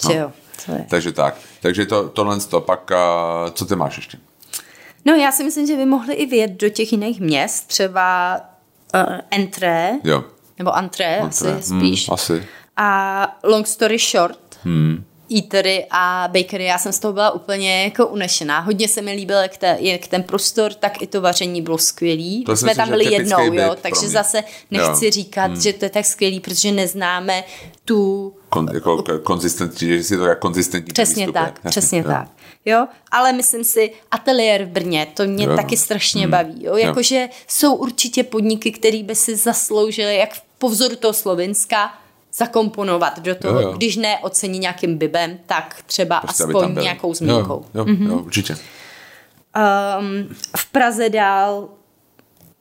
No. 0.05 0.11
jo. 0.15 0.33
Takže 0.89 1.13
tak. 1.13 1.35
Takže 1.61 1.87
to, 1.87 2.09
tohle 2.09 2.41
to. 2.41 2.61
Pak, 2.61 2.91
uh, 2.91 3.51
co 3.51 3.67
ty 3.67 3.77
máš 3.77 3.97
ještě? 3.97 4.19
No 5.05 5.15
já 5.15 5.33
si 5.33 5.45
myslím, 5.45 5.67
že 5.67 5.77
by 5.77 5.87
mohli 5.87 6.15
i 6.15 6.27
vyjet 6.27 6.51
do 6.51 6.69
těch 6.69 6.93
jiných 6.93 7.21
měst, 7.21 7.67
třeba 7.67 8.41
uh, 8.95 9.19
Entré, 9.31 9.93
jo. 10.05 10.25
nebo 10.59 10.77
Antré, 10.77 11.19
Antré. 11.21 11.53
asi 11.53 11.63
spíš. 11.63 12.09
Hmm, 12.09 12.15
asi. 12.15 12.47
A 12.77 13.39
long 13.43 13.67
story 13.67 13.99
short, 13.99 14.39
hmm. 14.65 15.05
Eatery 15.39 15.87
a 15.91 16.29
bakery, 16.33 16.65
já 16.65 16.79
jsem 16.79 16.93
z 16.93 16.99
toho 16.99 17.13
byla 17.13 17.31
úplně 17.31 17.85
jako 17.85 18.07
unešená. 18.07 18.61
Hodně 18.61 18.89
se 18.89 19.03
mi 19.03 19.13
líbil 19.13 19.37
jak, 19.37 19.57
te, 19.57 19.77
jak 19.81 20.07
ten 20.07 20.23
prostor, 20.23 20.75
tak 20.75 21.03
i 21.03 21.07
to 21.07 21.21
vaření 21.21 21.63
bylo 21.63 21.79
skvělý. 21.79 22.45
To 22.45 22.57
jsme 22.57 22.75
tam 22.75 22.89
byli 22.89 23.13
jednou, 23.13 23.53
jo, 23.53 23.77
takže 23.83 24.09
zase 24.09 24.45
nechci 24.71 25.05
jo. 25.05 25.11
říkat, 25.11 25.47
hmm. 25.47 25.61
že 25.61 25.73
to 25.73 25.85
je 25.85 25.91
tak 25.91 26.07
skvělý, 26.07 26.41
protože 26.41 26.73
neznáme 26.73 27.45
tu 27.85 28.33
Kon, 28.49 28.69
jako 28.75 29.03
konzistentní, 29.23 29.89
že 29.89 30.05
si 30.05 30.17
to 30.17 30.25
jak 30.25 30.39
konzistentní 30.39 30.93
Přesně 30.93 31.33
tak, 31.33 31.61
Jasně, 31.65 31.71
přesně 31.71 31.99
jo. 32.05 32.05
tak. 32.05 32.29
Jo, 32.65 32.87
ale 33.11 33.33
myslím 33.33 33.65
si, 33.65 33.93
ateliér 34.11 34.65
v 34.65 34.69
Brně, 34.69 35.07
to 35.15 35.25
mě 35.25 35.45
jo. 35.45 35.57
taky 35.57 35.77
strašně 35.77 36.23
hmm. 36.23 36.31
baví. 36.31 36.65
Jo, 36.65 36.77
jakože 36.77 37.29
jsou 37.49 37.75
určitě 37.75 38.25
podniky, 38.25 38.73
které 38.73 39.03
by 39.03 39.15
si 39.15 39.37
zasloužily, 39.37 40.17
jak 40.17 40.31
po 40.59 40.69
vzoru 40.69 40.97
toho 40.97 41.13
Slovenska, 41.13 41.99
zakomponovat 42.37 43.19
do 43.19 43.35
toho, 43.35 43.61
jo, 43.61 43.69
jo. 43.69 43.73
když 43.77 43.97
ne 43.97 44.19
ocení 44.19 44.59
nějakým 44.59 44.99
bibem, 44.99 45.39
tak 45.47 45.83
třeba 45.87 46.21
prostě, 46.21 46.45
aspoň 46.45 46.75
nějakou 46.75 47.15
zmínkou. 47.15 47.65
Jo, 47.75 47.81
jo, 47.81 47.85
mm-hmm. 47.85 48.09
jo 48.09 48.19
určitě. 48.19 48.57
Um, 48.57 50.29
v 50.57 50.67
Praze 50.73 51.09
dál 51.09 51.69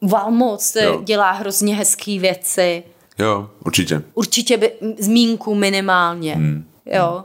Valmoc 0.02 0.78
dělá 1.04 1.32
hrozně 1.32 1.76
hezké 1.76 2.20
věci. 2.20 2.84
Jo, 3.20 3.50
určitě. 3.66 4.02
Určitě 4.14 4.58
by, 4.58 4.72
zmínku 5.00 5.56
minimálně. 5.56 6.36
Hmm. 6.36 6.66
Jo. 6.86 7.24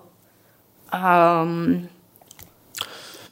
Um, 1.45 1.89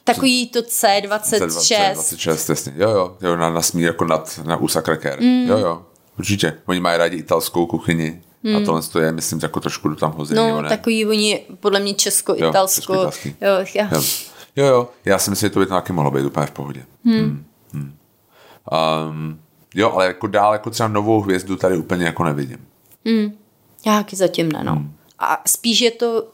takový 0.03 0.49
to 0.49 0.59
C26. 0.59 1.47
C26, 1.47 2.49
jasně. 2.49 2.73
Jo, 2.75 2.89
jo, 2.89 3.17
jo 3.21 3.35
na, 3.35 3.49
na 3.49 3.61
smír 3.61 3.85
jako 3.85 4.05
nad, 4.05 4.39
na 4.45 4.57
úsa 4.57 4.81
kraker. 4.81 5.21
Mm. 5.21 5.45
Jo, 5.47 5.57
jo, 5.57 5.85
určitě. 6.19 6.53
Oni 6.65 6.79
mají 6.79 6.97
rádi 6.97 7.17
italskou 7.17 7.65
kuchyni. 7.65 8.21
Mm. 8.43 8.55
A 8.55 8.65
tohle 8.65 8.81
to 8.81 8.99
je, 8.99 9.11
myslím, 9.11 9.39
jako 9.43 9.59
trošku 9.59 9.89
do 9.89 9.95
tam 9.95 10.11
hozený. 10.11 10.37
No, 10.37 10.61
ne? 10.61 10.69
takový 10.69 11.05
oni, 11.05 11.45
podle 11.59 11.79
mě 11.79 11.93
česko-italsko. 11.93 12.93
Jo, 12.93 13.11
česko 13.11 13.29
jo, 13.41 13.65
jo. 13.91 14.01
jo, 14.55 14.65
jo, 14.65 14.89
já 15.05 15.19
si 15.19 15.29
myslím, 15.29 15.49
že 15.49 15.53
to 15.53 15.59
by 15.59 15.65
to 15.65 15.73
taky 15.73 15.93
mohlo 15.93 16.11
být 16.11 16.25
úplně 16.25 16.45
v 16.45 16.51
pohodě. 16.51 16.85
Hmm. 17.05 17.19
Hmm. 17.19 17.45
Hmm. 17.73 17.93
Um, 19.09 19.39
jo, 19.75 19.91
ale 19.91 20.05
jako 20.05 20.27
dál, 20.27 20.53
jako 20.53 20.69
třeba 20.69 20.89
novou 20.89 21.21
hvězdu 21.21 21.55
tady 21.55 21.77
úplně 21.77 22.05
jako 22.05 22.23
nevidím. 22.23 22.65
Hmm. 23.05 23.37
Já 23.85 23.97
taky 23.97 24.15
zatím 24.15 24.51
ne, 24.51 24.63
no. 24.63 24.71
Hmm. 24.71 24.95
A 25.19 25.41
spíš 25.47 25.81
je 25.81 25.91
to, 25.91 26.27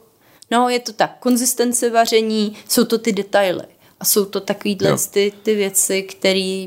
no 0.50 0.68
je 0.68 0.80
to 0.80 0.92
tak, 0.92 1.16
konzistence 1.20 1.90
vaření, 1.90 2.56
jsou 2.68 2.84
to 2.84 2.98
ty 2.98 3.12
detaily. 3.12 3.64
A 4.00 4.04
jsou 4.04 4.24
to 4.24 4.40
takovýhle 4.40 4.96
ty, 5.10 5.32
ty 5.42 5.54
věci, 5.54 6.02
které 6.02 6.66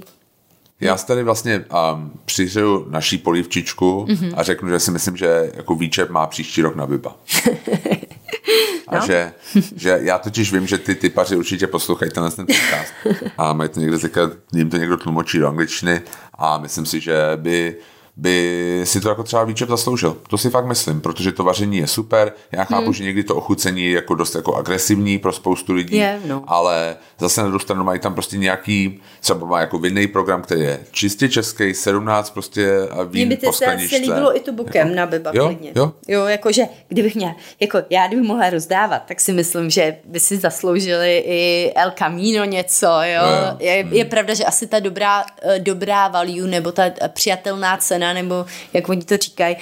já 0.82 0.98
si 0.98 1.08
tady 1.08 1.24
vlastně 1.24 1.66
um, 1.94 2.12
přihřeju 2.26 2.86
naší 2.90 3.18
polívčičku 3.18 4.06
mm-hmm. 4.10 4.34
a 4.36 4.44
řeknu, 4.44 4.70
že 4.70 4.80
si 4.80 4.92
myslím, 4.92 5.18
že 5.18 5.52
jako 5.56 5.76
výčep 5.76 6.10
má 6.10 6.28
příští 6.28 6.62
rok 6.62 6.76
na 6.76 6.88
Biba. 6.88 7.16
a 8.88 8.96
no. 8.96 9.06
že, 9.06 9.34
že, 9.76 10.00
já 10.02 10.18
totiž 10.18 10.54
vím, 10.54 10.68
že 10.68 10.78
ty 10.78 10.96
typaři 10.96 11.36
určitě 11.36 11.68
poslouchají 11.68 12.12
tenhle 12.12 12.32
ten 12.32 12.46
podcast 12.46 12.94
a 13.38 13.54
mají 13.54 13.70
to 13.70 13.80
někde 13.80 14.00
teďka, 14.00 14.32
jim 14.54 14.70
to 14.70 14.78
někdo 14.78 14.98
tlumočí 14.98 15.40
do 15.40 15.48
angličtiny 15.48 16.02
a 16.34 16.58
myslím 16.58 16.86
si, 16.86 17.00
že 17.00 17.16
by 17.36 17.76
by 18.20 18.82
si 18.84 19.01
to 19.01 19.09
jako 19.09 19.24
třeba 19.24 19.43
výčep 19.43 19.70
zasloužil. 19.70 20.17
To 20.30 20.38
si 20.38 20.49
fakt 20.49 20.65
myslím, 20.65 21.01
protože 21.01 21.32
to 21.32 21.43
vaření 21.43 21.78
je 21.78 21.88
super. 21.88 22.34
Já 22.51 22.63
chápu, 22.63 22.84
hmm. 22.84 22.93
že 22.93 23.03
někdy 23.03 23.24
to 23.24 23.36
ochucení 23.36 23.86
je 23.86 23.91
jako 23.91 24.15
dost 24.15 24.36
jako 24.36 24.55
agresivní 24.55 25.20
pro 25.20 25.34
spoustu 25.34 25.74
lidí, 25.74 25.97
yeah, 25.97 26.26
no. 26.26 26.43
ale 26.47 26.95
zase 27.20 27.41
na 27.41 27.47
druhou 27.47 27.59
stranu 27.59 27.84
mají 27.84 27.99
tam 27.99 28.13
prostě 28.13 28.38
nějaký, 28.38 29.01
třeba 29.20 29.45
má 29.45 29.59
jako 29.59 29.80
vinný 29.80 30.07
program, 30.07 30.41
který 30.41 30.61
je 30.61 30.80
čistě 30.91 31.30
český, 31.30 31.74
17 31.74 32.30
prostě 32.30 32.80
a 32.91 33.03
vín 33.03 33.28
Mně 33.28 33.36
by 33.36 33.45
po 33.45 33.53
se 33.53 33.65
líbilo 34.01 34.38
i 34.38 34.39
tu 34.39 34.51
bokem 34.51 34.88
jako, 34.88 34.97
na 34.97 35.05
Beba 35.05 35.32
jo, 35.34 35.45
klidně. 35.45 35.72
Jo? 35.76 35.91
jo, 36.07 36.26
jakože 36.26 36.63
kdybych 36.88 37.15
měla, 37.15 37.36
jako 37.59 37.78
já 37.89 38.07
kdybych 38.07 38.28
mohla 38.28 38.49
rozdávat, 38.49 39.03
tak 39.07 39.20
si 39.20 39.34
myslím, 39.34 39.70
že 39.70 39.97
by 40.05 40.20
si 40.20 40.38
zasloužili 40.38 41.24
i 41.26 41.72
El 41.76 41.91
Camino 41.91 42.45
něco, 42.45 42.86
jo. 42.86 43.24
jo. 43.24 43.57
Je, 43.59 43.72
je 43.72 43.84
hmm. 44.01 44.09
pravda, 44.09 44.34
že 44.34 44.45
asi 44.45 44.67
ta 44.67 44.80
dobrá, 44.80 45.26
eh, 45.41 45.59
dobrá 45.59 46.07
value 46.07 46.47
nebo 46.47 46.72
ta 46.72 46.84
přijatelná 47.07 47.78
cena 47.78 48.09
nebo 48.14 48.45
jak 48.74 48.89
oni 48.89 49.03
to 49.03 49.18
říkají, 49.18 49.55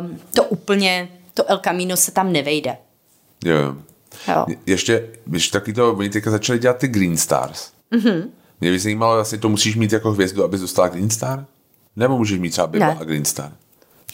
um, 0.00 0.18
to 0.34 0.44
úplně, 0.44 1.08
to 1.34 1.50
El 1.50 1.58
Camino 1.58 1.96
se 1.96 2.12
tam 2.12 2.32
nevejde. 2.32 2.76
Jo. 3.44 3.56
jo. 4.28 4.46
Ještě, 4.66 5.08
ještě 5.32 5.52
taky 5.52 5.72
to, 5.72 5.94
oni 5.94 6.10
teďka 6.10 6.30
začali 6.30 6.58
dělat 6.58 6.76
ty 6.76 6.88
Green 6.88 7.16
Stars. 7.16 7.70
Mm-hmm. 7.92 8.28
Mě 8.60 8.70
by 8.70 8.78
zajímalo, 8.78 9.14
vlastně 9.14 9.38
to 9.38 9.48
musíš 9.48 9.76
mít 9.76 9.92
jako 9.92 10.12
hvězdu, 10.12 10.44
abys 10.44 10.60
dostala 10.60 10.88
Green 10.88 11.10
Star? 11.10 11.44
Nebo 11.96 12.18
můžeš 12.18 12.38
mít 12.38 12.50
třeba 12.50 12.66
Biba 12.66 12.96
a 13.00 13.04
Green 13.04 13.24
Star? 13.24 13.52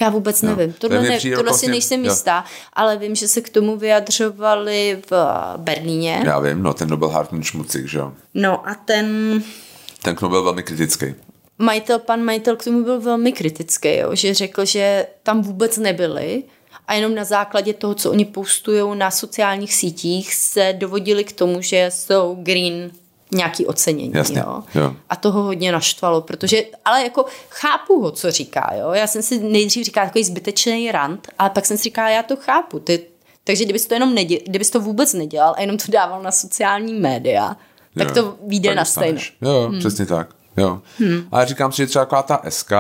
Já 0.01 0.11
vůbec 0.11 0.43
no. 0.43 0.57
nevím. 0.57 0.73
Tohle, 0.73 1.03
ne, 1.03 1.21
tohle 1.21 1.43
vlastně, 1.43 1.67
si 1.67 1.71
nejsem 1.71 2.05
jo. 2.05 2.11
jistá, 2.11 2.45
ale 2.73 2.97
vím, 2.97 3.15
že 3.15 3.29
se 3.29 3.41
k 3.41 3.49
tomu 3.49 3.77
vyjadřovali 3.77 5.03
v 5.11 5.13
Berlíně. 5.57 6.23
Já 6.25 6.39
vím, 6.39 6.63
no 6.63 6.75
ten 6.75 6.89
Nobel 6.89 7.09
Hartmann 7.09 7.43
Schmutzig, 7.43 7.87
že 7.87 7.99
jo. 7.99 8.13
No 8.35 8.69
a 8.69 8.75
ten... 8.75 9.43
Ten 10.03 10.17
byl 10.29 10.43
velmi 10.43 10.63
kritický 10.63 11.15
majitel, 11.59 11.99
pan 11.99 12.23
majitel 12.23 12.57
k 12.57 12.65
tomu 12.65 12.85
byl 12.85 13.01
velmi 13.01 13.33
kritický, 13.33 13.97
jo, 13.97 14.15
že 14.15 14.35
řekl, 14.35 14.65
že 14.65 15.07
tam 15.23 15.43
vůbec 15.43 15.77
nebyli 15.77 16.43
a 16.89 16.95
jenom 16.95 17.15
na 17.15 17.25
základě 17.25 17.73
toho, 17.73 17.95
co 17.95 18.11
oni 18.11 18.25
postují 18.25 18.99
na 18.99 19.11
sociálních 19.11 19.75
sítích, 19.75 20.35
se 20.35 20.75
dovodili 20.79 21.25
k 21.25 21.33
tomu, 21.33 21.63
že 21.63 21.91
jsou 21.93 22.37
green 22.43 22.91
nějaký 23.33 23.67
ocenění. 23.67 24.13
Jasně, 24.15 24.39
jo. 24.39 24.63
Jo. 24.75 24.97
A 25.09 25.17
toho 25.17 25.43
hodně 25.43 25.73
naštvalo, 25.73 26.21
protože, 26.21 26.65
ale 26.85 27.03
jako 27.03 27.25
chápu 27.51 28.03
ho, 28.03 28.11
co 28.11 28.31
říká. 28.31 28.73
Jo. 28.75 28.91
Já 28.93 29.07
jsem 29.07 29.23
si 29.23 29.39
nejdřív 29.39 29.85
říkala 29.85 30.07
takový 30.07 30.25
zbytečný 30.25 30.93
rant, 30.93 31.29
ale 31.39 31.51
pak 31.51 31.67
jsem 31.67 31.77
si 31.77 31.83
říkala, 31.83 32.09
já 32.09 32.23
to 32.23 32.37
chápu. 32.37 32.79
Ty, 32.79 33.07
takže 33.45 33.65
kdybys 33.65 33.87
to 33.87 33.95
jenom 33.95 34.15
neděl, 34.15 34.39
kdybys 34.47 34.71
to 34.71 34.81
vůbec 34.81 35.13
nedělal 35.13 35.55
a 35.57 35.61
jenom 35.61 35.77
to 35.77 35.93
dával 35.93 36.23
na 36.23 36.33
sociální 36.33 36.95
média, 36.95 37.57
tak 37.99 38.09
jo, 38.09 38.15
to 38.15 38.37
vyjde 38.47 38.75
na 38.75 38.85
stejno. 38.85 39.21
Jo, 39.43 39.69
hmm. 39.69 39.79
přesně 39.79 40.07
tak. 40.07 40.29
Jo. 40.57 40.81
Hmm. 40.99 41.23
Ale 41.33 41.47
říkám 41.47 41.73
si, 41.73 41.77
že 41.77 41.87
třeba 41.87 42.05
taková 42.05 42.23
ta 42.23 42.41
SK 42.49 42.73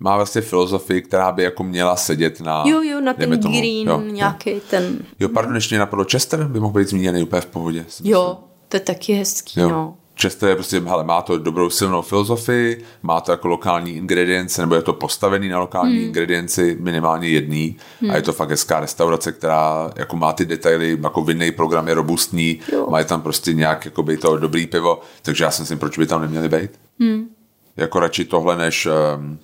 má 0.00 0.16
vlastně 0.16 0.40
filozofii, 0.40 1.02
která 1.02 1.32
by 1.32 1.42
jako 1.42 1.64
měla 1.64 1.96
sedět 1.96 2.40
na... 2.40 2.64
Jo, 2.66 2.82
jo, 2.82 3.00
na 3.00 3.12
ten 3.12 3.40
tomu, 3.40 3.58
green, 3.58 3.88
jo, 3.88 4.00
nějaký 4.00 4.50
jo. 4.50 4.60
ten... 4.70 4.98
Jo, 5.20 5.28
pardon, 5.28 5.54
ještě 5.54 5.74
mě 5.74 5.80
napadlo, 5.80 6.04
Chester 6.12 6.44
by 6.44 6.60
mohl 6.60 6.72
být 6.72 6.88
zmíněný 6.88 7.22
úplně 7.22 7.40
v 7.40 7.46
pohodě. 7.46 7.86
Jo, 8.04 8.38
to 8.68 8.76
je 8.76 8.80
taky 8.80 9.12
hezký, 9.12 9.60
jo. 9.60 9.68
no. 9.68 9.96
Chester 10.20 10.48
je 10.48 10.54
prostě, 10.54 10.80
hele, 10.80 11.04
má 11.04 11.22
to 11.22 11.38
dobrou 11.38 11.70
silnou 11.70 12.02
filozofii, 12.02 12.84
má 13.02 13.20
to 13.20 13.30
jako 13.30 13.48
lokální 13.48 13.96
ingredience, 13.96 14.60
nebo 14.60 14.74
je 14.74 14.82
to 14.82 14.92
postavený 14.92 15.48
na 15.48 15.58
lokální 15.58 15.96
hmm. 15.96 16.04
ingredienci, 16.04 16.76
minimálně 16.80 17.28
jedný. 17.28 17.76
Hmm. 18.00 18.10
A 18.10 18.16
je 18.16 18.22
to 18.22 18.32
fakt 18.32 18.50
hezká 18.50 18.80
restaurace, 18.80 19.32
která 19.32 19.90
jako 19.96 20.16
má 20.16 20.32
ty 20.32 20.44
detaily, 20.44 20.98
jako 21.02 21.22
vinný 21.22 21.52
program 21.52 21.88
je 21.88 21.94
robustní, 21.94 22.60
jo. 22.72 22.86
má 22.90 23.04
tam 23.04 23.22
prostě 23.22 23.54
nějak 23.54 23.84
jako 23.84 24.02
by 24.02 24.16
to 24.16 24.36
dobrý 24.36 24.66
pivo, 24.66 25.00
takže 25.22 25.44
já 25.44 25.50
si 25.50 25.62
myslím, 25.62 25.78
proč 25.78 25.98
by 25.98 26.06
tam 26.06 26.20
neměli 26.20 26.48
být. 26.48 26.70
Hmm. 27.00 27.28
Jako 27.76 28.00
radši 28.00 28.24
tohle, 28.24 28.56
než... 28.56 28.86
Um, 28.86 29.38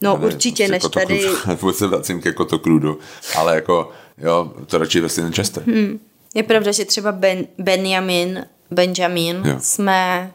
no 0.00 0.18
ne, 0.18 0.26
určitě, 0.26 0.68
než 0.68 0.82
jako 0.82 0.88
tady... 0.88 1.26
Vůbec 1.60 1.76
se 1.76 1.86
vracím 1.86 2.22
ke 2.22 2.32
kotokrudu, 2.32 2.98
ale 3.36 3.54
jako, 3.54 3.90
jo, 4.18 4.52
to 4.66 4.78
radši 4.78 5.00
vlastně 5.00 5.30
Chester. 5.30 5.62
Hmm. 5.62 6.00
Je 6.34 6.42
pravda, 6.42 6.72
že 6.72 6.84
třeba 6.84 7.12
ben, 7.12 7.46
Benjamin 7.58 8.44
Benjamin 8.70 9.42
jo. 9.44 9.56
jsme 9.60 10.32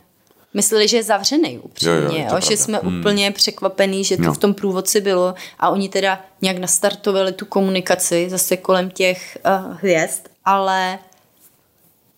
mysleli, 0.54 0.88
že 0.88 0.98
je 0.98 1.04
zavřený 1.04 1.60
upřímně, 1.60 1.94
jo, 1.94 2.12
jo, 2.12 2.28
jo, 2.32 2.40
že 2.50 2.58
jsme 2.58 2.80
hmm. 2.84 3.00
úplně 3.00 3.32
překvapení, 3.32 4.04
že 4.04 4.18
to 4.18 4.24
jo. 4.24 4.34
v 4.34 4.38
tom 4.38 4.54
průvodci 4.54 5.02
bylo 5.02 5.36
a 5.60 5.70
oni 5.70 5.90
teda 5.90 6.22
nějak 6.42 6.58
nastartovali 6.58 7.32
tu 7.32 7.46
komunikaci 7.46 8.30
zase 8.30 8.58
kolem 8.58 8.90
těch 8.90 9.38
uh, 9.46 9.78
hvězd, 9.78 10.22
ale 10.46 11.00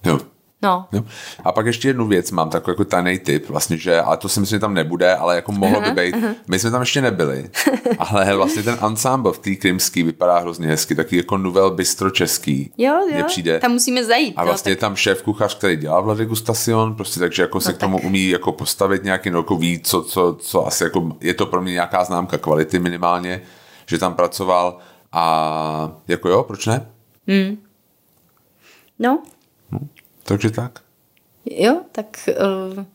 jo. 0.06 0.20
No. 0.66 0.88
Jo. 0.92 1.04
A 1.44 1.52
pak 1.52 1.66
ještě 1.66 1.88
jednu 1.88 2.08
věc 2.08 2.32
mám, 2.32 2.50
takový 2.50 2.72
jako 2.72 2.86
tajný 2.86 3.20
tip, 3.20 3.50
vlastně, 3.50 3.78
že, 3.78 4.02
ale 4.02 4.18
to 4.18 4.30
si 4.30 4.40
myslím, 4.40 4.56
že 4.56 4.60
tam 4.60 4.74
nebude, 4.74 5.16
ale 5.16 5.36
jako 5.36 5.52
mohlo 5.52 5.82
by 5.82 5.92
být. 5.92 6.16
My 6.48 6.60
jsme 6.60 6.72
tam 6.72 6.82
ještě 6.82 7.02
nebyli, 7.02 7.50
ale 8.00 8.36
vlastně 8.36 8.64
ten 8.64 8.78
ensemble 8.86 9.34
v 9.34 9.40
té 9.40 9.56
krymský 9.56 10.04
vypadá 10.04 10.40
hrozně 10.40 10.68
hezky, 10.68 10.96
taky 10.96 11.18
jako 11.18 11.38
novel 11.38 11.72
bistro 11.72 12.10
český. 12.10 12.72
Jo, 12.78 12.94
jo, 13.12 13.24
přijde. 13.28 13.60
tam 13.60 13.72
musíme 13.72 14.06
zajít. 14.06 14.34
A 14.38 14.44
vlastně 14.44 14.72
jo, 14.72 14.76
tak... 14.76 14.78
je 14.78 14.82
tam 14.82 14.96
šéf 14.96 15.22
kuchař, 15.22 15.58
který 15.58 15.76
dělá 15.76 16.02
v 16.02 16.18
degustacion, 16.18 16.96
prostě 16.96 17.20
takže 17.20 17.42
jako 17.42 17.60
se 17.60 17.72
no, 17.72 17.76
k 17.76 17.80
tomu 17.80 17.98
tak. 17.98 18.06
umí 18.06 18.30
jako 18.30 18.52
postavit 18.52 19.04
nějaký, 19.04 19.30
no, 19.30 19.40
jako 19.40 19.56
ví, 19.56 19.80
co, 19.80 20.04
co, 20.04 20.38
co 20.40 20.68
asi 20.68 20.84
jako, 20.84 21.12
je 21.22 21.34
to 21.34 21.46
pro 21.46 21.62
mě 21.62 21.74
nějaká 21.74 22.04
známka 22.04 22.38
kvality 22.38 22.80
minimálně, 22.80 23.42
že 23.86 23.98
tam 23.98 24.14
pracoval 24.14 24.78
a 25.12 25.92
jako 26.08 26.30
jo, 26.30 26.44
proč 26.44 26.66
ne? 26.66 26.88
Hmm. 27.28 27.58
No, 29.00 29.24
takže 30.26 30.50
tak. 30.50 30.82
Jo, 31.46 31.86
tak 31.94 32.30
uh, 32.30 32.86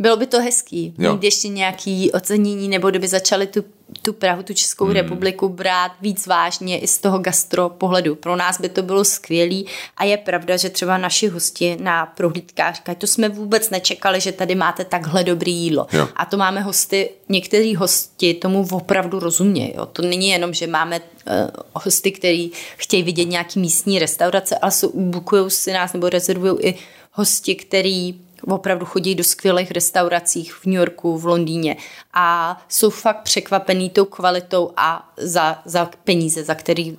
bylo 0.00 0.16
by 0.16 0.26
to 0.26 0.40
hezký. 0.40 0.94
Jo. 0.98 1.12
Mít 1.12 1.24
ještě 1.24 1.48
nějaký 1.48 2.12
ocenění, 2.12 2.68
nebo 2.68 2.90
kdyby 2.90 3.08
začali 3.08 3.46
tu, 3.46 3.64
tu 4.02 4.12
Prahu, 4.12 4.42
tu 4.42 4.54
Českou 4.54 4.84
hmm. 4.84 4.94
republiku 4.94 5.48
brát 5.48 5.92
víc 6.00 6.26
vážně 6.26 6.78
i 6.78 6.86
z 6.86 6.98
toho 6.98 7.18
gastro 7.18 7.68
pohledu. 7.68 8.14
Pro 8.14 8.36
nás 8.36 8.60
by 8.60 8.68
to 8.68 8.82
bylo 8.82 9.04
skvělý 9.04 9.66
a 9.96 10.04
je 10.04 10.16
pravda, 10.16 10.56
že 10.56 10.70
třeba 10.70 10.98
naši 10.98 11.28
hosti 11.28 11.76
na 11.80 12.06
prohlídkách 12.06 12.76
říkají, 12.76 12.96
to 12.96 13.06
jsme 13.06 13.28
vůbec 13.28 13.70
nečekali, 13.70 14.20
že 14.20 14.32
tady 14.32 14.54
máte 14.54 14.84
takhle 14.84 15.24
dobrý 15.24 15.54
jídlo. 15.54 15.86
Jo. 15.92 16.08
A 16.16 16.24
to 16.24 16.36
máme 16.36 16.60
hosty, 16.60 17.10
někteří 17.28 17.76
hosti 17.76 18.34
tomu 18.34 18.68
opravdu 18.70 19.18
rozumějí. 19.18 19.74
To 19.92 20.02
není 20.02 20.28
jenom, 20.28 20.54
že 20.54 20.66
máme 20.66 21.00
uh, 21.00 21.34
hosty, 21.72 22.12
který 22.12 22.50
chtějí 22.76 23.02
vidět 23.02 23.24
nějaký 23.24 23.60
místní 23.60 23.98
restaurace, 23.98 24.58
ale 24.58 24.72
bukují 24.94 25.50
si 25.50 25.72
nás 25.72 25.92
nebo 25.92 26.08
rezervují 26.08 26.56
i 26.60 26.74
hosti, 27.12 27.54
který 27.54 28.14
opravdu 28.46 28.86
chodí 28.86 29.14
do 29.14 29.24
skvělých 29.24 29.70
restauracích 29.70 30.54
v 30.54 30.66
New 30.66 30.74
Yorku, 30.74 31.18
v 31.18 31.26
Londýně 31.26 31.76
a 32.14 32.58
jsou 32.68 32.90
fakt 32.90 33.22
překvapený 33.22 33.90
tou 33.90 34.04
kvalitou 34.04 34.70
a 34.76 35.12
za, 35.16 35.58
za 35.64 35.90
peníze, 36.04 36.44
za 36.44 36.54
který 36.54 36.98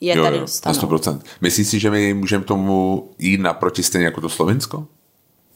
je 0.00 0.16
jo, 0.16 0.24
tady 0.24 0.38
dostanou. 0.38 0.76
Na 0.76 0.88
100%. 0.88 1.20
Myslíš 1.40 1.68
si, 1.68 1.80
že 1.80 1.90
my 1.90 2.14
můžeme 2.14 2.44
tomu 2.44 3.08
jít 3.18 3.40
naproti 3.40 3.82
stejně 3.82 4.04
jako 4.04 4.20
to 4.20 4.28
Slovinsko? 4.28 4.86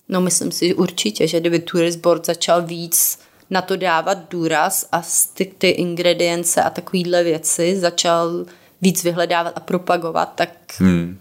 No 0.09 0.21
myslím 0.21 0.53
si 0.53 0.75
určitě, 0.75 1.27
že 1.27 1.41
kdyby 1.41 1.59
Tourist 1.59 1.99
Board 1.99 2.27
začal 2.27 2.63
víc 2.63 3.19
na 3.51 3.63
to 3.63 3.77
dávat 3.77 4.19
důraz 4.31 4.89
a 4.93 5.03
ty, 5.35 5.53
ty 5.59 5.69
ingredience 5.69 6.63
a 6.63 6.71
takovýhle 6.71 7.25
věci 7.25 7.81
začal 7.81 8.45
víc 8.83 9.05
vyhledávat 9.05 9.53
a 9.57 9.61
propagovat, 9.61 10.33
tak 10.35 10.51
hmm 10.79 11.19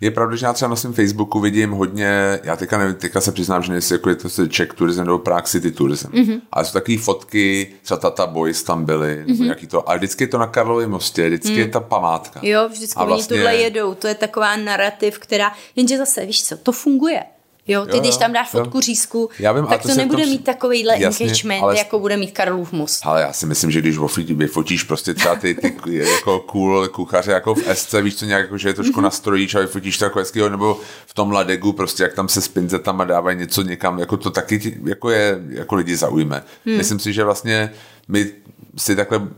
Je 0.00 0.10
pravda, 0.10 0.36
že 0.36 0.46
já 0.46 0.52
třeba 0.52 0.68
na 0.68 0.76
svém 0.76 0.92
Facebooku 0.92 1.40
vidím 1.40 1.70
hodně, 1.70 2.40
já 2.42 2.56
teďka 2.56 2.78
nevím, 2.78 2.94
teďka 2.94 3.20
se 3.20 3.32
přiznám, 3.32 3.62
že 3.62 3.72
nejsi 3.72 3.94
jako 3.94 4.08
je 4.08 4.14
to 4.14 4.48
Czech 4.48 4.72
Tourism 4.72 5.04
nebo 5.04 5.18
Prague 5.18 5.46
City 5.46 5.70
Tourism. 5.70 6.08
Mm-hmm. 6.08 6.40
Ale 6.52 6.64
jsou 6.64 6.72
takové 6.72 6.98
fotky, 6.98 7.72
třeba 7.82 7.98
Tata 7.98 8.26
Boys 8.26 8.62
tam 8.62 8.84
byly, 8.84 9.08
mm-hmm. 9.08 9.26
nebo 9.26 9.34
mhm. 9.34 9.44
nějaký 9.44 9.66
to, 9.66 9.90
a 9.90 9.96
vždycky 9.96 10.24
je 10.24 10.28
to 10.28 10.38
na 10.38 10.46
Karlově 10.46 10.86
mostě, 10.86 11.26
vždycky 11.26 11.52
mm. 11.52 11.58
je 11.58 11.68
ta 11.68 11.80
památka. 11.80 12.40
Jo, 12.42 12.68
vždycky 12.68 13.00
a 13.00 13.04
vlastně... 13.04 13.34
oni 13.34 13.42
tuhle 13.42 13.56
jedou, 13.56 13.94
to 13.94 14.06
je 14.06 14.14
taková 14.14 14.56
narrativ, 14.56 15.18
která, 15.18 15.52
jenže 15.76 15.98
zase, 15.98 16.26
víš 16.26 16.44
co, 16.44 16.56
to 16.56 16.72
funguje. 16.72 17.22
Jo, 17.68 17.86
ty 17.86 17.96
jo, 17.96 18.00
když 18.00 18.16
tam 18.16 18.32
dáš 18.32 18.50
fotku 18.50 18.78
jo. 18.78 18.80
řízku, 18.80 19.30
já 19.38 19.52
vím, 19.52 19.66
tak 19.66 19.82
to, 19.82 19.88
to 19.88 19.94
nebude 19.94 20.22
tom... 20.22 20.30
mít 20.30 20.44
takovýhle 20.44 21.00
Jasně, 21.00 21.26
engagement, 21.26 21.62
ale... 21.62 21.78
jako 21.78 21.98
bude 21.98 22.16
mít 22.16 22.32
Karlův 22.32 22.72
most. 22.72 23.00
Ale 23.02 23.20
já 23.20 23.32
si 23.32 23.46
myslím, 23.46 23.70
že 23.70 23.80
když 23.80 23.98
vyfotíš 24.20 24.82
prostě 24.82 25.14
třeba 25.14 25.34
ty, 25.34 25.54
ty 25.54 25.74
jako 25.94 26.40
cool 26.40 26.88
kuchaře 26.88 27.32
jako 27.32 27.54
v 27.54 27.62
SC, 27.74 27.94
víš 28.02 28.16
co 28.16 28.24
nějak, 28.24 28.42
jako, 28.42 28.58
že 28.58 28.68
je 28.68 28.74
trošku 28.74 29.00
mm-hmm. 29.00 29.02
nastrojíš 29.02 29.54
a 29.54 29.60
vyfotíš 29.60 29.98
to 29.98 30.04
jako 30.04 30.18
hezkýho, 30.18 30.48
nebo 30.48 30.80
v 31.06 31.14
tom 31.14 31.32
ladegu 31.32 31.72
prostě, 31.72 32.02
jak 32.02 32.14
tam 32.14 32.28
se 32.28 32.40
s 32.40 32.48
pinzetama 32.48 33.04
dávají 33.04 33.38
něco 33.38 33.62
někam, 33.62 33.98
jako 33.98 34.16
to 34.16 34.30
taky 34.30 34.78
jako 34.84 35.10
je, 35.10 35.38
jako 35.48 35.74
lidi 35.74 35.96
zaujme. 35.96 36.42
Hmm. 36.66 36.76
Myslím 36.76 36.98
si, 36.98 37.12
že 37.12 37.24
vlastně 37.24 37.72
my 38.08 38.32
si 38.76 38.96
takhle 38.96 39.28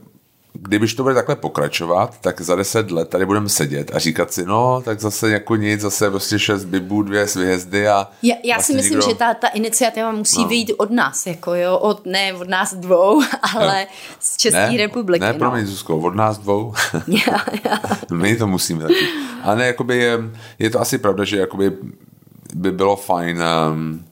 kdybyž 0.55 0.95
to 0.95 1.03
bude 1.03 1.15
takhle 1.15 1.37
pokračovat, 1.37 2.15
tak 2.21 2.41
za 2.41 2.57
deset 2.57 2.91
let 2.91 3.09
tady 3.09 3.27
budeme 3.27 3.49
sedět 3.49 3.91
a 3.95 3.99
říkat 3.99 4.33
si, 4.33 4.45
no, 4.47 4.83
tak 4.85 5.01
zase 5.01 5.31
jako 5.31 5.57
nic, 5.57 5.81
zase 5.81 6.11
prostě 6.11 6.39
šest 6.39 6.65
bibů, 6.65 7.03
dvě 7.03 7.27
hvězdy 7.35 7.89
a... 7.89 8.09
Já, 8.23 8.35
já 8.45 8.57
vlastně 8.57 8.73
si 8.73 8.77
myslím, 8.77 8.99
nikdo... 8.99 9.11
že 9.11 9.15
ta, 9.15 9.35
ta 9.35 9.49
iniciativa 9.49 10.13
musí 10.13 10.43
no. 10.43 10.49
vyjít 10.49 10.73
od 10.77 10.91
nás, 10.91 11.27
jako 11.27 11.55
jo, 11.55 11.79
od, 11.79 12.07
ne 12.07 12.35
od 12.35 12.49
nás 12.49 12.75
dvou, 12.75 13.23
ale 13.57 13.81
no. 13.81 13.87
z 14.21 14.37
České 14.37 14.71
ne, 14.71 14.77
republiky. 14.77 15.21
Ne, 15.21 15.33
no. 15.33 15.39
promiň, 15.39 15.67
Zuzko, 15.67 15.99
od 15.99 16.15
nás 16.15 16.39
dvou. 16.39 16.75
já, 17.07 17.45
já. 17.65 17.81
My 18.17 18.37
to 18.37 18.47
musíme 18.47 18.83
taky. 18.83 19.09
A 19.43 19.55
ne, 19.55 19.67
jakoby 19.67 19.97
je, 19.97 20.19
je 20.59 20.71
to 20.71 20.81
asi 20.81 20.99
pravda, 20.99 21.25
že 21.25 21.37
jakoby 21.37 21.73
by 22.55 22.73
bylo 22.73 22.97
fajn 22.97 23.43
um, 23.73 24.05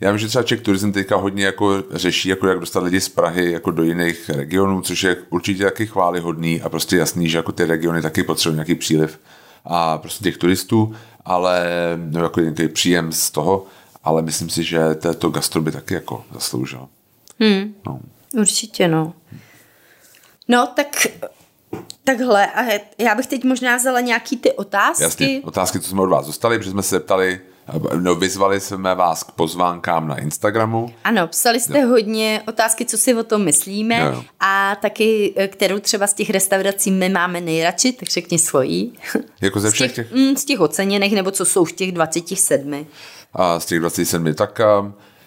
já 0.00 0.10
vím, 0.10 0.18
že 0.18 0.28
třeba 0.28 0.42
Czech 0.42 0.60
Tourism 0.60 0.92
teďka 0.92 1.16
hodně 1.16 1.44
jako 1.44 1.82
řeší, 1.90 2.28
jako 2.28 2.46
jak 2.46 2.60
dostat 2.60 2.82
lidi 2.82 3.00
z 3.00 3.08
Prahy 3.08 3.52
jako 3.52 3.70
do 3.70 3.82
jiných 3.82 4.30
regionů, 4.30 4.82
což 4.82 5.02
je 5.02 5.16
určitě 5.30 5.64
taky 5.64 5.86
chválihodný 5.86 6.62
a 6.62 6.68
prostě 6.68 6.96
jasný, 6.96 7.28
že 7.28 7.38
jako 7.38 7.52
ty 7.52 7.64
regiony 7.64 8.02
taky 8.02 8.22
potřebují 8.22 8.56
nějaký 8.56 8.74
příliv 8.74 9.20
a 9.64 9.98
prostě 9.98 10.24
těch 10.24 10.36
turistů, 10.36 10.94
ale 11.24 11.66
no, 11.96 12.22
jako 12.22 12.40
nějaký 12.40 12.68
příjem 12.68 13.12
z 13.12 13.30
toho, 13.30 13.66
ale 14.04 14.22
myslím 14.22 14.50
si, 14.50 14.64
že 14.64 14.80
to 15.18 15.30
gastro 15.30 15.62
by 15.62 15.72
taky 15.72 15.94
jako 15.94 16.24
zasloužil. 16.32 16.88
Hmm. 17.40 17.74
No. 17.86 18.00
Určitě, 18.32 18.88
no. 18.88 19.12
No, 20.48 20.66
tak 20.76 21.06
takhle, 22.04 22.46
a 22.46 22.80
já 22.98 23.14
bych 23.14 23.26
teď 23.26 23.44
možná 23.44 23.76
vzala 23.76 24.00
nějaký 24.00 24.36
ty 24.36 24.52
otázky. 24.52 25.02
Jasně, 25.02 25.40
otázky, 25.44 25.80
co 25.80 25.90
jsme 25.90 26.02
od 26.02 26.08
vás 26.08 26.26
dostali, 26.26 26.58
protože 26.58 26.70
jsme 26.70 26.82
se 26.82 26.94
zeptali, 26.94 27.40
No, 28.00 28.14
vyzvali 28.14 28.60
jsme 28.60 28.94
vás 28.94 29.22
k 29.22 29.30
pozvánkám 29.30 30.08
na 30.08 30.18
Instagramu. 30.18 30.94
Ano, 31.04 31.26
psali 31.26 31.60
jste 31.60 31.82
no. 31.82 31.88
hodně 31.88 32.42
otázky, 32.48 32.84
co 32.84 32.98
si 32.98 33.14
o 33.14 33.24
tom 33.24 33.44
myslíme 33.44 34.10
no. 34.10 34.24
a 34.40 34.76
taky, 34.82 35.34
eh, 35.36 35.48
kterou 35.48 35.78
třeba 35.78 36.06
z 36.06 36.14
těch 36.14 36.30
restaurací 36.30 36.90
my 36.90 37.08
máme 37.08 37.40
nejradši, 37.40 37.92
tak 37.92 38.08
řekni 38.08 38.38
svojí. 38.38 38.92
Jako 39.40 39.60
ze 39.60 39.70
všech 39.70 39.94
těch? 39.94 40.08
těch? 40.08 40.18
Mm, 40.18 40.36
z 40.36 40.44
těch 40.44 40.60
oceněných, 40.60 41.14
nebo 41.14 41.30
co 41.30 41.44
jsou 41.44 41.64
v 41.64 41.72
těch 41.72 41.92
27. 41.92 42.86
A 43.32 43.60
z 43.60 43.66
těch 43.66 43.80
27, 43.80 44.34
tak 44.34 44.60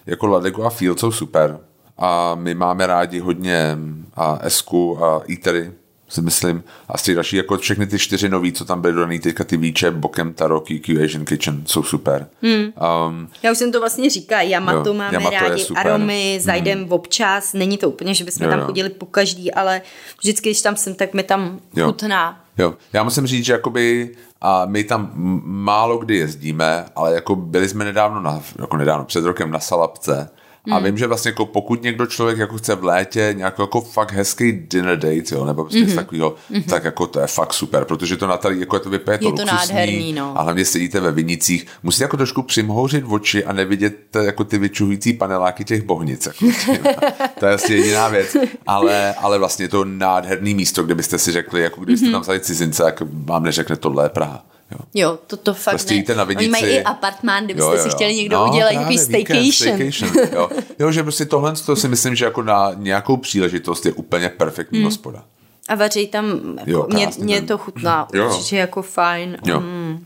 jako 0.05 0.27
Ladego 0.27 0.63
a 0.63 0.69
Field 0.69 0.99
jsou 0.99 1.11
super. 1.11 1.59
A 1.97 2.35
my 2.35 2.55
máme 2.55 2.87
rádi 2.87 3.19
hodně 3.19 3.77
a 4.15 4.39
Esku 4.41 5.03
a 5.03 5.21
Eatery, 5.31 5.71
si 6.13 6.21
myslím. 6.21 6.63
A 6.87 6.97
z 6.97 7.03
těch 7.03 7.15
dalších, 7.15 7.37
jako 7.37 7.57
všechny 7.57 7.87
ty 7.87 7.99
čtyři 7.99 8.29
nový, 8.29 8.53
co 8.53 8.65
tam 8.65 8.81
byly 8.81 8.93
dodaný, 8.93 9.19
teďka 9.19 9.43
ty 9.43 9.57
víče, 9.57 9.91
Bokem, 9.91 10.33
Taro, 10.33 10.59
QQ, 10.59 11.03
Asian 11.05 11.25
Kitchen, 11.25 11.63
jsou 11.65 11.83
super. 11.83 12.27
Hmm. 12.41 12.63
Um, 12.63 13.29
Já 13.43 13.51
už 13.51 13.57
jsem 13.57 13.71
to 13.71 13.79
vlastně 13.79 14.09
říkala, 14.09 14.41
Yamato 14.41 14.89
jo, 14.89 14.93
máme 14.93 15.13
Yamato 15.13 15.35
rádi, 15.35 15.65
aromy, 15.75 16.39
zajdem 16.41 16.79
hmm. 16.79 16.91
občas, 16.91 17.53
není 17.53 17.77
to 17.77 17.89
úplně, 17.89 18.13
že 18.13 18.23
bychom 18.23 18.43
jo, 18.43 18.49
tam 18.49 18.59
jo. 18.59 18.65
chodili 18.65 18.89
po 18.89 19.05
každý, 19.05 19.53
ale 19.53 19.81
vždycky, 20.19 20.49
když 20.49 20.61
tam 20.61 20.75
jsem, 20.75 20.95
tak 20.95 21.13
mi 21.13 21.23
tam 21.23 21.59
jo. 21.75 21.85
chutná. 21.85 22.39
Jo, 22.57 22.73
já 22.93 23.03
musím 23.03 23.27
říct, 23.27 23.45
že 23.45 23.53
jakoby 23.53 24.15
a 24.41 24.65
my 24.65 24.83
tam 24.83 25.11
málo 25.45 25.97
kdy 25.97 26.17
jezdíme, 26.17 26.85
ale 26.95 27.13
jako 27.13 27.35
byli 27.35 27.69
jsme 27.69 27.85
nedávno, 27.85 28.21
na, 28.21 28.41
jako 28.59 28.77
nedávno, 28.77 29.05
před 29.05 29.25
rokem 29.25 29.51
na 29.51 29.59
Salapce 29.59 30.29
a 30.71 30.79
mm. 30.79 30.85
vím, 30.85 30.97
že 30.97 31.07
vlastně 31.07 31.29
jako 31.29 31.45
pokud 31.45 31.83
někdo 31.83 32.05
člověk 32.05 32.37
jako 32.37 32.57
chce 32.57 32.75
v 32.75 32.83
létě 32.83 33.33
nějaký 33.37 33.61
jako 33.61 33.81
fakt 33.81 34.11
hezký 34.11 34.51
dinner 34.51 34.99
date, 34.99 35.35
jo, 35.35 35.45
nebo 35.45 35.63
prostě 35.63 35.79
mm-hmm. 35.79 35.95
takového, 35.95 36.35
mm-hmm. 36.51 36.63
tak 36.63 36.83
jako 36.83 37.07
to 37.07 37.19
je 37.19 37.27
fakt 37.27 37.53
super, 37.53 37.85
protože 37.85 38.17
to 38.17 38.27
na 38.27 38.37
tady 38.37 38.59
jako 38.59 38.75
je 38.75 38.79
to 38.79 38.89
vypadá 38.89 39.17
to, 39.17 39.25
je 39.25 39.33
to 39.33 39.45
nádherný, 39.45 40.13
no. 40.13 40.39
a 40.39 40.41
hlavně 40.41 40.65
sedíte 40.65 40.99
ve 40.99 41.11
vinicích, 41.11 41.67
musíte 41.83 42.03
jako 42.03 42.17
trošku 42.17 42.41
přimhouřit 42.41 43.03
oči 43.07 43.45
a 43.45 43.53
nevidět 43.53 44.15
jako 44.21 44.43
ty 44.43 44.57
vyčuhující 44.57 45.13
paneláky 45.13 45.63
těch 45.63 45.83
bohnic. 45.83 46.25
Jako, 46.25 46.45
to 47.39 47.45
je 47.45 47.53
asi 47.53 47.73
jediná 47.73 48.07
věc, 48.07 48.37
ale, 48.67 49.13
ale 49.13 49.39
vlastně 49.39 49.67
to 49.67 49.85
nádherný 49.85 50.53
místo, 50.55 50.83
kde 50.83 50.95
byste 50.95 51.17
si 51.17 51.31
řekli, 51.31 51.61
jako 51.61 51.81
kdybyste 51.81 52.07
mm-hmm. 52.07 52.11
tam 52.11 52.21
vzali 52.21 52.39
cizince, 52.39 52.83
jak 52.83 53.03
vám 53.25 53.43
neřekne 53.43 53.75
tohle 53.75 54.05
je 54.05 54.09
Praha. 54.09 54.45
Jo, 54.73 54.79
jo 54.93 55.19
to, 55.27 55.37
to 55.37 55.53
fakt 55.53 55.73
prostě 55.73 56.03
ne. 56.07 56.15
Na 56.15 56.23
Oni 56.23 56.47
mají 56.47 56.65
i 56.65 56.83
apartmán, 56.83 57.45
kdybyste 57.45 57.65
jo, 57.65 57.71
jo, 57.71 57.77
jo. 57.77 57.83
si 57.83 57.89
chtěli 57.89 58.15
někdo 58.15 58.37
no, 58.37 58.49
udělat 58.49 58.71
nějaký 58.71 58.97
staycation. 58.97 59.51
staycation 59.51 60.11
jo. 60.33 60.49
jo, 60.79 60.91
že 60.91 61.03
prostě 61.03 61.25
tohle 61.25 61.53
to 61.65 61.75
si 61.75 61.87
myslím, 61.87 62.15
že 62.15 62.25
jako 62.25 62.43
na 62.43 62.71
nějakou 62.75 63.17
příležitost 63.17 63.85
je 63.85 63.91
úplně 63.91 64.29
perfektní 64.29 64.79
hmm. 64.79 64.85
hospoda. 64.85 65.25
A 65.69 65.75
vaří 65.75 66.07
tam, 66.07 66.41
jako, 66.59 66.71
jo, 66.71 66.87
mě, 66.93 67.09
mě 67.19 67.41
to 67.41 67.57
chutná, 67.57 68.07
jo. 68.13 68.29
určitě 68.29 68.57
jako 68.57 68.81
fajn. 68.81 69.37
Jo. 69.45 69.59
Mm. 69.59 70.05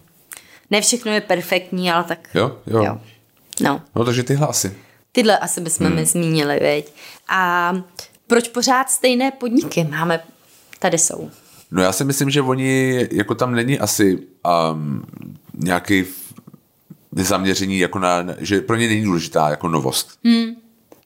Ne 0.72 0.82
všechno 0.82 1.12
je 1.12 1.22
perfektní, 1.22 1.92
ale 1.92 2.04
tak 2.04 2.20
jo, 2.34 2.58
jo. 2.68 2.84
jo. 2.84 2.98
No. 3.62 3.82
no, 3.96 4.06
takže 4.06 4.24
tyhle 4.24 4.48
asi. 4.48 4.78
Tyhle 5.12 5.38
asi 5.38 5.62
bychom 5.62 5.88
hmm. 5.88 6.06
zmínili, 6.06 6.60
veď. 6.60 6.94
A 7.30 7.74
proč 8.28 8.48
pořád 8.48 8.90
stejné 8.90 9.32
podniky 9.32 9.84
máme? 9.84 10.20
Tady 10.80 10.98
jsou. 10.98 11.30
No 11.72 11.82
já 11.82 11.92
si 11.92 12.04
myslím, 12.04 12.30
že 12.30 12.42
oni, 12.42 13.08
jako 13.12 13.36
tam 13.36 13.56
není 13.56 13.80
asi 13.80 14.20
um, 14.72 15.06
nějaký 15.54 16.06
zaměření, 17.12 17.80
jako 17.80 18.00
na, 18.00 18.26
že 18.38 18.62
pro 18.62 18.76
ně 18.76 18.88
není 18.88 19.04
důležitá 19.04 19.50
jako 19.50 19.68
novost. 19.68 20.10
Hmm. 20.24 20.56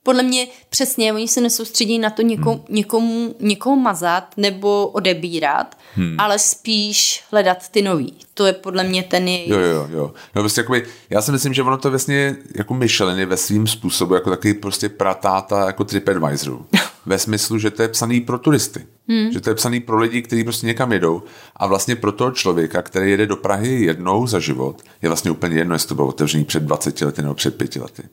Podle 0.04 0.24
mě 0.24 0.48
přesně, 0.70 1.14
oni 1.14 1.28
se 1.28 1.42
nesoustředí 1.42 2.00
na 2.00 2.10
to 2.10 2.22
někom, 2.22 2.54
hmm. 2.54 2.66
někomu, 2.70 3.36
někomu 3.40 3.82
mazat 3.82 4.34
nebo 4.38 4.88
odebírat, 4.88 5.78
hmm. 5.96 6.16
ale 6.20 6.40
spíš 6.40 7.24
hledat 7.32 7.70
ty 7.70 7.82
nový. 7.82 8.14
To 8.34 8.46
je 8.46 8.54
podle 8.54 8.84
mě 8.84 9.04
ten 9.04 9.28
jejich... 9.28 9.50
Jo, 9.50 9.60
jo, 9.60 9.88
jo. 9.92 10.14
No, 10.36 10.42
prostě 10.42 10.62
jakoby, 10.62 10.86
já 11.10 11.22
si 11.22 11.32
myslím, 11.32 11.54
že 11.54 11.64
ono 11.64 11.78
to 11.78 11.90
vlastně 11.90 12.36
jako 12.56 12.74
Michelin 12.74 13.26
ve 13.26 13.38
svým 13.38 13.68
způsobu 13.68 14.14
jako 14.14 14.30
takový 14.30 14.54
prostě 14.54 14.90
pratáta 14.90 15.66
jako 15.66 15.84
TripAdvisoru. 15.84 16.66
ve 17.06 17.20
smyslu, 17.20 17.58
že 17.58 17.72
to 17.72 17.82
je 17.82 17.88
psaný 17.88 18.22
pro 18.22 18.40
turisty. 18.40 18.86
Hmm. 19.08 19.32
Že 19.32 19.42
to 19.42 19.50
je 19.50 19.56
psaný 19.56 19.80
pro 19.80 20.00
lidi, 20.00 20.22
kteří 20.22 20.44
prostě 20.44 20.68
někam 20.68 20.94
jedou. 20.94 21.24
A 21.56 21.68
vlastně 21.68 21.96
pro 21.96 22.12
toho 22.12 22.32
člověka, 22.32 22.82
který 22.82 23.12
jede 23.12 23.28
do 23.28 23.36
Prahy 23.36 23.86
jednou 23.86 24.28
za 24.28 24.40
život, 24.40 24.82
je 25.02 25.10
vlastně 25.10 25.32
úplně 25.32 25.58
jedno, 25.58 25.76
jestli 25.76 25.88
to 25.88 25.96
bylo 25.96 26.08
otevřený 26.08 26.46
před 26.46 26.64
20 26.64 27.02
lety 27.02 27.22
nebo 27.22 27.34
před 27.34 27.58
5 27.58 27.76
lety. 27.76 28.04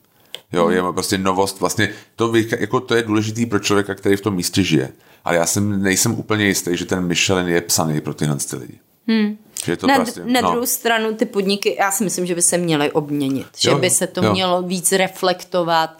Jo, 0.52 0.66
hmm. 0.66 0.74
je 0.74 0.82
prostě 0.92 1.18
novost, 1.18 1.60
vlastně 1.60 1.90
to, 2.16 2.32
jako 2.58 2.80
to 2.80 2.94
je 2.94 3.02
důležitý 3.02 3.46
pro 3.46 3.58
člověka, 3.58 3.94
který 3.94 4.16
v 4.16 4.20
tom 4.20 4.34
místě 4.34 4.62
žije. 4.62 4.92
Ale 5.24 5.36
já 5.36 5.46
jsem, 5.46 5.82
nejsem 5.82 6.18
úplně 6.18 6.46
jistý, 6.46 6.76
že 6.76 6.84
ten 6.84 7.06
Michelin 7.06 7.48
je 7.48 7.60
psaný 7.60 8.00
pro 8.00 8.14
tyhle 8.14 8.36
ty 8.36 8.56
lidi. 8.56 8.78
Hmm. 9.08 9.38
Že 9.64 9.76
to 9.76 9.86
na, 9.86 9.94
prostě, 9.94 10.20
na 10.24 10.40
no. 10.40 10.50
druhou 10.50 10.66
stranu 10.66 11.14
ty 11.14 11.26
podniky, 11.26 11.76
já 11.78 11.90
si 11.90 12.04
myslím, 12.04 12.26
že 12.26 12.34
by 12.34 12.42
se 12.42 12.58
měly 12.58 12.92
obměnit. 12.92 13.46
Jo, 13.64 13.74
že 13.74 13.80
by 13.80 13.90
se 13.90 14.06
to 14.06 14.24
jo. 14.24 14.32
mělo 14.32 14.62
víc 14.62 14.92
reflektovat 14.92 15.98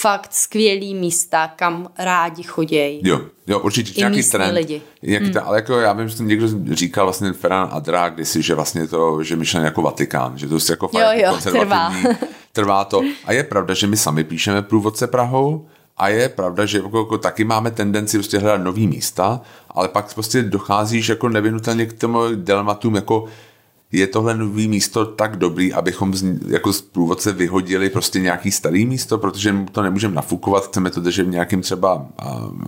fakt 0.00 0.34
skvělý 0.34 0.94
místa, 0.94 1.52
kam 1.56 1.88
rádi 1.98 2.42
chodějí. 2.42 3.00
Jo, 3.04 3.20
jo, 3.46 3.58
určitě 3.58 3.92
I 3.92 3.98
nějaký 3.98 4.22
trend. 4.22 4.54
lidi. 4.54 4.82
Nějaký 5.02 5.24
hmm. 5.24 5.32
ten, 5.32 5.42
ale 5.46 5.58
jako 5.58 5.78
já 5.78 5.92
vím, 5.92 6.08
že 6.08 6.24
někdo 6.24 6.48
říkal 6.74 7.06
vlastně 7.06 7.32
Ferran 7.32 7.68
Adra 7.72 8.08
kdysi, 8.08 8.42
že 8.42 8.54
vlastně 8.54 8.88
to, 8.88 9.22
že 9.22 9.36
myšlen 9.36 9.64
jako 9.64 9.82
Vatikán, 9.82 10.38
že 10.38 10.48
to 10.48 10.54
je 10.54 10.60
jako 10.70 10.88
fakt 10.88 11.02
jo, 11.02 11.24
jo. 11.24 11.38
Trvá. 11.42 11.92
trvá 12.52 12.84
to. 12.84 13.02
A 13.24 13.32
je 13.32 13.44
pravda, 13.44 13.74
že 13.74 13.86
my 13.86 13.96
sami 13.96 14.24
píšeme 14.24 14.62
průvodce 14.62 15.06
Prahou, 15.06 15.66
a 15.96 16.08
je 16.08 16.28
pravda, 16.28 16.66
že 16.66 16.78
jako, 16.78 16.98
jako 16.98 17.18
taky 17.18 17.44
máme 17.44 17.70
tendenci 17.70 18.18
prostě 18.18 18.38
hledat 18.38 18.62
nový 18.62 18.86
místa, 18.86 19.40
ale 19.70 19.88
pak 19.88 20.14
prostě 20.14 20.42
docházíš 20.42 21.08
jako 21.08 21.28
nevinutelně 21.28 21.86
k 21.86 21.92
tomu 21.92 22.20
dilematum, 22.34 22.94
jako 22.94 23.24
je 23.92 24.06
tohle 24.06 24.34
nový 24.34 24.68
místo 24.68 25.04
tak 25.04 25.36
dobrý, 25.36 25.72
abychom 25.72 26.14
z, 26.14 26.24
jako 26.48 26.72
z 26.72 26.80
průvodce 26.80 27.32
vyhodili 27.32 27.90
prostě 27.90 28.20
nějaký 28.20 28.50
starý 28.50 28.86
místo, 28.86 29.18
protože 29.18 29.54
to 29.72 29.82
nemůžeme 29.82 30.14
nafukovat, 30.14 30.66
chceme 30.66 30.90
to 30.90 31.00
držet 31.00 31.24
v 31.24 31.30
nějakým 31.30 31.62
třeba 31.62 32.06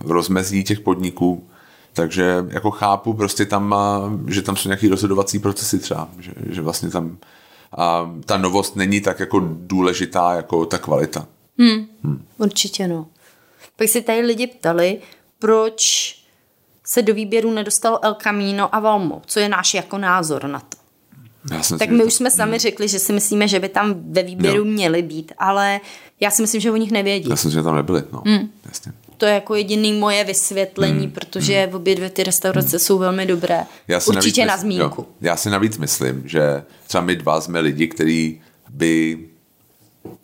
v 0.03 0.11
rozmezí 0.11 0.63
těch 0.63 0.79
podniků, 0.79 1.47
takže 1.93 2.45
jako 2.49 2.71
chápu 2.71 3.13
prostě 3.13 3.45
tam, 3.45 3.75
že 4.27 4.41
tam 4.41 4.55
jsou 4.55 4.69
nějaký 4.69 4.87
rozhodovací 4.87 5.39
procesy 5.39 5.79
třeba, 5.79 6.09
že, 6.19 6.31
že 6.49 6.61
vlastně 6.61 6.89
tam 6.89 7.17
a 7.77 8.11
ta 8.25 8.37
novost 8.37 8.75
není 8.75 9.01
tak 9.01 9.19
jako 9.19 9.41
důležitá 9.53 10.33
jako 10.33 10.65
ta 10.65 10.77
kvalita. 10.77 11.27
Hmm, 11.57 11.85
hmm. 12.03 12.25
Určitě 12.37 12.87
no. 12.87 13.07
Pak 13.75 13.89
si 13.89 14.01
tady 14.01 14.21
lidi 14.21 14.47
ptali, 14.47 14.99
proč 15.39 16.15
se 16.85 17.01
do 17.01 17.13
výběru 17.13 17.51
nedostalo 17.51 18.05
El 18.05 18.13
Camino 18.13 18.75
a 18.75 18.79
Valmo. 18.79 19.21
Co 19.25 19.39
je 19.39 19.49
náš 19.49 19.73
jako 19.73 19.97
názor 19.97 20.47
na 20.47 20.59
to? 20.59 20.82
Já 21.51 21.63
si 21.63 21.77
tak 21.77 21.89
my 21.89 21.97
to- 21.99 22.05
už 22.05 22.13
jsme 22.13 22.31
sami 22.31 22.59
řekli, 22.59 22.87
že 22.87 22.99
si 22.99 23.13
myslíme, 23.13 23.47
že 23.47 23.59
by 23.59 23.69
tam 23.69 23.95
ve 24.11 24.23
výběru 24.23 24.57
Jo. 24.57 24.65
měly 24.65 25.01
být, 25.01 25.31
ale 25.37 25.79
já 26.19 26.31
si 26.31 26.41
myslím, 26.41 26.61
že 26.61 26.71
o 26.71 26.75
nich 26.75 26.91
nevědí. 26.91 27.29
Já 27.29 27.35
si 27.35 27.47
myslím, 27.47 27.59
že 27.59 27.63
tam 27.63 27.75
nebyli, 27.75 28.03
no. 28.13 28.23
Hmm. 28.25 28.49
Jasně. 28.65 28.91
To 29.17 29.25
je 29.25 29.33
jako 29.33 29.55
jediný 29.55 29.93
moje 29.93 30.23
vysvětlení, 30.23 31.07
protože 31.07 31.69
obě 31.73 31.95
dvě 31.95 32.09
ty 32.09 32.23
restaurace 32.23 32.79
jsou 32.79 32.97
velmi 32.97 33.25
dobré. 33.25 33.55
Hmm. 33.55 33.65
Já 33.87 33.99
si 33.99 34.09
Určitě 34.09 34.45
navíc 34.45 34.51
na 34.51 34.61
zmínku. 34.61 35.01
Jo, 35.01 35.07
já 35.21 35.35
si 35.35 35.49
navíc 35.49 35.77
myslím, 35.77 36.23
že 36.25 36.63
třeba 36.87 37.03
my 37.03 37.15
dva 37.15 37.41
jsme 37.41 37.59
lidi, 37.59 37.87
kteří 37.87 38.41
by 38.69 39.19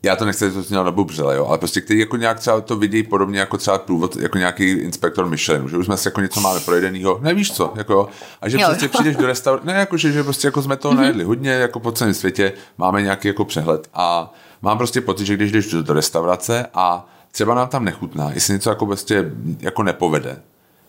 já 0.03 0.15
to 0.15 0.25
nechci 0.25 0.51
to 0.51 0.61
znělo 0.61 0.83
nabubřele, 0.83 1.35
jo, 1.35 1.45
ale 1.45 1.57
prostě 1.57 1.81
který 1.81 1.99
jako 1.99 2.17
nějak 2.17 2.39
třeba 2.39 2.61
to 2.61 2.75
vidí 2.75 3.03
podobně 3.03 3.39
jako 3.39 3.57
třeba 3.57 3.77
průvod, 3.77 4.15
jako 4.15 4.37
nějaký 4.37 4.69
inspektor 4.69 5.25
Michelin, 5.25 5.69
že 5.69 5.77
už 5.77 5.85
jsme 5.85 5.97
si 5.97 6.07
jako 6.07 6.21
něco 6.21 6.41
máme 6.41 6.59
projedenýho, 6.59 7.19
nevíš 7.21 7.51
co, 7.53 7.73
jako 7.75 7.93
jo, 7.93 8.07
a 8.41 8.49
že 8.49 8.57
Jo, 8.57 8.67
prostě 8.67 8.85
jo. 8.85 8.89
přijdeš 8.93 9.15
do 9.15 9.27
restaurace, 9.27 9.67
ne 9.67 9.73
jako, 9.73 9.97
že, 9.97 10.11
že 10.11 10.23
prostě 10.23 10.47
jako 10.47 10.61
jsme 10.61 10.77
toho 10.77 10.93
najedli 10.93 11.23
hodně, 11.23 11.51
jako 11.51 11.79
po 11.79 11.91
celém 11.91 12.13
světě 12.13 12.53
máme 12.77 13.01
nějaký 13.01 13.27
jako 13.27 13.45
přehled 13.45 13.89
a 13.93 14.33
mám 14.61 14.77
prostě 14.77 15.01
pocit, 15.01 15.25
že 15.25 15.35
když 15.35 15.51
jdeš 15.51 15.71
do, 15.71 15.83
do 15.83 15.93
restaurace 15.93 16.65
a 16.73 17.09
třeba 17.31 17.55
nám 17.55 17.67
tam 17.67 17.85
nechutná, 17.85 18.31
jestli 18.31 18.53
něco 18.53 18.69
jako 18.69 18.85
prostě 18.85 19.31
jako 19.59 19.83
nepovede, 19.83 20.41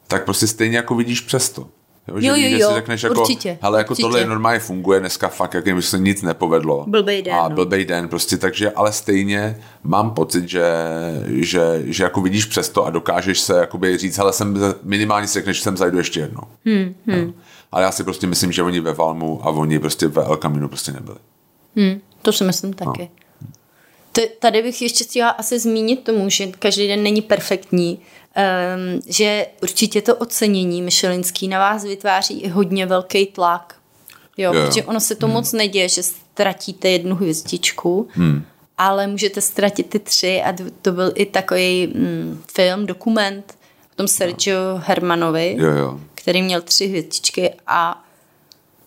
tak 0.06 0.24
prostě 0.24 0.46
stejně 0.46 0.76
jako 0.76 0.94
vidíš 0.94 1.20
přesto. 1.20 1.68
Jo, 2.08 2.20
že 2.20 2.26
Jo, 2.26 2.34
jo, 2.36 2.58
jo, 2.58 2.68
si 2.68 2.74
řekneš 2.74 3.02
jako, 3.02 3.20
určitě, 3.20 3.58
hele, 3.62 3.78
jako 3.78 3.90
určitě. 3.90 4.02
tohle 4.02 4.24
normálně 4.24 4.58
funguje, 4.60 5.00
dneska 5.00 5.28
fakt, 5.28 5.54
jak 5.54 5.66
mi 5.66 5.82
se 5.82 5.98
nic 5.98 6.22
nepovedlo. 6.22 6.84
Blbej 6.88 7.22
den, 7.22 7.34
A 7.34 7.48
no. 7.48 7.54
blbej 7.54 7.84
den, 7.84 8.08
prostě, 8.08 8.36
takže, 8.36 8.70
ale 8.70 8.92
stejně 8.92 9.60
mám 9.82 10.10
pocit, 10.10 10.48
že, 10.48 10.64
že, 11.26 11.82
že 11.84 12.04
jako 12.04 12.20
vidíš 12.20 12.44
přesto 12.44 12.86
a 12.86 12.90
dokážeš 12.90 13.40
se 13.40 13.54
jakoby 13.56 13.98
říct, 13.98 14.18
hele, 14.18 14.32
jsem, 14.32 14.58
minimálně 14.82 15.26
si 15.26 15.34
řekneš, 15.34 15.56
že 15.56 15.62
jsem 15.62 15.76
zajdu 15.76 15.98
ještě 15.98 16.20
jednou. 16.20 16.42
Hmm, 16.64 16.94
hmm. 17.06 17.34
Ale 17.72 17.82
já 17.82 17.92
si 17.92 18.04
prostě 18.04 18.26
myslím, 18.26 18.52
že 18.52 18.62
oni 18.62 18.80
ve 18.80 18.92
Valmu 18.92 19.40
a 19.42 19.50
oni 19.50 19.78
prostě 19.78 20.08
ve 20.08 20.22
El 20.24 20.36
Camino 20.36 20.68
prostě 20.68 20.92
nebyli. 20.92 21.18
Hmm, 21.76 22.00
to 22.22 22.32
si 22.32 22.44
myslím 22.44 22.72
taky. 22.72 23.02
No. 23.02 23.48
T- 24.12 24.28
tady 24.38 24.62
bych 24.62 24.82
ještě 24.82 25.04
chtěla 25.04 25.30
asi 25.30 25.58
zmínit 25.58 26.04
tomu, 26.04 26.28
že 26.30 26.46
každý 26.46 26.88
den 26.88 27.02
není 27.02 27.20
perfektní, 27.22 27.98
um, 28.36 29.02
že 29.06 29.46
určitě 29.62 30.02
to 30.02 30.16
ocenění 30.16 30.82
myšelinský 30.82 31.48
na 31.48 31.58
vás 31.58 31.84
vytváří 31.84 32.40
i 32.40 32.48
hodně 32.48 32.86
velký 32.86 33.26
tlak. 33.26 33.74
Jo, 34.36 34.54
Jo. 34.54 34.66
protože 34.66 34.82
ono 34.84 35.00
se 35.00 35.14
to 35.14 35.28
moc 35.28 35.52
neděje, 35.52 35.88
že 35.88 36.02
ztratíte 36.02 36.88
jednu 36.88 37.16
hvězdičku, 37.16 38.08
hmm. 38.12 38.44
ale 38.78 39.06
můžete 39.06 39.40
ztratit 39.40 39.90
ty 39.90 39.98
tři 39.98 40.42
a 40.42 40.54
to, 40.82 40.92
byl 40.92 41.12
i 41.14 41.26
takový 41.26 41.86
mm, 41.86 42.42
film, 42.52 42.86
dokument 42.86 43.54
o 43.92 43.96
tom 43.96 44.08
Sergio 44.08 44.56
Hermanovi, 44.76 45.56
Jo, 45.58 45.70
jo. 45.70 46.00
který 46.14 46.42
měl 46.42 46.60
tři 46.60 46.86
hvězdičky 46.86 47.54
a 47.66 48.04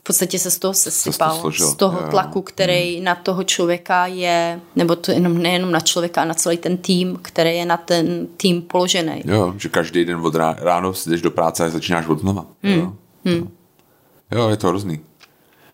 v 0.03 0.05
podstatě 0.05 0.39
se 0.39 0.51
z 0.51 0.59
toho 0.59 0.73
sesypal, 0.73 1.39
složil, 1.39 1.67
z 1.67 1.75
toho 1.75 1.99
jo, 2.01 2.07
tlaku, 2.09 2.41
který 2.41 3.01
na 3.01 3.15
toho 3.15 3.43
člověka 3.43 4.05
je, 4.05 4.59
nebo 4.75 4.95
to 4.95 5.11
jenom, 5.11 5.37
nejenom 5.37 5.71
na 5.71 5.79
člověka, 5.79 6.21
ale 6.21 6.27
na 6.27 6.33
celý 6.33 6.57
ten 6.57 6.77
tým, 6.77 7.19
který 7.21 7.57
je 7.57 7.65
na 7.65 7.77
ten 7.77 8.27
tým 8.37 8.61
položený. 8.61 9.21
Jo, 9.25 9.53
že 9.57 9.69
každý 9.69 10.05
den 10.05 10.19
od 10.25 10.35
rá, 10.35 10.55
ráno 10.59 10.93
jdeš 11.05 11.21
do 11.21 11.31
práce 11.31 11.65
a 11.65 11.69
začínáš 11.69 12.07
od 12.07 12.19
znova. 12.19 12.45
Hmm. 12.63 12.73
Jo. 12.73 12.93
Hmm. 13.25 13.49
jo, 14.31 14.49
je 14.49 14.57
to 14.57 14.67
hrozný. 14.67 14.99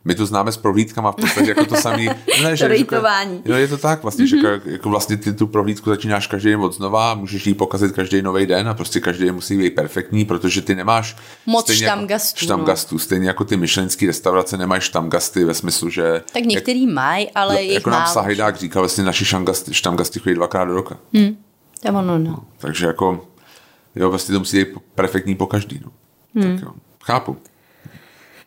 My 0.06 0.16
to 0.16 0.26
známe 0.26 0.52
s 0.52 0.58
prohlídkama 0.58 1.12
v 1.12 1.16
podstatě 1.16 1.50
jako 1.50 1.66
to 1.66 1.76
samý. 1.76 2.10
Ne, 2.44 2.56
že, 2.56 2.68
Rejtování. 2.68 3.36
Jako, 3.36 3.50
jo, 3.52 3.56
je 3.56 3.68
to 3.68 3.78
tak 3.78 4.04
vlastně, 4.04 4.26
mm-hmm. 4.26 4.42
že 4.42 4.48
jako, 4.48 4.70
jako 4.70 4.90
vlastně 4.90 5.18
ty 5.18 5.34
tu 5.34 5.48
prohlídku 5.48 5.90
začínáš 5.90 6.28
každý 6.28 6.50
den 6.50 6.62
od 6.62 6.76
znova, 6.76 7.16
můžeš 7.16 7.48
jí 7.48 7.54
pokazit 7.54 7.92
každý 7.92 8.22
nový 8.22 8.46
den 8.46 8.70
a 8.70 8.74
prostě 8.74 9.00
každý 9.00 9.26
den 9.26 9.36
musí 9.36 9.58
být 9.58 9.76
perfektní, 9.76 10.26
protože 10.26 10.62
ty 10.62 10.76
nemáš 10.76 11.16
Moc 11.46 11.66
stejně 11.66 11.86
štamgastů, 11.86 12.38
Jako, 12.38 12.46
štamgastů, 12.46 13.00
stejně 13.00 13.28
jako 13.28 13.46
ty 13.46 13.58
myšlenské 13.58 14.08
restaurace 14.08 14.58
nemají 14.58 14.82
štamgasty 14.82 15.44
ve 15.44 15.54
smyslu, 15.54 15.90
že 15.90 16.22
Tak 16.34 16.44
některý 16.44 16.88
mají, 16.88 17.32
ale 17.32 17.64
jak, 17.64 17.74
jako 17.74 17.90
nám. 17.90 18.08
Sahajdák 18.08 18.58
říkal, 18.58 18.82
vlastně 18.82 19.04
naši 19.04 19.26
štamgasty, 19.26 19.74
štamgasty 19.74 20.20
chodí 20.20 20.36
dvakrát 20.36 20.66
do 20.66 20.74
roka. 20.74 20.98
To 21.82 21.88
je 21.88 21.92
ono, 21.92 22.18
no. 22.18 22.44
Takže 22.58 22.86
jako, 22.86 23.28
jo, 23.96 24.10
vlastně 24.10 24.34
to 24.34 24.40
musí 24.40 24.58
být 24.58 24.68
perfektní 24.96 25.36
po 25.36 25.48
každý, 25.48 25.82
no. 25.86 25.92
Hmm. 26.42 26.56
Tak 26.56 26.66
jo, 26.66 26.74
chápu. 27.04 27.38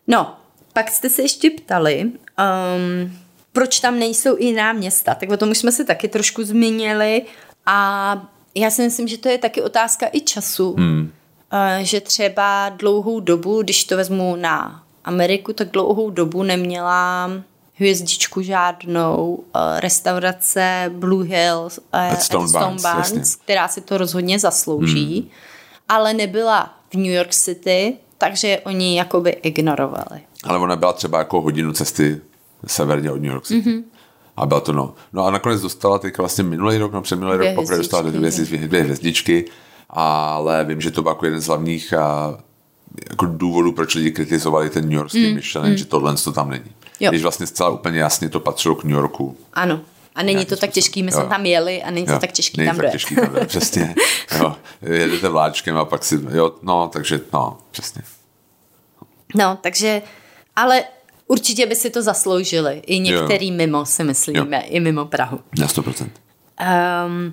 No, 0.07 0.36
pak 0.73 0.91
jste 0.91 1.09
se 1.09 1.23
ještě 1.23 1.51
ptali, 1.51 2.03
um, 2.05 3.16
proč 3.53 3.81
tam 3.81 3.99
nejsou 3.99 4.37
i 4.39 4.45
jiná 4.45 4.73
města. 4.73 5.14
Tak 5.14 5.31
o 5.31 5.37
tom 5.37 5.51
už 5.51 5.59
jsme 5.59 5.73
se 5.73 5.85
taky 5.85 6.09
trošku 6.09 6.45
zmínili 6.45 7.23
a 7.66 8.27
já 8.55 8.70
si 8.70 8.83
myslím, 8.83 9.09
že 9.09 9.18
to 9.18 9.29
je 9.29 9.39
taky 9.39 9.62
otázka 9.62 10.07
i 10.12 10.20
času. 10.20 10.75
Hmm. 10.79 11.12
Uh, 11.53 11.85
že 11.85 12.01
třeba 12.01 12.68
dlouhou 12.68 13.20
dobu, 13.20 13.62
když 13.62 13.85
to 13.85 13.97
vezmu 13.97 14.37
na 14.37 14.83
Ameriku, 15.05 15.53
tak 15.53 15.70
dlouhou 15.70 16.11
dobu 16.11 16.43
neměla 16.43 17.31
hvězdičku 17.75 18.43
žádnou 18.43 19.35
uh, 19.35 19.45
restaurace 19.79 20.91
Blue 20.95 21.29
Hills 21.29 21.79
uh, 21.79 22.01
At 22.01 22.23
Stone 22.23 22.53
Barns, 22.53 22.85
jasně. 22.85 23.23
která 23.45 23.68
si 23.68 23.81
to 23.81 23.99
rozhodně 23.99 24.39
zaslouží, 24.39 25.20
hmm. 25.20 25.31
ale 25.89 26.14
nebyla 26.14 26.75
v 26.91 26.95
New 26.95 27.12
York 27.12 27.31
City, 27.31 27.97
takže 28.18 28.61
oni 28.64 28.97
jakoby 28.99 29.31
ignorovali. 29.31 30.20
Ale 30.45 30.59
ona 30.59 30.76
byla 30.76 30.93
třeba 30.93 31.18
jako 31.18 31.40
hodinu 31.40 31.72
cesty 31.72 32.20
severně 32.66 33.11
od 33.11 33.22
New 33.22 33.30
York 33.32 33.45
City. 33.45 33.70
Mhm. 33.70 33.78
Mm-hmm. 33.78 33.84
A 34.36 34.47
byla 34.47 34.61
to 34.61 34.72
no. 34.72 34.95
No 35.12 35.24
a 35.24 35.30
nakonec 35.30 35.61
dostala 35.61 35.99
teď 35.99 36.18
vlastně 36.18 36.45
minulý 36.45 36.78
rok, 36.78 36.93
no 36.93 37.03
Dvě 37.03 37.36
rok 37.36 37.55
poprvé 37.55 37.78
dostala 37.78 38.03
dvě, 38.03 38.18
hvězdičky. 38.18 38.57
dvě, 38.57 38.68
dvě 38.68 38.82
hvězdičky, 38.82 39.45
ale 39.90 40.64
vím, 40.64 40.80
že 40.80 40.90
to 40.90 41.03
byl 41.03 41.11
jako 41.11 41.24
jeden 41.24 41.40
z 41.40 41.47
hlavních 41.47 41.93
a, 41.95 42.38
jako 43.11 43.26
důvodů, 43.26 43.72
proč 43.72 43.95
lidi 43.95 44.11
kritizovali 44.11 44.70
ten 44.70 44.84
New 44.84 44.93
Yorkský 44.93 45.28
mm, 45.28 45.34
Michelin, 45.34 45.70
mm. 45.70 45.76
že 45.76 45.84
tohle 45.84 46.14
to 46.16 46.32
tam 46.32 46.51
není. 46.51 46.70
Jo. 47.01 47.11
Když 47.11 47.22
vlastně 47.22 47.47
zcela 47.47 47.70
úplně 47.70 47.99
jasně 47.99 48.28
to 48.28 48.40
patřilo 48.40 48.74
k 48.74 48.84
New 48.84 48.97
Yorku. 48.97 49.36
Ano. 49.53 49.80
A 50.14 50.22
není 50.22 50.45
to 50.45 50.57
tak 50.57 50.70
těžký, 50.70 51.03
my 51.03 51.12
jsme 51.12 51.24
tam 51.24 51.47
jeli 51.47 51.82
a 51.82 51.90
není 51.90 52.07
to 52.07 52.12
Jo, 52.12 52.18
tak 52.18 52.32
těžký 52.32 52.59
není 52.59 52.68
tam 52.68 52.76
tak 52.76 52.82
dojet. 52.82 52.93
těžký 52.93 53.14
tam 53.14 53.32
dojet, 53.32 53.49
přesně. 53.49 53.95
Jo, 54.38 54.57
jedete 54.82 55.28
vláčkem 55.28 55.76
a 55.76 55.84
pak 55.84 56.05
si, 56.05 56.20
jo, 56.30 56.53
no, 56.62 56.88
takže, 56.93 57.20
no, 57.32 57.59
přesně. 57.70 58.03
No, 59.34 59.59
takže, 59.61 60.03
ale 60.57 60.84
určitě 61.26 61.66
by 61.66 61.76
si 61.76 61.90
to 61.90 62.03
zasloužili. 62.03 62.82
I 62.86 62.98
některý 62.98 63.48
Jo. 63.48 63.55
mimo, 63.55 63.86
si 63.86 64.05
myslíme, 64.05 64.61
i 64.61 64.80
mimo 64.80 65.05
Prahu. 65.05 65.40
Na 65.59 65.66
100%. 65.66 66.09
Um, 67.07 67.32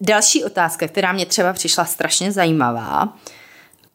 další 0.00 0.44
otázka, 0.44 0.88
která 0.88 1.12
mě 1.12 1.26
třeba 1.26 1.52
přišla 1.52 1.84
strašně 1.84 2.32
zajímavá, 2.32 3.18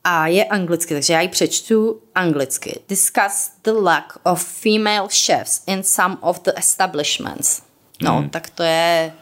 a 0.10 0.28
je 0.28 0.46
anglicky, 0.46 0.94
takže 0.94 1.14
já 1.14 1.22
ji 1.22 1.28
přečtu 1.28 2.02
anglicky. 2.16 2.80
Discuss 2.90 3.52
the 3.64 3.72
lack 3.72 4.14
of 4.24 4.46
female 4.46 5.08
chefs 5.26 5.62
in 5.68 5.84
some 5.84 6.18
of 6.22 6.40
the 6.44 6.52
establishments. 6.56 7.62
No, 8.02 8.22
mm. 8.22 8.30
tak 8.30 8.50
to 8.50 8.64
je 8.64 9.14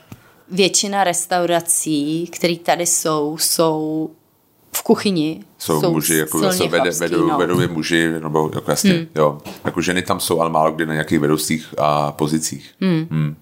většina 0.52 1.04
restaurací, 1.04 2.28
které 2.28 2.56
tady 2.56 2.86
jsou, 2.86 3.38
jsou 3.38 4.10
v 4.76 4.84
kuchyni. 4.84 5.44
jsou, 5.58 5.82
jsou 5.82 5.92
muži, 5.92 6.18
jako 6.18 6.40
silně 6.40 6.52
zase 6.52 6.64
vede, 6.64 6.84
chlapský, 6.84 7.02
vedou, 7.02 7.28
no. 7.28 7.38
vedou 7.38 7.60
je 7.60 7.68
muži, 7.68 8.14
nebo 8.20 8.52
jako 8.56 8.72
jasně, 8.72 8.94
hmm. 8.94 9.08
jo. 9.16 9.38
Jako 9.66 9.82
ženy 9.82 10.02
tam 10.02 10.20
jsou, 10.20 10.42
ale 10.42 10.50
málo 10.50 10.72
kdy 10.72 10.86
na 10.86 10.94
nějakých 10.94 11.20
vedoucích 11.20 11.74
a 11.78 12.12
pozicích. 12.12 12.72
Hmm. 12.82 13.08
Hmm. 13.12 13.36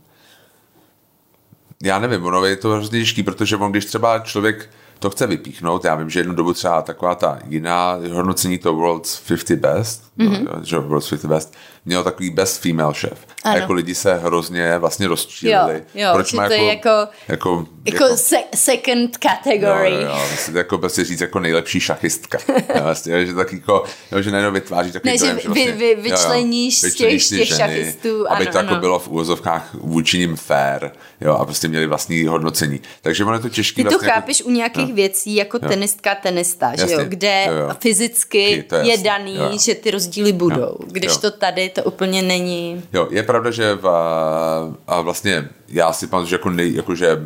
Já 1.84 1.99
nevím, 1.99 2.25
ono 2.25 2.45
je 2.45 2.55
to 2.55 2.69
hrozně 2.69 2.99
těžký, 2.99 3.23
protože 3.23 3.57
on, 3.57 3.71
když 3.71 3.86
třeba 3.86 4.19
člověk 4.19 4.69
to 4.99 5.09
chce 5.09 5.27
vypíchnout, 5.27 5.86
já 5.86 5.95
vím, 5.95 6.09
že 6.09 6.19
jednu 6.19 6.34
dobu 6.34 6.53
třeba 6.53 6.81
taková 6.81 7.15
ta 7.15 7.39
jiná 7.47 7.99
hodnocení 8.11 8.57
to 8.57 8.73
World's 8.73 9.19
50 9.27 9.59
Best, 9.59 10.03
mm-hmm. 10.17 10.43
no, 10.43 10.63
že 10.63 10.77
World's 10.77 11.09
50 11.09 11.27
Best, 11.27 11.55
mělo 11.86 12.03
takový 12.03 12.29
best 12.29 12.61
female 12.61 12.93
chef. 12.93 13.17
A 13.43 13.55
jako 13.55 13.73
lidi 13.73 13.95
se 13.95 14.13
hrozně 14.15 14.77
vlastně 14.77 15.07
rozčílili. 15.07 15.84
Jo, 15.95 16.13
jo, 16.17 16.23
že 16.23 16.38
to 16.38 16.53
je 16.53 16.63
jako- 16.65 17.07
jako, 17.27 17.65
Jako, 17.86 18.17
se, 18.17 18.36
second 18.55 19.17
category. 19.17 19.89
Jo, 19.91 19.95
jo, 19.99 20.01
jo, 20.07 20.15
vlastně 20.27 20.57
jako 20.57 20.77
prostě 20.77 21.03
říct 21.03 21.21
jako 21.21 21.39
nejlepší 21.39 21.79
šachistka. 21.79 22.38
Jo, 22.75 22.84
vlastně, 22.84 23.25
že 23.25 23.34
tak 23.34 23.53
jako, 23.53 23.84
jo, 24.11 24.21
že 24.21 24.31
najednou 24.31 24.51
vytváří 24.51 24.91
takový 24.91 25.11
Ne, 25.11 25.17
že 25.17 25.23
dojem, 25.23 25.36
vy- 25.38 25.43
vlastně, 25.47 25.71
vy- 25.71 25.95
vyčleníš 25.95 26.77
z 26.77 26.81
těch- 26.81 26.91
vyčleníš 26.91 27.25
z 27.25 27.29
ty 27.29 27.38
těch 27.38 27.47
ženy, 27.47 27.57
šachistů, 27.75 28.31
aby 28.31 28.43
ano, 28.45 28.51
to 28.51 28.57
jako 28.57 28.69
ano. 28.71 28.79
bylo 28.79 28.99
v 28.99 29.07
úvozovkách 29.07 29.69
vůči 29.73 30.17
nim 30.17 30.36
fair, 30.36 30.89
jo, 31.21 31.34
a 31.36 31.45
prostě 31.45 31.67
měli 31.67 31.88
vlastní 31.88 32.25
hodnocení. 32.25 32.79
Takže 33.01 33.23
ono 33.25 33.34
je 33.34 33.39
to 33.39 33.49
těžké 33.49 33.75
Ty 33.75 33.84
to 33.84 33.89
vlastně 33.89 34.09
chápeš 34.09 34.41
u 34.43 34.51
nějakých 34.51 34.93
věcí 34.93 35.36
jako 35.36 35.59
tenistka, 35.59 36.15
tenista, 36.15 36.75
že 36.75 36.81
jo, 36.81 36.88
Jasně. 36.89 37.05
kde 37.05 37.45
Jo, 37.47 37.53
jo. 37.53 37.69
fyzicky 37.79 38.39
je 38.51 38.55
je 38.84 38.88
jasný. 38.89 39.03
daný, 39.03 39.36
Jo, 39.36 39.43
jo. 39.51 39.57
že 39.65 39.75
ty 39.75 39.91
rozdíly 39.91 40.34
budou. 40.34 40.61
Jo. 40.61 40.75
Když 40.88 41.11
Jo. 41.11 41.17
to 41.17 41.31
tady, 41.31 41.69
to 41.74 41.84
úplně 41.84 42.21
není... 42.21 42.84
Jo, 42.93 43.07
je 43.11 43.24
pravda, 43.24 43.51
že 43.51 43.76
v, 43.76 43.88
a 44.88 45.01
vlastně 45.01 45.49
já 45.67 45.93
si 45.93 46.07
pamatuju, 46.07 46.30
že, 46.30 46.36
jako 46.36 46.49
nej, 46.49 46.74
jako 46.74 46.95
že, 46.95 47.19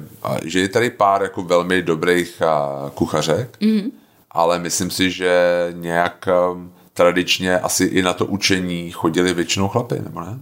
že 0.43 0.60
je 0.60 0.70
tady 0.70 0.89
pár 0.89 1.22
jako 1.24 1.43
velmi 1.43 1.82
dobrých 1.82 2.41
a, 2.41 2.91
kuchařek, 2.93 3.58
mm-hmm. 3.62 3.91
ale 4.32 4.60
myslím 4.60 4.91
si, 4.91 5.12
že 5.12 5.32
nějak 5.72 6.28
um, 6.52 6.74
tradičně 6.93 7.60
asi 7.60 7.86
i 7.86 8.02
na 8.02 8.14
to 8.14 8.26
učení 8.26 8.91
chodili 8.91 9.34
většinou 9.34 9.68
chlapy, 9.68 9.95
nebo 10.04 10.22
ne? 10.22 10.39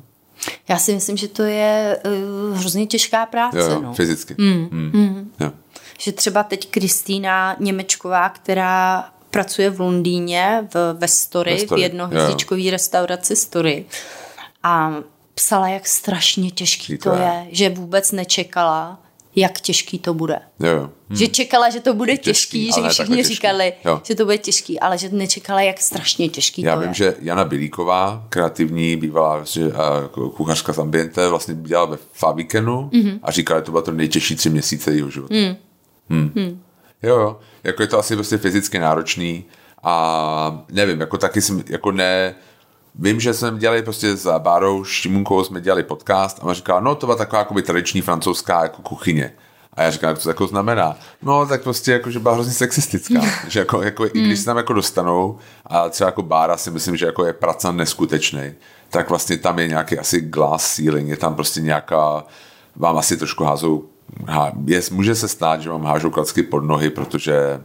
Já 0.68 0.78
si 0.78 0.94
myslím, 0.94 1.18
že 1.18 1.28
to 1.28 1.44
je 1.44 1.98
uh, 2.52 2.58
hrozně 2.58 2.86
těžká 2.86 3.26
práce, 3.26 3.60
Jo, 3.60 3.70
jo, 3.70 3.82
no. 3.82 3.94
fyzicky. 3.94 4.36
Mm. 4.38 4.70
Mm. 4.72 5.32
Jo. 5.40 5.52
Že 6.00 6.12
třeba 6.12 6.44
teď 6.44 6.72
Kristýna 6.72 7.56
Němečková, 7.60 8.30
která 8.30 9.10
pracuje 9.36 9.70
v 9.70 9.80
Londýně 9.82 10.68
v, 10.74 10.94
ve 11.00 11.08
Story, 11.08 11.52
Ve 11.54 11.60
Story, 11.60 11.82
v 11.82 11.84
jednohvězdičkové 11.84 12.62
restauraci 12.72 13.36
Story. 13.36 13.86
a 14.64 14.94
psala, 15.34 15.68
jak 15.68 15.88
strašně 15.88 16.52
těžký 16.52 16.98
to, 16.98 17.10
to 17.10 17.16
je. 17.16 17.22
je. 17.24 17.46
že 17.52 17.70
vůbec 17.70 18.12
nečekala, 18.12 19.00
jak 19.36 19.60
těžký 19.62 20.00
to 20.00 20.14
bude. 20.14 20.40
Jo, 20.60 20.68
jo. 20.70 20.90
Hmm. 21.10 21.18
Že 21.18 21.28
čekala, 21.28 21.70
že 21.70 21.80
to 21.80 21.94
bude 21.94 22.18
těžký, 22.18 22.66
Těžký, 22.66 22.82
že 22.84 22.90
všichni 22.90 23.16
těžký. 23.16 23.34
říkali, 23.36 23.74
Jo. 23.86 24.02
že 24.04 24.16
to 24.16 24.26
bude 24.26 24.38
těžký, 24.38 24.80
ale 24.80 24.98
že 24.98 25.10
nečekala, 25.10 25.62
jak 25.62 25.82
strašně 25.82 26.30
těžký 26.30 26.62
Já 26.62 26.74
to 26.76 26.80
vím, 26.82 26.90
je. 26.90 26.96
že 26.96 27.16
Jana 27.22 27.46
Bilíková, 27.46 28.26
kreativní, 28.30 28.96
bývalá 28.98 29.44
uh, 30.18 30.30
kuchařka 30.30 30.74
z 30.74 30.78
Ambiente, 30.80 31.28
vlastně 31.30 31.54
dělala 31.56 31.86
ve 31.90 31.98
Fabikenu 32.14 32.90
Mhm. 32.94 33.02
mm-hmm. 33.04 33.20
a 33.24 33.32
říkala, 33.32 33.60
že 33.60 33.64
to 33.66 33.72
bylo 33.72 33.84
to 33.84 33.92
nejtěžší 33.92 34.36
tři 34.36 34.50
měsíce 34.50 34.92
jejího 34.92 35.10
života. 35.10 35.36
Mm. 35.36 35.56
Hmm. 36.10 36.32
Hmm. 36.36 36.62
Jo, 37.06 37.20
jo, 37.20 37.40
jako 37.64 37.82
je 37.82 37.88
to 37.88 38.00
asi 38.00 38.16
prostě 38.16 38.38
fyzicky 38.38 38.80
náročný 38.80 39.46
a 39.84 40.66
nevím, 40.70 41.00
jako 41.00 41.18
taky 41.18 41.42
jsem, 41.42 41.64
jako 41.70 41.92
ne, 41.92 42.36
Vím, 43.00 43.20
že 43.20 43.34
jsme 43.34 43.52
dělali 43.60 43.84
prostě 43.84 44.16
s 44.16 44.40
Bárou 44.40 44.84
Šimunkou, 44.84 45.44
jsme 45.44 45.62
dělali 45.62 45.84
podcast 45.84 46.40
a 46.40 46.44
ona 46.44 46.54
říkala, 46.54 46.80
no 46.80 46.96
to 46.96 47.08
byla 47.08 47.18
taková 47.18 47.40
jakoby 47.40 47.62
tradiční 47.62 48.02
francouzská 48.02 48.64
jako 48.64 48.82
kuchyně. 48.82 49.34
A 49.74 49.82
já 49.82 49.92
říkám, 49.92 50.16
co 50.16 50.24
to 50.24 50.30
jako 50.30 50.48
znamená? 50.48 50.98
No, 51.22 51.46
tak 51.46 51.64
prostě 51.64 51.92
jako, 51.92 52.12
že 52.12 52.20
byla 52.20 52.34
hrozně 52.34 52.54
sexistická. 52.54 53.22
že 53.48 53.60
jako, 53.60 53.82
jako 53.82 54.06
i 54.06 54.10
když 54.22 54.40
se 54.40 54.46
tam 54.46 54.58
jako 54.58 54.74
dostanou, 54.74 55.38
a 55.66 55.90
třeba 55.90 56.08
jako 56.08 56.22
Bára 56.22 56.58
si 56.58 56.72
myslím, 56.72 56.98
že 56.98 57.06
jako 57.06 57.26
je 57.26 57.34
pracant 57.34 57.78
neskutečný, 57.78 58.54
tak 58.90 59.10
vlastně 59.10 59.38
tam 59.38 59.60
je 59.60 59.68
nějaký 59.68 60.00
asi 60.00 60.22
glass 60.22 60.76
ceiling, 60.76 61.10
je 61.10 61.18
tam 61.18 61.36
prostě 61.36 61.62
nějaká, 61.62 62.24
vám 62.76 62.98
asi 62.98 63.18
trošku 63.18 63.44
házou, 63.44 63.84
há, 63.84 63.95
je, 64.66 64.82
může 64.92 65.16
se 65.16 65.28
stát, 65.28 65.62
že 65.62 65.70
vám 65.70 65.84
hážou 65.84 66.10
klacky 66.10 66.44
pod 66.44 66.60
nohy, 66.64 66.90
protože 66.90 67.62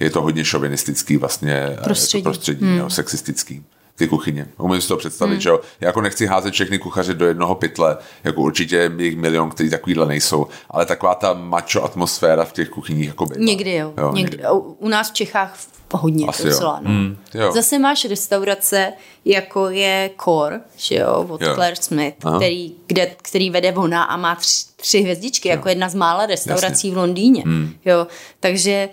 je 0.00 0.10
to 0.10 0.22
hodně 0.22 0.44
šovinistický 0.44 1.16
vlastně 1.16 1.78
Prostředí. 1.84 2.22
To 2.22 2.30
prostředí 2.30 2.64
hmm. 2.64 2.78
jo, 2.78 2.90
sexistický 2.90 3.64
ty 3.98 4.08
kuchyně. 4.08 4.46
Umím 4.58 4.80
si 4.80 4.88
to 4.88 4.96
představit, 4.96 5.32
hmm. 5.32 5.40
že 5.40 5.48
jo? 5.48 5.60
Já 5.80 5.86
jako 5.86 6.00
nechci 6.00 6.26
házet 6.26 6.54
všechny 6.54 6.78
kuchaře 6.78 7.14
do 7.14 7.26
jednoho 7.26 7.54
pytle, 7.54 7.96
jako 8.24 8.40
určitě 8.40 8.92
jich 8.98 9.16
milion, 9.16 9.50
který 9.50 9.70
takovýhle 9.70 10.06
nejsou, 10.06 10.46
ale 10.70 10.86
taková 10.86 11.14
ta 11.14 11.34
macho 11.34 11.82
atmosféra 11.82 12.44
v 12.44 12.52
těch 12.52 12.68
kuchyních 12.68 13.06
jako 13.06 13.26
bývá. 13.26 13.44
Někdy 13.44 13.74
jo, 13.74 13.94
jo 13.98 14.12
někdy. 14.12 14.36
někdy. 14.36 14.50
U, 14.78 14.88
nás 14.88 15.10
v 15.10 15.14
Čechách 15.14 15.56
hodně 15.92 16.26
Asi 16.26 16.44
docela, 16.44 16.72
jo. 16.74 16.80
no. 16.84 16.90
Mm, 16.90 17.16
jo. 17.34 17.52
Zase 17.52 17.78
máš 17.78 18.04
restaurace, 18.04 18.92
jako 19.24 19.70
je 19.70 20.10
Core, 20.24 20.60
že 20.76 20.94
jo, 20.94 21.26
od 21.28 21.42
Jo. 21.42 21.54
Claire 21.54 21.76
Smith, 21.76 22.16
Aha. 22.26 22.36
který, 22.38 22.74
kde, 22.86 23.06
který 23.22 23.50
vede 23.50 23.72
ona 23.72 24.02
a 24.04 24.16
má 24.16 24.34
tři, 24.34 24.64
tři 24.76 25.00
hvězdičky, 25.00 25.48
jako 25.48 25.68
jedna 25.68 25.88
z 25.88 25.94
mála 25.94 26.26
restaurací 26.26 26.72
Jasně. 26.88 26.90
v 26.90 26.96
Londýně, 26.96 27.44
jo. 27.84 28.06
Takže 28.40 28.88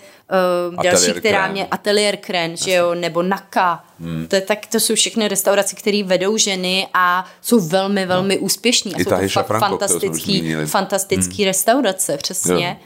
uh, 0.70 0.82
další, 0.82 0.96
Atelier 0.96 1.20
která 1.20 1.42
Kren. 1.42 1.52
mě, 1.52 1.66
Atelier 1.70 2.16
Kren, 2.16 2.56
že 2.56 2.72
jo, 2.72 2.94
nebo 2.94 3.22
Naka, 3.22 3.84
Hmm. 4.00 4.26
to, 4.26 4.36
je, 4.36 4.40
tak 4.42 4.66
to 4.66 4.80
jsou 4.80 4.94
všechny 4.94 5.28
restaurace, 5.28 5.76
které 5.76 6.02
vedou 6.04 6.36
ženy 6.36 6.88
a 6.94 7.26
jsou 7.42 7.60
velmi, 7.68 8.06
velmi 8.06 8.38
úspěšní. 8.38 8.94
A 8.94 8.98
I 8.98 9.04
jsou 9.04 9.10
ta 9.10 9.16
to 9.16 9.22
jsme 9.28 9.42
už 9.42 9.48
fantastický, 9.60 10.54
fantastický 10.66 11.44
restaurace, 11.44 12.16
přesně. 12.16 12.80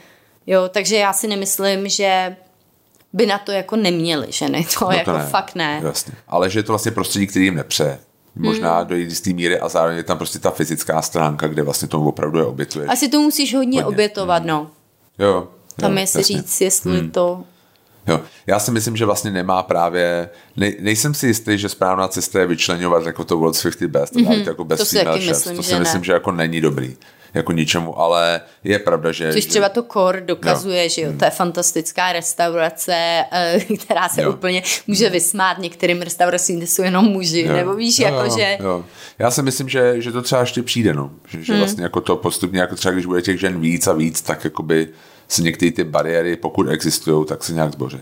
Jo, 0.47 0.69
takže 0.69 0.95
já 0.95 1.13
si 1.13 1.27
nemyslím, 1.27 1.89
že 1.89 2.35
by 3.13 3.25
na 3.25 3.37
to 3.37 3.51
jako 3.51 3.75
neměli 3.75 4.27
ženy, 4.29 4.67
to 4.79 4.85
No 4.85 4.91
jako 4.91 5.19
fakt 5.29 5.55
ne. 5.55 5.81
Jasně. 5.83 6.13
Ale 6.27 6.49
že 6.49 6.59
je 6.59 6.63
to 6.63 6.71
vlastně 6.71 6.91
prostředí, 6.91 7.27
který 7.27 7.45
jim 7.45 7.55
nepře. 7.55 7.99
Možná 8.35 8.77
hmm. 8.77 8.87
do 8.87 8.95
jisté 8.95 9.33
míry 9.33 9.59
a 9.59 9.69
zároveň 9.69 9.97
je 9.97 10.03
tam 10.03 10.17
prostě 10.17 10.39
ta 10.39 10.51
fyzická 10.51 11.01
stránka, 11.01 11.47
kde 11.47 11.63
vlastně 11.63 11.87
tomu 11.87 12.09
opravdu 12.09 12.39
je 12.39 12.45
obětuješ. 12.45 12.89
Asi 12.91 13.09
to 13.09 13.19
musíš 13.19 13.55
hodně, 13.55 13.83
Hodně. 13.83 13.95
obětovat, 13.95 14.45
no. 14.45 14.69
Jo, 15.19 15.47
Tam 15.79 15.91
jo, 15.91 15.99
je 15.99 16.07
si 16.07 16.17
jasně. 16.17 16.37
říct, 16.37 16.61
jestli 16.61 16.99
hmm. 16.99 17.11
to... 17.11 17.43
Jo. 18.07 18.21
Já 18.47 18.59
si 18.59 18.71
myslím, 18.71 18.97
že 18.97 19.05
vlastně 19.05 19.31
nemá 19.31 19.63
právě, 19.63 20.29
ne, 20.57 20.71
nejsem 20.79 21.13
si 21.13 21.27
jistý, 21.27 21.57
že 21.57 21.69
správná 21.69 22.07
cesta 22.07 22.39
je 22.39 22.47
vyčlenovat 22.47 23.05
jako 23.05 23.23
to 23.23 23.37
World's 23.37 23.63
50 23.63 23.87
Best, 23.87 24.15
mm-hmm. 24.15 24.43
to 24.43 24.49
jako 24.49 24.63
best 24.63 24.79
To 24.79 24.85
si 24.85 25.03
taky 25.03 25.27
myslím, 25.29 25.55
to 25.55 25.61
že 25.61 25.67
si 25.67 25.73
ne. 25.73 25.79
myslím, 25.79 26.03
že 26.03 26.13
jako 26.13 26.31
není 26.31 26.61
dobrý 26.61 26.97
jako 27.33 27.51
ničemu, 27.51 27.99
ale 27.99 28.41
je 28.63 28.79
pravda, 28.79 29.11
že... 29.11 29.33
Což 29.33 29.45
třeba 29.45 29.69
to 29.69 29.83
Core 29.83 30.21
dokazuje, 30.21 30.83
Jo. 30.83 30.89
že 30.89 31.01
jo, 31.01 31.13
to 31.19 31.25
je 31.25 31.31
fantastická 31.31 32.11
restaurace, 32.13 32.93
eh, 33.31 33.59
která 33.85 34.09
se 34.09 34.21
Jo. 34.21 34.29
úplně 34.33 34.63
může 34.87 35.09
vysmát 35.09 35.57
některým 35.57 36.01
restauracím, 36.01 36.57
kde 36.57 36.67
jsou 36.67 36.81
jenom 36.83 37.05
muži, 37.05 37.41
Jo. 37.41 37.53
nebo 37.53 37.75
víš, 37.75 37.99
Jo, 37.99 38.05
jako 38.07 38.23
jo, 38.23 38.37
že... 38.37 38.57
Jo. 38.63 38.85
Já 39.19 39.31
si 39.31 39.41
myslím, 39.41 39.69
že, 39.69 40.01
že 40.01 40.11
to 40.11 40.21
třeba 40.21 40.41
ještě 40.41 40.63
přijde, 40.63 40.93
no. 40.93 41.11
Že, 41.27 41.43
že 41.43 41.53
Hmm. 41.53 41.61
vlastně 41.61 41.83
jako 41.83 42.01
to 42.01 42.15
postupně, 42.15 42.59
jako 42.61 42.75
třeba 42.75 42.91
když 42.93 43.05
bude 43.05 43.21
těch 43.21 43.39
žen 43.39 43.59
víc 43.61 43.87
a 43.87 43.93
víc, 43.93 44.21
tak 44.21 44.43
jakoby 44.43 44.87
se 45.27 45.41
některé 45.41 45.71
ty 45.71 45.83
bariéry, 45.83 46.35
pokud 46.35 46.69
existují, 46.69 47.25
tak 47.25 47.43
se 47.43 47.53
nějak 47.53 47.71
zboří. 47.71 47.99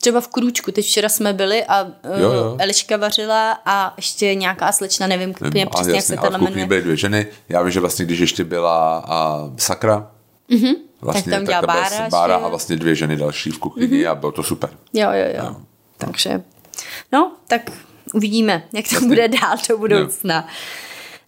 Třeba 0.00 0.20
v 0.20 0.28
Krůčku, 0.28 0.72
teď 0.72 0.86
včera 0.86 1.08
jsme 1.08 1.32
byli 1.32 1.64
a 1.64 1.82
uh, 1.82 1.90
Jo, 2.20 2.32
jo. 2.32 2.56
Eliška 2.58 2.96
vařila 2.96 3.58
a 3.64 3.94
ještě 3.96 4.34
nějaká 4.34 4.72
slečna, 4.72 5.06
nevím 5.06 5.30
A 5.30 5.32
přesně, 5.44 5.60
jak 5.60 5.74
se 5.74 5.94
jasně, 5.94 6.16
ale 6.16 6.30
to 6.30 6.36
v 6.36 6.38
kuchyni 6.38 6.50
jmenuje. 6.56 6.66
byly 6.66 6.82
dvě 6.82 6.96
ženy. 6.96 7.26
Já 7.48 7.62
vím, 7.62 7.70
že 7.72 7.80
vlastně, 7.80 8.04
když 8.04 8.18
ještě 8.18 8.44
byla 8.44 9.04
a, 9.08 9.50
Sakra, 9.56 10.10
mm-hmm. 10.50 10.74
vlastně, 11.00 11.30
Mhm. 11.30 11.40
tam 11.40 11.44
dělá 11.46 11.60
byla 11.60 11.72
Bára, 11.74 11.96
že 11.96 12.10
Bára 12.10 12.34
jo? 12.34 12.44
A 12.44 12.48
vlastně 12.48 12.76
dvě 12.76 12.94
ženy 12.94 13.16
další 13.16 13.50
v 13.50 13.58
kuchyni 13.58 13.86
mm-hmm. 14.04 14.10
a 14.10 14.14
bylo 14.14 14.32
to 14.32 14.42
super. 14.42 14.70
Jo, 14.92 15.08
jo, 15.12 15.44
jo. 15.44 15.56
Takže, 15.98 16.42
no, 17.12 17.32
tak 17.46 17.62
uvidíme, 18.14 18.62
jak 18.72 18.84
to 19.00 19.06
bude 19.06 19.28
dál 19.28 19.56
do 19.68 19.78
budoucna. 19.78 20.48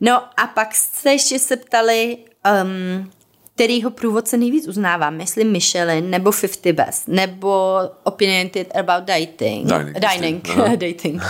No 0.01 0.23
a 0.37 0.47
pak 0.55 0.75
jste 0.75 1.13
ještě 1.13 1.39
se 1.39 1.57
ptali, 1.57 2.19
um, 2.65 3.11
kterýho 3.59 3.91
průvodce 3.91 4.37
nejvíc 4.37 4.69
uznávám, 4.69 5.21
jestli 5.21 5.45
Michelin, 5.45 6.11
nebo 6.11 6.33
50 6.33 6.73
Best, 6.73 7.09
nebo 7.09 7.79
Opinionated 8.05 8.77
About 8.77 9.05
Dating. 9.05 9.67
Dining, 9.67 9.99
Dining, 9.99 10.49
myslím, 10.49 10.79
dating. 10.79 11.23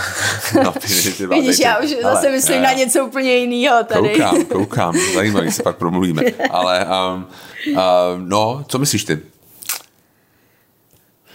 No, 0.63 0.71
ty- 0.71 1.27
Vidíš, 1.27 1.59
já 1.59 1.77
už 1.79 1.95
ale- 2.03 2.15
zase 2.15 2.31
myslím 2.31 2.55
jo, 2.55 2.61
na 2.63 2.71
jo. 2.71 2.77
něco 2.77 3.05
úplně 3.05 3.35
jiného 3.35 3.83
tady. 3.83 4.09
Koukám, 4.09 4.45
koukám, 4.51 4.95
zajímavý, 5.13 5.51
se 5.51 5.63
pak 5.63 5.77
promluvíme. 5.77 6.21
Ale 6.49 6.85
um, 6.85 7.27
uh, 7.67 7.79
no, 8.17 8.65
co 8.67 8.79
myslíš 8.79 9.03
ty? 9.03 9.19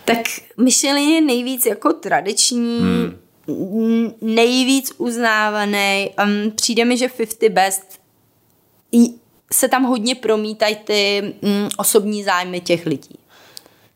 Tak 0.04 0.18
Michelin 0.56 1.08
je 1.08 1.20
nejvíc 1.20 1.66
jako 1.66 1.92
tradiční, 1.92 2.80
hmm. 2.80 4.12
nejvíc 4.20 4.92
uznávaný. 4.98 6.10
Um, 6.24 6.50
přijde 6.50 6.84
mi, 6.84 6.96
že 6.96 7.08
50 7.08 7.48
Best 7.48 8.00
se 9.52 9.68
tam 9.68 9.82
hodně 9.84 10.14
promítají 10.14 10.76
ty 10.76 11.34
mm, 11.42 11.68
osobní 11.76 12.24
zájmy 12.24 12.60
těch 12.60 12.86
lidí. 12.86 13.18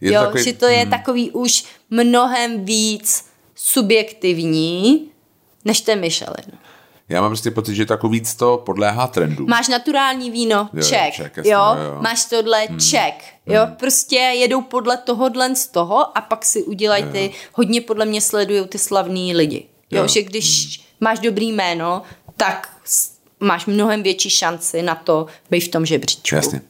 Je 0.00 0.12
jo, 0.12 0.20
takový- 0.22 0.44
že 0.44 0.52
to 0.52 0.66
je 0.66 0.86
takový 0.86 1.30
už 1.30 1.64
mnohem 1.90 2.64
víc 2.64 3.24
subjektivní 3.54 5.08
než 5.64 5.80
ten 5.80 6.00
Michelin. 6.00 6.58
Já 7.08 7.20
mám 7.20 7.30
prostě 7.30 7.50
pocit, 7.50 7.74
že 7.74 7.86
jako 7.90 8.08
víc 8.08 8.34
to 8.34 8.62
podléhá 8.66 9.06
trendu. 9.06 9.46
Máš 9.46 9.68
naturální 9.68 10.30
víno, 10.30 10.68
Jo, 10.72 10.82
check, 10.88 11.16
check, 11.16 11.36
jasně, 11.36 11.52
jo, 11.52 11.60
jo, 11.76 11.82
jo. 11.94 12.02
máš 12.02 12.24
tohle, 12.24 12.66
check, 12.90 13.24
jo, 13.46 13.60
prostě 13.78 14.16
jedou 14.16 14.62
podle 14.62 14.96
tohohle 14.96 15.54
z 15.56 15.66
toho 15.66 16.18
a 16.18 16.20
pak 16.20 16.44
si 16.44 16.62
udělají 16.62 17.04
ty, 17.12 17.30
hodně 17.52 17.80
podle 17.80 18.04
mě 18.06 18.20
sledují 18.20 18.66
ty 18.68 18.78
slavní 18.78 19.34
lidi, 19.34 19.66
jo, 19.90 20.02
Jo. 20.02 20.08
že 20.08 20.22
když 20.22 20.80
máš 21.00 21.18
dobrý 21.18 21.52
jméno, 21.52 22.02
tak 22.36 22.76
máš 23.40 23.66
mnohem 23.66 24.02
větší 24.02 24.30
šanci 24.30 24.82
na 24.82 24.94
to 24.94 25.26
být 25.50 25.60
v 25.60 25.68
tom 25.68 25.86
žebříčku. 25.86 26.34
Jasně. 26.36 26.60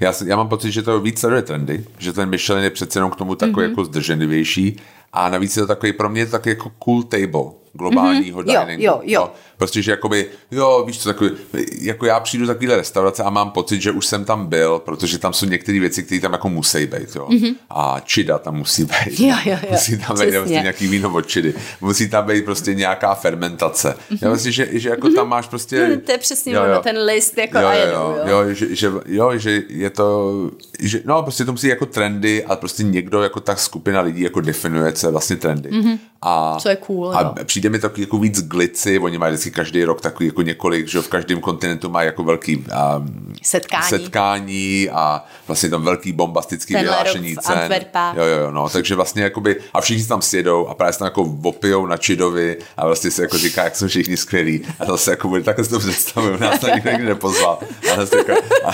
Já, 0.00 0.12
já 0.26 0.36
mám 0.36 0.48
pocit, 0.48 0.72
že 0.72 0.82
to 0.82 1.00
víc 1.00 1.20
sleduje 1.20 1.42
trendy, 1.42 1.84
že 1.98 2.12
ten 2.12 2.28
Michelin 2.28 2.64
je 2.64 2.70
přece 2.70 2.98
jenom 2.98 3.10
k 3.10 3.16
tomu 3.16 3.34
takový 3.34 3.52
Mhm. 3.52 3.60
mm-hmm. 3.66 3.70
jako 3.70 3.84
zdrženlivější 3.84 4.76
a 5.12 5.28
navíc 5.28 5.56
je 5.56 5.62
to 5.62 5.66
takový, 5.66 5.92
pro 5.92 6.08
mě 6.08 6.20
je 6.20 6.26
to 6.26 6.32
takový 6.32 6.50
jako 6.50 6.72
cool 6.84 7.02
table 7.02 7.44
globálního 7.72 8.40
Mhm. 8.40 8.50
Jo, 8.50 8.60
diningu. 8.64 8.84
jo, 8.84 9.00
jo. 9.04 9.20
No, 9.24 9.30
prostě, 9.60 9.82
že 9.82 9.90
jakoby, 9.90 10.26
jo, 10.50 10.84
víš 10.86 10.98
co, 10.98 11.08
takový, 11.08 11.30
jako 11.80 12.06
já 12.06 12.20
přijdu 12.20 12.46
do 12.46 12.52
takovýhle 12.52 12.76
restaurace 12.76 13.22
a 13.22 13.30
mám 13.30 13.50
pocit, 13.50 13.80
že 13.80 13.90
už 13.90 14.06
jsem 14.06 14.24
tam 14.24 14.46
byl, 14.46 14.78
protože 14.78 15.18
tam 15.18 15.32
jsou 15.32 15.46
některé 15.46 15.80
věci, 15.80 16.02
které 16.02 16.20
tam 16.20 16.32
jako 16.32 16.48
musí 16.48 16.86
být, 16.86 17.16
jo. 17.16 17.28
Mm-hmm. 17.30 17.54
A 17.70 17.96
čida 18.04 18.38
tam 18.38 18.56
musí 18.56 18.84
být. 18.84 19.18
Mhm. 19.18 19.28
Jo, 19.28 19.36
jo, 19.44 19.58
jo, 19.62 19.68
Musí 19.70 19.98
tam 19.98 20.18
být 20.18 20.30
prostě 20.30 20.54
nějaký 20.54 20.86
víno 20.86 21.12
od 21.14 21.26
čidy. 21.26 21.54
Musí 21.80 22.10
tam 22.10 22.26
být 22.26 22.44
prostě 22.44 22.74
nějaká 22.74 23.14
fermentace. 23.14 23.88
Mm-hmm. 23.88 24.18
Já 24.22 24.30
myslím, 24.30 24.52
že, 24.52 24.68
že 24.72 24.88
jako 24.88 25.10
tam 25.10 25.28
máš 25.28 25.46
prostě... 25.46 25.88
Mhm. 25.88 26.00
To 26.00 26.12
je 26.12 26.18
přesně 26.18 26.60
ono, 26.60 26.82
ten 26.82 26.98
list 26.98 27.38
jako 27.38 27.58
jo, 27.58 27.70
jo, 27.70 27.86
jo, 27.92 28.16
jo. 28.26 28.38
jo, 28.42 28.54
že, 28.54 28.74
že, 28.76 28.92
jo, 29.06 29.38
že 29.38 29.62
je 29.68 29.90
to, 29.90 30.50
že, 30.78 31.02
no 31.04 31.22
prostě 31.22 31.44
to 31.44 31.52
musí 31.52 31.68
jako 31.68 31.86
trendy 31.86 32.44
a 32.44 32.56
prostě 32.56 32.82
někdo 32.82 33.22
jako 33.22 33.40
ta 33.40 33.56
skupina 33.56 34.00
lidí 34.00 34.22
jako 34.22 34.40
definuje, 34.40 34.92
co 34.92 35.06
je 35.06 35.10
vlastně 35.10 35.36
trendy. 35.36 35.70
Mm-hmm. 35.70 35.98
A, 36.22 36.56
Co 36.60 36.68
je 36.68 36.76
cool, 36.76 37.16
A 37.16 37.22
no. 37.22 37.34
přijde 37.44 37.68
mi 37.68 37.78
takový 37.78 38.02
jako 38.02 38.18
víc 38.18 38.42
glici, 38.42 38.98
oni 38.98 39.18
mají 39.18 39.32
vždycky 39.32 39.49
každý 39.50 39.84
rok 39.84 40.00
takový 40.00 40.26
jako 40.26 40.42
několik, 40.42 40.88
že 40.88 41.02
v 41.02 41.08
každém 41.08 41.40
kontinentu 41.40 41.88
mají 41.88 42.06
jako 42.06 42.24
velký 42.24 42.56
um, 42.56 42.64
Setkání. 43.42 43.88
setkání 43.88 44.88
a 44.92 45.24
vlastně 45.46 45.68
tam 45.68 45.82
velký 45.82 46.12
bombastický 46.12 46.74
Tenhle 46.74 46.90
vyhlášení 46.96 47.36
cen. 47.36 47.70
Jo, 48.16 48.24
jo, 48.24 48.38
jo, 48.40 48.50
no, 48.50 48.68
takže 48.68 48.94
vlastně 48.94 49.22
jakoby, 49.22 49.56
a 49.74 49.80
všichni 49.80 50.04
tam 50.06 50.22
sjedou 50.22 50.66
a 50.66 50.74
právě 50.74 50.92
se 50.92 50.98
tam 50.98 51.06
jako 51.06 51.34
opijou 51.42 51.86
na 51.86 51.96
čidovi 51.96 52.56
a 52.76 52.86
vlastně 52.86 53.10
se 53.10 53.22
jako 53.22 53.38
říká, 53.38 53.64
jak 53.64 53.76
jsou 53.76 53.86
všichni 53.88 54.16
skvělí 54.16 54.60
a 54.80 54.84
zase 54.86 55.10
jako 55.10 55.28
bude, 55.28 55.42
takhle 55.42 55.64
si 55.64 55.70
to 55.70 55.78
představuju, 55.78 56.36
nás 56.38 56.58
tam 56.60 56.70
nikdo 56.74 56.90
nikdy 56.90 57.06
nepozval. 57.06 57.58
Ale, 57.92 58.06
to 58.06 58.16
jako, 58.16 58.32
a, 58.64 58.70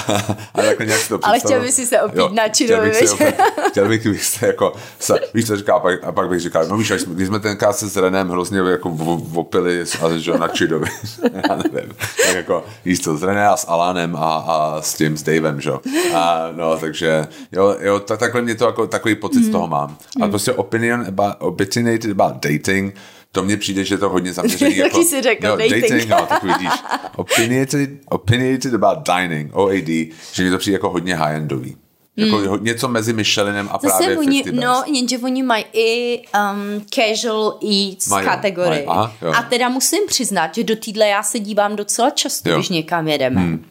a, 0.55 0.63
jako 0.63 0.83
nějak 0.83 1.01
si 1.01 1.09
to 1.09 1.15
Ale 1.23 1.39
představuju. 1.39 1.39
chtěl 1.39 1.61
bys 1.61 1.75
si 1.75 1.87
se 1.87 2.03
opít 2.03 2.19
Jo, 2.19 2.29
na 2.33 2.43
chtěl 2.43 2.55
čidovi, 2.55 2.89
bych 2.89 2.97
si 2.97 3.05
viď? 3.05 3.13
opět- 3.13 3.35
Chtěl 3.71 3.89
bych, 3.89 4.07
bych 4.07 4.25
se 4.25 4.47
jako, 4.47 4.73
se, 4.99 5.15
víš, 5.35 5.47
co 5.47 5.57
říká, 5.57 5.75
a 5.75 5.79
pak, 5.81 6.05
a 6.05 6.13
pak 6.13 6.29
bych 6.29 6.41
říkal, 6.41 6.67
no 6.69 6.77
víš, 6.77 6.89
když 6.91 7.03
jsme 7.03 7.27
jsme 7.27 7.41
tenkrát 7.41 7.77
se 7.77 7.89
s 7.91 7.97
Renem 7.97 8.29
hrozně 8.31 8.59
jako 8.59 8.89
vopili 9.19 9.81
a 10.03 10.19
že 10.19 10.33
na 10.39 10.49
Čidovi. 10.49 10.66
Já 11.49 11.57
nevím. 11.57 11.93
Tak 12.27 12.35
jako 12.35 12.65
jíst 12.85 13.01
to 13.01 13.17
s 13.17 13.23
René 13.23 13.49
a 13.49 13.57
s 13.57 13.69
Alanem 13.69 14.17
a, 14.17 14.19
a 14.19 14.83
s 14.83 14.95
tím, 14.95 15.17
s 15.17 15.23
Davem, 15.23 15.61
že 15.61 15.71
A 16.15 16.49
no, 16.57 16.79
takže 16.79 17.27
jo, 17.53 17.77
jo 17.81 18.01
tak, 18.01 18.19
takhle 18.19 18.43
mě 18.43 18.55
to 18.55 18.67
jako 18.67 18.87
takový 18.87 19.15
pocit 19.15 19.39
mm. 19.39 19.45
z 19.45 19.49
toho 19.49 19.67
mám. 19.67 19.97
A 20.21 20.25
mm. 20.25 20.31
prostě 20.31 20.53
opinion 20.53 21.05
about, 21.09 21.37
opinionated 21.39 22.11
about 22.11 22.35
dating, 22.43 22.95
to 23.33 23.43
mně 23.43 23.57
přijde, 23.57 23.85
že 23.85 23.95
je 23.95 23.99
to 23.99 24.09
hodně 24.09 24.33
zaměřený. 24.33 24.77
jako, 24.77 25.03
jsi 25.03 25.23
řekl, 25.23 25.47
jo, 25.47 25.57
dating. 25.57 25.83
dating 25.83 26.09
no, 26.09 26.27
tak 26.29 26.43
vidíš. 26.43 26.73
Opinionated, 27.17 27.91
opinionated 28.09 28.75
about 28.75 28.99
dining, 29.09 29.51
OAD, 29.55 29.89
že 30.33 30.45
mi 30.45 30.51
to 30.51 30.59
přijde 30.59 30.75
jako 30.75 30.91
hodně 30.91 31.17
high-endový. 31.17 31.77
Jako 32.17 32.37
mm. 32.39 32.65
něco 32.65 32.89
mezi 32.89 33.13
Michelinem 33.13 33.69
a 33.73 33.79
Zase 33.83 33.97
právě 33.97 34.19
oni, 34.19 34.43
50 34.43 34.61
No, 34.65 34.83
jenže 34.87 35.19
oni 35.19 35.43
mají 35.43 35.65
i 35.73 36.19
um, 36.19 36.87
casual 36.91 37.59
eats 37.63 38.09
Mají, 38.09 38.27
kategorii. 38.27 38.71
mají, 38.71 38.87
aha, 38.87 39.13
jo. 39.23 39.33
a 39.37 39.43
teda 39.43 39.69
musím 39.69 40.07
přiznat, 40.07 40.55
že 40.55 40.65
do 40.65 40.77
týdle 40.77 41.09
já 41.09 41.23
se 41.23 41.39
dívám 41.39 41.77
docela 41.77 42.11
často, 42.11 42.49
Jo. 42.49 42.57
když 42.57 42.69
někam 42.69 43.09
jedeme. 43.09 43.41
Hmm. 43.41 43.65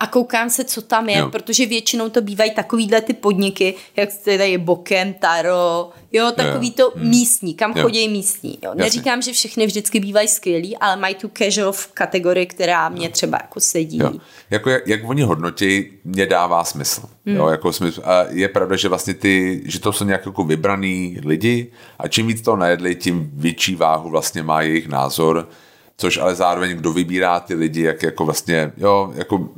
A 0.00 0.06
koukám 0.06 0.50
se, 0.50 0.64
co 0.64 0.82
tam 0.82 1.08
je, 1.08 1.18
Jo. 1.18 1.28
protože 1.30 1.66
většinou 1.66 2.08
to 2.08 2.20
bývají 2.20 2.50
takovýhle 2.54 3.00
ty 3.00 3.12
podniky, 3.14 3.74
jak 3.96 4.08
tady 4.24 4.50
je 4.50 4.58
Bokem, 4.58 5.12
Taro, 5.14 5.90
jo, 6.12 6.32
takový 6.36 6.70
to 6.70 6.92
místní, 6.96 7.54
kam 7.54 7.70
Hmm. 7.70 7.78
Jo. 7.78 7.82
chodí 7.84 8.08
místní. 8.08 8.58
Jo. 8.62 8.70
Neříkám, 8.74 9.22
že 9.22 9.32
všechny 9.32 9.66
vždycky 9.66 10.00
bývají 10.00 10.28
skvělí, 10.28 10.76
ale 10.76 10.96
mají 10.96 11.14
tu 11.14 11.30
casual 11.38 11.72
v 11.72 11.86
kategorii, 11.86 12.46
která 12.46 12.88
mě 12.88 13.08
třeba 13.08 13.38
jako 13.42 13.60
sedí. 13.60 13.98
Jo. 13.98 14.12
Jako 14.50 14.70
jak, 14.70 14.86
jak 14.88 15.00
oni 15.08 15.22
hodnotí, 15.22 15.84
mě 16.04 16.26
dává 16.26 16.64
smysl. 16.64 17.02
Hmm. 17.26 17.36
Jo, 17.36 17.48
jako 17.48 17.72
smysl. 17.72 18.02
A 18.04 18.24
je 18.30 18.48
pravda, 18.48 18.76
že 18.76 18.88
vlastně 18.88 19.14
ty, 19.14 19.62
že 19.64 19.80
to 19.80 19.92
jsou 19.92 20.04
nějak 20.04 20.26
jako 20.26 20.44
vybraný 20.44 21.18
lidi 21.24 21.72
a 21.98 22.08
čím 22.08 22.26
víc 22.26 22.42
toho 22.42 22.56
najedli, 22.56 22.94
tím 22.94 23.30
větší 23.34 23.74
váhu 23.76 24.10
vlastně 24.10 24.42
má 24.42 24.62
jejich 24.62 24.88
názor, 24.88 25.48
což 25.96 26.16
ale 26.18 26.34
zároveň 26.34 26.76
kdo 26.76 26.92
vybírá 26.92 27.40
ty 27.40 27.54
lidi, 27.54 27.82
jak 27.82 28.02
jako 28.02 28.24
vlastně, 28.24 28.72
jo, 28.76 29.12
jako 29.14 29.48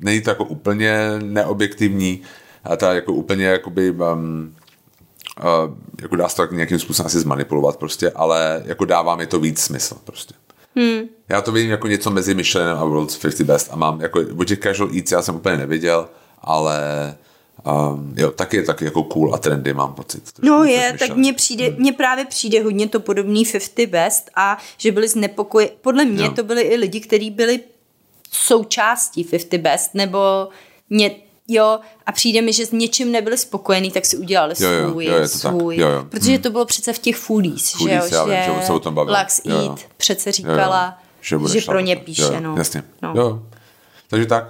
není 0.00 0.20
to 0.20 0.30
jako 0.30 0.44
úplně 0.44 1.10
neobjektivní, 1.22 2.22
a 2.64 2.76
ta 2.76 2.94
jako 2.94 3.12
úplně 3.12 3.44
jakoby 3.44 3.90
um, 3.90 4.54
uh, 5.40 5.74
jako 6.02 6.16
dá 6.16 6.28
se 6.28 6.36
to 6.36 6.42
tak 6.42 6.52
nějakým 6.52 6.78
způsobem 6.78 7.06
asi 7.06 7.20
zmanipulovat 7.20 7.76
prostě, 7.76 8.10
ale 8.10 8.62
jako 8.66 8.84
dává 8.84 9.16
mi 9.16 9.26
to 9.26 9.38
víc 9.40 9.60
smysl 9.60 9.96
prostě. 10.04 10.34
Hmm. 10.76 11.00
Já 11.28 11.40
to 11.40 11.52
vidím 11.52 11.70
jako 11.70 11.88
něco 11.88 12.10
mezi 12.10 12.34
Michelinem 12.34 12.76
a 12.78 12.84
World's 12.84 13.16
50 13.16 13.46
Best 13.46 13.68
a 13.70 13.76
mám 13.76 14.00
jako, 14.00 14.20
o 14.38 14.44
těch 14.44 14.58
casual 14.58 14.90
eats 14.96 15.12
já 15.12 15.22
jsem 15.22 15.36
úplně 15.36 15.56
neviděl, 15.56 16.08
ale 16.42 16.78
um, 17.66 18.14
jo, 18.16 18.30
taky 18.30 18.56
je 18.56 18.62
taky 18.62 18.84
jako 18.84 19.02
cool 19.02 19.34
a 19.34 19.38
trendy 19.38 19.74
mám 19.74 19.94
pocit. 19.94 20.24
No 20.42 20.64
je, 20.64 20.96
tak 20.98 21.16
mně 21.16 21.32
přijde, 21.32 21.74
mně 21.78 21.92
právě 21.92 22.24
přijde 22.24 22.62
hodně 22.62 22.88
to 22.88 23.00
podobný 23.00 23.44
50 23.44 23.86
Best 23.86 24.30
a 24.36 24.58
že 24.76 24.92
byli 24.92 25.08
znepokojeni, 25.08 25.72
podle 25.80 26.04
mě 26.04 26.24
Jo. 26.24 26.32
to 26.32 26.42
byli 26.42 26.62
i 26.62 26.76
lidi, 26.76 27.00
kteří 27.00 27.30
byli 27.30 27.60
součástí 28.34 29.24
50 29.24 29.54
Best, 29.60 29.94
nebo 29.94 30.48
mě, 30.90 31.10
jo, 31.48 31.78
a 32.06 32.12
přijde 32.12 32.42
mi, 32.42 32.52
že 32.52 32.66
s 32.66 32.72
něčím 32.72 33.12
nebyli 33.12 33.38
spokojení, 33.38 33.90
tak 33.90 34.06
si 34.06 34.16
udělali 34.16 34.54
Jo, 34.58 34.70
jo, 34.70 34.88
svůj, 34.90 35.04
jo, 35.04 35.14
je 35.14 35.28
to 35.28 35.38
tak. 35.38 35.52
svůj. 35.52 35.76
Jo, 35.76 35.88
jo. 35.88 36.04
Protože 36.10 36.38
to 36.38 36.50
bylo 36.50 36.64
přece 36.64 36.92
v 36.92 36.98
těch 36.98 37.16
foodies, 37.16 37.70
Foodies, 37.72 38.08
že 38.08 38.14
já 38.14 38.20
jo, 38.20 38.26
vím, 38.26 38.36
že 38.54 38.60
že 38.60 38.66
se 38.66 38.72
o 38.72 38.78
tom. 38.80 38.98
Lux 38.98 39.40
Jo, 39.44 39.56
jo. 39.56 39.62
Eat 39.70 39.80
přece 39.96 40.28
Jo, 40.28 40.32
říkala, 40.32 40.84
jo. 41.00 41.06
Že, 41.20 41.38
bude 41.38 41.52
že 41.52 41.60
šlapat. 41.60 41.74
pro 41.74 41.86
ně 41.86 41.94
Jo, 41.94 42.00
píše, 42.04 42.22
jo, 42.22 42.40
no. 42.40 42.54
Jasně. 42.58 42.82
No. 43.02 43.12
Jo. 43.16 43.42
Takže 44.08 44.26
tak, 44.26 44.44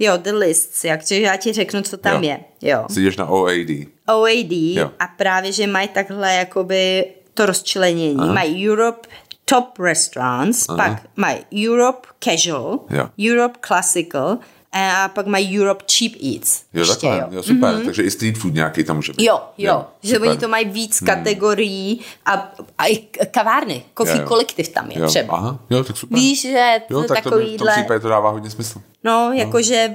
Jo, 0.00 0.16
the 0.16 0.30
lists, 0.32 0.84
jak, 0.84 1.06
že 1.06 1.20
já 1.20 1.36
ti 1.36 1.52
řeknu, 1.52 1.82
co 1.82 1.96
tam 1.96 2.24
Jo. 2.24 2.30
je. 2.30 2.40
Jo. 2.70 2.84
si 2.90 3.00
jdeš 3.02 3.16
na 3.16 3.26
OAD. 3.26 3.68
OAD 4.08 4.50
Jo. 4.52 4.90
a 5.00 5.06
právě, 5.06 5.52
že 5.52 5.66
mají 5.66 5.88
takhle 5.88 6.34
jakoby 6.34 7.04
to 7.34 7.46
rozčlenění. 7.46 8.16
Aha. 8.18 8.32
Mají 8.32 8.70
Europe 8.70 9.08
Top 9.48 9.78
Restaurants, 9.78 10.68
Aha. 10.68 10.76
pak 10.76 11.02
mají 11.16 11.68
Europe 11.68 12.08
Casual, 12.24 12.78
Jo. 12.90 13.08
Europe 13.30 13.58
Classical 13.66 14.38
a 14.72 15.08
pak 15.08 15.26
mají 15.26 15.60
Europe 15.60 15.84
Cheap 15.92 16.12
Eats. 16.34 16.62
Jo, 16.74 16.80
Ještě, 16.80 16.94
takhle, 16.94 17.18
jo. 17.18 17.26
jo 17.30 17.42
super. 17.42 17.74
Mm-hmm. 17.74 17.84
Takže 17.84 18.02
i 18.02 18.10
street 18.10 18.38
food 18.38 18.54
nějaký 18.54 18.84
tam 18.84 18.96
může 18.96 19.12
být. 19.12 19.24
Jo, 19.24 19.40
jo, 19.58 19.72
jo 19.72 19.86
že 20.02 20.14
super. 20.14 20.28
oni 20.28 20.38
to 20.38 20.48
mají 20.48 20.64
víc 20.68 21.00
kategorií 21.00 22.00
a, 22.26 22.52
a 22.78 22.86
i 22.86 22.96
kavárny, 23.30 23.84
jo. 24.06 24.24
kolektiv 24.24 24.68
tam 24.68 24.90
je 24.90 25.00
jo. 25.00 25.08
třeba. 25.08 25.36
Aha, 25.36 25.58
jo, 25.70 25.84
tak 25.84 25.96
super. 25.96 26.18
Víš, 26.18 26.42
že 26.42 26.80
jo, 26.90 27.02
to 27.02 27.08
tak 27.14 27.22
to 27.22 27.30
mi 27.30 27.36
v 27.36 27.38
tom 27.38 27.40
takovýhle, 27.40 27.72
případě 27.72 28.00
to 28.00 28.08
dává 28.08 28.30
hodně 28.30 28.50
smysl. 28.50 28.80
no, 29.04 29.32
jakože 29.32 29.94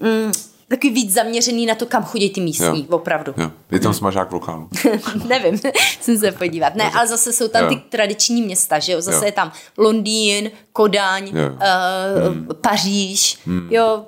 mm, 0.00 0.32
takový 0.68 0.90
víc 0.92 1.12
zaměřený 1.14 1.66
na 1.66 1.74
to, 1.74 1.86
kam 1.86 2.04
chodí 2.04 2.30
ty 2.30 2.40
místní, 2.40 2.86
Jo. 2.90 2.96
opravdu. 2.96 3.34
Jo. 3.36 3.50
Je 3.70 3.80
tam 3.80 3.94
smažák 3.94 4.30
v 4.30 4.34
lokálu. 4.34 4.68
Nevím, 5.28 5.60
jsem 6.00 6.18
se 6.18 6.32
podívat. 6.32 6.74
Ne, 6.74 6.90
ale 6.90 7.06
zase 7.06 7.32
jsou 7.32 7.48
tam 7.48 7.62
Jo. 7.64 7.68
ty 7.68 7.76
tradiční 7.76 8.42
města, 8.42 8.78
že 8.78 8.92
jo? 8.92 9.00
Zase 9.00 9.16
Jo. 9.18 9.24
je 9.24 9.32
tam 9.32 9.52
Londýn, 9.78 10.50
Kodaň, 10.72 11.26
Jo. 11.26 11.50
uh, 11.52 12.52
Paříž, 12.60 13.38
jo. 13.70 14.04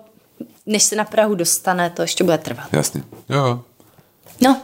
Než 0.66 0.82
se 0.82 0.96
na 0.96 1.04
Prahu 1.04 1.34
dostane, 1.34 1.90
to 1.90 2.02
ještě 2.02 2.24
bude 2.24 2.38
trvat. 2.38 2.66
Jasně. 2.72 3.02
Jo. 3.28 3.60
No, 4.40 4.62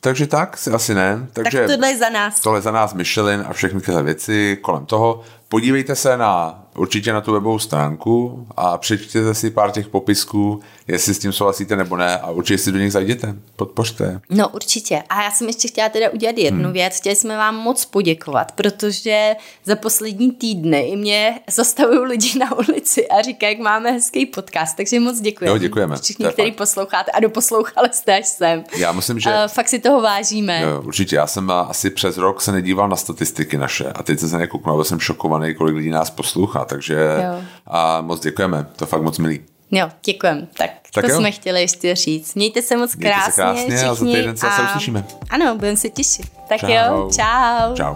Takže 0.00 0.26
tak, 0.26 0.56
si 0.56 0.70
asi 0.70 0.94
ne. 0.94 1.26
Takže 1.32 1.58
tak 1.58 1.70
tohle 1.70 1.88
je 1.88 1.96
za 1.98 2.08
nás. 2.08 2.40
tohle 2.40 2.60
za 2.60 2.70
nás 2.70 2.94
Michelin 2.94 3.44
a 3.48 3.52
všechny 3.52 3.80
tyhle 3.80 4.02
věci 4.02 4.58
kolem 4.62 4.86
toho. 4.86 5.20
Podívejte 5.48 5.96
se 5.96 6.16
na 6.16 6.63
určitě 6.76 7.12
na 7.12 7.20
tu 7.20 7.32
webovou 7.32 7.58
stránku 7.58 8.46
a 8.56 8.78
přečtěte 8.78 9.34
si 9.34 9.50
pár 9.50 9.70
těch 9.70 9.88
popisků, 9.88 10.60
jestli 10.88 11.14
s 11.14 11.18
tím 11.18 11.32
souhlasíte 11.32 11.76
nebo 11.76 11.96
ne 11.96 12.18
a 12.18 12.30
určitě 12.30 12.58
si 12.58 12.72
do 12.72 12.78
nich 12.78 12.92
zajděte, 12.92 13.34
podpořte. 13.56 14.20
No 14.30 14.48
určitě. 14.48 15.02
A 15.08 15.22
já 15.22 15.30
jsem 15.30 15.46
ještě 15.46 15.68
chtěla 15.68 15.88
teda 15.88 16.10
udělat 16.10 16.38
jednu 16.38 16.64
hmm. 16.64 16.72
věc. 16.72 16.96
Chtěli 16.96 17.16
jsme 17.16 17.36
vám 17.36 17.56
moc 17.56 17.84
poděkovat, 17.84 18.52
protože 18.52 19.36
za 19.64 19.76
poslední 19.76 20.30
týdny 20.30 20.80
i 20.80 20.96
mě 20.96 21.40
zastavují 21.50 21.98
lidi 21.98 22.38
na 22.38 22.58
ulici 22.58 23.08
a 23.08 23.22
říkají, 23.22 23.56
jak 23.56 23.64
máme 23.64 23.90
hezký 23.90 24.26
podcast. 24.26 24.76
Takže 24.76 25.00
moc 25.00 25.20
děkujeme. 25.20 25.54
Jo, 25.56 25.58
děkujeme. 25.58 25.96
Všichni, 25.96 26.26
kteří 26.26 26.52
posloucháte 26.52 27.10
a 27.10 27.20
doposlouchali 27.20 27.88
jste 27.92 28.18
až 28.18 28.26
sem. 28.26 28.64
Já 28.76 28.92
myslím, 28.92 29.20
že... 29.20 29.30
Uh, 29.30 29.36
fakt 29.46 29.68
si 29.68 29.78
toho 29.78 30.00
vážíme. 30.00 30.62
Jo, 30.62 30.82
určitě, 30.84 31.16
já 31.16 31.26
jsem 31.26 31.50
asi 31.50 31.90
přes 31.90 32.16
rok 32.16 32.40
se 32.40 32.52
nedíval 32.52 32.88
na 32.88 32.96
statistiky 32.96 33.58
naše 33.58 33.84
a 33.84 34.02
teď 34.02 34.20
jsem 34.20 34.28
se 34.28 34.38
nekouknul, 34.38 34.76
byl 34.76 34.84
jsem 34.84 35.00
šokovaný, 35.00 35.54
kolik 35.54 35.76
lidí 35.76 35.90
nás 35.90 36.10
poslouchá, 36.10 36.63
takže 36.64 36.94
Jo. 37.24 37.42
a 37.66 38.00
moc 38.00 38.20
děkujeme, 38.20 38.66
to 38.76 38.86
fakt 38.86 39.02
moc 39.02 39.18
milý. 39.18 39.40
Jo, 39.70 39.88
děkujem. 40.04 40.48
Tak, 40.58 40.70
Tak 40.94 41.04
to 41.04 41.10
jo. 41.10 41.18
jsme 41.18 41.30
chtěli 41.30 41.60
ještě 41.60 41.94
říct. 41.94 42.34
Mějte 42.34 42.62
se 42.62 42.76
moc 42.76 42.96
Mějte 42.96 43.16
se 43.24 43.32
krásně, 43.42 43.84
a 43.84 43.94
za 43.94 44.04
týden 44.04 44.36
se 44.36 44.46
zase 44.46 44.62
uslyšíme. 44.62 45.04
Ano, 45.30 45.54
budeme 45.54 45.76
se 45.76 45.88
těšit. 45.90 46.32
Tak 46.48 46.60
Čau. 46.60 46.66
jo, 46.70 47.10
čau. 47.16 47.74
Čau. 47.76 47.94